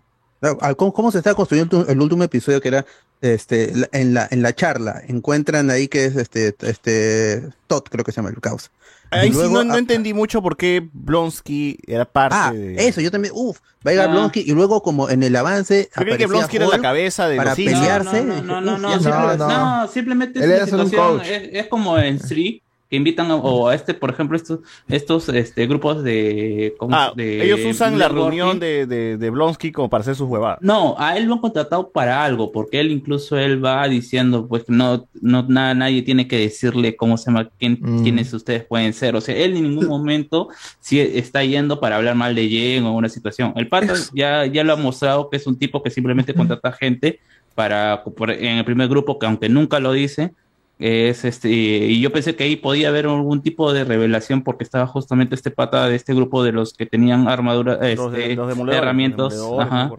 [0.60, 2.86] Ah, ¿Cómo, cómo se está construyendo el último episodio que era
[3.20, 5.02] este en la en la charla?
[5.08, 8.70] Encuentran ahí que es este este Todd, creo que se llama el caos.
[9.10, 12.52] Ahí Y sí luego, no, no ah, entendí mucho por qué Blonsky era parte Ah,
[12.52, 12.88] de...
[12.88, 14.12] eso, yo también, uff, va a llegar Ah.
[14.12, 17.36] Blonsky y luego como en el avance Yo creí que Blonsky era la cabeza de
[17.38, 18.22] para los pelearse.
[18.22, 19.48] No, no, no, Uf, no, ya simple- no,
[19.82, 21.26] no, simplemente es Él una situación, coach.
[21.26, 25.28] es, es como en Sri, que invitan a, o a este, por ejemplo, estos, estos
[25.28, 29.90] este, grupos de, ¿cómo Ah, de ellos usan la reunión de, de, de Blonsky como
[29.90, 30.58] para hacer sus huevadas.
[30.62, 34.64] No, a él lo han contratado para algo, porque él incluso él va diciendo, pues
[34.64, 38.02] que no, no nada, nadie tiene que decirle cómo se llama, quién, Mm.
[38.02, 39.14] quiénes ustedes pueden ser.
[39.16, 40.48] O sea, él en ningún momento
[40.80, 43.52] sí está yendo para hablar mal de Jen o una situación.
[43.56, 47.20] El pato ya, ya lo ha mostrado que es un tipo que simplemente contrata gente
[47.54, 48.02] para
[48.38, 50.32] en el primer grupo, que aunque nunca lo dice,
[50.78, 54.86] es este, y yo pensé que ahí podía haber algún tipo de revelación porque estaba
[54.86, 58.68] justamente este pata de este grupo de los que tenían armadura, Los de- este, los
[58.74, 59.90] herramientas, ajá.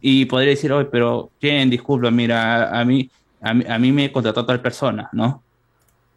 [0.00, 3.10] y podría decir, oye, pero Jen, disculpa, mira, a mí,
[3.42, 5.42] a mí, a mí me contrató tal persona, ¿no?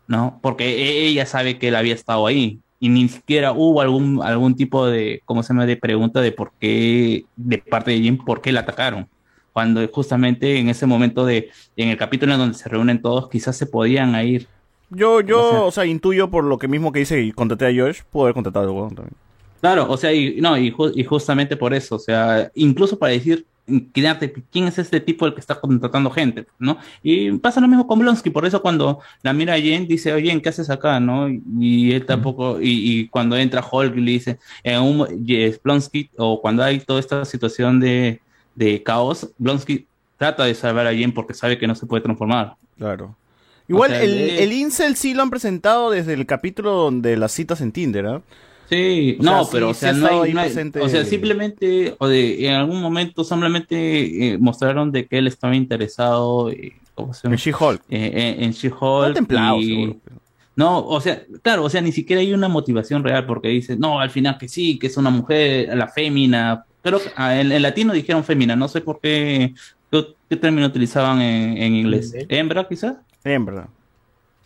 [0.08, 0.40] ¿No?
[0.43, 4.56] Porque e- ella sabe que él había estado ahí y ni siquiera hubo algún, algún
[4.56, 8.42] tipo de, ¿cómo se llama?, de pregunta de por qué, de parte de Jen, por
[8.42, 9.08] qué la atacaron.
[9.53, 13.56] Cuando justamente en ese momento de, en el capítulo en donde se reúnen todos, quizás
[13.56, 14.48] se podían ir.
[14.90, 17.67] Yo, yo, O sea- o sea, intuyo por lo que mismo que dice y contraté
[17.67, 19.15] a Josh, puedo haber contratado al huevón también.
[19.61, 23.14] Claro, o sea, y, no, y, ju- y justamente por eso, o sea, incluso para
[23.14, 23.45] decir,
[23.93, 26.77] quién es este tipo el que está contratando gente, ¿no?
[27.01, 30.38] Y pasa lo mismo con Blonsky, por eso cuando la mira a Jen dice, oye,
[30.41, 31.30] ¿qué haces acá, no?
[31.30, 36.09] Y él tampoco, y, y cuando entra Hulk y le dice, en un, y Blonsky,
[36.17, 38.19] o cuando hay toda esta situación de,
[38.56, 39.85] de caos, Blonsky
[40.17, 42.53] trata de salvar a Jen porque sabe que no se puede transformar.
[42.77, 43.15] Claro.
[43.67, 47.15] Igual O sea, el, de- el Incel sí lo han presentado desde el capítulo donde
[47.17, 48.22] las citas en Tinder, ¿ah?
[48.69, 51.95] Sí, O sea, no, sí, pero o sea, no hay, no hay- o sea, simplemente,
[51.99, 57.14] o de, en algún momento simplemente eh, mostraron de que él estaba interesado, eh, ¿cómo
[57.14, 57.35] se llama?
[57.35, 57.82] En She-Hulk.
[57.90, 59.14] Eh, en, en She-Hulk.
[59.15, 59.95] Templado, y- seguro,
[60.56, 63.99] No, o sea, claro, o sea, ni siquiera hay una motivación real porque dice, no,
[63.99, 66.65] al final que sí, que es una mujer, la fémina.
[66.84, 69.53] Creo que ah, en, en latino dijeron fémina, no sé por qué,
[69.92, 72.14] qué, qué término utilizaban en, en inglés.
[72.30, 72.95] ¿Hembra, quizás?
[73.24, 73.68] Hembra.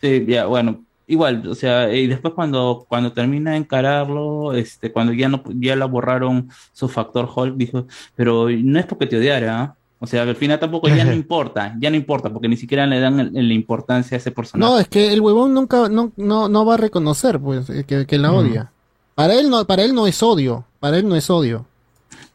[0.00, 5.12] Sí, ya, bueno, igual, o sea, y después cuando, cuando termina de encararlo, este, cuando
[5.12, 9.60] ya no, ya la borraron su factor Hulk, dijo, pero no es porque te odiara,
[9.60, 9.74] ¿ah?
[10.00, 13.00] O sea, al final tampoco ya no importa, ya no importa, porque ni siquiera le
[13.00, 14.70] dan el- el- la importancia a ese personaje.
[14.72, 18.06] No, es que el huevón nunca, no, no, no va a reconocer, pues, eh, que,
[18.06, 18.70] que la odia.
[19.16, 20.64] Para él no, para él no es odio.
[20.78, 21.66] Para él no es odio.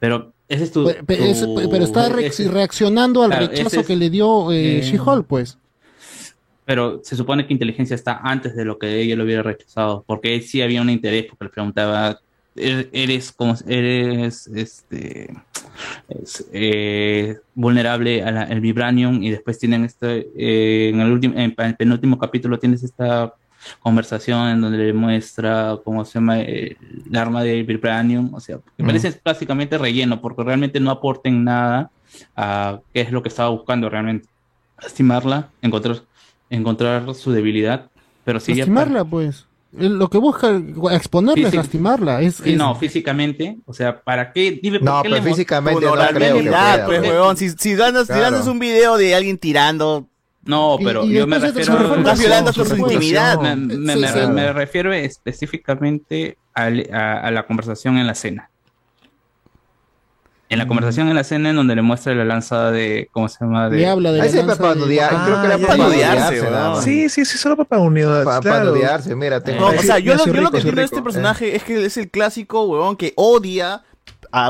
[0.03, 0.89] Pero ese es tu.
[0.89, 5.57] Es- pero está reaccionando al claro, rechazo es- que le dio eh, eh, She-Hulk, pues.
[6.65, 10.41] Pero se supone que inteligencia está antes de lo que ella lo hubiera rechazado, porque
[10.41, 12.19] sí había un interés, porque le preguntaba,
[12.53, 15.29] "¿Eres- eres como eres este
[16.09, 21.55] es, eh, vulnerable al al vibranium y después tienen este eh, en el último en
[21.57, 23.33] el penúltimo capítulo tienes esta
[23.79, 26.77] conversación en donde le muestra cómo se llama eh,
[27.09, 28.87] el arma de vibranium, o sea, me Mm.
[28.87, 31.91] parece básicamente relleno porque realmente no aporten nada
[32.35, 34.27] a qué es lo que estaba buscando realmente
[34.81, 36.01] lastimarla, encontrar,
[36.49, 37.89] encontrar su debilidad,
[38.23, 39.45] pero sí ya- Lastimarla, pues.
[39.77, 40.61] Él lo que busca
[40.91, 42.21] exponerla es lastimarla.
[42.21, 44.59] Es, Sí, es- no, físicamente, o sea, ¿para qué?
[44.61, 47.09] Dime, ¿por No, qué pero le mo- físicamente no creo que normalidad, pueda, pues, pues.
[47.11, 47.37] huevón.
[47.37, 47.75] Si, si,
[48.47, 50.07] un video de alguien tirando.
[50.45, 53.39] No, pero Y- y yo me refiero transforma Estás violando su intimidad.
[53.39, 54.27] Me, me- Sí, me- sí.
[54.27, 58.49] me refiero específicamente al- a, a la conversación en la cena.
[60.49, 63.37] En la conversación en la cena en donde le muestra la lanza de, ¿cómo se
[63.43, 63.69] llama?
[63.69, 63.77] De...
[63.77, 65.67] Le habla de Ahí la se lanza para de- Ah, creo que era ya,
[66.51, 66.81] para.
[66.81, 68.25] Sí, sí, sí, solo para unidades.
[68.25, 68.57] Pa- claro.
[68.59, 71.01] para nudearse, mira, te- No, o sea, yo, lo, yo que entiendo de este eh.
[71.01, 73.81] personaje es que es el clásico huevón que odia
[74.31, 74.47] a,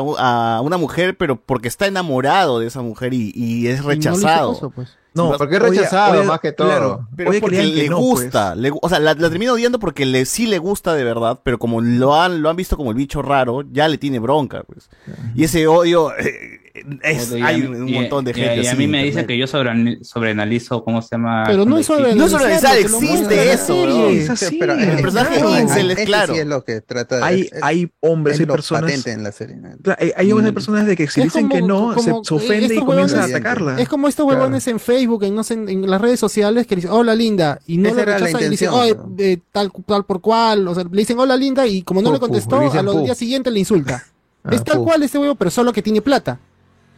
[0.57, 4.53] a una mujer, pero porque está enamorado de esa mujer y, y es rechazado.
[4.55, 4.97] caso, pues.
[5.13, 6.67] No, porque es rechazado más que todo.
[6.67, 7.07] claro.
[7.15, 10.25] Pero Oye, porque le no, gusta, le o sea, la, la termina odiando porque le,
[10.25, 13.21] sí le gusta de verdad, pero como lo han, lo han visto como el bicho
[13.21, 14.89] raro, ya le tiene bronca, pues.
[15.35, 16.62] Y ese odio, eh,
[17.03, 19.37] es, hay un y- montón de y- gente Y a así mí me dicen que
[19.37, 21.43] yo sobre, sobreanalizo cómo se llama.
[21.45, 24.09] Pero no es cuando No es sobreanalizar, sobreanalizar, existe eso.
[24.09, 24.57] Es así.
[24.59, 26.33] Pero El personaje claro, incel es claro.
[26.33, 29.05] sí es lo que trata Hay, es- es- hay hombres es y personas.
[29.07, 29.57] en la serie.
[29.83, 32.23] Claro, hay, hay hombres y personas de que si dicen como- que no, se, como-
[32.23, 33.79] se ofende y estos comienza a atacarla.
[33.79, 36.75] Es como estos huevones en Facebook, en, no sé, en, en las redes sociales, que
[36.75, 39.71] le dicen, hola linda, y no le rechazan y le dicen, intención, "Oye, eh, tal,
[39.85, 42.81] tal por cual, o sea, le dicen hola linda, y como no le contestó, a
[42.81, 44.03] los días siguientes le insulta.
[44.45, 46.39] Ah, es tal cual este huevo, pero solo que tiene plata.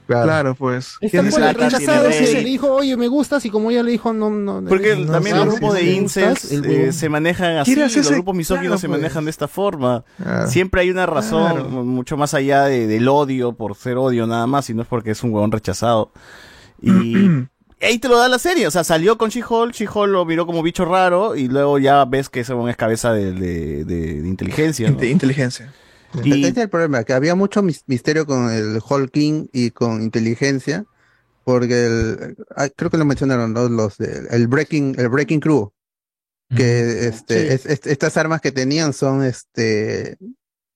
[0.07, 0.97] Claro, pues.
[1.01, 2.33] Es tal Tienes cual el plata, rechazado ese rey.
[2.35, 4.63] le dijo, oye, me gustas, y como ella le dijo, no, no.
[4.67, 8.35] Porque no también grupos si de incels el eh, se manejan así, los hacerse- grupos
[8.35, 8.99] misóginos claro, se pues.
[8.99, 10.03] manejan de esta forma.
[10.21, 10.47] Claro.
[10.47, 11.69] Siempre hay una razón, Claro.
[11.69, 15.11] mucho más allá de- del odio, por ser odio nada más, y no es porque
[15.11, 16.11] es un huevón rechazado.
[16.81, 17.15] Y
[17.81, 20.61] ahí te lo da la serie, o sea, salió con She-Hulk, She-Hulk lo miró como
[20.61, 24.87] bicho raro, y luego ya ves que ese es cabeza de, de- de- de inteligencia.
[24.87, 25.73] inteligencia.
[26.23, 30.01] Y- Este es el problema, que había mucho mis- misterio con el Hulking y con
[30.01, 30.85] inteligencia,
[31.43, 33.67] porque el, ah, creo que lo mencionaron ¿no?
[33.69, 35.71] los el Breaking, el Breaking Crew,
[36.55, 37.53] que este, Sí.
[37.53, 40.17] es- es- estas armas que tenían son este,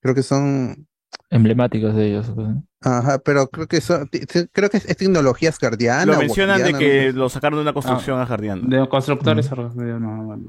[0.02, 0.86] creo que son,
[1.30, 2.30] Emblemáticos de ellos.
[2.34, 2.64] pues, ¿no?
[2.82, 4.08] ajá, pero creo que son,
[4.52, 6.06] creo que es, es tecnología asgardiana.
[6.12, 8.62] Lo mencionan de que no lo sacaron de una construcción asgardiana.
[8.66, 10.42] De constructores no, bueno,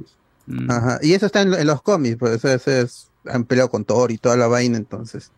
[0.48, 0.72] mm.
[0.72, 3.86] Ajá, y eso está en, en los cómics, pues eso, eso es, han peleado con
[3.86, 5.32] Thor y toda la vaina, entonces.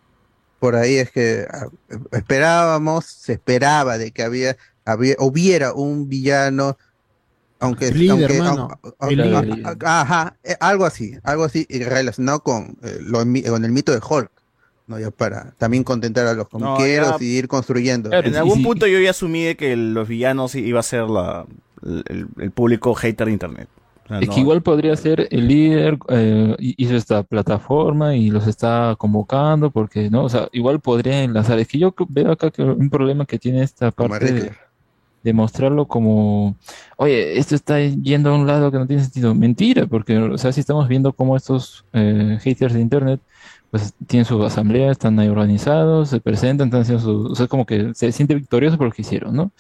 [0.59, 1.67] Por ahí es que ah,
[2.11, 4.55] esperábamos, se esperaba de que había,
[4.85, 6.77] había hubiera un villano,
[7.59, 8.69] aunque, El líder, aunque- mano.
[8.99, 9.65] au- El au- líder.
[9.65, 13.91] a- a- ajá, eh, algo así, algo así relacionado con, eh, lo con el mito
[13.91, 14.31] de Hulk,
[14.87, 18.09] no ya para también contentar a los No, comiqueros ya- y ir construyendo.
[18.09, 18.63] Claro, En sí, algún sí.
[18.63, 21.45] punto yo ya asumí que los villanos iba a ser la,
[21.83, 23.67] el, el público hater de internet.
[24.19, 28.47] Es no- que igual podría ser el líder, eh, hi- hizo esta plataforma y los
[28.47, 30.23] está convocando, porque, ¿no?
[30.25, 31.59] O sea, igual podría enlazar.
[31.59, 34.51] Es que yo veo acá que un problema que tiene esta parte de,
[35.23, 36.57] de mostrarlo como,
[36.97, 39.33] oye, esto está yendo a un lado que no tiene sentido.
[39.35, 43.21] Mentira, porque, o sea, si estamos viendo cómo estos eh, haters de internet,
[43.71, 47.65] pues tienen su asamblea, están ahí organizados, se presentan, están haciendo su, o sea, como
[47.65, 49.51] que se siente victorioso por lo que hicieron, ¿no?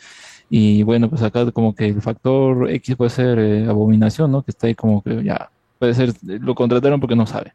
[0.55, 4.43] Y bueno, pues acá como que el factor X puede ser eh, abominación, ¿no?
[4.43, 5.49] Que está ahí como que ya,
[5.79, 7.53] puede ser, lo contrataron porque no sabe.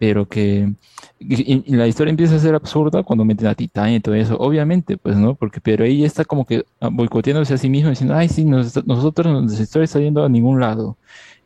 [0.00, 0.72] Pero que
[1.20, 4.96] y, la historia empieza a ser absurda cuando meten a Titán y todo eso, obviamente,
[4.96, 5.36] pues, ¿no?
[5.36, 9.42] Porque, pero ahí está como que boicoteándose a sí mismo, diciendo, ay, sí, nos nosotros
[9.44, 10.96] nuestra historia está yendo a ningún lado.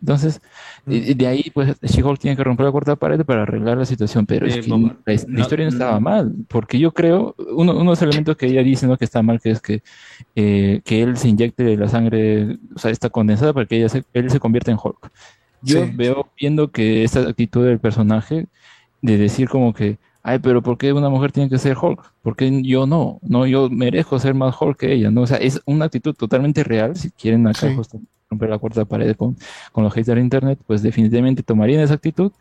[0.00, 0.41] Entonces,
[0.84, 4.47] de ahí, pues, She-Hulk tiene que romper la cuarta pared para arreglar la situación, pero
[4.47, 7.86] es que la, la no- historia no estaba mal, porque yo creo, uno, uno de
[7.86, 8.97] los elementos que ella dice, ¿no?
[8.99, 9.83] Que está mal, que es que,
[10.34, 14.05] eh, que él se inyecte la sangre, o sea, está condensada para que ella se-
[14.12, 15.10] él se convierta en Hulk.
[15.62, 15.92] Yo Sí.
[15.94, 18.47] veo, viendo que esta actitud del personaje,
[19.02, 22.12] de decir como que, ay, pero ¿por qué una mujer tiene que ser Hulk?
[22.23, 23.18] ¿Por qué yo no?
[23.23, 25.23] No, yo merezco ser más Hulk que ella, ¿no?
[25.23, 27.75] O sea, es una actitud totalmente real, si quieren acá Sí.
[28.29, 29.37] Romper la cuarta pared con,
[29.73, 32.33] con los haters de internet, pues definitivamente tomarían esa actitud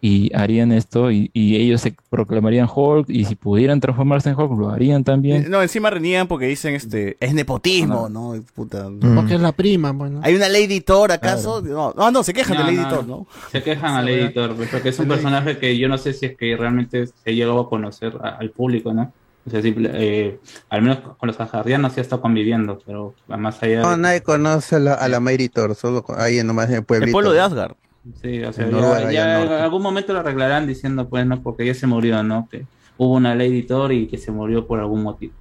[0.00, 4.58] y harían esto y, y ellos se proclamarían Hulk y si pudieran transformarse en Hulk
[4.58, 5.50] lo harían también.
[5.50, 8.34] No, encima reniegan porque dicen este es nepotismo, ¿no?
[8.54, 8.88] Puta.
[9.14, 10.20] Porque es la prima, bueno.
[10.22, 11.60] ¿Hay una Lady Thor acaso?
[11.60, 13.26] No, no, no, se quejan de Lady Thor, ¿no?
[13.52, 16.36] Se quejan al editor, pues, porque es un personaje que yo no sé si es
[16.36, 19.12] que realmente se llegó a conocer a- al público, ¿no?
[19.46, 20.40] O sea, simple- eh,
[20.70, 23.96] al menos con los ajardianos sí ha estado conviviendo, pero más allá No, de...
[23.98, 27.06] nadie conoce a la, a la Mary Thor, solo ahí nomás en el pueblito.
[27.08, 27.74] El pueblo de Asgard.
[28.22, 31.74] Sí, o sea, En ya, en algún momento lo arreglarán diciendo, pues, no, porque ya
[31.74, 32.48] se murió, ¿no?
[32.50, 32.64] Que
[32.96, 35.32] hubo una Lady Thor y que se murió por algún motivo.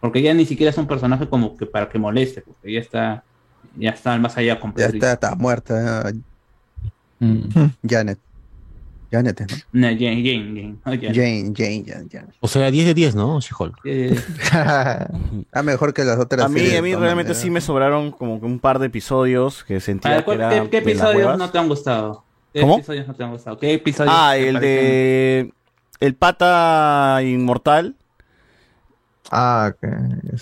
[0.00, 3.24] Porque ya ni siquiera es un personaje como que para que moleste, porque ya está,
[3.76, 6.08] ya está más allá con Ya está, está muerta.
[6.10, 6.14] eh,
[7.20, 7.42] Mm.
[7.88, 8.18] Janet.
[9.12, 9.56] Janet, ¿no?
[9.72, 10.76] No, Jane, Jane, Jane.
[10.84, 11.14] Jane.
[11.14, 12.26] Jane, Jane, Jane, Jane.
[12.40, 13.40] O sea, 10 de 10, ¿no?
[13.40, 13.76] She-Hulk.
[13.84, 14.18] Eh,
[14.52, 16.46] ah, mejor que las otras.
[16.46, 19.62] A mí, series, a mí realmente sí me sobraron como que un par de episodios
[19.64, 22.24] que sentía ver, que ¿cuál- era ¿qué, episodios no te han gustado?
[22.52, 22.76] ¿Qué ¿Cómo?
[22.76, 23.58] episodios no te han gustado?
[23.58, 25.52] ¿Qué episodios Ah, el de
[26.00, 27.94] el pata inmortal.
[29.30, 29.88] Ah, que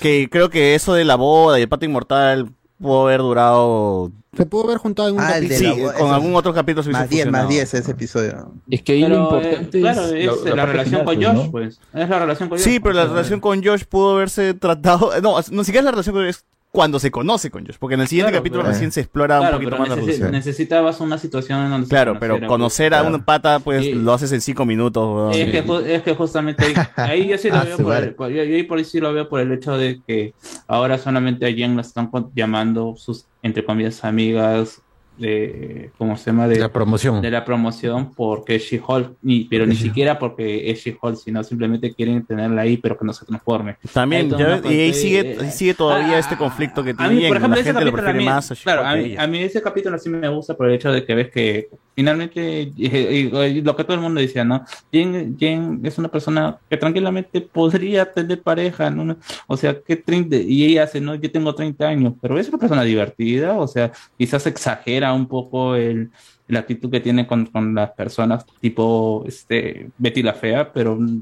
[0.00, 2.50] Que creo que eso de la boda y el pata inmortal
[2.81, 4.10] pudo haber durado.
[4.36, 5.59] Se pudo haber juntado en un Ah, capítulo.
[5.59, 7.49] de la Sí, boda, con algún otro capítulo se Más 10, más funcionado.
[7.49, 8.52] 10 ese episodio.
[8.70, 11.34] Es que ahí lo Pero, importante eh, claro, es la- la, la relación con Josh,
[11.34, 11.50] ¿no?
[11.50, 11.81] pues.
[11.92, 12.65] Es la relación con Josh.
[12.65, 15.10] Sí, pero la relación con Josh pudo haberse tratado.
[15.23, 17.76] No, no siquiera es la relación con es cuando se conoce con Josh.
[17.81, 19.97] Porque en el siguiente Claro, capítulo pero- recién se explora Claro, un poquito más la
[19.97, 20.31] necesi- relación.
[20.31, 23.16] necesitabas una situación en donde se Claro, pero conocer pues, a claro.
[23.16, 25.36] un pata, pues Y- lo haces en cinco minutos.
[25.36, 28.31] Es que, es que justamente ahí, ahí yo sí lo Ah, veo por el, por-
[28.31, 30.32] yo, yo por ahí sí lo veo por el hecho de que
[30.68, 34.81] ahora solamente a Jen la están llamando sus entre comillas amigas
[35.20, 36.49] de ¿cómo se llama?
[36.49, 37.20] de La promoción.
[37.23, 41.94] de la promoción porque es She-Hulk ni- pero ni siquiera porque es She-Hulk sino simplemente
[41.94, 45.50] quieren tenerla ahí pero que no se transforme También, ya y ahí parte- sigue, ahí
[45.50, 48.18] sigue todavía este conflicto que tiene mí, por ejemplo, La gente lo capítulo a prefiere
[48.18, 50.74] mí- más a claro, a mí, a mí ese capítulo sí me gusta por el
[50.74, 54.42] hecho de que ves que finalmente, y- y- y lo que todo el mundo decía,
[54.42, 54.65] ¿no?
[54.90, 59.16] Jen, Jen es una persona que tranquilamente podría tener pareja, ¿no?
[59.47, 61.15] O sea, que 30, y ella hace, ¿no?
[61.15, 65.74] Yo tengo 30 años, pero es una persona divertida, o sea, quizás exagera un poco
[65.74, 66.10] el,
[66.48, 71.20] la actitud que tiene con, con las personas, tipo este, Betty la Fea, pero mm,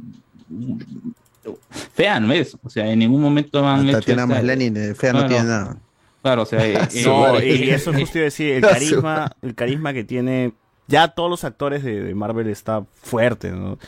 [1.70, 4.44] fea no es, o sea, en ningún momento han Hasta hecho tiene a esta- más
[4.44, 5.28] Lenin, fea no Claro.
[5.28, 5.76] tiene nada.
[6.23, 8.60] Claro, o sea, eh, eh, No, eh, y eso es justo iba a decir, el
[8.62, 10.52] No, carisma, el carisma que tiene,
[10.86, 13.78] ya todos los actores de, de Marvel está fuerte, ¿no?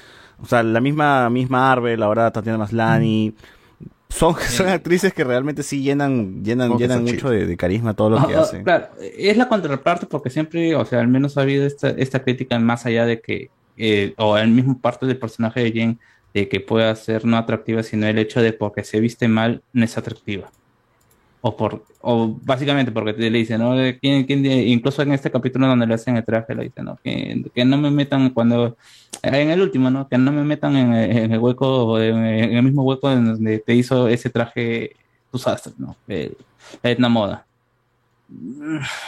[0.42, 3.34] O sea, la misma Miss Marvel, ahora Tatiana Maslany,
[4.10, 8.26] son, son actrices que realmente sí llenan, llenan, llenan mucho de, de carisma todo lo
[8.26, 8.64] que Ah, ah, hacen.
[8.64, 12.58] Claro, es la contraparte porque siempre, o sea, al menos ha habido esta, esta crítica
[12.58, 15.98] más allá de que, eh, o el mismo parte del personaje de Jane,
[16.34, 19.84] de que pueda ser no atractiva, sino el hecho de porque se viste mal, no
[19.84, 20.50] es atractiva.
[21.42, 23.72] O por, o básicamente porque te le dicen, ¿no?
[24.00, 26.98] ¿Quién, quién incluso en este capítulo donde le hacen el traje, le dicen, ¿no?
[27.02, 28.76] Que, no me metan cuando,
[29.22, 30.06] en el último, ¿no?
[30.06, 33.58] Que no me metan en, en el hueco, en, en el mismo hueco en donde
[33.58, 34.94] te hizo ese traje
[35.32, 35.96] tus astros, ¿no?
[36.06, 37.46] La Etna Moda.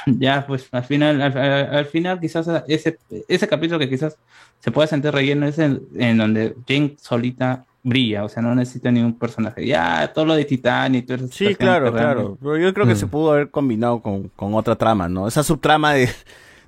[0.06, 4.16] Ya, pues al final, al, al- al final quizás ese, ese capítulo que quizás
[4.58, 8.90] se pueda sentir relleno es el, en donde Jane solita brilla, o sea, no necesita
[8.90, 9.66] ningún personaje.
[9.66, 11.28] Ya, todo lo de Titán y todo eso.
[11.30, 12.38] Sí, claro, claro.
[12.40, 15.26] Pero yo creo que se pudo haber combinado con, con otra trama, ¿no?
[15.26, 16.08] Esa subtrama de,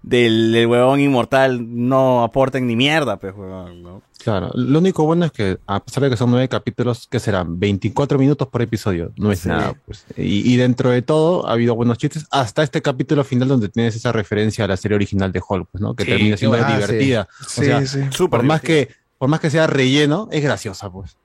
[0.02, 4.02] del, del huevón inmortal no aporten ni mierda, pues, huevón, ¿no?
[4.24, 7.60] Claro, lo único bueno es que, a pesar de que son nueve capítulos, que serán
[7.60, 9.48] 24 minutos por episodio, no es Sí.
[9.50, 9.74] nada.
[9.84, 10.06] Pues.
[10.16, 13.94] Y, y dentro de todo ha habido buenos chistes, hasta este capítulo final donde tienes
[13.96, 15.94] esa referencia a la serie original de Hulk, pues, ¿no?
[15.94, 17.28] Que Sí, termina siendo divertida.
[17.30, 17.64] Ah, o sí.
[17.66, 18.26] sea, Sí, sí.
[18.28, 18.88] por más que
[19.24, 21.16] por más que sea relleno, es graciosa, pues.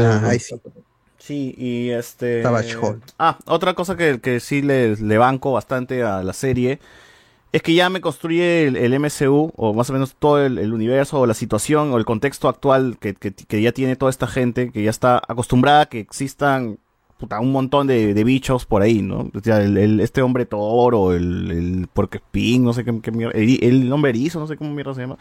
[0.00, 0.54] Ah, ahí sí.
[1.18, 2.40] Sí, y este...
[3.18, 6.78] Ah, otra cosa que, que sí le, le banco bastante a la serie
[7.52, 10.72] es que ya me construye el, el MCU, o más o menos todo el, el
[10.72, 14.26] universo, o la situación, o el contexto actual que, que- que ya tiene toda esta
[14.26, 16.78] gente, que ya está acostumbrada a que existan
[17.18, 19.30] puta, un montón de, de bichos por ahí, ¿no?
[19.34, 23.38] O sea, el, el- este hombre toro, el, el porquespín, no sé qué, qué mierda,
[23.38, 25.18] el, el hombre erizo, no sé cómo mierda se llama.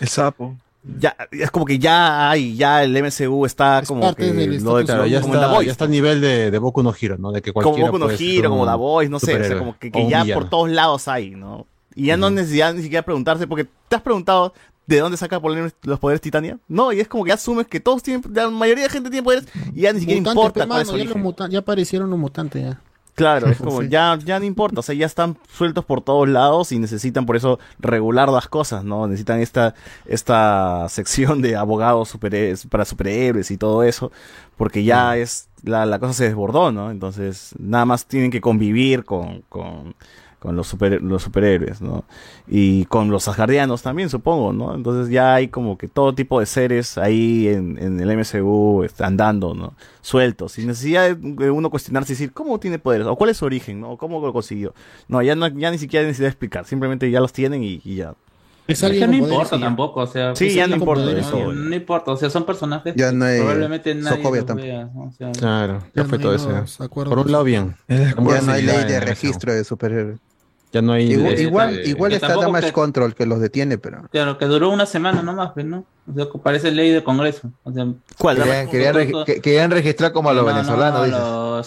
[0.00, 0.56] El sapo.
[1.00, 4.76] Ya, es como que ya hay, ya el MCU está como parte que del lo
[4.76, 6.94] de- status Claro, ya como está, Voice, ya está a nivel de, de Boku no
[6.98, 7.32] Hero, ¿no?
[7.32, 9.78] De que como Boku no Hero, como The Voice, no sé, o sea, superhéroe como
[9.78, 10.40] que, ya villano.
[10.40, 11.66] por todos lados hay, ¿no?
[11.94, 14.52] Y ya no necesidad ni siquiera preguntarse, porque te has preguntado
[14.86, 15.40] de dónde saca
[15.82, 16.58] los poderes Titania.
[16.68, 19.48] No, y es como que asumes que todos tienen, la mayoría de gente tiene poderes
[19.74, 22.62] y ya ni siquiera importa pe, cuál es ya, los muta- ya aparecieron los mutantes
[22.62, 22.80] ya.
[23.16, 26.70] Claro, es como ya, ya no importa, o sea, ya están sueltos por todos lados
[26.70, 29.08] y necesitan por eso regular las cosas, ¿no?
[29.08, 32.16] Necesitan esta, esta sección de abogados
[32.70, 34.12] para superhéroes y todo eso,
[34.58, 36.90] porque ya es, la, la cosa se desbordó, ¿no?
[36.90, 39.94] Entonces, nada más tienen que convivir con, con,
[40.38, 42.04] con los, super, los superhéroes, ¿no?
[42.46, 44.74] Y con los asgardianos también, supongo, ¿no?
[44.74, 49.04] Entonces ya hay como que todo tipo de seres ahí en, en el MCU este,
[49.04, 49.74] andando, ¿no?
[50.00, 53.06] Sueltos, sin necesidad de uno cuestionarse y decir, ¿cómo tiene poderes?
[53.06, 53.80] ¿O cuál es su origen?
[53.80, 53.92] ¿no?
[53.92, 54.74] ¿O cómo lo consiguió?
[55.08, 58.14] No, ya, no, ya ni siquiera necesita explicar, simplemente ya los tienen y ya.
[58.68, 60.34] Es que no importa tampoco, o sea.
[60.34, 61.38] Sí, ya no importa eso.
[61.38, 64.66] No, no importa, o sea, son personajes Ya no hay probablemente nadie Sokovia los tampoco.
[64.68, 66.88] vea, o sea, Claro, ya, Ya fue no todo eso.
[66.88, 67.76] Por un lado, bien.
[67.88, 70.18] Ya no hay ley de registro de superhéroes.
[70.72, 71.10] Ya no hay.
[71.12, 74.02] Igual, igual, está Damage que- Control que los detiene, pero.
[74.10, 75.86] Claro, que duró una semana nomás, pues, ¿no?
[76.10, 77.50] O sea, que parece ley de Congreso.
[77.62, 77.86] O sea,
[78.18, 78.36] ¿Cuál?
[78.36, 81.66] Querían, querían regi- que- querían registrar como a los No, no, venezolanos, no, dices.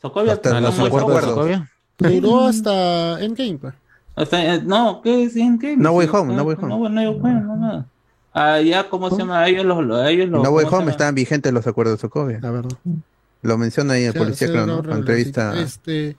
[0.00, 1.70] Sokovia, Hasta ¿cómo los es acuerdos de Sokovia?
[1.98, 2.20] Sokovia.
[2.20, 3.74] Duró hasta Endgame, pues.
[4.16, 5.76] O sea, eh, no, ¿qué es en qué?
[5.76, 6.68] No Way Home, No Way Home.
[6.68, 7.86] No, no Way Home, no nada.
[8.32, 9.46] Ah, ya, ¿cómo se llama?
[9.48, 12.00] Ellos los, los- ellos los No Way ¿cómo se Home estaban vigentes los acuerdos de
[12.02, 12.38] Sokovia.
[12.42, 12.70] La verdad.
[13.42, 14.82] Lo menciona ahí el Se- policía, ¿no?
[14.82, 15.58] re- La entrevista.
[15.60, 16.16] Este,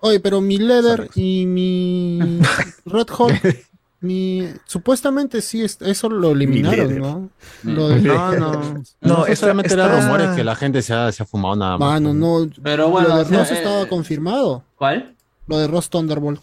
[0.00, 2.40] oye, pero mi Leather y mi
[2.86, 3.64] Red Hulk,
[4.00, 6.98] mi supuestamente sí es- eso lo eliminaron.
[6.98, 7.28] ¿no?
[7.64, 8.82] Lo de- No, no.
[9.00, 11.88] No, eso solamente era rumores que la gente se ha, se ha fumado nada más.
[12.00, 12.48] Mano, no.
[12.62, 14.64] Pero bueno, lo de o sea, Ross eh, estaba confirmado.
[14.76, 15.14] ¿Cuál?
[15.46, 16.40] Lo de Ross Thunderbolt.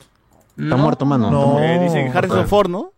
[0.59, 1.31] Está muerto, mano.
[1.31, 1.59] No.
[1.59, 2.91] Eh, dicen Harrison Ford, ¿no?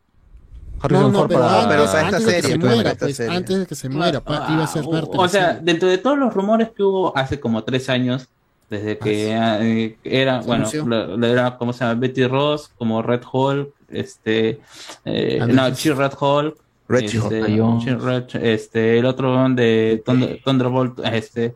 [0.81, 2.59] Harrison no, no, Ford pero para- antes, pero para esta antes de que serie, se
[2.59, 3.38] claro, muera, para esta pues, serie.
[3.38, 5.09] antes de que se muera, pa- iba a ser parte.
[5.17, 8.27] O sea, dentro de todos los rumores que hubo hace como tres años,
[8.69, 10.85] desde que eh, era, Se bueno, anunció.
[10.88, 11.99] lo- lo era, ¿cómo se llama?
[11.99, 14.59] Betty Ross, como Red Hulk, este,
[15.06, 16.57] eh, Ah, no, Red Hulk,
[16.88, 17.17] Red este,
[17.51, 17.81] She-Hulk.
[17.83, 21.56] She Red- este, el otro de Thunder- Thunderbolt, este,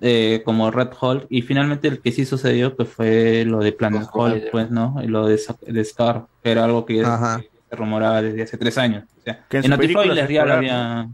[0.00, 4.08] eh, como Red Hulk, y finalmente el que sí sucedió, pues fue lo de Planet
[4.12, 4.98] Hulk, pues, ¿no?
[5.02, 9.04] Y lo de, de Scar, que era algo que, se rumoraba desde hace tres años.
[9.18, 10.56] O sea, Que en en Notify se ya lo exploraron.
[10.56, 11.08] había...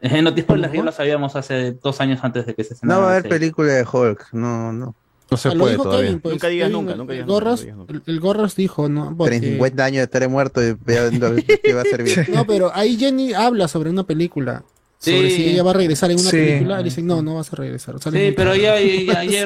[0.00, 3.06] En Notify ya lo sabíamos hace dos años antes de que se No estrenara va
[3.06, 4.94] a la haber película de Hulk, no, no.
[5.28, 6.06] No se Ah, puede todavía.
[6.06, 8.88] Kevin, pues, Nunca digas Kevin, nunca, nunca el digas nunca, nunca el, el Gorras dijo,
[8.88, 9.16] ¿no?
[9.16, 12.28] Porque- 50 años de estar muerto y viendo qué va a servir.
[12.32, 14.62] No, pero ahí Jenny habla sobre una película.
[15.10, 15.36] Sobre Sí.
[15.36, 16.36] si ella va a regresar en una Sí.
[16.36, 16.80] película.
[16.80, 17.98] Y dicen, no, no vas a regresar.
[18.00, 18.74] Sale Sí, pero ya,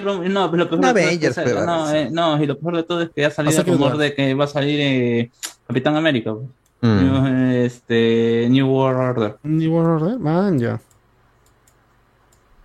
[0.02, 1.96] no, pero lo peor Una de todo es que no, sí.
[1.96, 4.34] eh, no, y lo peor de todo es que ha salido el rumor de que
[4.34, 5.30] va a salir eh,
[5.66, 6.46] Capitán América, pues.
[6.82, 7.04] Mm.
[7.04, 9.36] New, este, New World Order.
[9.42, 10.80] New World Order, man, ya.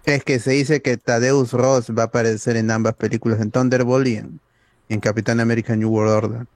[0.06, 4.08] Es que se dice que Tadeus Ross va a aparecer en ambas películas, en Thunderbolt
[4.08, 4.40] y en,
[4.88, 6.48] en Capitán América New World Order.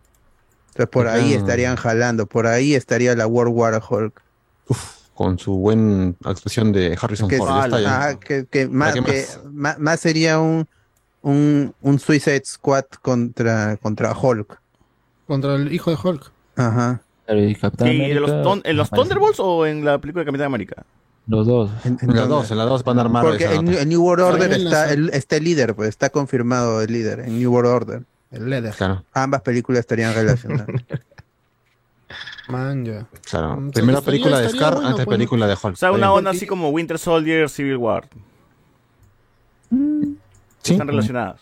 [0.69, 1.37] Entonces por ahí Ah.
[1.37, 4.21] estarían jalando, por ahí estaría la World War Hulk.
[5.19, 7.49] Con su buena actuación de Harrison Que, Ford.
[8.25, 10.65] que, que más, que sería un,
[11.23, 14.61] un, un Suicide Squad contra, contra Hulk.
[15.27, 16.31] Contra el hijo de Hulk.
[16.55, 17.01] Ajá.
[17.27, 19.09] y Capitán ¿Y en los, América ton- en los aparece.
[19.09, 20.85] Thunderbolts o en la película de Capitán América?
[21.27, 21.69] Los dos.
[21.83, 24.53] En las dos, en las dos van a armar Porque en, en New World Order
[24.53, 28.03] está el, está el líder, pues está confirmado el líder en New World Order.
[28.31, 28.73] El Leather.
[28.73, 30.67] Claro, Ambas películas estarían relacionadas.
[32.49, 33.07] Man, ya.
[33.29, 33.57] claro.
[33.61, 35.73] Mm, Primera estaría- película de Scar bueno, antes pues, película de Hulk.
[35.73, 38.07] O sea, una onda así como Winter Soldier, Civil War.
[39.69, 40.17] bien.
[40.61, 41.41] Sí, Están relacionadas.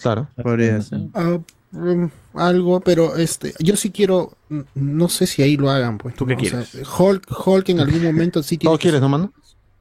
[0.00, 0.28] claro.
[0.42, 1.00] Podría ser.
[1.14, 1.38] Ah,
[1.72, 6.14] mm, algo, pero este, yo sí quiero, mm, no sé si ahí lo hagan, pues.
[6.14, 6.42] ¿Tú qué ¿no?
[6.42, 6.88] O sea, quieres?
[6.98, 9.32] Hulk, Hulk en algún momento sí tiene ¿Todo que quieres, no, mano?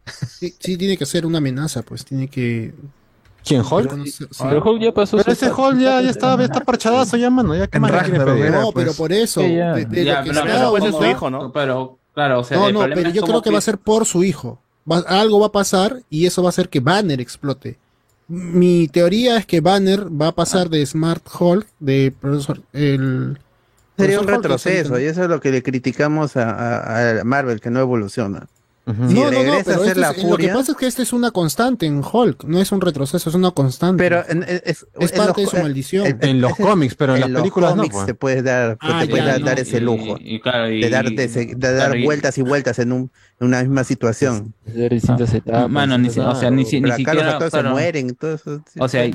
[0.05, 2.73] Sí, sí tiene que ser una amenaza, pues tiene que.
[3.45, 3.83] ¿Quién, Hulk?
[3.85, 4.43] Pero no sé, sí.
[4.43, 5.17] Pero Hulk ya pasó.
[5.17, 5.51] Pero ese.
[5.51, 7.55] Hulk ya, ya está, ya está parchadazo ya, mano.
[7.55, 8.45] Ya, ¿qué más Ragnarok pedir?
[8.47, 8.97] era, No, pero pues.
[8.97, 9.73] por eso, Sí, ya.
[9.73, 11.51] de, de Ya, pero- pero ser su hijo, ¿no?
[11.51, 14.05] Pero, claro, o sea, No, no, pero es yo creo que va a ser por
[14.05, 14.59] su hijo.
[14.91, 17.77] Va- algo va a pasar y eso va a hacer que Banner explote.
[18.27, 23.37] Mi teoría es que Banner va a pasar de Smart Hulk, de profesor, el
[23.97, 27.69] Sería un retroceso y eso es lo que le criticamos a, a- a Marvel, que
[27.69, 28.47] no evoluciona.
[28.85, 31.01] Si no, no, pero a ser este la es- lo que pasa es que este
[31.01, 34.03] es una constante en Hulk, no es un retroceso, es una constante.
[34.03, 36.05] Pero en- es, es en parte los- de su maldición.
[36.05, 37.83] en- En los cómics, pero en, las los películas no.
[37.85, 38.05] pues.
[38.05, 40.17] te puedes dar, Ah, te puedes ya, dar, no, dar ese y- lujo.
[40.19, 43.61] Y, claro, y, de dar, de, dar claro, vueltas y vueltas en, un, en una
[43.61, 44.53] misma situación.
[44.65, 45.69] Distintas etapas.
[45.69, 47.31] Mano, ni, o sea, ni, si- ni los siquiera.
[47.31, 48.09] actores claro, se mueren.
[48.09, 48.79] y todo eso, sí.
[48.79, 49.09] O sea,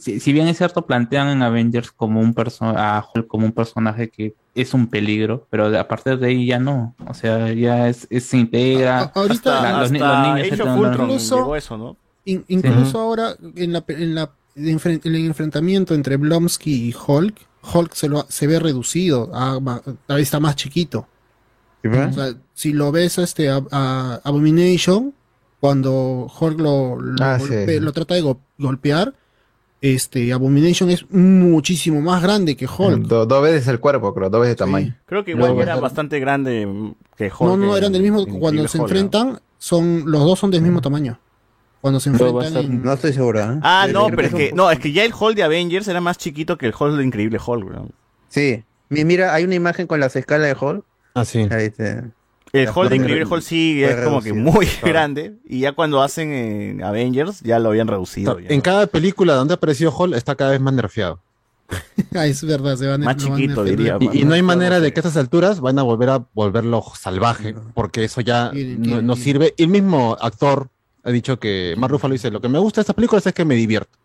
[0.00, 4.08] si, si bien es cierto, plantean en Avengers como un a Hulk como un personaje
[4.08, 6.94] que es un peligro, pero a partir de ahí ya no.
[7.06, 9.00] O sea, ya es, es- se integra.
[9.00, 10.58] A- ahorita- la- los, hasta los niños
[10.90, 11.96] Incluso- eso, ¿no?
[12.24, 17.34] In- incluso ahora en la en la en el enfrentamiento entre Blomsky y Hulk,
[17.72, 21.06] Hulk se lo se ve reducido, a, ma- ahí está más chiquito.
[21.84, 25.14] O sea, si lo ves a este a, a Abomination
[25.60, 27.80] cuando Hulk lo lo, Ah, golpe- sí.
[27.80, 29.14] lo trata de go- golpear,
[29.80, 33.06] este Abomination es muchísimo más grande que Hulk.
[33.06, 34.96] Do- dos veces el cuerpo, creo, dos veces el tamaño.
[35.06, 37.40] Creo que igual Luego- era bastante grande mm, que Hulk.
[37.40, 38.20] No, no, eran del mismo.
[38.20, 38.84] en Cuando se Hulk, ¿no?
[38.98, 41.18] enfrentan, son los dos son del mismo tamaño.
[41.80, 42.56] Cuando se enfrentan.
[42.56, 43.40] en- No estoy seguro.
[43.40, 43.58] ¿eh?
[43.62, 46.18] Ah, no, pero es que, no, es que ya el Hulk de Avengers era más
[46.18, 47.90] chiquito que el Hulk de Increíble Hulk.
[48.28, 48.62] Sí.
[48.90, 50.66] Mi- Mira, hay una imagen con las escalas de
[51.14, 51.22] Hall.
[51.22, 51.46] Ah, sí.
[51.50, 52.04] Ahí te-
[52.52, 54.88] El Hulk de Increíble re- Hulk sí es como que muy Claro.
[54.88, 55.34] grande.
[55.48, 58.38] Y ya cuando hacen en Avengers, ya lo habían reducido.
[58.40, 58.48] ya.
[58.48, 61.20] En cada película donde ha aparecido Hulk está cada vez más nerfeado.
[62.14, 63.96] Es verdad, se van Más van chiquito, diría.
[64.00, 66.82] Y, y no hay manera de que a estas alturas van a volver a volverlo
[66.98, 69.54] salvaje, porque eso ya no, no sirve.
[69.56, 70.68] Y el mismo actor
[71.04, 73.44] ha dicho que Mark Ruffalo dice, lo que me gusta de estas películas es que
[73.44, 73.96] me divierto.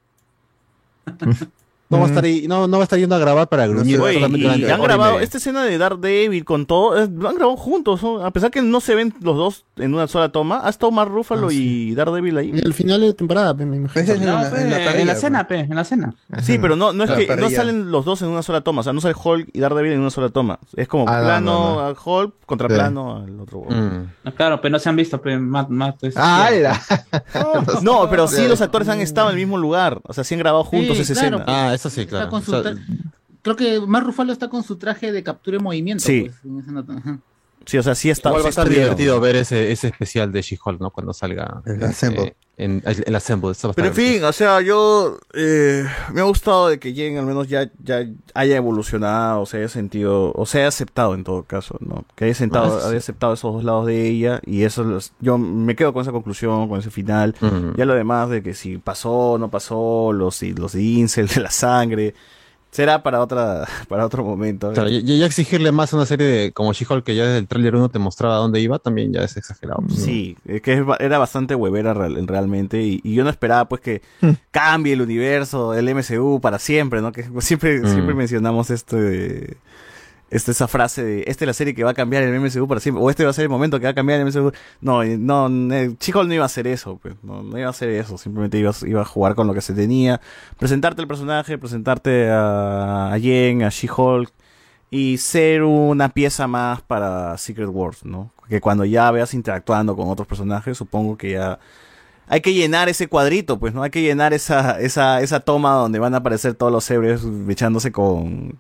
[1.88, 4.00] No va a estar ahí- no, no va a estar yendo a grabar para gruñir.
[4.00, 8.26] Y han y grabado esta escena de Daredevil con todo, lo han grabado juntos, ¿no?
[8.26, 11.12] a pesar que no se ven los dos en una sola toma, ha estado Mark
[11.12, 12.50] Ruffalo y Daredevil ahí.
[12.52, 14.04] El final de temporada, pe, me imagino.
[14.16, 14.62] No, pe,
[15.02, 16.16] en la cena, pe, en la cena.
[16.42, 18.80] Sí, pero no, no es La que no salen los dos en una sola toma,
[18.80, 20.58] o sea, no sale Hulk y Daredevil en una sola toma.
[20.76, 21.80] Es como Ah, no, plano no, no.
[21.82, 22.74] a Hulk contra Sí.
[22.76, 23.62] plano al otro.
[23.70, 24.30] Mm.
[24.36, 26.96] Claro, pero no se han visto, pe, más, más, pues, Ah, sí.
[27.84, 30.40] No, pero sí los actores han estado en el mismo lugar, o sea, sí han
[30.40, 31.38] grabado juntos Sí, esa claro.
[31.40, 31.75] escena.
[31.76, 32.78] Eso sí, Está con su tra-
[33.42, 36.04] Creo que Mark Ruffalo está con su traje de captura en movimiento.
[36.04, 36.22] Sí.
[36.28, 37.20] pues, en esa nota.
[37.66, 38.30] Sí, o sea, sí está.
[38.30, 40.92] Igual va a sí estar divertido ver ese, ese especial de She-Hulk, ¿no?
[40.92, 41.62] Cuando salga.
[41.66, 42.36] El eh, Assemble.
[42.58, 43.54] en, el Assemble.
[43.76, 47.48] Pero en fin, o sea, yo eh, me ha gustado de que Jen al menos
[47.48, 51.78] ya, ya haya evolucionado, o se haya sentido, o se haya aceptado en todo caso,
[51.80, 52.06] ¿no?
[52.16, 52.90] Que haya, sentado, Ah, sí.
[52.90, 56.12] haya aceptado esos dos lados de ella y eso, los- yo me quedo con esa
[56.12, 57.36] conclusión, con ese final.
[57.42, 57.74] Ujú.
[57.78, 62.14] Ya lo demás de que si pasó, no pasó, los, los incel de la sangre,
[62.76, 64.72] será para otra para otro momento.
[64.74, 67.48] Claro, ya, ya exigirle más a una serie de como She-Hulk que ya desde el
[67.48, 69.82] tráiler 1 te mostraba dónde iba, también ya es exagerado.
[69.82, 70.06] pues, ¿no?
[70.06, 74.02] Sí, es que era bastante huevera real- realmente y, y yo no esperaba pues que
[74.52, 77.12] cambie el universo, el MCU para siempre, ¿no?
[77.12, 77.88] Que siempre, Mm.
[77.88, 79.58] siempre mencionamos esto de,
[80.36, 82.80] este, esa frase de, esta es la serie que va a cambiar el MCU para
[82.80, 84.52] siempre, o este va a ser el momento que va a cambiar el MCU.
[84.82, 87.90] No, no, eh, She-Hulk no iba a hacer eso, pues, no, no iba a hacer
[87.90, 90.20] eso, simplemente iba, iba a jugar con lo que se tenía,
[90.58, 94.32] presentarte el personaje, presentarte a, a Jen, a She-Hulk,
[94.92, 98.32] y ser una pieza más para Secret Wars, ¿no?
[98.48, 101.60] Que cuando ya veas interactuando con otros personajes, supongo que ya
[102.28, 103.84] hay que llenar ese cuadrito, pues, ¿no?
[103.84, 107.92] Hay que llenar esa, esa, esa toma donde van a aparecer todos los héroes echándose
[107.92, 108.60] con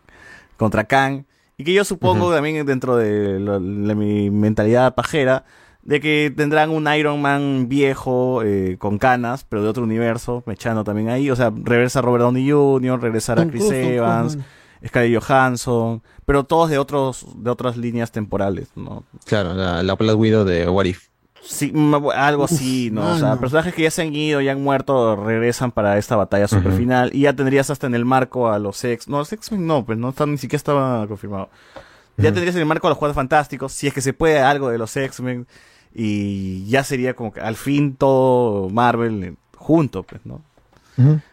[0.57, 1.25] contra Kang.
[1.58, 5.45] Y que yo supongo también dentro de lo- la- mi mentalidad pajera,
[5.84, 10.84] de que tendrán un Iron Man viejo eh, con canas, pero de otro universo, echando
[10.84, 11.30] también ahí.
[11.30, 13.64] O sea, regresa Robert Downey Jr., regresará Tom Chris
[13.95, 14.38] Evans.
[14.85, 19.03] Scarlett Johansson, pero todos de otros de otras líneas temporales, ¿no?
[19.25, 21.08] Claro, la, la Black Widow de What If.
[21.45, 23.14] Sí, mm, algo así, ¿no?
[23.14, 26.48] o sea, personajes que ya se han ido, ya han muerto, regresan para esta batalla
[26.48, 27.11] super final.
[27.14, 29.07] Y ya tendrías hasta en el marco a los X.
[29.07, 31.49] No, los X-Men no, pues no está, ni siquiera estaba confirmado.
[32.17, 34.69] Ya tendrías en el marco a los Juegos Fantásticos, si es que se puede algo
[34.69, 35.48] de los X-Men.
[35.93, 40.41] Y ya sería como que al fin todo Marvel eh, junto, pues, ¿no?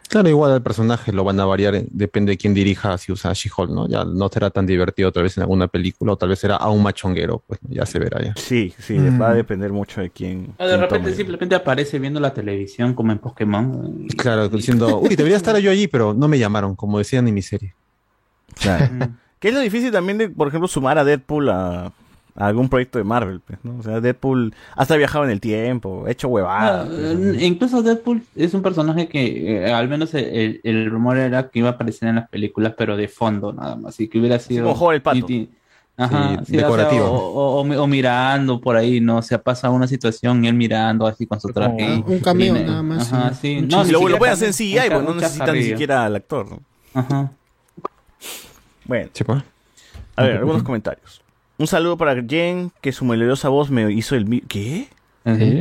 [0.09, 3.33] Claro, igual el personaje lo van a variar, eh, depende de quién dirija, si usa
[3.33, 3.89] She-Hulk, ¿no?
[3.89, 6.83] Ya no será tan divertido otra vez en alguna película, o tal vez será aún
[6.83, 8.35] más chonguero, pues ya se verá ya.
[8.37, 9.21] Sí, sí, Mm.
[9.23, 10.55] va a depender mucho de quién.
[10.59, 11.17] Ah, De quién repente tome.
[11.17, 14.07] simplemente aparece viendo la televisión como en Pokémon.
[14.19, 17.43] Claro, diciendo, uy, debería estar yo allí, pero no me llamaron, como decían en mi
[17.43, 17.75] serie.
[18.61, 18.91] Claro.
[19.39, 21.91] que es lo difícil también de, por ejemplo, sumar a Deadpool a
[22.35, 23.77] algún proyecto de Marvel, pues, ¿no?
[23.79, 26.89] O sea, Deadpool hasta ha viajado en el tiempo, hecho huevadas.
[26.89, 26.99] Pues,
[27.41, 31.49] eh, incluso Deadpool es un personaje que eh, al menos el, el- el rumor era
[31.51, 34.39] que iba a aparecer en las películas, pero de fondo nada más, y que hubiera
[34.39, 35.27] sido como Joel Pato.
[35.29, 35.51] y- y-
[35.95, 37.05] Ajá, Sí, sí, o sea, decorativo.
[37.05, 40.55] o, o- o- o mirando por ahí, no, o sea, pasa una situación y él
[40.55, 42.03] mirando así con su traje.
[42.07, 43.59] Un cameo nada más, Ajá, sí.
[43.61, 43.67] sí.
[43.71, 46.49] No, Y lo, lo pueden hacer en CGI, pues no necesitan ni siquiera al actor.
[46.51, 46.61] ¿no?
[46.95, 47.31] Ajá.
[48.87, 49.43] Bueno, pues.
[50.17, 51.22] a ver, algunos comentarios.
[51.59, 54.43] Un saludo para Jen, que su melodiosa voz me hizo el...
[54.49, 54.89] ¿Qué?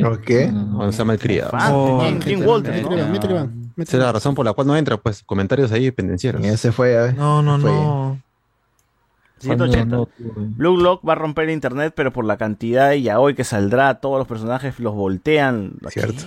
[0.01, 0.45] ¿Por qué?
[0.47, 1.51] Cuando se llama el criado.
[1.53, 2.89] Ah, Oh, Jen- Jen Walters, ¿no?
[2.89, 3.63] Métele, va, métele.
[3.77, 6.41] Esa es la razón por la cual no entra, pues comentarios ahí pendencieros.
[6.41, 7.15] Ya se fue, a ver.
[7.15, 7.69] No, no, Fue.
[7.71, 8.19] no.
[9.39, 9.97] 180.
[10.57, 13.95] Blue Lock va a romper internet, pero por la cantidad y ya hoy que saldrá,
[13.99, 15.73] todos los personajes los voltean.
[15.89, 16.23] Cierto.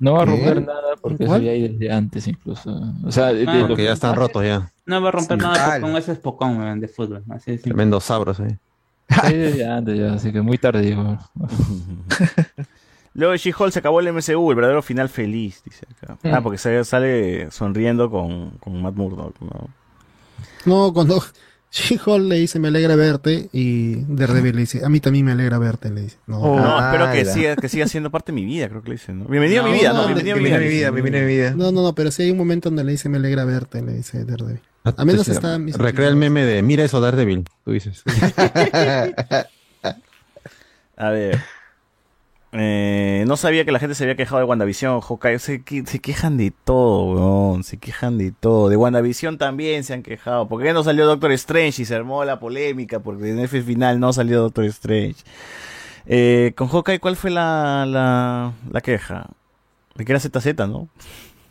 [0.00, 0.30] No va a ¿Qué?
[0.32, 1.42] romper nada porque ¿Cuál?
[1.42, 2.70] se ahí desde antes incluso.
[3.04, 4.70] O sea, de- Ah, de- Porque ya están rotos ya.
[4.86, 5.44] No va a romper Sí.
[5.44, 7.22] nada con ese es Pocón de fútbol.
[7.30, 7.62] Así es.
[7.62, 8.56] Tremendos sabros ahí.
[9.26, 10.96] sí, desde antes ya, así que muy tarde.
[13.14, 16.16] Luego de She-Hulk se acabó el MCU, el verdadero final feliz, dice acá.
[16.22, 16.34] Mm.
[16.34, 19.68] Ah, porque sale, sale sonriendo con, con Matt Murdock, ¿no?
[20.64, 21.20] No, cuando
[21.72, 25.58] She-Hulk le dice, me alegra verte, y Daredevil le dice, a mí también me alegra
[25.58, 26.18] verte, le dice.
[26.26, 28.90] No, No, Ah, espero que siga, que siga siendo parte de mi vida, creo que
[28.90, 29.18] le dicen.
[29.20, 29.24] ¿no?
[29.26, 30.06] Bienvenido a mi vida, ¿no?
[30.06, 30.90] Bienvenido a mi vida.
[30.90, 31.54] dice.
[31.56, 33.94] No, no, no, pero sí hay un momento donde le dice, me alegra verte, le
[33.94, 34.60] dice Daredevil.
[34.84, 35.58] A menos está...
[35.58, 38.02] Recrea el meme de mira eso Daredevil, tú dices.
[40.96, 41.40] A ver.
[42.52, 45.38] Eh, no sabía que la gente se había quejado de WandaVision, Hawkeye.
[45.38, 47.62] Se, que- se quejan de todo, weón.
[47.64, 48.68] Se quejan de todo.
[48.68, 50.48] De WandaVision también se han quejado.
[50.48, 53.00] ¿Por qué no salió Doctor Strange y se armó la polémica?
[53.00, 55.16] Porque en el final no salió Doctor Strange.
[56.06, 59.28] Eh, con Hawkeye, ¿cuál fue la, la, la queja?
[59.94, 60.88] De que era ZZ, ¿no?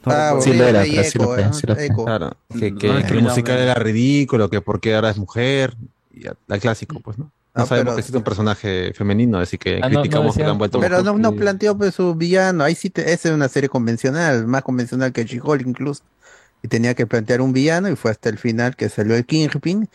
[0.06, 1.86] No Ah, sí lo era, pero sí lo fue, sí lo fue.
[1.86, 2.06] Eco.
[2.06, 5.18] Claro, que, que- No, que es el musical no, era ridículo, que porque ahora es
[5.18, 5.76] mujer,
[6.14, 7.26] y ya, el clásico, pues, ¿no?
[7.56, 10.36] No Ah, sabemos pero- que existe un personaje femenino, así que Ah, no, no criticamos
[10.38, 12.64] que han vuelto Pero no, no planteó pues su villano.
[12.64, 16.04] Ahí sí, te, esa es una serie convencional, más convencional que She-Hulk incluso.
[16.62, 19.90] Y tenía que plantear un villano y fue hasta el final que salió el Kingpin.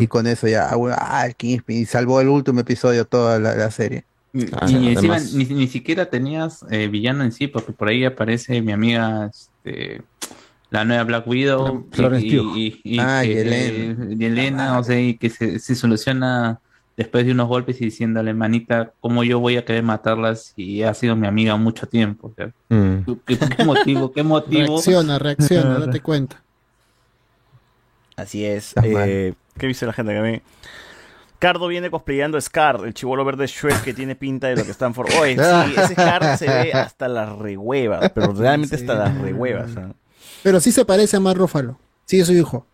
[0.00, 1.78] Y con eso ya, ah, ah, el Kingpin.
[1.78, 4.04] Y salvó el último episodio toda la, la serie.
[4.52, 8.60] Ah, y encima ni, ni siquiera tenías eh, villano en sí, porque por ahí aparece
[8.60, 10.02] mi amiga, este,
[10.70, 12.56] la nueva Black Widow, y, Florence y, Pugh.
[12.56, 13.34] y- y Ah, que,
[14.18, 14.74] Yelena.
[14.74, 16.60] eh, o sea, y que se, se soluciona
[16.96, 20.92] después de unos golpes y diciéndole, manita, ¿cómo yo voy a querer matarlas si ha
[20.94, 22.28] sido mi amiga mucho tiempo?
[22.28, 22.98] O sea, Mm.
[23.26, 24.12] ¿qué, qué motivo?
[24.12, 24.66] ¿Qué motivo?
[24.76, 26.44] Reacciona, reacciona, date cuenta.
[28.16, 28.74] Así es.
[28.82, 30.40] Eh, ¿Qué dice la gente que a mí?
[31.38, 34.70] Cardo viene cosplayando a Scar, el chivolo verde Shrek que tiene pinta de lo que
[34.70, 35.06] están for.
[35.20, 39.76] Oye, sí, ese Scar se ve hasta las rehuevas, pero realmente hasta las rehuevas.
[39.76, 39.92] ¿ah?
[40.42, 41.78] Pero sí se parece a Mark Ruffalo.
[42.06, 42.66] Sí, es su hijo.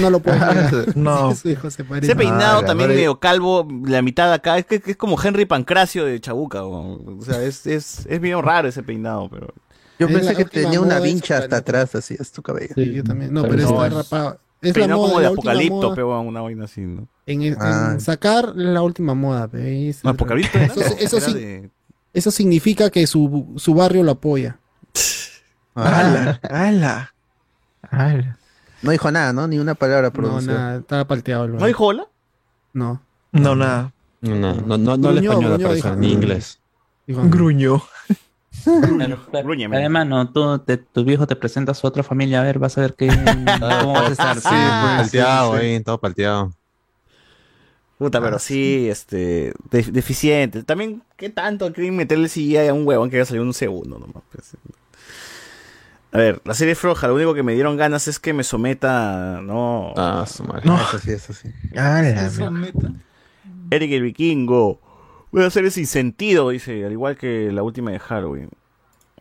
[0.00, 0.36] No lo puedo.
[0.94, 1.30] No.
[1.30, 2.06] Sí, su hijo se parece.
[2.06, 5.46] Ese peinado Ah, también medio calvo, la mitad de acá, es que es como Henry
[5.46, 6.64] Pancracio de Chabuca.
[6.64, 9.54] O sea, es, es, es bien raro ese peinado, pero.
[9.98, 12.74] Yo Es pensé que tenía una vincha hasta atrás, así es tu cabello.
[12.74, 13.32] Sí, yo también.
[13.32, 14.40] No, pero está rapado.
[14.62, 17.06] Es la peinado moda, como de apocalipto, pero una vaina así, ¿no?
[17.26, 17.96] En, en Ah.
[18.00, 19.48] sacar la última moda.
[19.48, 21.70] pe, No, Apocalipto eso, no, eso sí- de-
[22.14, 24.58] eso significa que su, su barrio lo apoya.
[25.74, 26.40] ¡Hala!
[27.90, 28.38] ¡Hala!
[28.82, 29.46] No dijo nada, ¿no?
[29.46, 30.58] Ni una palabra No, pronunciada.
[30.58, 31.44] nada, estaba palteado.
[31.44, 31.66] el ¿No barrio.
[31.68, 32.06] dijo hola?
[32.72, 33.02] No.
[33.32, 33.92] No, nada.
[34.22, 36.60] No, no, no, no, no el Gruñó, español, gruñó, ni inglés.
[39.78, 42.76] Además, no, tú, te- tu viejo te presenta a su otra familia, a ver, vas
[42.78, 43.08] a ver qué,
[43.60, 44.36] cómo vas a estar.
[44.36, 46.52] Sí, pues, palteado ahí, todo palteado.
[47.98, 50.62] Puta, pero sí, este, de- deficiente.
[50.62, 54.22] También, ¿qué tanto quieren meterle CGI a un huevón que haya salido un segundo nomás?
[54.30, 54.54] pues?
[56.12, 59.40] A ver, la serie Froja, lo único que me dieron ganas es que me someta,
[59.42, 59.92] no.
[59.96, 60.62] Ah, su madre.
[60.64, 60.80] No.
[60.80, 61.48] Eso sí, eso sí.
[63.70, 64.80] Eric el Vikingo.
[65.36, 68.48] Voy a hacer sin sentido, dice, al igual que la última de Halloween.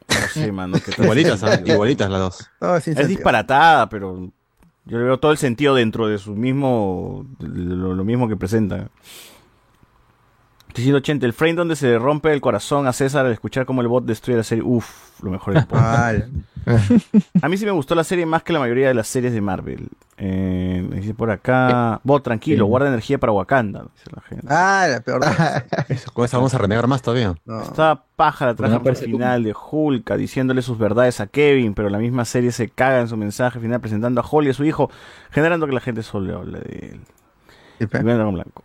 [0.07, 0.77] No sé, mano.
[0.79, 1.03] ¿qué tal?
[1.03, 2.49] Igualitas, igualitas las dos.
[2.61, 4.31] No, es disparatada, pero
[4.85, 7.25] yo le veo todo el sentido dentro de su mismo.
[7.39, 8.87] lo, lo mismo que presenta.
[10.81, 13.87] 180, el frame donde se le rompe el corazón a César al escuchar cómo el
[13.87, 14.63] bot destruye la serie.
[14.63, 16.27] Uf, lo mejor del podcast.
[17.41, 19.41] A mí sí me gustó la serie más que la mayoría de las series de
[19.41, 19.87] Marvel.
[20.17, 21.99] Eh, dice por acá.
[22.03, 23.85] Bot, tranquilo, guarda energía para Wakanda.
[23.93, 24.47] Dice la gente.
[24.49, 25.21] Ah, la peor.
[25.89, 27.35] Eso, con esa vamos a renegar más todavía.
[27.63, 31.99] Estaba paja la traje No final de Hulk diciéndole sus verdades a Kevin, pero la
[31.99, 34.89] misma serie se caga en su mensaje final presentando a Holly y a su hijo,
[35.31, 36.99] generando que la gente solo hable de él.
[37.79, 38.64] Y Blanco.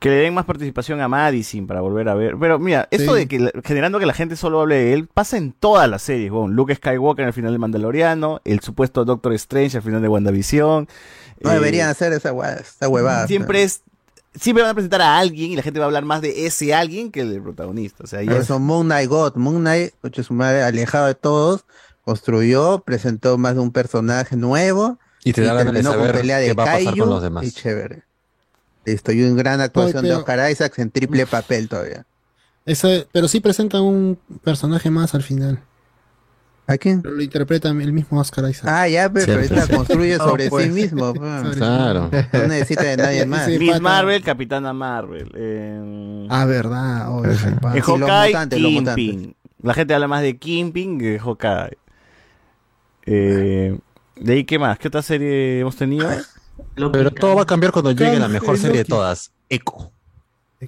[0.00, 2.34] Que le den más participación a Madison para volver a ver.
[2.40, 3.18] Pero mira, esto Sí.
[3.20, 6.00] de que la- generando que la gente solo hable de él pasa en todas las
[6.02, 6.32] series.
[6.32, 6.56] weón.
[6.56, 10.88] Luke Skywalker al final de Mandaloriano, el supuesto Doctor Strange al final de WandaVision.
[11.42, 13.26] No eh, deberían hacer esa, esa huevada.
[13.26, 13.82] Siempre es.
[14.34, 16.72] Siempre van a presentar a alguien y la gente va a hablar más de ese
[16.72, 18.04] alguien que el del protagonista.
[18.04, 21.08] O sea, ya Por es- eso Moon Knight God, Moon Knight, coche su madre, alejado
[21.08, 21.64] de todos,
[22.04, 26.46] construyó, presentó más de un personaje nuevo Y te da ganas de saber pelea de
[26.48, 27.44] qué va a pasar Kaiju con los demás.
[27.44, 28.02] y chévere.
[28.84, 32.06] Listo, y una gran actuación pero- de Oscar Isaacs en triple papel todavía.
[32.66, 35.60] Ese- pero sí presenta un personaje más al final.
[36.66, 37.02] ¿A quién?
[37.04, 38.66] Lo interpreta el mismo Oscar Isaac.
[38.68, 40.64] Ah, ya, pero, pero esta construye No, sobre pues.
[40.66, 41.12] sí mismo.
[41.12, 41.56] pues.
[41.56, 42.08] Claro.
[42.32, 43.46] No necesita de nadie más.
[43.46, 43.80] Sí, Miss.
[43.80, 45.32] Marvel, Capitana Marvel.
[45.34, 47.08] eh, Ah, verdad.
[47.10, 49.34] oh, En Y los Hawkeye, mutantes, los Kingpin.
[49.62, 51.76] La gente habla más de Kingpin que de Hawkeye.
[53.06, 53.78] Eh,
[54.16, 54.78] de ahí, ¿qué más?
[54.78, 56.08] ¿Qué otra serie hemos tenido?
[56.92, 59.32] Pero todo va a cambiar cuando llegue la mejor serie de todas.
[59.48, 59.92] Echo.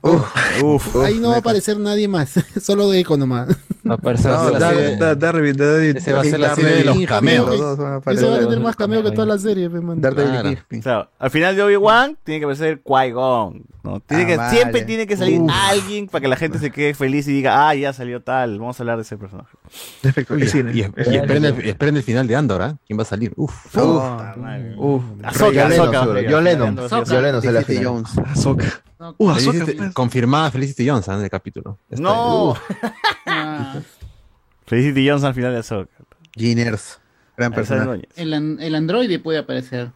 [0.02, 2.32] Uf, Ahí no va a aparecer nadie más.
[2.62, 3.48] Solo de Eco nomás.
[3.88, 6.84] Aparece No, la Dar- serie- Dar- Darby- Darby- Ese va a ser la serie de
[6.84, 7.50] los cameos.
[7.50, 8.30] a Ese aparecer.
[8.30, 10.00] va a tener más cameo que toda la serie, man.
[10.00, 10.56] Claro.
[10.82, 13.64] Claro, al final de Obi-Wan tiene que aparecer Qui-Gon.
[13.84, 13.98] ¿no?
[13.98, 14.56] Tiene Ah, que, vale.
[14.56, 15.50] Siempre tiene que salir Uf.
[15.52, 18.78] alguien para que la gente se quede feliz y diga, ah, ya salió tal, vamos
[18.78, 19.50] a hablar de ese personaje.
[20.00, 20.80] Perfecto, Y, y- y
[21.16, 22.76] esperen, el, esperen el final de Andor, ¿ah?
[22.86, 23.32] ¿Quién va a salir?
[23.34, 23.74] Uf.
[23.74, 24.74] Madre.
[24.76, 25.02] Uf.
[25.24, 26.24] Ahsoka, John Ahsoka, Lennon.
[26.32, 26.88] John Lennon.
[26.88, 27.84] Sale Felicity.
[27.84, 28.10] Jones.
[28.24, 28.64] Ahsoka.
[29.18, 31.14] Uh, Felicity- confirmada Felicity Jones ¿ah?
[31.14, 31.78] en el capítulo.
[31.90, 32.00] Está.
[32.04, 32.54] No.
[34.72, 35.92] Felicity Jones al final de Ahsoka.
[36.34, 36.98] Giners.
[37.36, 38.08] Gran personaje.
[38.16, 39.92] El, an- el androide puede aparecer.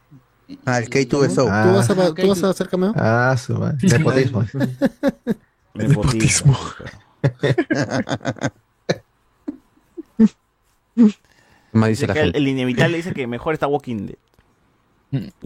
[0.66, 1.34] Ah, el K2SO.
[1.46, 2.92] ¿Tú, vas a, ¿Tú vas a hacer cameo?
[2.94, 3.78] Ah, su madre.
[3.88, 4.44] Nepotismo.
[5.74, 6.58] Nepotismo.
[11.72, 12.38] Más Dice dice la que el, gente.
[12.38, 14.16] el inevitable dice que mejor está Walking Dead.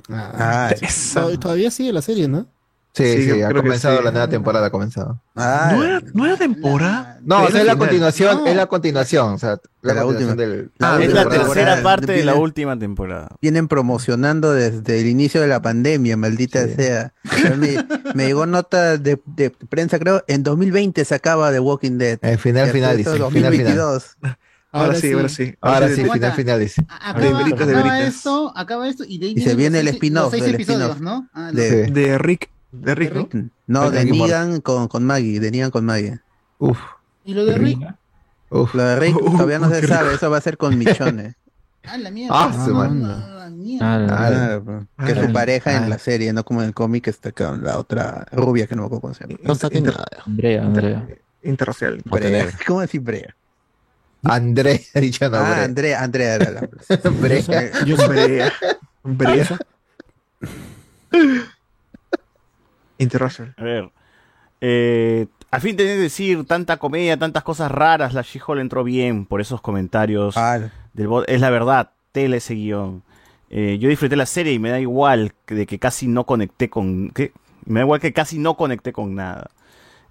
[0.08, 1.38] Ah, eso.
[1.38, 2.48] Todavía sigue la serie, ¿no?
[2.92, 4.04] Sí, Sí, ha comenzado sí.
[4.04, 5.20] la nueva temporada, ha comenzado.
[5.36, 7.20] Ah, ¿No era, no era temporada?
[7.22, 8.46] No, o sea, es la continuación, No.
[8.48, 10.54] es la continuación, o sea, la, La continuación última.
[10.56, 10.70] del...
[10.80, 11.44] Ah, es la temporada.
[11.54, 13.28] tercera parte de la última temporada.
[13.40, 17.12] Vienen promocionando desde el inicio de la pandemia, maldita sea.
[17.58, 17.76] Me,
[18.14, 22.18] me llegó nota de, de prensa, creo, en 2020 se acaba The Walking Dead.
[22.22, 23.50] El final, Y final, dice, final, final.
[23.52, 24.16] 2022.
[24.72, 25.54] Ahora sí, ahora sí.
[25.60, 26.86] Ahora sí, final, final, dice.
[26.88, 28.14] Acaba, De veritas, de acaba veritas.
[28.14, 30.90] esto, acaba esto y de ahí Y se viene el spin-off, los seis el episodios,
[30.90, 31.00] spin-off.
[31.00, 31.28] ¿no?
[31.34, 33.12] Ah, De- los- De Rick.
[33.12, 33.50] De Rick, ¿no?
[33.66, 34.04] No, de.
[34.04, 36.20] Negan con, con Maggie, de Negan con Maggie.
[36.58, 36.78] Uf,
[37.24, 37.78] ¿Y lo de Rick?
[38.50, 38.74] uf.
[38.74, 41.34] Lo de Rick Uh, todavía no uh, se sabe, eso va a ser con Michonne.
[41.84, 42.34] Ah, la mierda.
[42.38, 42.76] Ah, su.
[42.78, 44.86] Ah, la mierda.
[44.98, 47.64] Ah, que es su pareja en la serie, no como en el cómic está con
[47.64, 49.38] la otra rubia que no me acuerdo cómo se llama.
[49.42, 50.06] No saquen Inter- nada.
[50.26, 51.08] Andrea, Andrea.
[51.42, 52.02] Interracial.
[52.04, 52.48] Brea.
[52.66, 53.34] ¿Cómo decir Brea?
[54.22, 55.64] André, ha dicho no, Ah.
[55.64, 56.60] Andrea, Andrea era la
[57.20, 57.42] Bre.
[57.86, 58.52] Yo soy- Brea.
[59.02, 59.58] Brea.
[63.02, 63.54] Interracial.
[63.56, 63.90] A ver.
[64.60, 69.26] Eh, al fin tenés que decir tanta comedia, tantas cosas raras, la She-Hulk entró bien
[69.26, 70.58] por esos comentarios Ah,
[70.92, 71.24] del bot.
[71.28, 73.02] Es la verdad, tele ese guion.
[73.48, 76.68] Eh, yo disfruté la serie y me da igual que- de que casi no conecté
[76.70, 77.10] con...
[77.10, 77.32] ¿qué?
[77.64, 79.50] Me da igual que casi no conecté con nada.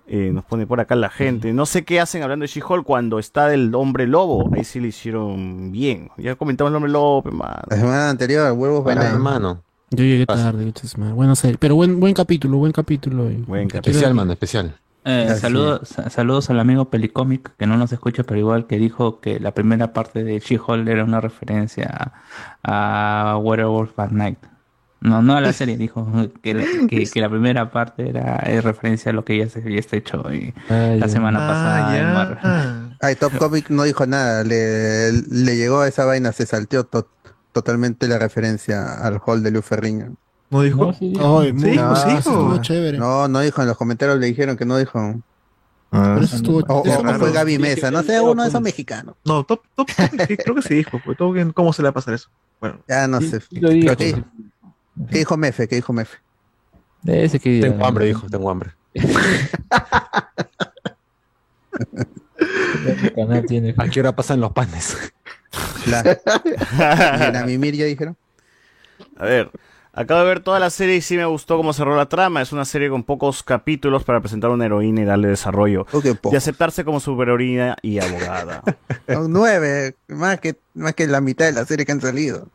[0.08, 1.54] Eh, nos pone por acá la gente.
[1.54, 4.50] No sé qué hacen hablando de She-Hulk cuando está del hombre lobo.
[4.56, 6.10] Ahí sí le hicieron bien.
[6.18, 7.62] Ya comentamos el hombre lobo, pe, mano.
[7.70, 9.14] la semana anterior, huevos Bueno, bananas.
[9.14, 9.64] hermano.
[9.92, 10.66] Yo llegué tarde,
[11.36, 11.58] serie.
[11.60, 13.30] Pero buen, buen capítulo, buen capítulo.
[13.32, 14.76] y- Buen Quiero- Especial, mano, especial.
[15.06, 19.20] Eh, saludos, sa- saludos al amigo Pelicomic, que no nos escucha, pero igual que dijo
[19.22, 22.14] que la primera parte de She-Hulk era una referencia
[22.64, 24.38] a, a Werewolf by Night.
[25.02, 26.06] No, no a la serie, dijo
[26.44, 29.60] que, la- que, que la primera parte era es referencia a lo que ya se
[29.60, 32.38] había hecho y Ah, la semana pasada en Ah, Marvel.
[32.44, 32.98] ya.
[33.02, 37.08] Ay, Top Comic no dijo nada, le, le llegó a esa vaina, se salteó to-
[37.60, 40.18] totalmente la referencia al hall de Luferring.
[40.50, 40.86] ¿No dijo?
[40.88, 41.28] No, sí, dijo.
[41.42, 42.18] Muy- dijo, sí ah, dijo.
[42.18, 42.98] estuvo chévere.
[42.98, 45.00] No, no dijo, en los comentarios le dijeron que no dijo.
[45.92, 47.32] Ah, Pero eso estuvo O, o- fue.
[47.32, 49.16] Gaby Mesa, no sé, uno de esos mexicanos.
[49.26, 49.90] No, Top, top
[50.28, 51.00] sí, creo que sí dijo.
[51.04, 51.18] Pues,
[51.54, 52.30] ¿Cómo se le va a pasar eso?
[52.60, 53.42] Bueno, Ya no sé.
[53.52, 53.96] lo dijo.
[53.96, 54.24] ¿Qué,
[55.10, 55.68] qué dijo Mefe?
[55.68, 56.18] ¿Qué dijo Mefe?
[57.06, 58.72] Ese que Tengo hambre, dijo, tengo hambre.
[63.78, 64.96] ¿A qué hora pasan los panes?
[65.88, 68.16] La, la Mimir ya dijeron.
[69.18, 69.52] A ver,
[69.94, 72.42] acabo de ver toda la serie y sí me gustó cómo cerró la trama.
[72.42, 75.86] Es una serie con pocos capítulos para presentar una heroína y darle desarrollo.
[76.32, 78.64] Y aceptarse como superheroína y abogada.
[79.08, 82.48] Son nueve, más que, más que la mitad de la serie que han salido.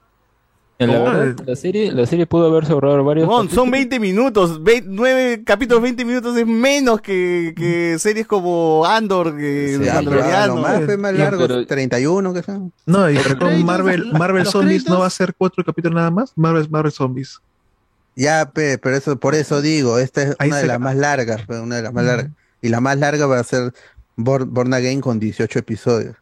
[0.77, 3.29] La, verdad, la serie, la serie pudo haberse ahorrado varios.
[3.29, 3.71] Mon, son capítulos.
[3.71, 4.61] 20 minutos.
[4.85, 10.57] 9 capítulos, 20 minutos es menos que, que series como Andor, que Sí, Mandaloriano.
[10.57, 12.73] más fue más Ya, largo, pero- 31 que son.
[12.87, 16.33] no, y pero con Marvel, Marvel Zombies no va a ser cuatro capítulos nada más.
[16.35, 17.41] Marvel, Marvel Zombies.
[18.17, 21.43] Ya, pe, pero eso, por eso digo, esta es Ahí una de las más largas,
[21.49, 22.31] una de las más largas.
[22.63, 23.73] Y la más larga va a ser
[24.17, 26.17] Born, Born Again con 18 episodios.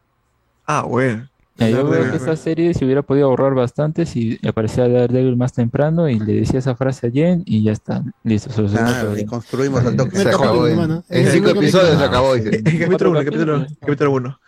[0.66, 1.28] Ah, bueno.
[1.56, 5.52] Ya, yo creo que esa serie se hubiera podido ahorrar bastante si aparecía Daredevil más
[5.52, 8.02] temprano y le decía esa frase a Jen y ya está.
[8.24, 10.16] Listo, Claro, y construimos al toque.
[10.16, 12.34] Se acabó capítulo, en, en Eh, cinco episodios se acabó.
[12.34, 13.78] El capítulo Cuatro 1, capítulo, capítulos.
[13.80, 14.40] capítulo 1.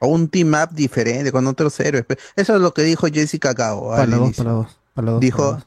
[0.00, 2.04] O un team up diferente con otros héroes.
[2.36, 4.44] Eso es lo que dijo Jessica Cao Para al la dos, inicio.
[4.44, 5.62] para la dos, para la dos, Dijo,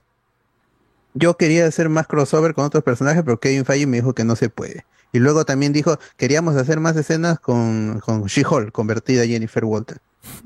[1.13, 4.35] yo quería hacer más crossover con otros personajes, pero Kevin Feige me dijo que no
[4.35, 4.85] se puede.
[5.13, 9.99] Y luego también dijo, queríamos hacer más escenas con, con She-Hulk, convertida a Jennifer Walter.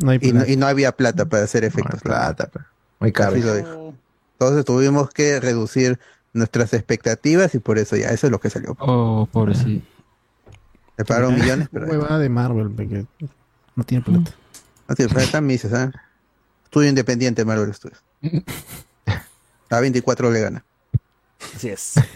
[0.04, 0.52] No Y no, plata.
[0.52, 2.02] y no había plata para hacer No efectos.
[2.02, 2.60] plata, pe.
[3.00, 3.32] muy caro.
[3.32, 3.94] Así lo dijo.
[4.34, 6.00] Entonces tuvimos que reducir
[6.34, 8.76] nuestras expectativas y por eso ya, eso es lo que salió.
[8.80, 9.86] Oh, pobrecito.
[10.98, 13.06] Le pagaron millones, pero Huevada de Marvel, porque
[13.76, 14.32] no tiene plata.
[14.88, 15.92] no tiene plata, están mises, ¿ah?
[16.66, 18.04] Estudio independiente Marvel Studios.
[19.70, 20.66] A 24 le gana.
[21.56, 21.96] Así es.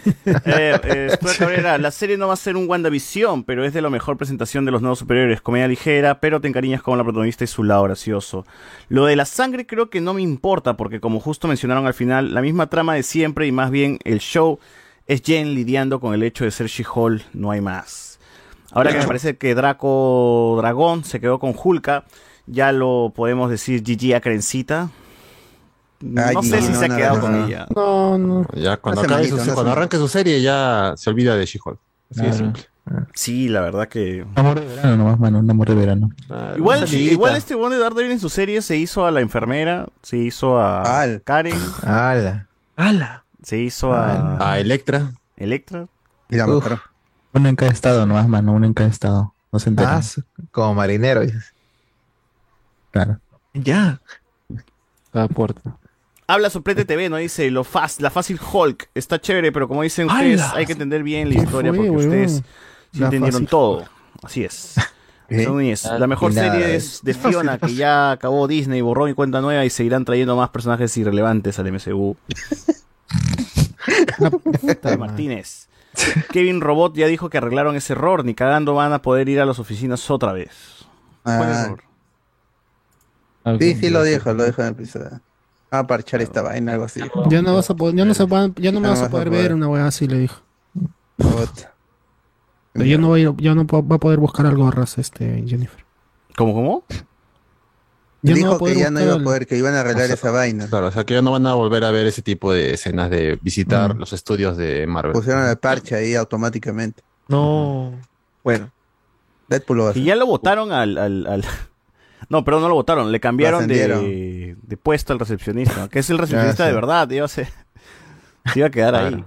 [0.44, 3.90] Eh, eh, Cabrera, la serie no va a ser un WandaVision, pero es de la
[3.90, 5.40] mejor presentación de los nuevos superiores.
[5.40, 8.46] Comedia ligera, pero te encariñas con la protagonista y su lado gracioso.
[8.88, 12.34] Lo de la sangre creo que no me importa, porque como justo mencionaron al final,
[12.34, 14.60] la misma trama de siempre y más bien el show
[15.06, 18.20] es Jen lidiando con el hecho de ser She-Hulk, no hay más.
[18.70, 22.04] Ahora que me parece que Draco Dragón se quedó con Hulka,
[22.46, 24.90] ya lo podemos decir GG a Crencita.
[26.16, 27.46] Ay, no sé no, si no, se ha quedado con no.
[27.46, 27.66] ella.
[27.74, 28.46] No, no.
[28.54, 31.78] Ya cuando, acabe su- cuando arranque su serie ya se olvida de She-Hulk.
[32.10, 32.36] Así de Claro.
[32.36, 32.62] simple.
[33.14, 34.26] Sí, la verdad que.
[34.34, 36.10] Amor de verano nomás, mano, un amor de verano.
[36.56, 37.12] Igual, Una salidita.
[37.12, 40.58] igual este one de Daredevil en su serie se hizo a la enfermera, se hizo
[40.58, 41.22] a Al.
[41.22, 42.48] Karen, ¡Hala!
[42.76, 43.24] ¡Hala!
[43.42, 45.12] se hizo a A Electra.
[45.36, 45.86] Electra.
[46.28, 46.66] Y la Uf.
[47.34, 49.32] Uno en cada estado nomás, mano, uno en cada estado.
[49.52, 50.00] No se enteran.
[50.02, 51.20] Ah, como marinero.
[51.20, 51.52] dices.
[52.90, 53.18] Claro.
[53.54, 54.00] Ya.
[55.12, 55.76] Cada puerta.
[56.26, 57.16] Habla Suplete TV, ¿no?
[57.16, 60.52] Dice, lo fácil, la fácil Hulk está chévere, pero como dicen ustedes, ¡Hala!
[60.56, 62.06] hay que entender bien la ¿Qué historia fue, porque weón?
[62.08, 62.42] ustedes
[62.92, 63.84] sí La entendieron fácil todo.
[64.22, 64.74] Así es.
[65.28, 65.74] ¿Eh?
[65.98, 69.40] La mejor nada, serie es es de Fiona, que ya acabó Disney, borrón y cuenta
[69.40, 72.16] nueva y seguirán trayendo más personajes irrelevantes al MCU.
[74.98, 75.68] Martínez.
[76.32, 79.46] Kevin Robot ya dijo que arreglaron ese error, ni cagando van a poder ir a
[79.46, 80.50] las oficinas otra vez.
[81.22, 81.82] ¿Cuál Ah, error?
[83.44, 85.20] Algo sí, sí, lo dijo, lo dijo en el episodio.
[85.72, 87.00] Va a parchar esta vaina, algo así.
[87.30, 89.08] Ya no vas a poder, ya no se van- ya no me vas a vas
[89.08, 89.42] a poder poder.
[89.42, 90.42] ver una weá así, le dijo.
[92.72, 95.44] Pero yo no voy a ir- ya no va a poder buscar algo gorras este
[95.46, 95.84] Jennifer.
[96.36, 96.84] ¿Cómo, cómo?
[98.24, 100.14] Ya va Dijo que ya no iba a poder, que iban a arreglar O sea,
[100.14, 100.68] esa vaina.
[100.68, 103.10] Claro, o sea que ya no van a volver a ver ese tipo de escenas
[103.10, 103.98] de visitar Mm.
[103.98, 105.12] los estudios de Marvel.
[105.12, 107.02] Pusieron el parche ahí automáticamente.
[107.28, 107.92] No.
[108.44, 108.70] Bueno.
[109.48, 111.44] Deadpool lo va a Y ya lo votaron al, al, al-
[112.28, 116.64] No, perdón, no lo votaron, le cambiaron de, puesto al recepcionista, que es el recepcionista
[116.66, 116.74] de sí.
[116.74, 117.48] verdad, iba a, ser-
[118.52, 119.24] se iba a quedar ahí.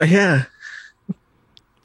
[0.00, 0.46] Ah.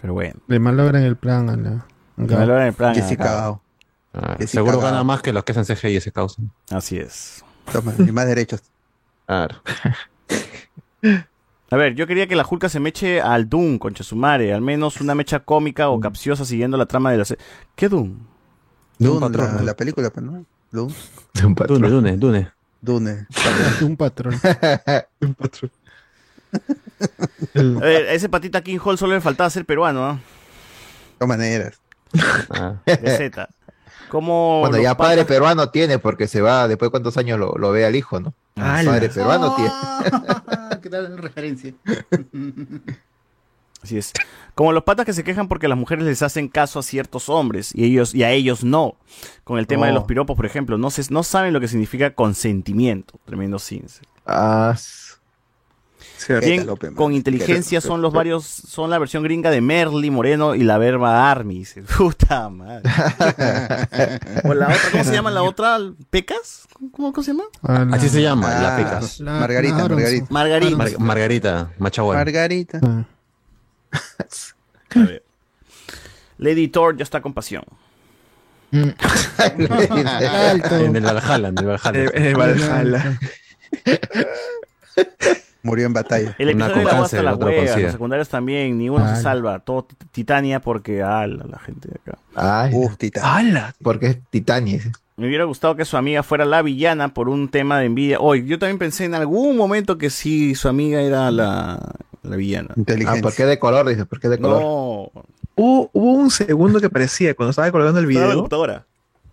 [0.02, 1.86] Pero bueno, Le malogran el plan a la.
[2.18, 2.92] lo hagan en plan.
[2.92, 4.92] Ah, que sí seguro cagaba.
[4.92, 6.42] gana más que los que hacen CGI ese causa.
[6.72, 7.44] Así es.
[7.72, 8.62] Toma, y más derechos.
[9.28, 9.62] Claro.
[11.72, 14.62] A ver, yo quería que la Julka se meche al Doom, concha su madre, al
[14.62, 17.44] menos una mecha cómica o capciosa siguiendo la trama de la serie.
[17.76, 18.18] ¿Qué Doom?
[19.00, 19.64] Dune, patrón, la, ¿no?
[19.64, 20.46] la película, pues, ¿no?
[20.72, 20.94] Dune.
[21.34, 21.82] De un patrón.
[21.82, 22.52] Dune, Dune, Dune.
[22.82, 23.28] Dune.
[23.82, 24.34] Un patrón.
[25.22, 25.72] Un patrón.
[27.56, 30.14] A ver, a ese patita King Hall solo le faltaba ser peruano, ¿no?
[30.14, 30.20] De
[31.18, 31.80] todas maneras.
[32.50, 32.76] Ah.
[32.86, 33.50] De Z.
[34.10, 37.72] Como Bueno, ya padre peruano tiene, porque se va, después de cuántos años lo, lo
[37.72, 38.34] ve al hijo, ¿no?
[38.56, 38.92] ¡Hala!
[38.92, 39.72] Padre peruano tiene.
[39.72, 41.74] Ah, ¿Qué tal referencia?
[43.82, 44.12] Así es.
[44.56, 47.72] Como los patas que se quejan porque las mujeres les hacen caso a ciertos hombres
[47.74, 48.96] y ellos y a ellos no.
[49.46, 49.96] Con el tema de Oh.
[49.96, 53.20] los piropos, por ejemplo, no se, no saben lo que significa consentimiento.
[53.26, 54.02] Tremendo ciencia.
[54.26, 54.76] Ah.
[56.42, 60.78] Bien, con inteligencia son los varios, son la versión gringa de Merly Moreno y la
[60.78, 61.60] verba Army.
[61.60, 62.84] Dice, Puta madre.
[64.44, 65.78] o la otra, ¿cómo se llama la otra?
[66.10, 66.68] ¿Pecas?
[66.92, 67.46] ¿Cómo, cómo se llama?
[67.64, 69.20] A la- Así se llama, Ah, la pecas.
[69.22, 69.76] la- Margarita.
[69.88, 70.28] Margarita.
[70.30, 70.76] Margarita.
[70.78, 72.18] Mar- Margarita, Machagual.
[72.18, 72.80] Margarita.
[72.84, 73.06] Ah.
[74.96, 75.24] A ver.
[76.38, 77.64] Lady Thor ya está con pasión.
[78.72, 80.76] Alto.
[80.80, 81.66] En el Valhalla, en el
[82.36, 82.38] Valhalla.
[82.38, 83.20] Valhalla.
[85.62, 86.36] Murió en batalla.
[86.38, 89.16] El episodio de la hasta la hueva, los secundarios también, ninguno Ah.
[89.16, 89.60] se salva.
[89.60, 92.18] Todo tit- Titania porque ah, la, gente de acá.
[92.36, 93.36] Ay, Uf, tita.
[93.38, 93.76] ¡Hala!
[93.84, 94.80] porque es Titania.
[95.20, 98.20] Me hubiera gustado que su amiga fuera la villana por un tema de envidia.
[98.20, 101.92] Hoy, yo también pensé en algún momento que sí, su amiga era la,
[102.24, 102.74] la villana.
[103.06, 103.16] Ah.
[103.22, 103.88] ¿por qué de color?
[103.90, 104.62] Dice, ¿por qué de color?
[104.62, 105.12] No,
[105.56, 108.38] Hubo, hubo un segundo que parecía cuando estaba colgando el estaba en la video.
[108.44, 108.86] computadora.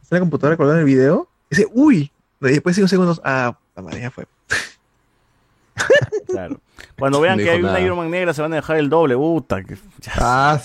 [0.02, 1.28] Estaba la computadora colgando el video.
[1.50, 2.10] Dice, uy.
[2.40, 4.26] Y después de unos segundos, ah, la madre fue.
[6.26, 6.58] Claro.
[6.98, 7.78] Cuando vean No que hay una.
[7.81, 9.15] Iron Man negra, se van a dejar el doble.
[9.16, 9.76] Puta, que-.
[10.16, 10.58] Ah.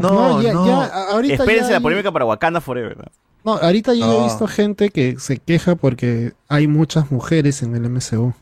[0.00, 0.66] No, ya, no.
[0.66, 2.96] ya, ahorita Espérense ya la hay- polémica para Wakanda Forever.
[3.44, 3.54] ¿No?
[3.54, 8.32] Ahorita yo he visto gente que se queja porque hay muchas mujeres en el MCU.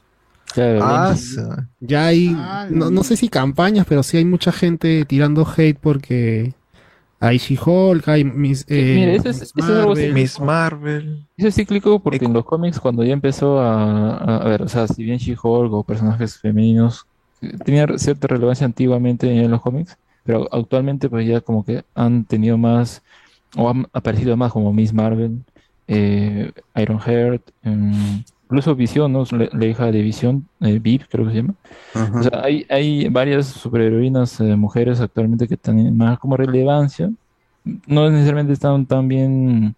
[0.53, 1.15] Claro, ah,
[1.81, 6.55] Ya hay, Ah, no, sé si campañas, pero sí hay mucha gente tirando hate porque
[7.21, 10.03] hay She-Hulk, hay Miss, eh, Mira, eso es- Miss eso es algo así.
[10.03, 10.15] Marvel.
[10.15, 11.27] Miss Marvel.
[11.37, 14.69] Eso es cíclico porque en los cómics cuando ya empezó a, a, a ver, o
[14.69, 17.07] sea, si bien She-Hulk o personajes femeninos
[17.43, 22.25] eh, tenía cierta relevancia antiguamente en los cómics, pero actualmente pues ya como que han
[22.25, 23.03] tenido más
[23.57, 25.43] o han aparecido más como Miss Marvel,
[25.89, 29.25] eh, Ironheart, em, incluso Visión, ¿no?
[29.31, 31.55] La, la hija de Visión, eh, Viv creo que se llama.
[32.19, 37.11] O sea, hay, hay varias superheroínas eh, mujeres actualmente que tienen más como relevancia.
[37.87, 39.75] No necesariamente están tan bien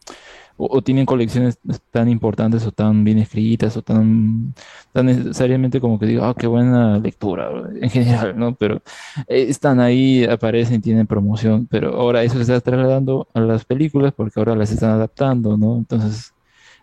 [0.58, 1.58] o, o tienen colecciones
[1.90, 4.52] tan importantes o tan bien escritas o tan,
[4.92, 8.54] tan necesariamente como que digo, ah, qué buena lectura en general, ¿no?
[8.54, 8.82] Pero
[9.26, 14.12] eh, están ahí, aparecen, tienen promoción, pero ahora eso se está trasladando a las películas
[14.14, 15.78] porque ahora las están adaptando, ¿no?
[15.78, 16.32] Entonces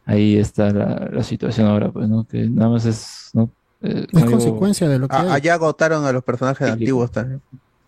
[0.06, 2.26] ahí está la, la situación ahora, pues, ¿no?
[2.26, 3.50] Que nada más es, ¿no?
[3.82, 5.30] Eh, Es algo- consecuencia de lo que Ah, hay.
[5.42, 7.42] allá agotaron a los personajes antiguos también.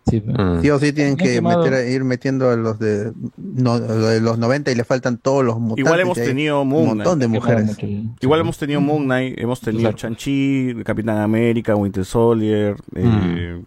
[0.10, 0.38] Sí, pues.
[0.62, 4.72] Sí o sí tienen que meter, ir metiendo a los de, no, de los 90
[4.72, 5.86] y le faltan todos los mutantes.
[5.86, 7.42] Igual hemos y hay tenido un Moon montón de Knight.
[7.44, 7.78] mujeres.
[8.22, 12.76] Igual hemos tenido Moon Knight, hemos tenido Chanchi, Capitán América, Winter Soldier.
[12.96, 13.62] eh,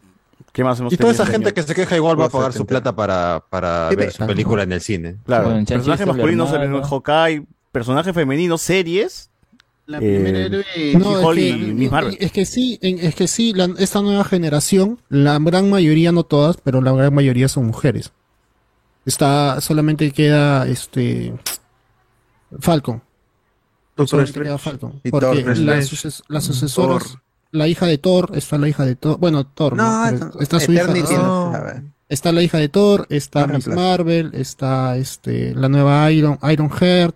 [0.53, 1.23] ¿Qué más hemos Y toda tenido?
[1.25, 4.11] esa gente que se queja igual va a pagar su plata para, para Sí, ver
[4.11, 5.17] su película en el cine.
[5.25, 6.77] Claro, Bueno, Chanchi personaje es el masculino se hermano.
[6.79, 9.30] en Hawkeye, personaje femenino, series.
[9.91, 10.65] La eh, primera héroe.
[10.99, 12.17] No, es, y que, Miss Marvel.
[12.21, 16.57] es que sí, es que sí, la- esta nueva generación, la gran mayoría, no todas,
[16.63, 18.13] pero la gran mayoría son mujeres.
[19.05, 21.35] Está, solamente queda este
[22.61, 23.03] Falcon.
[24.07, 25.01] Solamente queda Falcon.
[25.05, 25.83] Y Porque Thor, Strange.
[25.87, 27.21] suces- las sucesoras, Thor.
[27.51, 29.77] la hija de Thor, está la hija de Thor, bueno, Thor,
[30.41, 30.87] está su hija.
[31.17, 31.53] No.
[32.09, 33.69] Está la hija de Thor, está Miss.
[33.69, 37.15] Marvel, está este la nueva Iron Iron Heart,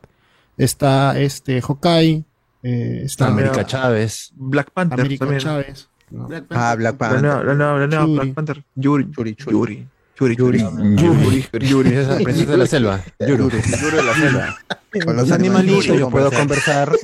[0.57, 2.25] está este Hawkeye,
[2.65, 4.33] eh, está América Chávez.
[4.34, 5.41] Black Panther América también.
[5.43, 5.89] Chávez.
[6.10, 6.28] ¿no?
[6.51, 7.23] Ah, Black La Panther.
[7.23, 8.15] nueva, la nueva, la nueva Yuri.
[8.18, 8.65] Black Panther.
[8.75, 9.09] Yuri.
[9.17, 9.86] Yuri, Yuri.
[10.17, 10.36] Yuri.
[10.36, 10.60] Yuri.
[10.97, 11.67] Yuri.
[11.68, 11.93] Yuri.
[11.94, 13.01] Esa princesa de la selva.
[13.20, 13.43] Yuri.
[13.44, 14.57] Yuri de la selva.
[15.05, 16.93] Con Los animalitos Yuri yo puedo conversar.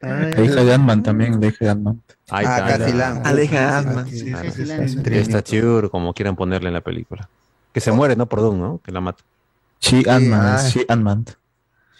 [0.00, 2.02] La hija de Ant-Man también, la hija de Ant-Man.
[2.30, 2.36] Ah.
[2.38, 3.02] Ah, hija de
[3.64, 4.06] Ant-Man,
[5.34, 7.28] Ah, Chur, como quieran ponerle en la película.
[7.72, 8.26] Que se muere, ¿no?
[8.26, 8.80] Por Doom, ¿no?
[8.84, 9.22] Que la mata.
[9.80, 10.68] She Ant-Man, ah.
[10.68, 11.24] She Ant-Man.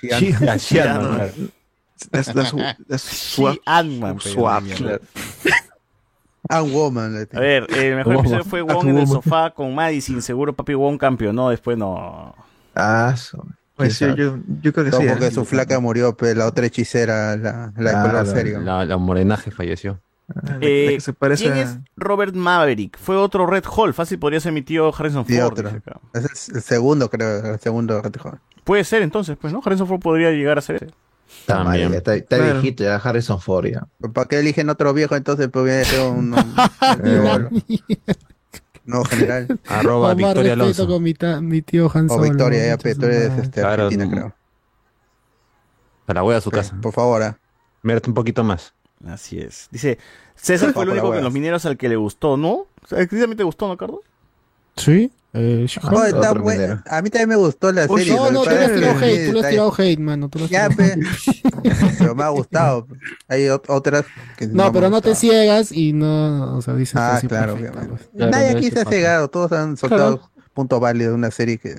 [0.00, 1.30] Sí, Sí, Ant- sí, Ant-Man, claro.
[2.10, 2.52] That's, that's,
[2.88, 3.56] that's swap.
[4.20, 4.62] She Swap.
[4.62, 5.00] mierda.
[6.48, 7.26] Ant Woman.
[7.32, 8.20] A ver, el mejor Wong.
[8.26, 12.34] episodio fue Wong en el sofá con Madison, seguro Papi Wong campeonó, después no.
[12.74, 13.44] Ah, so-
[13.74, 15.06] Pues sí, yo, yo creo que No, sí.
[15.08, 15.30] porque ¿eh?
[15.30, 18.60] su flaca murió, pero la otra hechicera, la, la de Ah, color la- serio.
[18.60, 19.98] La, la morenaje falleció.
[20.28, 22.98] Ah, la- la Eh, que se parece ¿Quién a- es Robert Maverick?
[22.98, 25.52] Fue otro Red Hall, fácil podría ser mi tío Harrison Sí, Ford.
[25.52, 25.70] otro.
[26.14, 28.40] Es el, segundo, creo, el segundo Red Hall.
[28.64, 29.62] Puede ser entonces, pues, ¿no?
[29.64, 30.86] Harrison Ford podría llegar a ser ese.
[31.40, 31.90] Está, mal, También.
[31.92, 32.52] ya está, está Claro.
[32.54, 33.86] viejito, ya Harrison Ford ya.
[34.12, 35.48] ¿Para qué eligen otro viejo entonces?
[35.48, 36.30] Pues viene a ser un,
[38.84, 39.58] no general.
[39.68, 40.86] Arroba Victoria Alonso.
[40.86, 42.20] con mi, ta- mi tío Han O.
[42.20, 42.98] Victoria, ya, tú eres
[43.30, 43.42] madre.
[43.42, 44.10] este, Claro, argentina, no.
[44.10, 44.34] creo.
[46.06, 46.76] Para voy a su casa.
[46.80, 47.38] Por favor, ah.
[47.82, 48.72] Mírate un poquito más.
[49.04, 49.68] Así es.
[49.70, 49.98] Dice,
[50.34, 52.66] César fue el único de los mineros al que le gustó, ¿no?
[52.90, 54.00] ¿Exclusivamente te gustó, no, Carlos?
[54.76, 55.66] Sí, eh.
[55.82, 56.82] Oh, está minero.
[56.86, 58.16] A mí también me gustó la Uy, serie.
[58.16, 60.28] No, no, tú le has tirado hate, tú le has tirado hate, mano.
[60.28, 60.96] Tú Ya, pe.
[61.98, 62.86] pero me ha gustado.
[63.28, 64.04] Hay ot- otras
[64.36, 67.54] que No, me pero no te ciegas y no, o sea, dices Ah, así claro,
[67.54, 68.02] perfecto, pues.
[68.16, 71.58] Claro, Nadie no, aquí se ha cegado, todos han soltado puntos válidos de una serie
[71.58, 71.76] que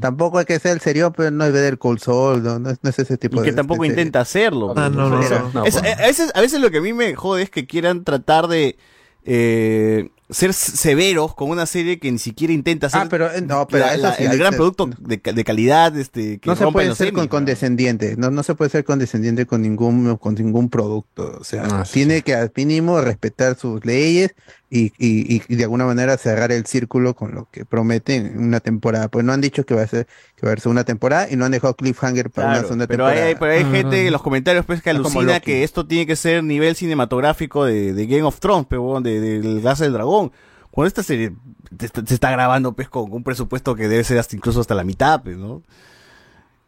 [0.00, 2.70] tampoco hay que ser el serio, pero no es ver el Cold Soul, no, no
[2.70, 4.02] es, no es ese tipo Y que de tampoco de serie.
[4.02, 4.72] intenta hacerlo.
[4.76, 5.50] Ah, no, o no, sea, no.
[5.54, 8.04] No, es- a, veces, a veces lo que a mí me jode es que quieran
[8.04, 8.76] tratar de
[9.24, 13.66] eh, ser severos con una serie que ni siquiera intenta hacer Ah, pero eh, no,
[13.68, 16.48] pero la- eso la- sí, el gran se- producto de, ca- de calidad este, que
[16.48, 17.30] no se puede ser Emmys, con ¿no?
[17.30, 21.84] condescendiente, no, no se puede ser condescendiente con ningún con ningún producto, o sea, Ah,
[21.84, 24.34] sí, tiene que al mínimo respetar sus leyes
[24.72, 28.60] y, y, y- de alguna manera cerrar el círculo con lo que prometen en una
[28.60, 31.28] temporada, pues no han dicho que va a ser que va a ser una temporada
[31.28, 33.26] y no han dejado cliffhanger para una Claro, segunda pero temporada.
[33.26, 36.44] hay- pero hay gente en los comentarios pues que alucina que esto tiene que ser
[36.44, 40.30] nivel cinematográfico de, de Game of Thrones, pero huevón, de, del Gas del Dragón.
[40.70, 41.32] Cuando esta serie
[41.78, 45.20] se está grabando pues con un presupuesto que debe ser hasta incluso hasta la mitad,
[45.22, 45.62] pues, ¿no?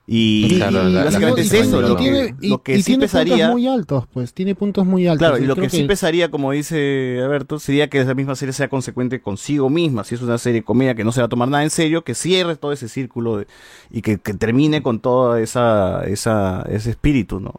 [0.04, 3.02] Y, Claro, y la- básicamente es eso, lo que, y, lo que y sí tiene
[3.02, 3.34] pesaría...
[3.34, 5.28] puntos muy altos, pues, tiene puntos muy altos.
[5.28, 8.68] Claro, y lo que, sí pesaría, como dice Alberto, sería que esa misma serie sea
[8.68, 10.02] consecuente consigo misma.
[10.02, 12.02] Si es una serie de comedia que no se va a tomar nada en serio,
[12.02, 13.46] que cierre todo ese círculo de-
[13.92, 17.54] y que, que termine con todo esa, esa, ese espíritu, ¿no?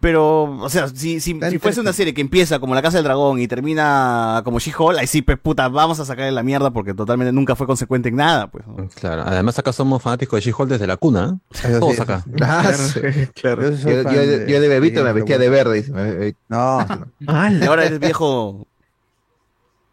[0.00, 3.04] Pero, o sea, si, si, si fuese una serie que empieza como La Casa del
[3.04, 6.92] Dragón y termina como She-Hulk, ahí sí, pues puta, vamos a sacarle la mierda porque
[6.92, 8.66] totalmente nunca fue consecuente en nada, pues.
[8.66, 8.86] ¿no?
[8.94, 9.22] Claro.
[9.26, 11.38] Además acá somos fanáticos de She-Hulk desde la cuna.
[11.54, 11.58] ¿eh?
[11.70, 12.24] Eso Todos sí, acá.
[12.42, 13.00] Ah, sí.
[13.34, 13.70] Claro.
[13.70, 15.74] Yo, Yo, yo- de- yo de bebito me vestía de verde.
[15.76, 16.86] dice, me- me- No,
[17.20, 18.66] Y ahora eres viejo.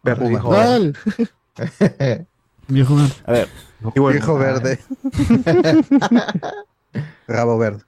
[0.04, 0.28] Verde.
[0.28, 0.96] viejo ¿Cuál?
[2.68, 3.10] Viejo man.
[3.26, 3.48] A ver,
[3.80, 4.78] viejo verde.
[7.28, 7.82] Rabo verde.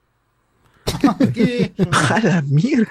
[2.15, 2.89] A la mierda.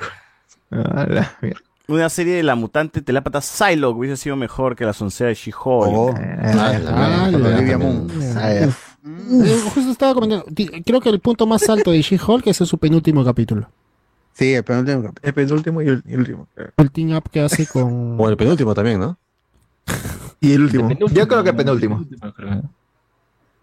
[0.71, 1.59] A la mierda.
[1.87, 5.63] una serie de la mutante telápata Psylocke hubiese sido mejor que la soncera de She-Hulk.
[5.65, 6.13] Oh.
[6.13, 7.31] La
[8.35, 8.51] Ah.
[8.51, 8.69] Eh,
[9.73, 10.45] Justo estaba comentando,
[10.85, 13.69] creo que el punto más alto de She-Hulk es en su penúltimo capítulo.
[14.33, 15.21] Sí, el penúltimo capítulo.
[15.23, 16.47] El penúltimo y el, y el último.
[16.77, 18.19] El team up que hace con...
[18.19, 19.17] O el penúltimo también, ¿no?
[20.41, 20.89] Y el último.
[21.11, 22.05] Yo creo que penúltimo.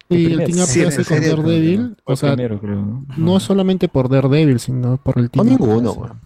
[0.09, 2.77] Y el team up Sí, que en hace con serio, Daredevil, o sea, primero, creo,
[2.77, 3.07] ¿no?
[3.17, 5.51] no solamente por Daredevil, sino por el team up.
[5.51, 6.19] ninguno,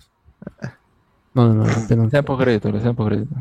[1.35, 2.11] No, no, no, apenas.
[2.11, 3.35] Sean por crédito, sean por crédito.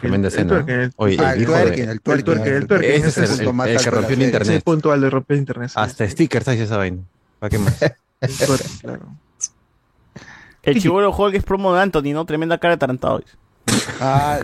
[0.00, 0.74] Tremenda El twerking.
[0.74, 2.90] el- Oye, Ah, el twerking, el twerking, el twerking.
[2.90, 4.26] Ese es el, punto el- el que alto de la rompió el serie.
[4.26, 4.48] internet.
[4.56, 5.68] Ese puntual de romper internet.
[5.70, 5.74] sí.
[5.78, 7.02] Hasta stickers hay esa vaina.
[7.38, 7.80] ¿Para qué más?
[8.20, 9.06] El twerking, claro.
[10.62, 12.24] El chivolo Hulk es promo de Anthony, ¿no?
[12.26, 13.22] Tremenda cara de tarantado.
[14.00, 14.40] Ah,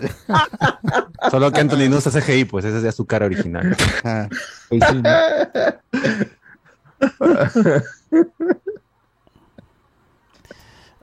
[1.31, 3.75] Solo que Anthony no usa CGI, pues esa es ya su cara original.
[4.03, 4.27] ah.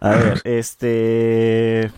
[0.00, 1.90] A ver, este.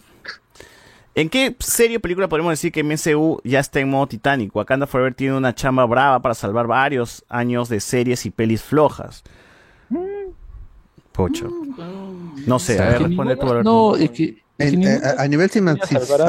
[1.15, 4.55] ¿En qué serie o película podemos decir que MCU ya está en modo Titanic?
[4.57, 9.23] Wakanda Forever tiene una chamba brava para salvar varios años de series y pelis flojas.
[11.12, 11.51] Pocho.
[12.47, 13.62] No sé, a ver, responde tú.
[13.62, 14.42] No, es que.
[14.70, 15.50] Que En- eh, a, a nivel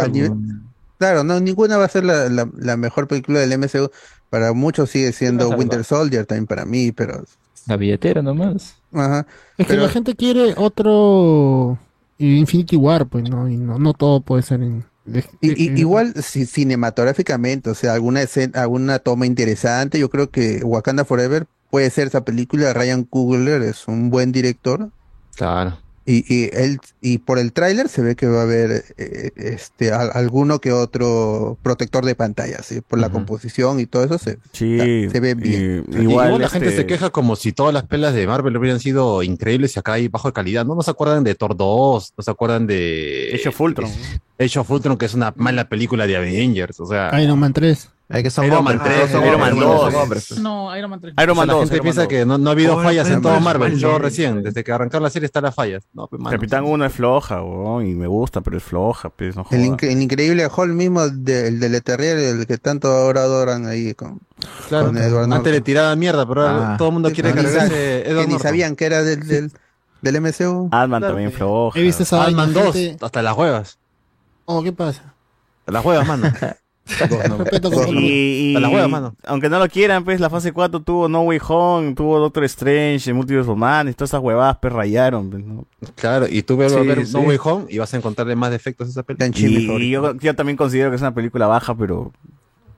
[0.07, 0.61] nivel-
[0.97, 3.89] claro, no, ninguna va a ser la, la- la mejor película del MCU.
[4.29, 5.49] Para muchos sigue siendo.
[5.49, 7.23] Winter Soldier también para mí, pero
[7.67, 8.75] La billetera nomás.
[8.91, 9.27] ajá.
[9.57, 11.77] Es que Pero- la gente quiere otro
[12.17, 14.85] Infinity War, pues no, y no, no todo puede ser en.
[15.41, 20.61] Y- y- igual si- cinematográficamente, o sea, alguna escena, alguna toma interesante, yo creo que
[20.63, 22.71] Wakanda Forever puede ser esa película.
[22.73, 24.89] Ryan Coogler es un buen director.
[25.35, 25.77] Claro.
[26.05, 29.91] Y, y él y por el tráiler se ve que va a haber eh, este
[29.93, 32.81] al- alguno que otro protector de pantalla, ¿sí?
[32.81, 35.85] por la composición y todo eso se, Sí, se ve bien.
[35.89, 38.81] y- igual, la gente este- se queja como si todas las pelas de Marvel hubieran
[38.81, 40.65] sido increíbles y acá hay bajo de calidad.
[40.65, 43.89] No, no se acuerdan de Thor 2, no se acuerdan de Age of Ultron.
[44.39, 46.79] Age of Ultron, que es una mala película de Avengers.
[46.81, 47.89] O sea, Iron Man 3.
[48.09, 49.93] Hay que son Iron Man 3, son Iron Man son 2.
[49.95, 50.39] hombres.
[50.39, 51.13] No, Iron Man 3.
[51.23, 52.07] Iron Man la 2, gente Iron Man piensa 2.
[52.09, 53.77] que no, no ha habido Oh, fallas en todo Marvel.
[53.79, 55.83] Yo recién, desde que arrancaron la serie están las fallas.
[55.93, 56.35] No, pues, mano.
[56.35, 60.01] Capitán 1 es floja, weón, y me gusta, pero es floja, pues, no El, el
[60.01, 64.19] increíble Hall mismo del de Leterrier, el que tanto ahora adoran ahí con,
[64.67, 66.77] Claro, con Edward antes le tiraba mierda, pero ahora Ah.
[66.77, 69.51] todo el mundo quiere Que ni sabían que era del, del,
[70.01, 70.67] del MCU.
[70.71, 71.79] Ant-Man también floja.
[71.79, 72.25] He visto esa.
[72.25, 73.79] Ant-Man 2, gente- hasta las huevas.
[74.45, 75.13] Oh, ¿qué pasa?
[75.65, 76.27] Las huevas, mano.
[77.93, 79.15] Y, y- A la hueva, mano.
[79.25, 83.13] aunque no lo quieran, pues la fase 4 tuvo No Way Home, tuvo Doctor Strange,
[83.13, 85.29] Multiverse of Madness, todas esas huevadas, pues rayaron.
[85.29, 85.65] pues, ¿no?
[85.95, 87.13] Claro, y tú ves a ver sí.
[87.13, 89.29] No Way Home y vas a encontrarle más defectos a esa película.
[89.33, 92.11] Y, y yo, yo también considero que es una película baja, pero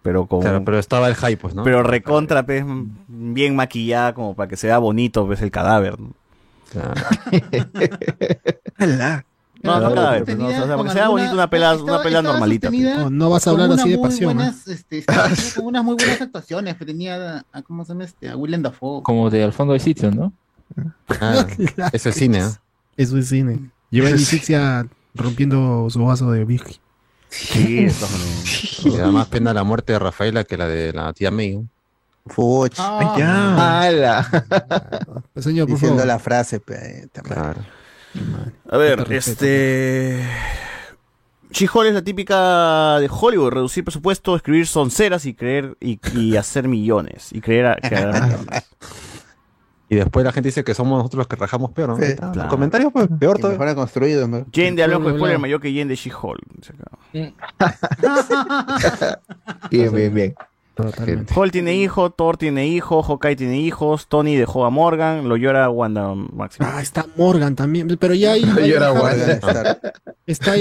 [0.03, 1.63] pero con Claro, pero estaba el hype, pues, ¿no?
[1.63, 2.63] pero recontra, pues,
[3.07, 5.95] bien maquillada como para que sea bonito, pues, el cadáver.
[5.99, 6.11] ¿no?
[9.65, 12.21] No, no cadáver, pues, no, o sea, para que sea bonito una pela, una pela
[12.21, 12.69] normalita.
[12.69, 12.81] pues.
[12.81, 14.31] No, no vas a hablar así de pasión.
[14.31, 14.35] ¿eh?
[14.35, 15.03] buenas, este,
[15.55, 18.29] con unas muy buenas actuaciones, que tenía a, ¿cómo se llama este?
[18.29, 19.01] A Willem Dafoe.
[19.03, 20.31] Como de al fondo del sitio, ¿no?
[21.21, 21.45] Ah,
[21.93, 22.49] eso es cine, ¿eh?
[22.97, 23.69] Eso es cine.
[23.89, 26.79] Lleva a Leticia rompiendo su vaso de whisky.
[27.29, 27.87] Sí,
[28.85, 31.57] Me da más pena la muerte de Rafaela que la de la tía May.
[31.57, 31.67] ¿no?
[32.27, 32.73] Fuch.
[32.79, 33.81] Ah, Ya.
[33.81, 34.45] ¡Hala!
[35.37, 36.07] Señor, por Diciendo favor.
[36.07, 37.33] la frase, pe, madre.
[37.33, 37.61] Claro.
[38.69, 40.23] A ver, este.
[41.51, 46.67] She-Hulk es la típica de Hollywood, reducir presupuesto, escribir sonceras y creer y, y hacer
[46.67, 47.31] millones.
[47.31, 48.69] Y creer a, crear millones.
[49.87, 51.97] Y después la gente dice que somos nosotros los que rajamos peor, ¿no?
[51.97, 52.31] Sí, Ahí está.
[52.31, 52.49] claro.
[52.49, 53.59] Comentarios, pues, peor todavía.
[53.59, 54.45] mejor construido, ¿no?
[54.51, 56.41] Jen de Bla, bla, spoiler mayor que Jen de She-Hulk.
[59.69, 60.35] Bien, bien, bien.
[60.75, 61.33] Totalmente.
[61.39, 65.69] Hulk tiene hijo, Thor tiene hijo, Hawkeye tiene hijos, Tony dejó a Morgan, lo llora
[65.69, 66.73] Wanda Maximoff.
[66.75, 67.87] Ah, está Morgan también.
[67.99, 69.33] Pero ya Yo era hay- Wanda.
[69.33, 69.79] Estar-
[70.27, 70.55] Está.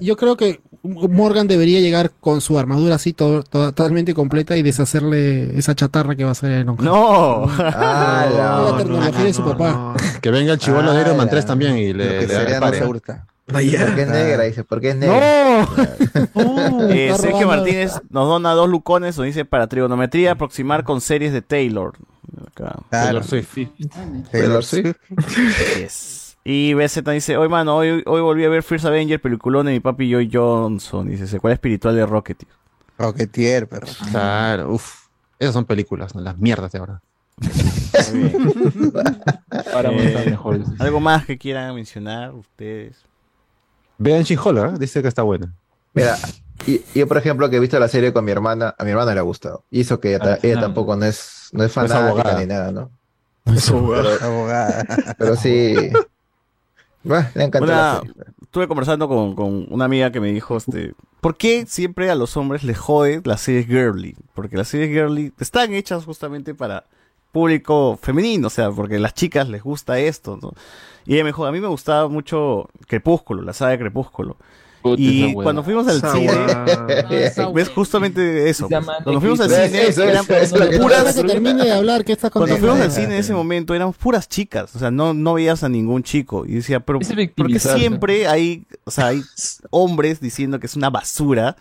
[0.00, 4.62] Yo creo que Morgan debería llegar con su armadura así todo, todo- totalmente completa y
[4.62, 6.84] deshacerle esa chatarra que va a ser Iron Heart.
[6.84, 7.44] ¡No!
[7.58, 8.70] ¡Hala!
[8.72, 9.94] la tecnología de su papá.
[10.20, 12.44] Que venga el chivolo de Iron Man 3 también y lo le, que le sería
[12.60, 12.78] no repare.
[12.78, 13.26] se hurta.
[13.52, 13.60] ¿Por
[13.94, 14.42] qué es negra?
[14.44, 15.66] Dice, ¿por qué es negra?
[16.34, 16.88] ¡No!
[16.90, 17.46] Eh, Está Sergio.
[17.46, 21.94] Martínez nos dona dos lucones, nos dice para trigonometría aproximar con series de Taylor.
[22.40, 22.52] Acá.
[22.54, 22.82] Claro.
[22.90, 23.56] Taylor Swift.
[24.30, 24.96] Taylor Swift.
[25.78, 26.36] Yes.
[26.44, 29.80] Y BZ dice, hoy mano, hoy, hoy volví a ver First Avenger, peliculón de mi
[29.80, 31.08] papi Joy Johnson.
[31.08, 32.50] Dice, secuela espiritual de Rocketeer.
[32.98, 33.86] Rocketeer, pero.
[34.10, 35.06] Claro, uff.
[35.38, 36.20] Esas son películas, ¿no?
[36.20, 37.00] las mierdas de ahora.
[39.72, 40.60] Para Eh, mejor.
[40.78, 43.04] ¿Algo más que quieran mencionar ustedes?
[44.02, 44.78] Vean She-Hulk, ¿eh?
[44.78, 45.52] dice que está buena.
[45.92, 46.16] Mira,
[46.66, 49.12] y- yo por ejemplo que he visto la serie con mi hermana, a mi hermana
[49.14, 49.62] le ha gustado.
[49.70, 52.40] Y eso que ella, Ah, ella tampoco no es, no es No es fanática abogada.
[52.40, 52.90] ni nada, ¿no?
[53.68, 54.24] Abogada.
[54.26, 54.84] Abogada.
[55.18, 55.74] Pero sí.
[57.02, 58.14] Bueno, le Una, serie.
[58.42, 62.36] estuve conversando con, con una amiga que me dijo, este, ¿por qué siempre a los
[62.36, 64.16] hombres les jode las series girly?
[64.34, 66.84] Porque las series girly están hechas justamente para
[67.32, 70.52] público femenino, o sea, porque a las chicas les gusta esto, ¿no?
[71.06, 74.36] Y ella me dijo, a mí me gustaba mucho Crepúsculo, la saga de Crepúsculo.
[74.96, 77.50] Y cuando fuimos al Esa cine, hueva.
[77.54, 78.68] ves justamente eso.
[78.68, 81.00] Llama Cuando fuimos al cine, Eso, eran eso, eso, eso, puras.
[81.00, 83.92] Ahora que termine de hablar, ¿qué estás Cuando fuimos al cine en ese momento eran
[83.92, 86.46] puras chicas, o sea, no, no veías a ningún chico.
[86.46, 86.98] Y decía, pero
[87.36, 89.22] porque siempre hay, o sea, hay
[89.70, 91.56] hombres diciendo que es una basura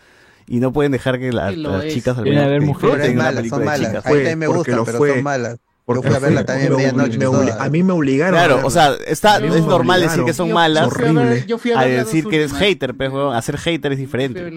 [0.49, 1.93] y no pueden dejar que las es.
[1.93, 3.05] chicas al menos disfruten mujeres.
[3.07, 4.05] Son malas, película son malas.
[4.05, 5.13] A mí también me gustan, pero fue.
[5.13, 5.57] son malas.
[5.85, 7.51] Porque fui a verla también Me medianoche.
[7.59, 8.33] a mí me obligaron.
[8.39, 10.85] Claro, o sea, está, es normal decir que son malas.
[10.85, 13.31] Yo fui a ver- yo fui a a ver las decir que eres hater, pero
[13.31, 14.53] hacer hater es diferente.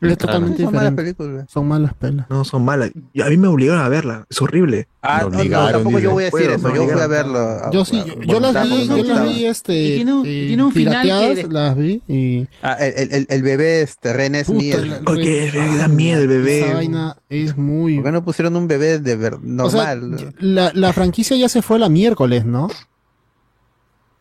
[0.00, 1.46] Es totalmente Son malas películas.
[1.48, 2.26] Son malas pelas.
[2.28, 2.90] No, son malas.
[3.12, 4.26] Y a mí me obligaron a verla.
[4.28, 4.88] Es horrible.
[5.06, 6.74] Ah, no, no, tampoco yo voy a decir eso.
[6.74, 7.38] Yo fui a verlo.
[7.38, 10.44] a- Yo sí, yo, yo las vi, yo las vi este, Y tiene un- eh,
[10.48, 14.44] tiene un final que pirateadas, las vi y Ah, el, el, el bebé este, René
[14.44, 14.76] Smith.
[15.04, 16.60] Porque da miedo el bebé.
[16.60, 17.96] esa vaina es muy...
[17.96, 20.34] ¿Por qué no pusieron un bebé de ver O sea, normal?
[20.38, 22.68] la, la franquicia ya se fue la miércoles, ¿no?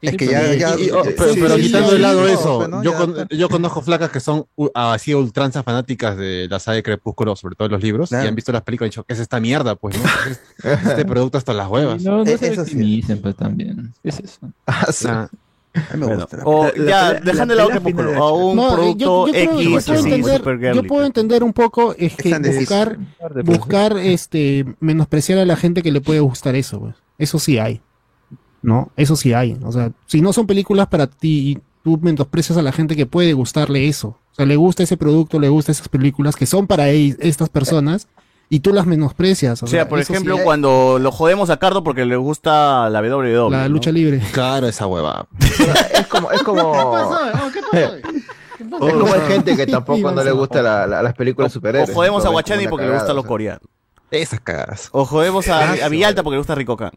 [0.08, 2.00] Es que ya, ya, Y- y- oh, sí, pero, sí, pero sí, quitando sí, de
[2.02, 2.84] lado sí, eso, pues, ¿no?
[2.84, 3.36] yo, Ya con- está.
[3.36, 7.56] yo conozco flacas que son uh, así ultranzas fanáticas de la saga de Crepúsculo, sobre
[7.56, 9.76] todo los libros, y han visto las películas y han dicho, ¿qué es esta mierda?
[9.76, 10.04] Pues, ¿no?
[10.30, 12.02] Es- este producto hasta las huevas.
[12.04, 12.76] No, no Eh, se eso sí.
[12.76, 13.94] victimicen, pues también.
[14.04, 14.40] ¿Qué es eso?
[15.08, 15.28] Nah.
[15.76, 16.38] A mí me Bueno, gusta.
[16.46, 19.86] o La- ya, dejando de la lado Crepúsculo, un No, producto yo, yo creo- X,
[19.88, 20.42] yo puedo entender,
[20.76, 21.06] yo puedo pues.
[21.08, 22.98] entender un poco es que Están buscar,
[23.44, 26.96] buscar este menospreciar a la gente que le puede gustar eso, pues.
[27.18, 27.82] Eso sí hay.
[28.64, 28.92] ¿No?
[28.98, 29.58] Eso sí hay.
[29.64, 33.06] O sea, si no son películas para ti y tú menosprecias a la gente que
[33.06, 34.08] puede gustarle eso.
[34.32, 37.50] O sea, le gusta ese producto, le gusta esas películas que son para e- estas
[37.50, 38.08] personas
[38.50, 39.62] y tú las menosprecias.
[39.64, 43.52] O sea, por sí ejemplo, cuando lo jodemos a Cardo porque le gusta la WWE.
[43.52, 43.70] la ¿no?
[43.70, 44.22] lucha libre.
[44.32, 45.28] Claro, esa hueva.
[45.94, 47.52] Es como, es como, ¿Qué pasó?
[47.54, 48.88] ¿Qué pasó?
[48.88, 51.94] es como hay gente que tampoco no le gusta la- la- las películas O superhéroes.
[51.94, 53.60] jodemos a Guachani porque le gusta lo o coreano.
[54.12, 54.90] Esas cagadas.
[54.92, 56.92] O jodemos a, a Villalta porque le gusta Rico Can.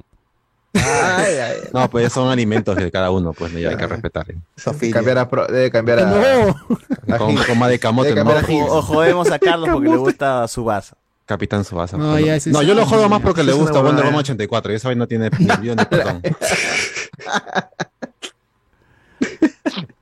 [0.76, 4.26] Ay, ay, No, pues son alimentos de cada uno, pues ya hay que respetar.
[4.28, 4.90] ay.
[4.90, 6.06] Cambiar a pro- debe cambiar a.
[6.06, 7.18] No.
[7.18, 8.16] Con, con más de camote, ¿no?
[8.16, 10.96] cambiar a O, o jodemos a Carlos porque le gusta Subasa.
[11.24, 11.96] Capitán Subasa.
[11.96, 14.04] No, ya no, yo lo jodo más porque le gusta Wonder.
[14.04, 15.46] Woman 84 y esa vaina no tiene ni
[15.90, 16.22] perdón.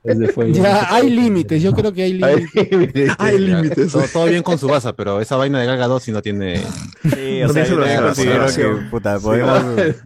[0.05, 3.11] Desde fue Ya hay límites, yo creo que hay límites.
[3.19, 3.91] Hay límites.
[3.91, 6.61] Todo, todo bien con Subasa, pero esa vaina de Gal Gadot sí no tiene...
[7.03, 9.63] Sí, o No sea, considero que, puta, podemos,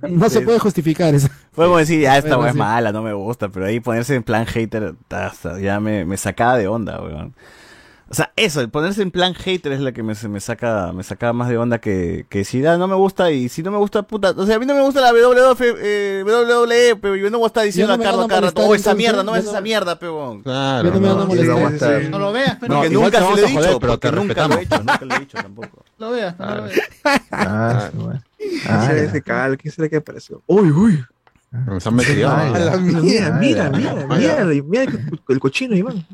[0.09, 1.27] No se puede justificar eso.
[1.53, 2.59] podemos decir, ya esta Bueno, weá es sí.
[2.59, 6.57] mala, no me gusta, pero ahí ponerse en plan hater, hasta ya me, me sacaba
[6.57, 7.33] de onda, weón.
[8.11, 10.91] O sea, eso, el ponerse en plan hater es la que me, se me saca,
[10.93, 13.69] me saca más de onda que, que si ah, no me gusta y si no
[13.69, 17.15] me gusta, puta, o sea, a mí no me gusta la WWF, eh, WWE, pero
[17.15, 19.45] yo no voy a estar diciendo a Carlos molestar, oh, esa mierda, no ya es
[19.45, 20.41] no- esa mierda, peón.
[20.41, 22.17] Claro, no me van a no.
[22.19, 24.63] lo veas, pero Porque nunca se lo he joder, dicho, pero te nunca lo he
[24.63, 25.83] hecho, nunca lo he dicho tampoco.
[25.99, 26.79] lo veas, no lo veas.
[27.31, 28.21] Ah, sí, bueno.
[28.37, 29.03] ¿Quién Ah, será ya.
[29.03, 29.57] ese cal?
[29.57, 30.41] ¿Quién será que apareció?
[30.47, 31.03] Uy, uy.
[31.51, 32.29] Nos han metido.
[32.29, 33.39] Ay, A la Mira, mierda.
[33.39, 34.05] mira, mira, mira,
[34.45, 36.05] mira, mira el, el cochino, Iván.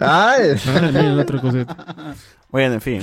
[0.00, 0.50] Ay.
[2.50, 3.02] Bueno, en fin.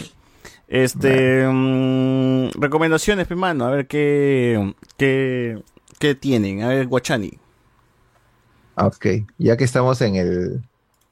[0.67, 1.45] Este.
[1.47, 3.65] mm, recomendaciones, pe, mano.
[3.65, 5.61] A ver qué, qué.
[5.99, 6.63] ¿Qué tienen?
[6.63, 7.37] A ver, Guachani.
[8.75, 9.05] Ah, Ok,
[9.37, 10.61] ya que estamos en el,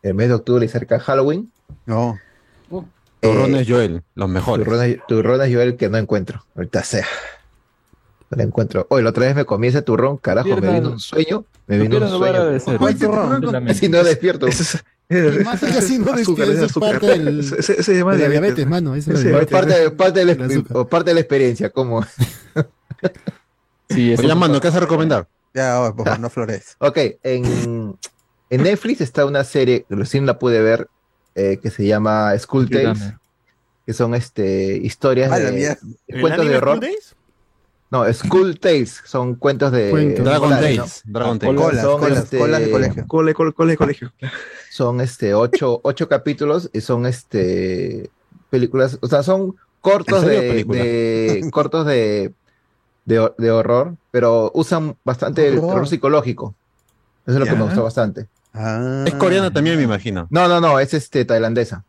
[0.02, 1.52] el mes de octubre y cerca de Halloween,
[1.86, 2.18] No.
[3.22, 4.66] Turrones Joel, los mejores.
[4.66, 6.44] turrones, turrones Joel que no encuentro.
[6.56, 7.06] Ahorita sea.
[8.32, 8.88] No lo encuentro.
[8.90, 11.46] Hoy la otra vez me comí ese turrón, carajo, me vino un sueño.
[11.68, 13.52] Me vino un sueño.
[13.52, 14.48] la Si no despierto.
[14.48, 14.80] Así
[16.00, 18.66] no ese es es parte del- se llama De la diabetes.
[18.66, 18.96] mano.
[18.96, 20.78] Eso es la parte, de, parte, de la, El azúcar.
[20.78, 22.06] o parte de la experiencia, como.
[23.90, 25.28] Sí, Oye, mano, ¿qué vas a recomendar?
[25.54, 26.76] Ya, oh, por no flores.
[26.80, 27.98] Ok, en,
[28.50, 30.88] en Netflix está una serie, que recién la pude ver,
[31.36, 33.00] eh, que se llama School Tales,
[33.86, 35.78] que son este, historias Ah, la de, mierda.
[36.08, 36.78] ¿El cuentos de horror.
[36.78, 37.16] School Days?
[37.92, 40.24] No, School Tales, son cuentos de Cuentos.
[40.24, 41.04] Dragon Tales.
[41.06, 41.20] ¿no?
[41.20, 41.62] Dragon Tales.
[41.62, 43.06] Colas, Son, colas, este, colas de colegio.
[43.08, 44.14] Cole, cole, cole, colegio.
[44.70, 48.10] Son este ocho, ocho capítulos y son este
[48.50, 50.84] películas, o sea, son cortos ¿En serio de, película?
[50.84, 52.34] de- cortos de,
[53.06, 56.56] de, de horror, pero usan bastante el psicológico.
[57.26, 58.28] Eso es lo que me gustó bastante.
[58.54, 59.04] Ah.
[59.06, 60.28] Es coreana también, me imagino.
[60.30, 61.84] No, no, no, es este tailandesa.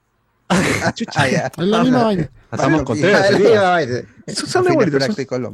[0.48, 0.92] Ah,
[1.28, 1.46] ya.
[1.56, 2.30] Es la misma vaina.
[2.52, 3.16] Estamos con tres.
[3.16, 3.80] Ah,
[4.26, 5.02] sí, Son, igualitos.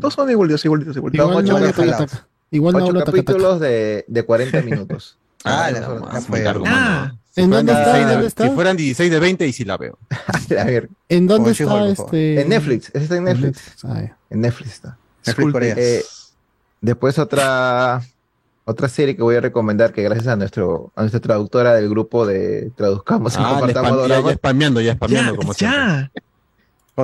[0.01, 1.25] Todos son igualitos, igualitos, igualitos.
[1.27, 1.97] Igual ocho no habla capítulos.
[1.99, 2.27] taca, taca.
[2.51, 3.25] Igual no Ocho habla taca, taca.
[3.27, 5.19] capítulos de, de 40 minutos.
[5.45, 6.41] Ah, la- fue.
[6.43, 7.13] largo, Ah.
[7.37, 7.85] ¿En Si dónde está?
[7.85, 8.45] 16 de- ¿Dónde está?
[8.49, 9.97] Si fueran 16 de 20, y sí la veo.
[10.59, 12.41] A ver, ¿En dónde está este?
[12.41, 13.61] en Netflix, está en Netflix.
[13.85, 14.03] Ah.
[14.31, 14.99] En Netflix está.
[15.25, 15.75] Netflix Corea.
[15.79, 16.05] Eh,
[16.81, 18.03] después otra
[18.65, 22.27] otra serie que voy a recomendar que gracias a nuestro a nuestra traductora del grupo
[22.27, 25.79] de Traduzcamos y Ah, Compartamos ya, ya spameando, ya spameando Ya, como siempre.
[25.79, 26.11] ya.
[26.13, 26.28] ¿Cómo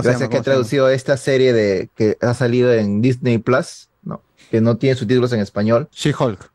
[0.02, 4.60] gracias que ha traducido esta serie de que ha salido en Disney Plus, no, que
[4.60, 5.88] no tiene subtítulos en español.
[5.92, 6.50] She-Hulk.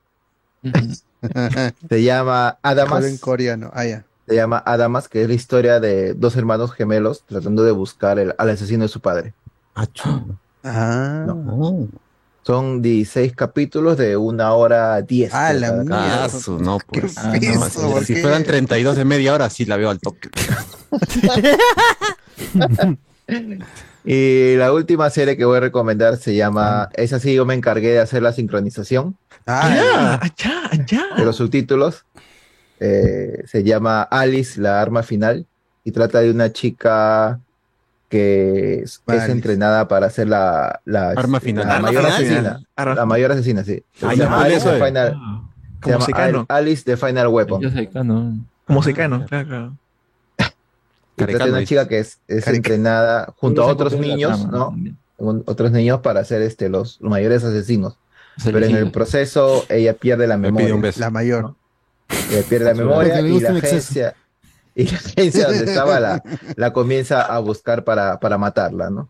[1.90, 3.20] Se llama Habla en Adamas.
[3.20, 3.72] coreano.
[3.74, 3.84] Ah,
[4.28, 8.36] se llama Adamas, que es la historia de dos hermanos gemelos tratando de buscar el-
[8.38, 9.34] al asesino de su padre.
[10.64, 11.24] Ah.
[11.26, 11.88] No.
[12.44, 15.34] Son 16 capítulos de una hora 10.
[15.34, 16.26] Ah, la mierda.
[16.26, 16.28] Ah,
[16.60, 17.18] no, pues.
[17.18, 20.30] Ah, no, si- fueran 32 de media hora, sí la veo al toque.
[24.06, 27.90] Y la última serie que voy a recomendar se llama, esa sí yo me encargué
[27.92, 31.16] de hacer la sincronización Ah, ya, ya.
[31.18, 32.06] de los subtítulos.
[32.80, 35.46] Eh, se llama Alice, la arma final,
[35.84, 37.40] y trata de una chica
[38.10, 41.68] que es, entrenada para ser la, la, Arma final.
[41.68, 42.14] la ¿Arma mayor final?
[42.16, 42.62] asesina.
[42.76, 43.84] Arma La mayor asesina, sí.
[44.02, 44.84] Ah, se llama Alice, eso the es.
[44.86, 47.62] Final, se Como llama Alice the Final Weapon.
[47.62, 47.88] Yo soy.
[47.88, 49.74] Como secano, claro, claro.
[51.26, 54.76] Trata de una chica que es, es entrenada junto a otros niños, ¿no?
[55.18, 57.98] Un- otros niños para ser este, los, los mayores asesinos.
[58.38, 60.68] Se Pero en el proceso ella pierde la memoria.
[60.98, 61.56] La mayor.
[62.32, 64.16] Ella pierde la memoria y la agencia,
[64.76, 66.24] y la agencia donde estaba la,
[66.56, 69.10] la comienza a buscar para, para matarla, ¿no?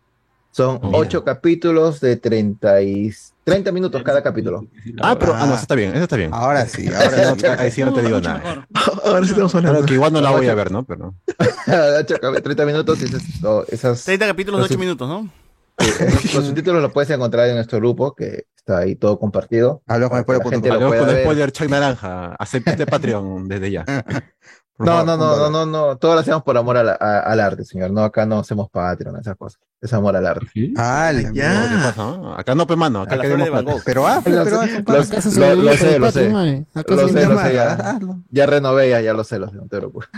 [0.51, 0.97] Son Mira.
[0.97, 3.11] ocho capítulos de 30, y,
[3.43, 4.65] 30 minutos cada capítulo.
[5.01, 6.31] Ah, pero ah, no, eso está bien, eso está bien.
[6.33, 7.41] Ahora sí, ahora sí.
[7.45, 8.67] No, ahí sí no te digo nada.
[9.05, 9.77] Ahora sí estamos hablando.
[9.79, 10.83] Claro que igual no la voy a ver, ¿no?
[10.85, 11.13] Pero
[11.99, 15.07] Ocho cap- 30 minutos y esas, o esas 30 capítulos de los 8 sub- minutos,
[15.07, 15.29] ¿no?
[15.77, 19.81] esos- los subtítulos los puedes encontrar en nuestro grupo, que está ahí todo compartido.
[19.87, 20.43] Hablo con Hablemos
[20.89, 22.35] pueda con spoiler Chuck Naranja.
[22.39, 23.85] Acepte Patreon desde ya.
[24.81, 27.41] No, no, no, no, no, no, todo lo hacemos por amor a la- a- al
[27.41, 27.91] arte, señor.
[27.91, 29.59] No, acá no hacemos Patreon, esas cosas.
[29.81, 30.47] Es amor al arte.
[30.53, 30.73] ¿Sí?
[30.75, 31.83] Ah, la No, ¿qué mierda.
[31.83, 32.35] pasa, no?
[32.35, 33.75] Acá no, pe mano, acá queremos plata.
[33.85, 35.31] Pero ah, pero ah, lo- sé, sé.
[35.31, 37.99] sé, sé, ya.
[38.29, 40.09] Ya renové, ya, ya lo sé, lo sé, no te preocupes.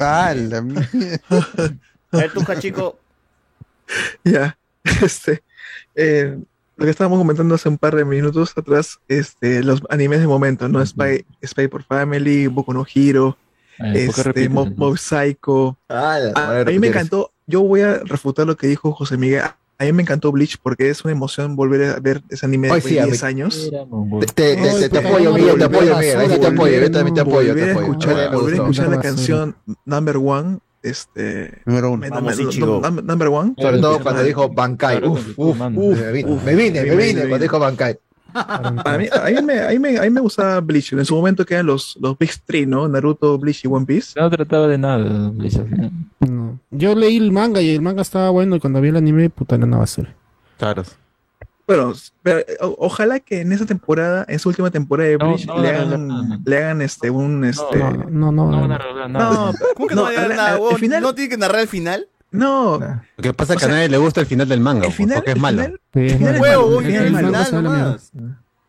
[0.00, 0.34] Ah.
[2.12, 2.98] A ver, tú, chico.
[4.24, 4.56] Ya,
[5.02, 5.42] este,
[5.94, 6.38] eh,
[6.76, 10.68] lo que estábamos comentando hace un par de minutos atrás, este, los animes de momento,
[10.68, 10.84] ¿no?
[10.84, 13.36] Spy, Spy por Family, Boku no Hero,
[13.78, 14.48] Ay, ¿por qué este?
[14.48, 15.78] Mob, Mob Psycho.
[15.88, 19.42] Ah, la A, mí me encantó, yo voy a refutar lo que dijo José Miguel.
[19.78, 22.94] A mí me encantó Bleach porque es una emoción volver a ver ese anime sí,
[22.94, 23.70] de a mí- 10 años.
[24.34, 24.52] Te,
[24.98, 26.40] apoyo, Miguel, te apoyo, Miguel.
[26.40, 27.86] te apoyo, yo también te apoyo, volver te a apoyo.
[27.86, 31.96] escuchar, Me volver a escuchar la canción Number One, este, Número uno.
[31.98, 33.54] me- Vamos, me- Number One.
[33.58, 34.96] Sobre todo cuando dijo Bankai.
[34.98, 35.02] Uf,
[35.34, 35.80] claro, uf, mano.
[35.80, 37.98] uf, me vine, me vine, me vine cuando dijo Bankai.
[38.34, 40.92] A mí, a mí me, a mí me, a mí me gustaba Bleach.
[40.92, 42.88] En su momento quedan los, los Big Three, ¿no?
[42.88, 44.18] Naruto, Bleach y One Piece.
[44.20, 45.58] No trataba de nada, Bleach.
[46.20, 46.58] No.
[46.70, 49.56] Yo leí el manga y el manga estaba bueno y cuando vi el anime, puta,
[49.56, 50.14] era una basura.
[50.58, 50.82] Claro.
[51.66, 55.58] Bueno, pero, o- ojalá que en esa temporada, en esa última temporada de Bleach, no
[55.60, 58.68] le, hagan, le hagan este, un, este, No, no, no, no.
[58.68, 59.52] No no.
[59.76, 60.74] ¿Cómo que no, no, al- nada, al- huevón?
[60.74, 62.08] al final- ¿No tiene que narrar el final?
[62.32, 64.60] No, Lo que pasa es O que a sea, nadie le gusta el final del
[64.60, 65.62] manga, el final, porque es malo.
[65.62, 66.20] es
[66.96, 67.98] es el final malo.
[67.98, 67.98] a.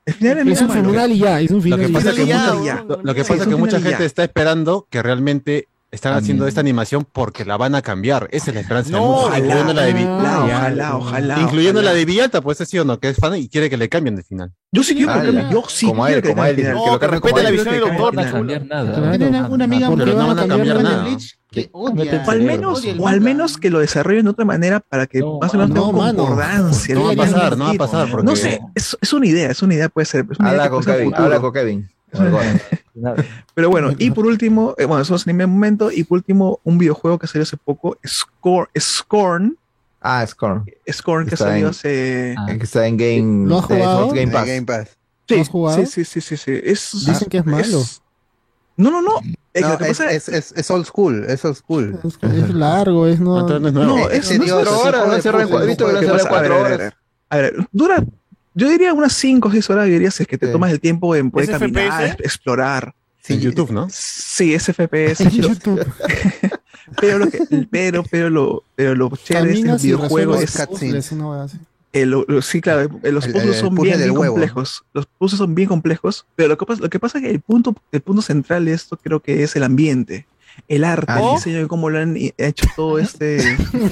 [0.05, 2.11] El final un final y ya, es un Lo final que y pasa ya.
[2.11, 3.81] es que, mucha, huevón, lo, lo que sí, pasa es es un que mucha final
[3.81, 6.49] y gente está esperando que realmente están haciendo Anime.
[6.49, 8.27] esta animación porque la van a cambiar.
[8.31, 11.91] Esa es la esperanza de No, Ojalá, incluyendo la de, ojalá, Ah, ojalá, incluyendo ojalá.
[11.91, 13.87] la de Villalta, pues ese sí o no, que es fan y quiere que le
[13.89, 14.51] cambien de final.
[14.71, 16.73] Yo sí quiero que Ah, yo sí Como quiero él, que como él dice.
[16.73, 17.53] No, que lo que cambien respete como la él.
[17.55, 19.47] visión del que No van a cambiar nada.
[19.49, 21.07] Una, amiga que no va van a cambiar nada.
[21.51, 22.23] Que odia.
[22.25, 25.19] O al menos, odia o al menos que lo desarrollen de otra manera para que
[25.19, 26.17] No, más o menos no, tenga mano.
[26.25, 26.95] concordancia.
[26.95, 27.21] No va a ¿no?
[27.21, 29.89] pasar, no va a pasar, porque No sé, es, es una idea, es una idea,
[29.89, 30.25] puede ser.
[30.31, 31.89] es una idea Habla que con Kevin, habla con Kevin.
[32.13, 32.61] El.
[33.55, 36.59] Pero bueno, y por último, eh, bueno, eso es anime de momento, y por último,
[36.63, 39.57] un videojuego que salió hace poco, Score, Scorn,
[40.05, 40.65] Ah, Scorn.
[40.91, 42.35] Scorn que salió hace...
[42.37, 42.47] Ah.
[42.49, 44.07] El que está en Game, ¿Lo has de jugado?
[44.09, 44.47] Game De Pass.
[44.47, 44.97] Game Pass.
[45.29, 45.77] Sí, has jugado?
[45.77, 46.59] sí, sí, sí, sí, sí.
[46.61, 47.81] Es, Dicen que es malo.
[48.75, 49.19] No, no, no.
[49.53, 51.99] Es que es, pasa es, es, es old school, es old school.
[52.03, 53.47] Es, es largo, es no.
[53.47, 56.93] No es Eh, eh, cuatro horas, no cuatro horas.
[57.29, 58.03] A ver, dura,
[58.55, 60.51] yo diría unas 5 o 6 horas, diría, si es que te Sí.
[60.51, 62.23] tomas el tiempo en poder ¿Es caminar, FPS?
[62.23, 62.93] explorar.
[63.27, 63.87] En YouTube, ¿no?
[63.89, 65.21] Sí, es FPS.
[65.23, 65.85] En pero- YouTube.
[66.99, 67.39] pero lo que,
[67.71, 71.11] pero, pero lo, pero lo chévere de este Caminas y videojuego es, puzzles,
[71.93, 74.83] eh, lo- lo- sí, claro, eh, los El- puzzles el son bien, bien complejos.
[74.93, 77.39] Los puzzles son bien complejos, pero lo que pasa, lo que pasa es que el
[77.39, 80.25] punto, el punto central de esto creo que es el ambiente,
[80.67, 81.33] el arte, Ah, el ¿no?
[81.35, 83.37] diseño de cómo lo han hecho todo este,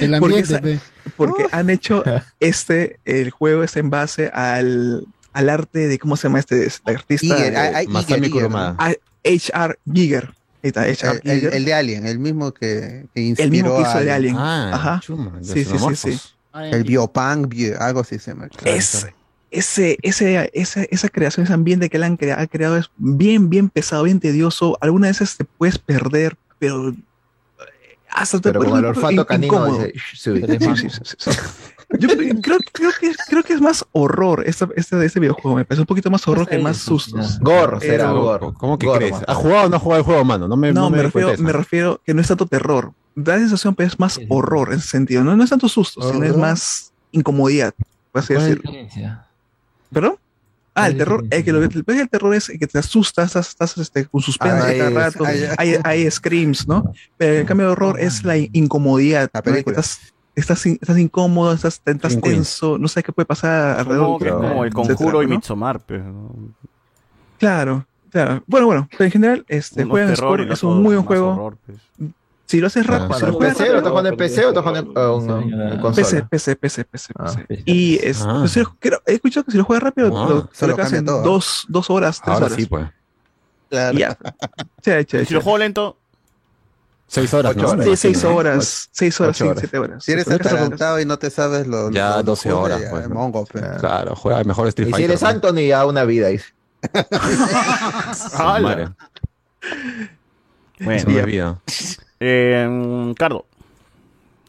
[0.00, 0.78] El Porque ambiente, pe.
[1.16, 2.02] porque han hecho
[2.40, 6.90] este, el juego está en base al, al arte de, ¿cómo se llama este, este
[6.92, 7.34] artista?
[7.36, 8.76] Giger, Eh, ah, ah, Masami Giger, Kurumada.
[9.24, 9.74] H.R.
[9.92, 10.34] Giger.
[10.62, 11.20] Ahí está, H.R.
[11.24, 11.54] El, el- Giger.
[11.54, 14.36] el de Alien, el mismo que, que inspiró El mismo que hizo de Alien.
[14.38, 15.00] Ah, Ajá.
[15.02, 16.20] chuma, de Sí, sí, sí, sí.
[16.54, 18.48] El biopunk, bio- algo así se llama.
[18.64, 19.06] Es,
[19.50, 23.50] ese, ese, esa, esa creación, ese ambiente que él han crea- ha creado es bien,
[23.50, 24.78] bien pesado, bien tedioso.
[24.80, 26.94] Algunas veces te puedes perder, pero eh,
[28.08, 29.92] hasta te Pero pone con el olfato in- canino dice.
[30.14, 30.40] Sí,
[30.76, 31.30] sí, sí.
[31.98, 35.56] Yo creo, creo, que, creo que es más horror esta, este, este videojuego.
[35.56, 37.40] Me parece un poquito más horror que más sustos.
[37.40, 38.46] Gore será, gore.
[38.56, 39.24] ¿Cómo que Gore, crees?
[39.26, 40.46] ¿Has jugado o no has jugado el juego, mano?
[40.46, 42.92] No me, No, no me, me, refiero, me refiero que no es tanto terror.
[43.16, 45.24] Da la sensación, pero es más horror en ese sentido.
[45.24, 47.74] No, no es tanto susto, sino es más incomodidad,
[48.12, 49.20] por así ¿Cuál es la decirlo.
[49.92, 50.16] ¿Perdón?
[50.74, 53.76] Ah, el terror, eh, que lo que el terror es que te asustas, estás, estás,
[53.76, 56.92] este, con suspenso Ah, cada hay- rato, hay- hay, hay screams, ¿no?
[57.18, 59.42] Pero en cambio el horror es la incomodidad, ¿no?
[59.42, 59.80] Que película.
[59.80, 60.00] estás,
[60.36, 64.06] estás, in- estás incómodo, estás, estás tenso, no sabes qué puede pasar alrededor.
[64.06, 65.34] Como, como el etcétera, conjuro y ¿no?
[65.34, 66.30] Midsommar, pues, ¿no?
[67.38, 68.42] Claro, claro.
[68.46, 71.30] Bueno, bueno, pero en general, este, juegan es el un muy buen juego.
[71.32, 71.78] horror, pues.
[72.50, 73.26] Si lo haces rápido, si ¿Cuándo?
[73.26, 73.70] lo ¿En juegas PC?
[73.70, 75.94] ¿Lo estás jugando en PC o estás jugando en?
[75.94, 77.12] PC, PC, PC, PC.
[77.16, 77.32] Ah.
[77.46, 77.62] PC.
[77.64, 78.38] Y es, Ah.
[78.40, 80.28] pues, creo- he escuchado que si lo juegas rápido, Ah.
[80.28, 81.22] lo, Se lo lo acabas cambia en todo, ¿eh?
[81.24, 82.56] dos, dos horas, tres Ahora horas.
[82.58, 82.86] sí, pues.
[83.70, 84.18] Ya.
[85.26, 85.96] Si lo juego lento,
[87.06, 87.70] Seis horas, Ocho ¿no?
[87.70, 87.84] horas.
[87.86, 90.04] Sí, seis horas, seis horas, sí, siete horas.
[90.04, 91.92] Si eres atarantado y no te sabes los.
[91.92, 93.64] Ya los 12 juegos, horas, ya, pues, mongo, pues.
[93.78, 95.10] Claro, juega mejor Street Y si Fighter.
[95.10, 95.28] eres ¿no?
[95.28, 96.28] Anthony, a una vida.
[98.34, 98.94] ¡Hala!
[100.80, 101.60] Bueno, una vida.
[102.20, 103.46] Eh, Cardo.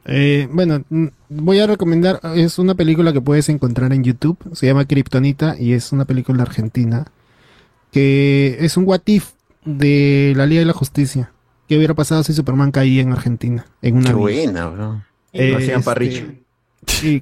[0.05, 0.83] Eh, bueno,
[1.29, 5.73] voy a recomendar, es una película que puedes encontrar en YouTube, se llama Kryptonita y
[5.73, 7.05] es una película argentina
[7.91, 9.31] que es un what if
[9.63, 11.31] de la Liga de la Justicia.
[11.67, 13.65] ¿Qué hubiera pasado si Superman caía en Argentina?
[13.81, 15.03] En una Qué buena, bro.
[15.33, 16.41] Eh, Lo hacían este.
[16.87, 17.21] Sí,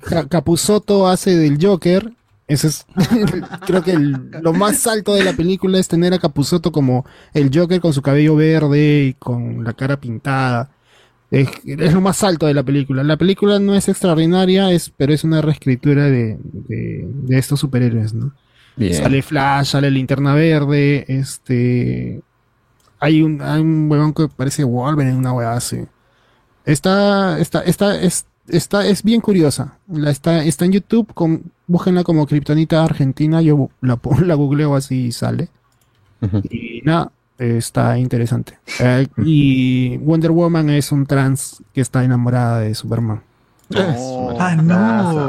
[1.08, 2.11] hace del Joker.
[2.50, 2.86] Ese es,
[3.68, 7.52] creo que el- lo más alto de la película es tener a Capusotto como el
[7.53, 10.72] Joker con su cabello verde y con la cara pintada.
[11.32, 13.03] Es, es lo más alto de la película.
[13.03, 18.14] La película no es extraordinaria, es, pero es una reescritura de, de, de estos superhéroes,
[18.16, 18.34] ¿no?
[18.76, 18.95] Bien.
[18.95, 22.22] Sale Flash, sale Linterna Verde, este...
[23.00, 25.86] Hay un, hay un huevón que parece Wolverine, una hueá así.
[26.66, 29.78] Está, está, está, es, está, es bien curiosa.
[29.88, 35.06] La está, está en YouTube, con, búsquenla como Kryptonita Argentina, yo la, la googleo así
[35.06, 35.48] y sale.
[36.50, 38.58] Y nada, está interesante.
[38.82, 43.22] Eh, y Wonder Woman es un trans que está enamorada de Superman.
[44.40, 44.74] Ah, no.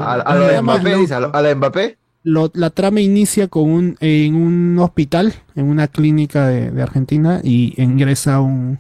[0.02, 1.96] A, a lo de Mbappé, a lo- a lo de Mbappé.
[2.24, 7.40] Lo- la trama inicia con un, en un hospital, en una clínica de, de Argentina,
[7.44, 8.78] y ingresa un,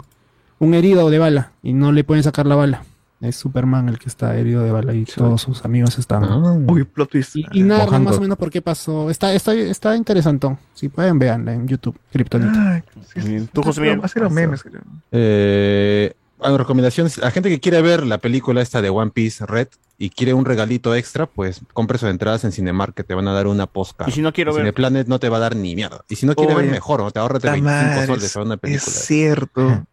[0.58, 2.82] un herido de bala y no le pueden sacar la bala.
[3.20, 6.24] Es Superman el que está herido de bala y todos sus amigos están.
[6.24, 6.58] Ah.
[6.66, 7.36] Uy, plot twist.
[7.36, 8.10] Y, Mojando.
[8.10, 9.10] más o menos por qué pasó.
[9.10, 10.58] Está, está, está interesantón.
[10.72, 12.76] Si pueden, veanla en YouTube, Kryptonita.
[12.76, 12.82] Ay,
[13.12, 13.48] sí, sí.
[13.52, 14.00] ¿Tú, José Miguel?
[14.14, 14.80] Los memes, creo.
[15.12, 17.22] Eh, hay recomendaciones.
[17.22, 19.68] A gente que quiere ver la película esta de One Piece Red
[19.98, 23.34] y quiere un regalito extra, pues compre sus entradas en Cinemark que te van a
[23.34, 24.08] dar una postcard.
[24.08, 24.62] Y si no quiero ver.
[24.62, 26.06] Cineplanet no te va a dar ni mierda.
[26.08, 27.10] Y si no quiere Oye, ver mejor, ¿no?
[27.10, 28.92] te ahorras Ta 25 madre, soles a una Es película.
[28.92, 29.86] cierto.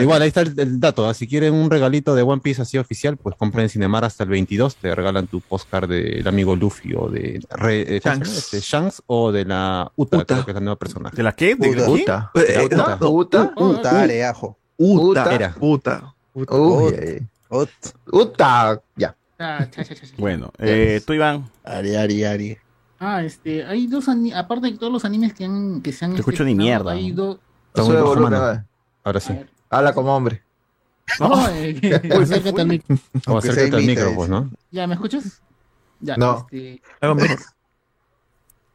[0.00, 1.06] Igual, ahí está el, el dato.
[1.08, 1.14] ¿ah?
[1.14, 4.30] Si quieren un regalito de One Piece así oficial, pues compren en Cinemar hasta el
[4.30, 4.76] 22.
[4.76, 8.00] Te regalan tu postcard del amigo Luffy o de Re- eh.
[8.02, 8.36] Shanks.
[8.38, 10.34] Este, Shanks o de la Uta, Uta.
[10.34, 11.16] creo que es la nueva personaje.
[11.16, 11.54] ¿De la qué?
[11.56, 11.90] ¿De Uta.
[11.90, 12.30] Uta.
[12.34, 12.98] Eh, Uta.
[13.00, 13.54] no, Uta.
[13.54, 14.56] Puta, areajo.
[14.76, 15.22] Uta.
[15.24, 15.34] Uta.
[15.34, 15.54] Era.
[15.60, 16.14] Uta.
[16.34, 16.54] Uta.
[16.54, 17.26] Uy, ay.
[17.50, 17.68] Ut.
[18.12, 18.80] Uta.
[18.96, 19.16] Ya.
[19.38, 19.66] Ah.
[20.16, 21.48] Bueno, eh, tú, Iván.
[21.64, 22.58] Ari, Ari, Ari.
[23.00, 26.20] Ah, este, hay dos aparte de todos los animes que han que se han Te
[26.20, 26.92] escucho ni estrenado, mierda.
[26.92, 27.38] Hay dos
[29.08, 29.32] Ahora sí.
[29.70, 30.42] Habla como hombre.
[31.18, 34.50] No, eh, Uy, acércate al mic- Vamos, Aunque acércate al micro, pues, ¿no?
[34.70, 35.40] ¿Ya me escuchas?
[36.00, 36.46] Ya, No.
[36.50, 37.38] este, mejor.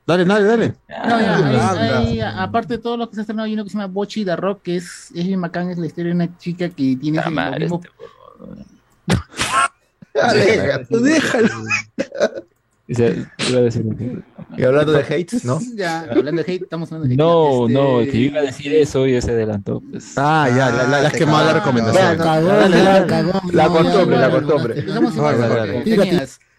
[0.07, 0.67] Dale, dale, dale.
[0.89, 1.99] no, ya, hay- habla.
[1.99, 4.25] hay- aparte de todo lo que se ha estrenado, hay uno que se llama Bochi
[4.25, 7.19] the Rock, que es, es bien bacán, es la historia de una chica que tiene
[7.19, 7.81] Ah, ese madre, mismo-
[10.15, 10.85] Ya, déjalo.
[10.99, 11.49] Déjalo.
[12.85, 14.19] Dice, iba a decir que-
[14.57, 15.59] Y hablando de hates, ¿no?
[15.75, 17.17] Ya, hablando de hate, estamos hablando de hate.
[17.17, 19.81] No, Este, no, que yo iba a decir eso y se adelantó.
[19.89, 20.13] Pues.
[20.17, 22.17] Ah, ya, la, la, la has quemado la recomendación.
[22.17, 23.07] Ya, Cagón, dale.
[23.07, 24.85] cagón, La no, costumbre, ya, la costumbre.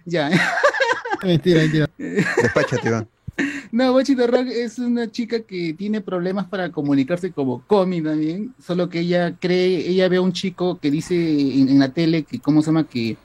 [0.06, 0.30] Ya.
[1.22, 1.90] Mentira, mentira.
[1.98, 3.08] Despáchate, Iván.
[3.72, 8.54] No, Bochi the Rock es una chica que tiene problemas para comunicarse como Comi también,
[8.64, 12.22] solo que ella cree, ella ve a un chico que dice en, en la tele
[12.22, 12.84] que, ¿cómo se llama?
[12.84, 13.16] Que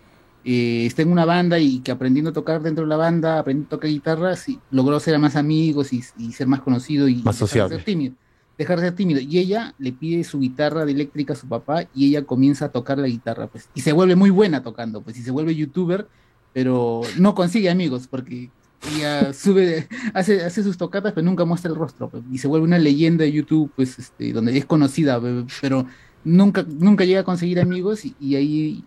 [0.51, 3.67] eh, está en una banda y que aprendiendo a tocar dentro de la banda, aprendiendo
[3.67, 7.39] a tocar guitarra, sí, logró ser más amigos y, y ser más conocido y Más
[7.39, 8.15] dejar de ser tímido.
[8.57, 9.19] Dejar de ser tímido.
[9.21, 12.69] Y ella le pide su guitarra de eléctrica a su papá y ella comienza a
[12.71, 13.69] tocar la guitarra, pues.
[13.73, 16.07] Y se vuelve muy buena tocando, pues, y se vuelve youtuber,
[16.53, 18.51] pero no consigue amigos porque
[18.95, 22.65] ella sube, hace, hace sus tocatas, pero nunca muestra el rostro, pues, y se vuelve
[22.65, 25.85] una leyenda de YouTube, pues, este, donde es conocida, pe- pero
[26.23, 28.83] nunca, nunca llega a conseguir amigos y, y ahí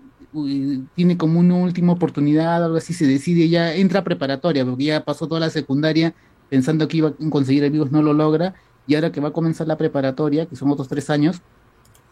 [0.94, 5.04] tiene como una última oportunidad, algo así, se decide, ya entra a preparatoria, porque ya
[5.04, 6.14] pasó toda la secundaria
[6.48, 8.54] pensando que iba a conseguir amigos, no lo logra,
[8.86, 11.42] y ahora que va a comenzar la preparatoria, que son otros tres años,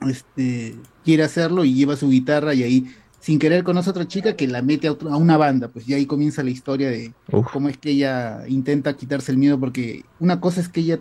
[0.00, 2.86] este, quiere hacerlo y lleva su guitarra y ahí
[3.18, 5.86] sin querer conoce a otra chica que la mete a, otro- a una banda, pues
[5.88, 7.16] y ahí comienza la historia de
[7.50, 11.00] cómo es que ella intenta quitarse el miedo, porque una cosa es que ella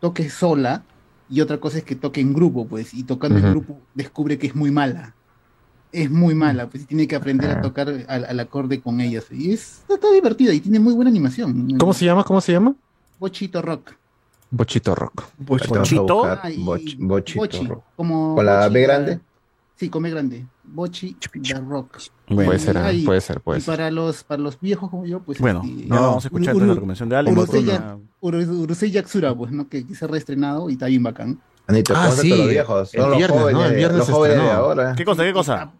[0.00, 0.86] toque sola
[1.28, 3.52] y otra cosa es que toque en grupo, pues, y tocando en Ujú.
[3.52, 5.16] grupo descubre que es muy mala.
[5.92, 7.58] Es muy mala, pues y tiene que aprender Ah.
[7.58, 9.26] a tocar al, al acorde con ellas.
[9.30, 11.76] Y es, está, divertida y tiene muy buena animación.
[11.78, 12.22] ¿Cómo se llama?
[12.24, 12.74] ¿Cómo se llama?
[13.18, 13.92] Bochito Rock.
[14.50, 15.24] Bochito Rock.
[15.38, 16.24] Bochito.
[16.24, 17.40] Ah, y- Boch- Bochito.
[17.40, 17.82] Bochi, Rock.
[17.96, 19.20] como ¿Con la B grande?
[19.76, 20.46] Sí, con B grande.
[20.64, 21.98] Bochi the Rock.
[22.28, 23.72] Puede Y ser, puede ser, puede y ser.
[23.76, 25.40] para los, para los viejos como yo, pues.
[25.40, 27.32] Bueno, este, ya vamos a escuchar entonces la recomendación de Ale.
[27.32, 29.68] Urusei, Una- Ya- Uru- Urusei Yatsura, pues, ¿no?
[29.68, 31.40] Que, que se ha reestrenado y está bien bacán.
[31.70, 32.94] Anito, Ah, ¿cómo están sí, todos los viejos?
[32.94, 33.42] el Son los viernes, ¿no?
[33.44, 34.60] jóvenes, El viernes los se jóvenes de estrenó.
[34.64, 34.94] ahora.
[34.96, 35.22] ¿Qué cosa?
[35.24, 35.72] ¿Qué cosa?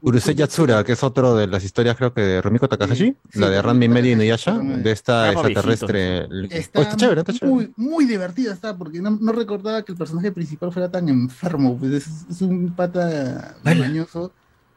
[0.00, 3.60] Urusei Yatsura, que es otro de las historias, creo que de Rumiko Takahashi, la de
[3.60, 6.28] Ranmi Medi Inuyasha, de esta extraterrestre.
[6.50, 7.52] Está, Oh, está chévere, está chévere.
[7.52, 11.76] Muy, muy divertida está, porque no, no recordaba que el personaje principal fuera tan enfermo.
[11.76, 14.30] Pues es, es un pata mañoso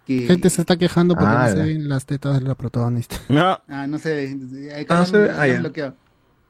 [0.08, 0.22] que.
[0.26, 3.18] Gente se está quejando porque Ah, no se ven las tetas de la protagonista.
[3.70, 4.36] Ah, no sé.
[4.76, 5.30] hay Ah, no se ve.
[5.38, 5.54] Ah, ya.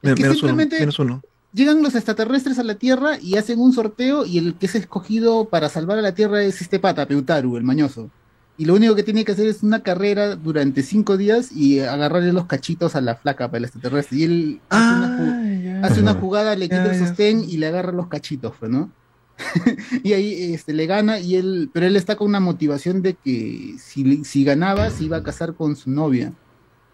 [0.02, 1.22] Es que menos uno, simplemente menos uno.
[1.54, 5.50] Llegan los extraterrestres a la Tierra y hacen un sorteo y el que es escogido
[5.50, 8.10] para salvar a la Tierra es este pata, Peutaru, el mañoso.
[8.58, 12.32] Y lo único que tiene que hacer es una carrera durante cinco días y agarrarle
[12.34, 14.18] los cachitos a la flaca para el extraterrestre.
[14.20, 17.08] Y él hace, una, ju- hace una jugada, le quita Ya, el ya.
[17.08, 18.92] sostén y le agarra los cachitos, pues, ¿no?
[20.04, 23.76] y ahí este, le gana y él, pero él está con una motivación de que
[23.80, 26.32] si, si ganaba se iba a casar con su novia.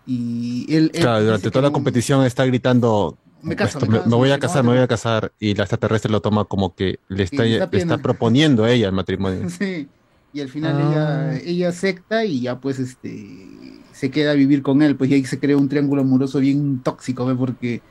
[0.06, 3.18] Y él, él Claro, durante toda la competición está gritando.
[3.42, 5.34] Me caso, "Esto, me caso, me voy a casar, me voy a casar.
[5.40, 8.88] Y la extraterrestre lo toma como que le está, le le está proponiendo a ella
[8.88, 9.48] el matrimonio.
[9.50, 9.88] Sí,
[10.34, 11.34] y al final Ah.
[11.36, 15.16] ella, ella acepta y ya pues este se queda a vivir con él, pues y
[15.16, 17.36] ahí se crea un triángulo amoroso bien tóxico, ¿ve?
[17.36, 17.82] porque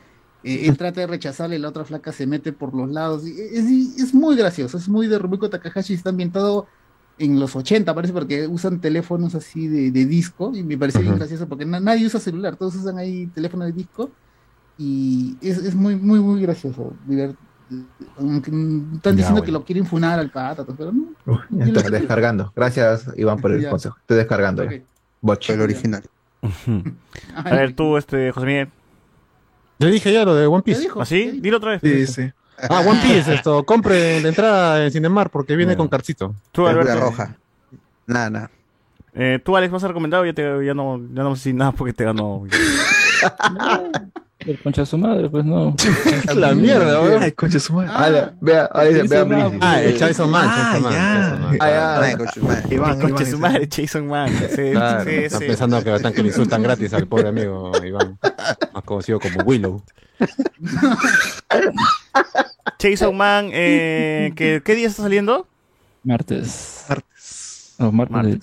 [0.43, 3.27] eh, él trata de rechazarle y la otra flaca se mete por los lados.
[3.27, 3.65] y Es,
[4.05, 6.67] es muy gracioso, es muy de Rumiko Takahashi, está ambientado
[7.19, 11.17] en los 80, parece, porque usan teléfonos así de, de disco, y me parece bien
[11.17, 14.11] gracioso, porque na- nadie usa celular, todos usan ahí teléfono de disco,
[14.79, 16.93] y es, es muy, muy, muy gracioso.
[17.09, 17.37] divert-
[18.19, 19.45] aunque, están Ya, diciendo bueno.
[19.45, 22.53] que lo quieren funar al pata, pero no, Ya está descargando.
[22.55, 23.71] Gracias, Iván, por el Ya.
[23.71, 23.97] consejo.
[24.01, 24.65] Estoy descargando.
[25.21, 25.51] Boch.
[25.51, 26.03] El original.
[27.35, 28.69] A ver, tú, este, José Miguel.
[29.79, 30.89] Ya dije ya lo de One Piece.
[30.99, 31.41] ¿Ah, sí?
[31.43, 31.81] Dilo otra vez.
[31.83, 32.33] Sí, sí.
[32.71, 33.65] Ah, One Piece, esto.
[33.65, 36.35] Compre la entrada en Cinemar porque viene con carcito.
[36.53, 36.99] Tú, Alberto.
[37.01, 37.37] roja.
[38.07, 38.51] Nada, nada.
[39.13, 41.53] Eh, tú, Alex, vas a recomendar o ya, te, ya no, ya no sé si
[41.53, 42.45] nada porque te ganó.
[44.47, 45.75] El concha de su madre, pues no.
[46.35, 47.21] La mierda, weón.
[47.23, 47.91] Ay, concha su madre.
[47.93, 49.59] Ah, la- vea, ahí dice, vea, Jason.
[49.61, 51.49] Ah, el Chainsaw Man, Ah, ya.
[51.61, 52.01] Ah, ya.
[52.01, 52.63] Ay, concha su madre.
[52.75, 54.29] Iván, Concha Iván, su madre, Jason Man.
[54.29, 55.45] Sí, Claro, sí, está sí.
[55.47, 58.19] pensando que, están que le insultan gratis al pobre amigo Iván,
[58.73, 59.83] más conocido como Willow.
[62.81, 65.47] Jason Man, eh, ¿qué, ¿qué día está saliendo?
[66.05, 66.85] Martes.
[66.89, 67.75] Martes.
[67.79, 68.41] No, martes.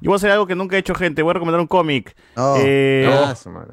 [0.00, 1.22] Yo voy a hacer algo que nunca he hecho, gente.
[1.22, 2.14] Voy a recomendar un cómic.
[2.36, 2.54] No.
[2.58, 3.72] Eh, Ah, su madre.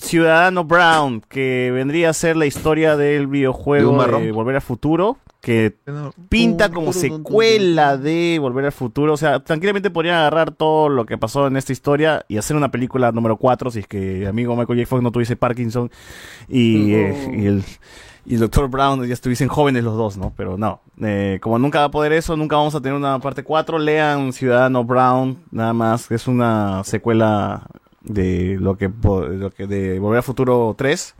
[0.00, 4.62] Ciudadano Brown, que vendría a ser la historia del ¿De un videojuego de Volver al
[4.62, 5.76] Futuro, que
[6.28, 9.12] pinta como secuela de Volver al Futuro.
[9.12, 12.70] O sea, tranquilamente podrían agarrar todo lo que pasó en esta historia y hacer una
[12.70, 14.88] película número 4 si es que amigo Michael J.
[14.88, 15.90] Fox no tuviese Parkinson
[16.48, 17.64] y, eh, y el
[18.24, 18.68] y el Dr.
[18.68, 20.32] Brown ya estuviesen jóvenes los dos, ¿no?
[20.36, 20.80] Pero no.
[21.00, 23.78] Eh, como nunca va a poder eso, nunca vamos a tener una parte 4.
[23.78, 26.10] Lean Ciudadano Brown, nada más.
[26.10, 27.66] Es una secuela
[28.02, 31.14] de lo que, lo que de Volver al Futuro 3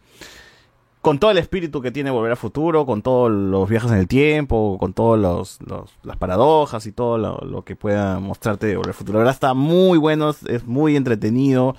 [1.01, 4.07] con todo el espíritu que tiene Volver al Futuro, con todos los viajes en el
[4.07, 5.59] tiempo, con todas
[6.03, 9.19] las paradojas y todo lo, lo que pueda mostrarte de Volver al Futuro.
[9.19, 11.75] La verdad está muy bueno, es muy entretenido.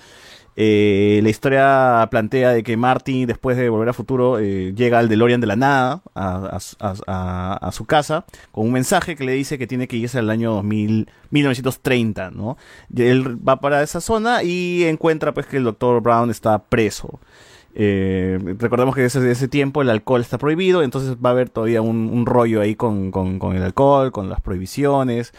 [0.58, 5.08] Eh, la historia plantea de que Marty, después de Volver al Futuro, eh, llega al
[5.08, 9.24] DeLorean de la nada a, a su- a- a- a casa con un mensaje que
[9.24, 12.58] le dice que tiene que irse al año 2000, 1930, ¿no?
[12.94, 16.02] Y él va para esa zona y encuentra pues que el Dr.
[16.02, 17.20] Brown está preso.
[17.74, 21.82] Eh, recordemos que desde ese tiempo el alcohol está prohibido, entonces va a haber todavía
[21.82, 25.34] un, rollo ahí con, con- el alcohol, con las prohibiciones.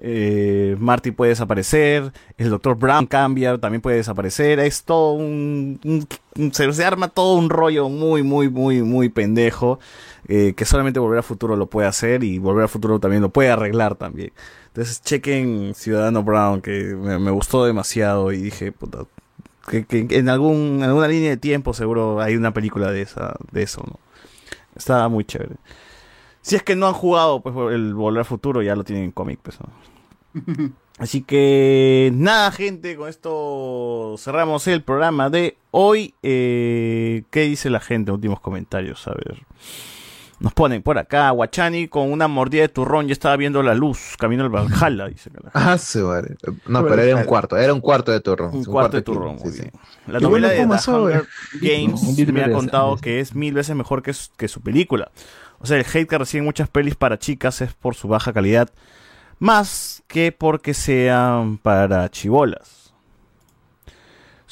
[0.00, 2.76] Eh, Marty puede desaparecer, el Dr.
[2.76, 4.58] Brown cambia, también puede desaparecer.
[4.60, 5.80] Es todo un.
[6.52, 9.78] se, arma todo un rollo muy, muy, muy, muy pendejo.
[10.28, 13.30] eh, que solamente Volver al Futuro lo puede hacer y Volver al Futuro también lo
[13.30, 14.32] puede arreglar también.
[14.68, 19.00] Entonces chequen Ciudadano Brown, que me, me gustó demasiado y dije, puta,
[19.66, 23.36] que, que en algún en alguna línea de tiempo seguro hay una película de esa
[23.50, 23.98] de eso no
[24.76, 25.56] está muy chévere.
[26.40, 29.12] Si es que no han jugado pues el volver al futuro ya lo tienen en
[29.12, 30.72] cómic pues ¿no?
[30.98, 36.14] así que nada gente con esto cerramos el programa de hoy.
[36.22, 39.44] Eh, qué dice la gente últimos comentarios a ver
[40.42, 44.16] Nos ponen por acá, Guachani con una mordida de turrón ya estaba viendo la luz,
[44.18, 45.30] camino al Valhalla, dice.
[45.54, 46.34] Ah, sí, vale.
[46.66, 48.52] No, pero era un cuarto, era un cuarto de turrón.
[48.52, 49.60] Un cuarto de turrón, sí, muy sí.
[49.60, 49.72] bien.
[50.08, 50.90] La Qué novela bueno de The.
[50.90, 51.26] Hunger
[51.60, 54.60] Games Un litro me ha contado que es mil veces mejor que su, que su
[54.60, 55.12] película.
[55.60, 58.68] O sea, el hate que reciben muchas pelis para chicas es por su baja calidad,
[59.38, 62.81] más que porque sean para chivolas.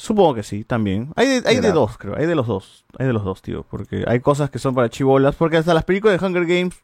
[0.01, 1.13] Supongo que sí, también.
[1.15, 2.17] Hay de, hay de dos, creo.
[2.17, 2.85] Hay de los dos.
[2.97, 3.63] Hay de los dos, tío.
[3.69, 5.35] Porque hay cosas que son para chivolas.
[5.35, 6.75] Porque hasta las películas de Hunger Games.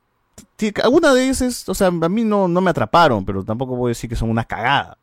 [0.84, 4.08] Algunas de esas, o sea, a mí no, no me atraparon, pero tampoco a decir
[4.08, 5.00] que son una cagada.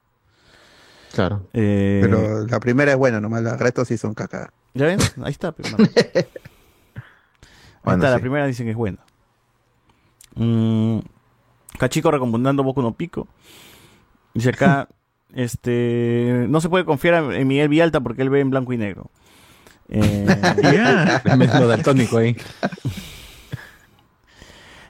[1.12, 1.48] Claro.
[1.54, 4.52] Eh, Pero la primera es buena, nomás los restos sí son caca.
[4.74, 5.00] ¿Ya ven?
[5.24, 5.50] Ahí está.
[5.50, 5.78] pero no.
[5.96, 6.24] Ahí
[7.82, 8.98] Bueno, está, la primera dicen que es buena.
[10.36, 11.00] Mm,
[11.80, 13.26] Cachico recomendando Boku no Pico.
[14.34, 14.88] Dice acá,
[15.34, 18.78] este, no se puede confiar en en Miguel Villalta porque él ve en blanco y
[18.78, 19.10] negro.
[19.88, 20.26] Eh,
[21.68, 22.36] daltónico ahí.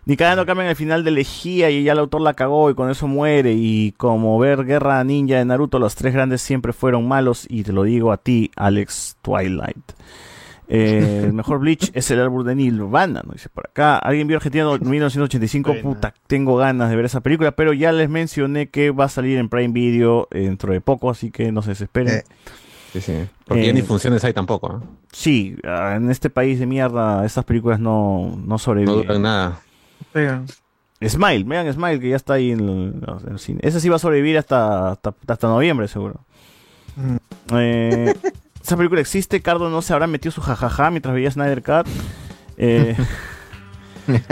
[0.06, 2.90] Ni cagando cambian el final de Lejía y ya el autor la cagó y con
[2.90, 3.54] eso muere.
[3.54, 7.46] Y como ver Guerra Ninja de Naruto, los tres grandes siempre fueron malos.
[7.48, 9.92] Y te lo digo a ti, Alex Twilight.
[10.68, 13.32] Eh, el mejor Bleach es el álbum de Nirvana, ¿no?
[13.32, 13.98] Dice por acá.
[13.98, 15.74] Alguien vio Argentina 1985.
[15.82, 17.52] Puta, tengo ganas de ver esa película.
[17.52, 21.30] Pero ya les mencioné que va a salir en Prime Video dentro de poco, así
[21.30, 22.22] que no se desesperen.
[22.92, 23.14] Sí, sí.
[23.46, 24.80] Porque ya Eh, ni funciones hay tampoco.
[24.82, 24.86] ¿eh?
[25.12, 28.96] Sí, ah, en este país de mierda, estas películas no, no sobreviven.
[28.96, 29.60] No duran nada.
[31.06, 32.94] Smile, vean Smile, que ya está ahí en el,
[33.26, 33.60] en el cine.
[33.62, 36.20] Ese sí va a sobrevivir hasta, hasta, hasta noviembre, seguro.
[37.52, 38.14] Eh,
[38.64, 41.86] esa película existe, Cardo no se habrá metido su jajaja mientras veía Snyder Cut.
[42.56, 42.96] Eh,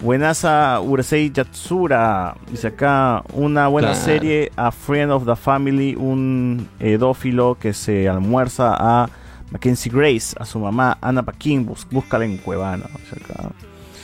[0.00, 2.36] buenaza Urusei Yatsura.
[2.50, 4.04] Dice acá, una buena Claro.
[4.04, 9.08] serie, A Friend of the Family, un edófilo que se almuerza a
[9.50, 12.86] Mackenzie Grace, a su mamá, Anna Paquin, bus, búscala en Cuevana.
[12.98, 13.50] Dice acá.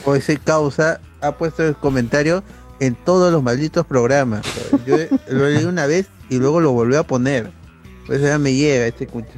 [0.05, 2.43] O ese causa ha puesto el comentario
[2.79, 4.41] en todos los malditos programas.
[4.85, 4.97] Yo
[5.29, 7.51] lo leí una vez y luego lo volví a poner.
[8.05, 9.29] Pues ya me llega este cucho.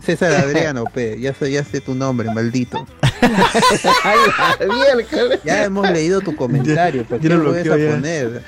[0.00, 2.86] César Adriano, pe, ya sé, ya sé tu nombre, maldito.
[5.44, 7.90] ya hemos leído tu comentario, ¿por qué Ya lo vuelves a ya.
[7.90, 8.42] poner?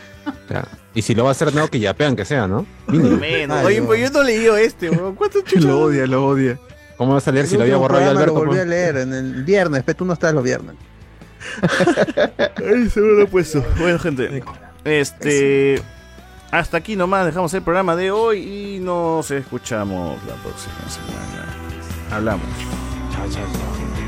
[0.47, 0.69] Claro.
[0.95, 2.67] Y si lo va a hacer, no, que yapean que sea, ¿no?
[2.89, 3.65] Menos.
[3.65, 5.15] Oye, pues yo no leí este, weón.
[5.15, 5.65] ¿Cuántos chuchos?
[5.65, 6.59] Lo odia, lo odia.
[6.97, 8.35] ¿Cómo va a salir si lo había borrado ya Alberto?
[8.35, 8.69] Lo volví a pues?
[8.69, 10.75] leer en el viernes, pero tú no estás los viernes.
[12.57, 13.65] Ay, seguro lo he puesto.
[13.79, 14.43] Bueno, gente.
[14.85, 15.81] Este.
[16.51, 21.47] Hasta aquí nomás dejamos el programa de hoy y nos escuchamos la próxima semana.
[22.11, 22.47] Hablamos.
[23.13, 24.08] Chao, chao, chao.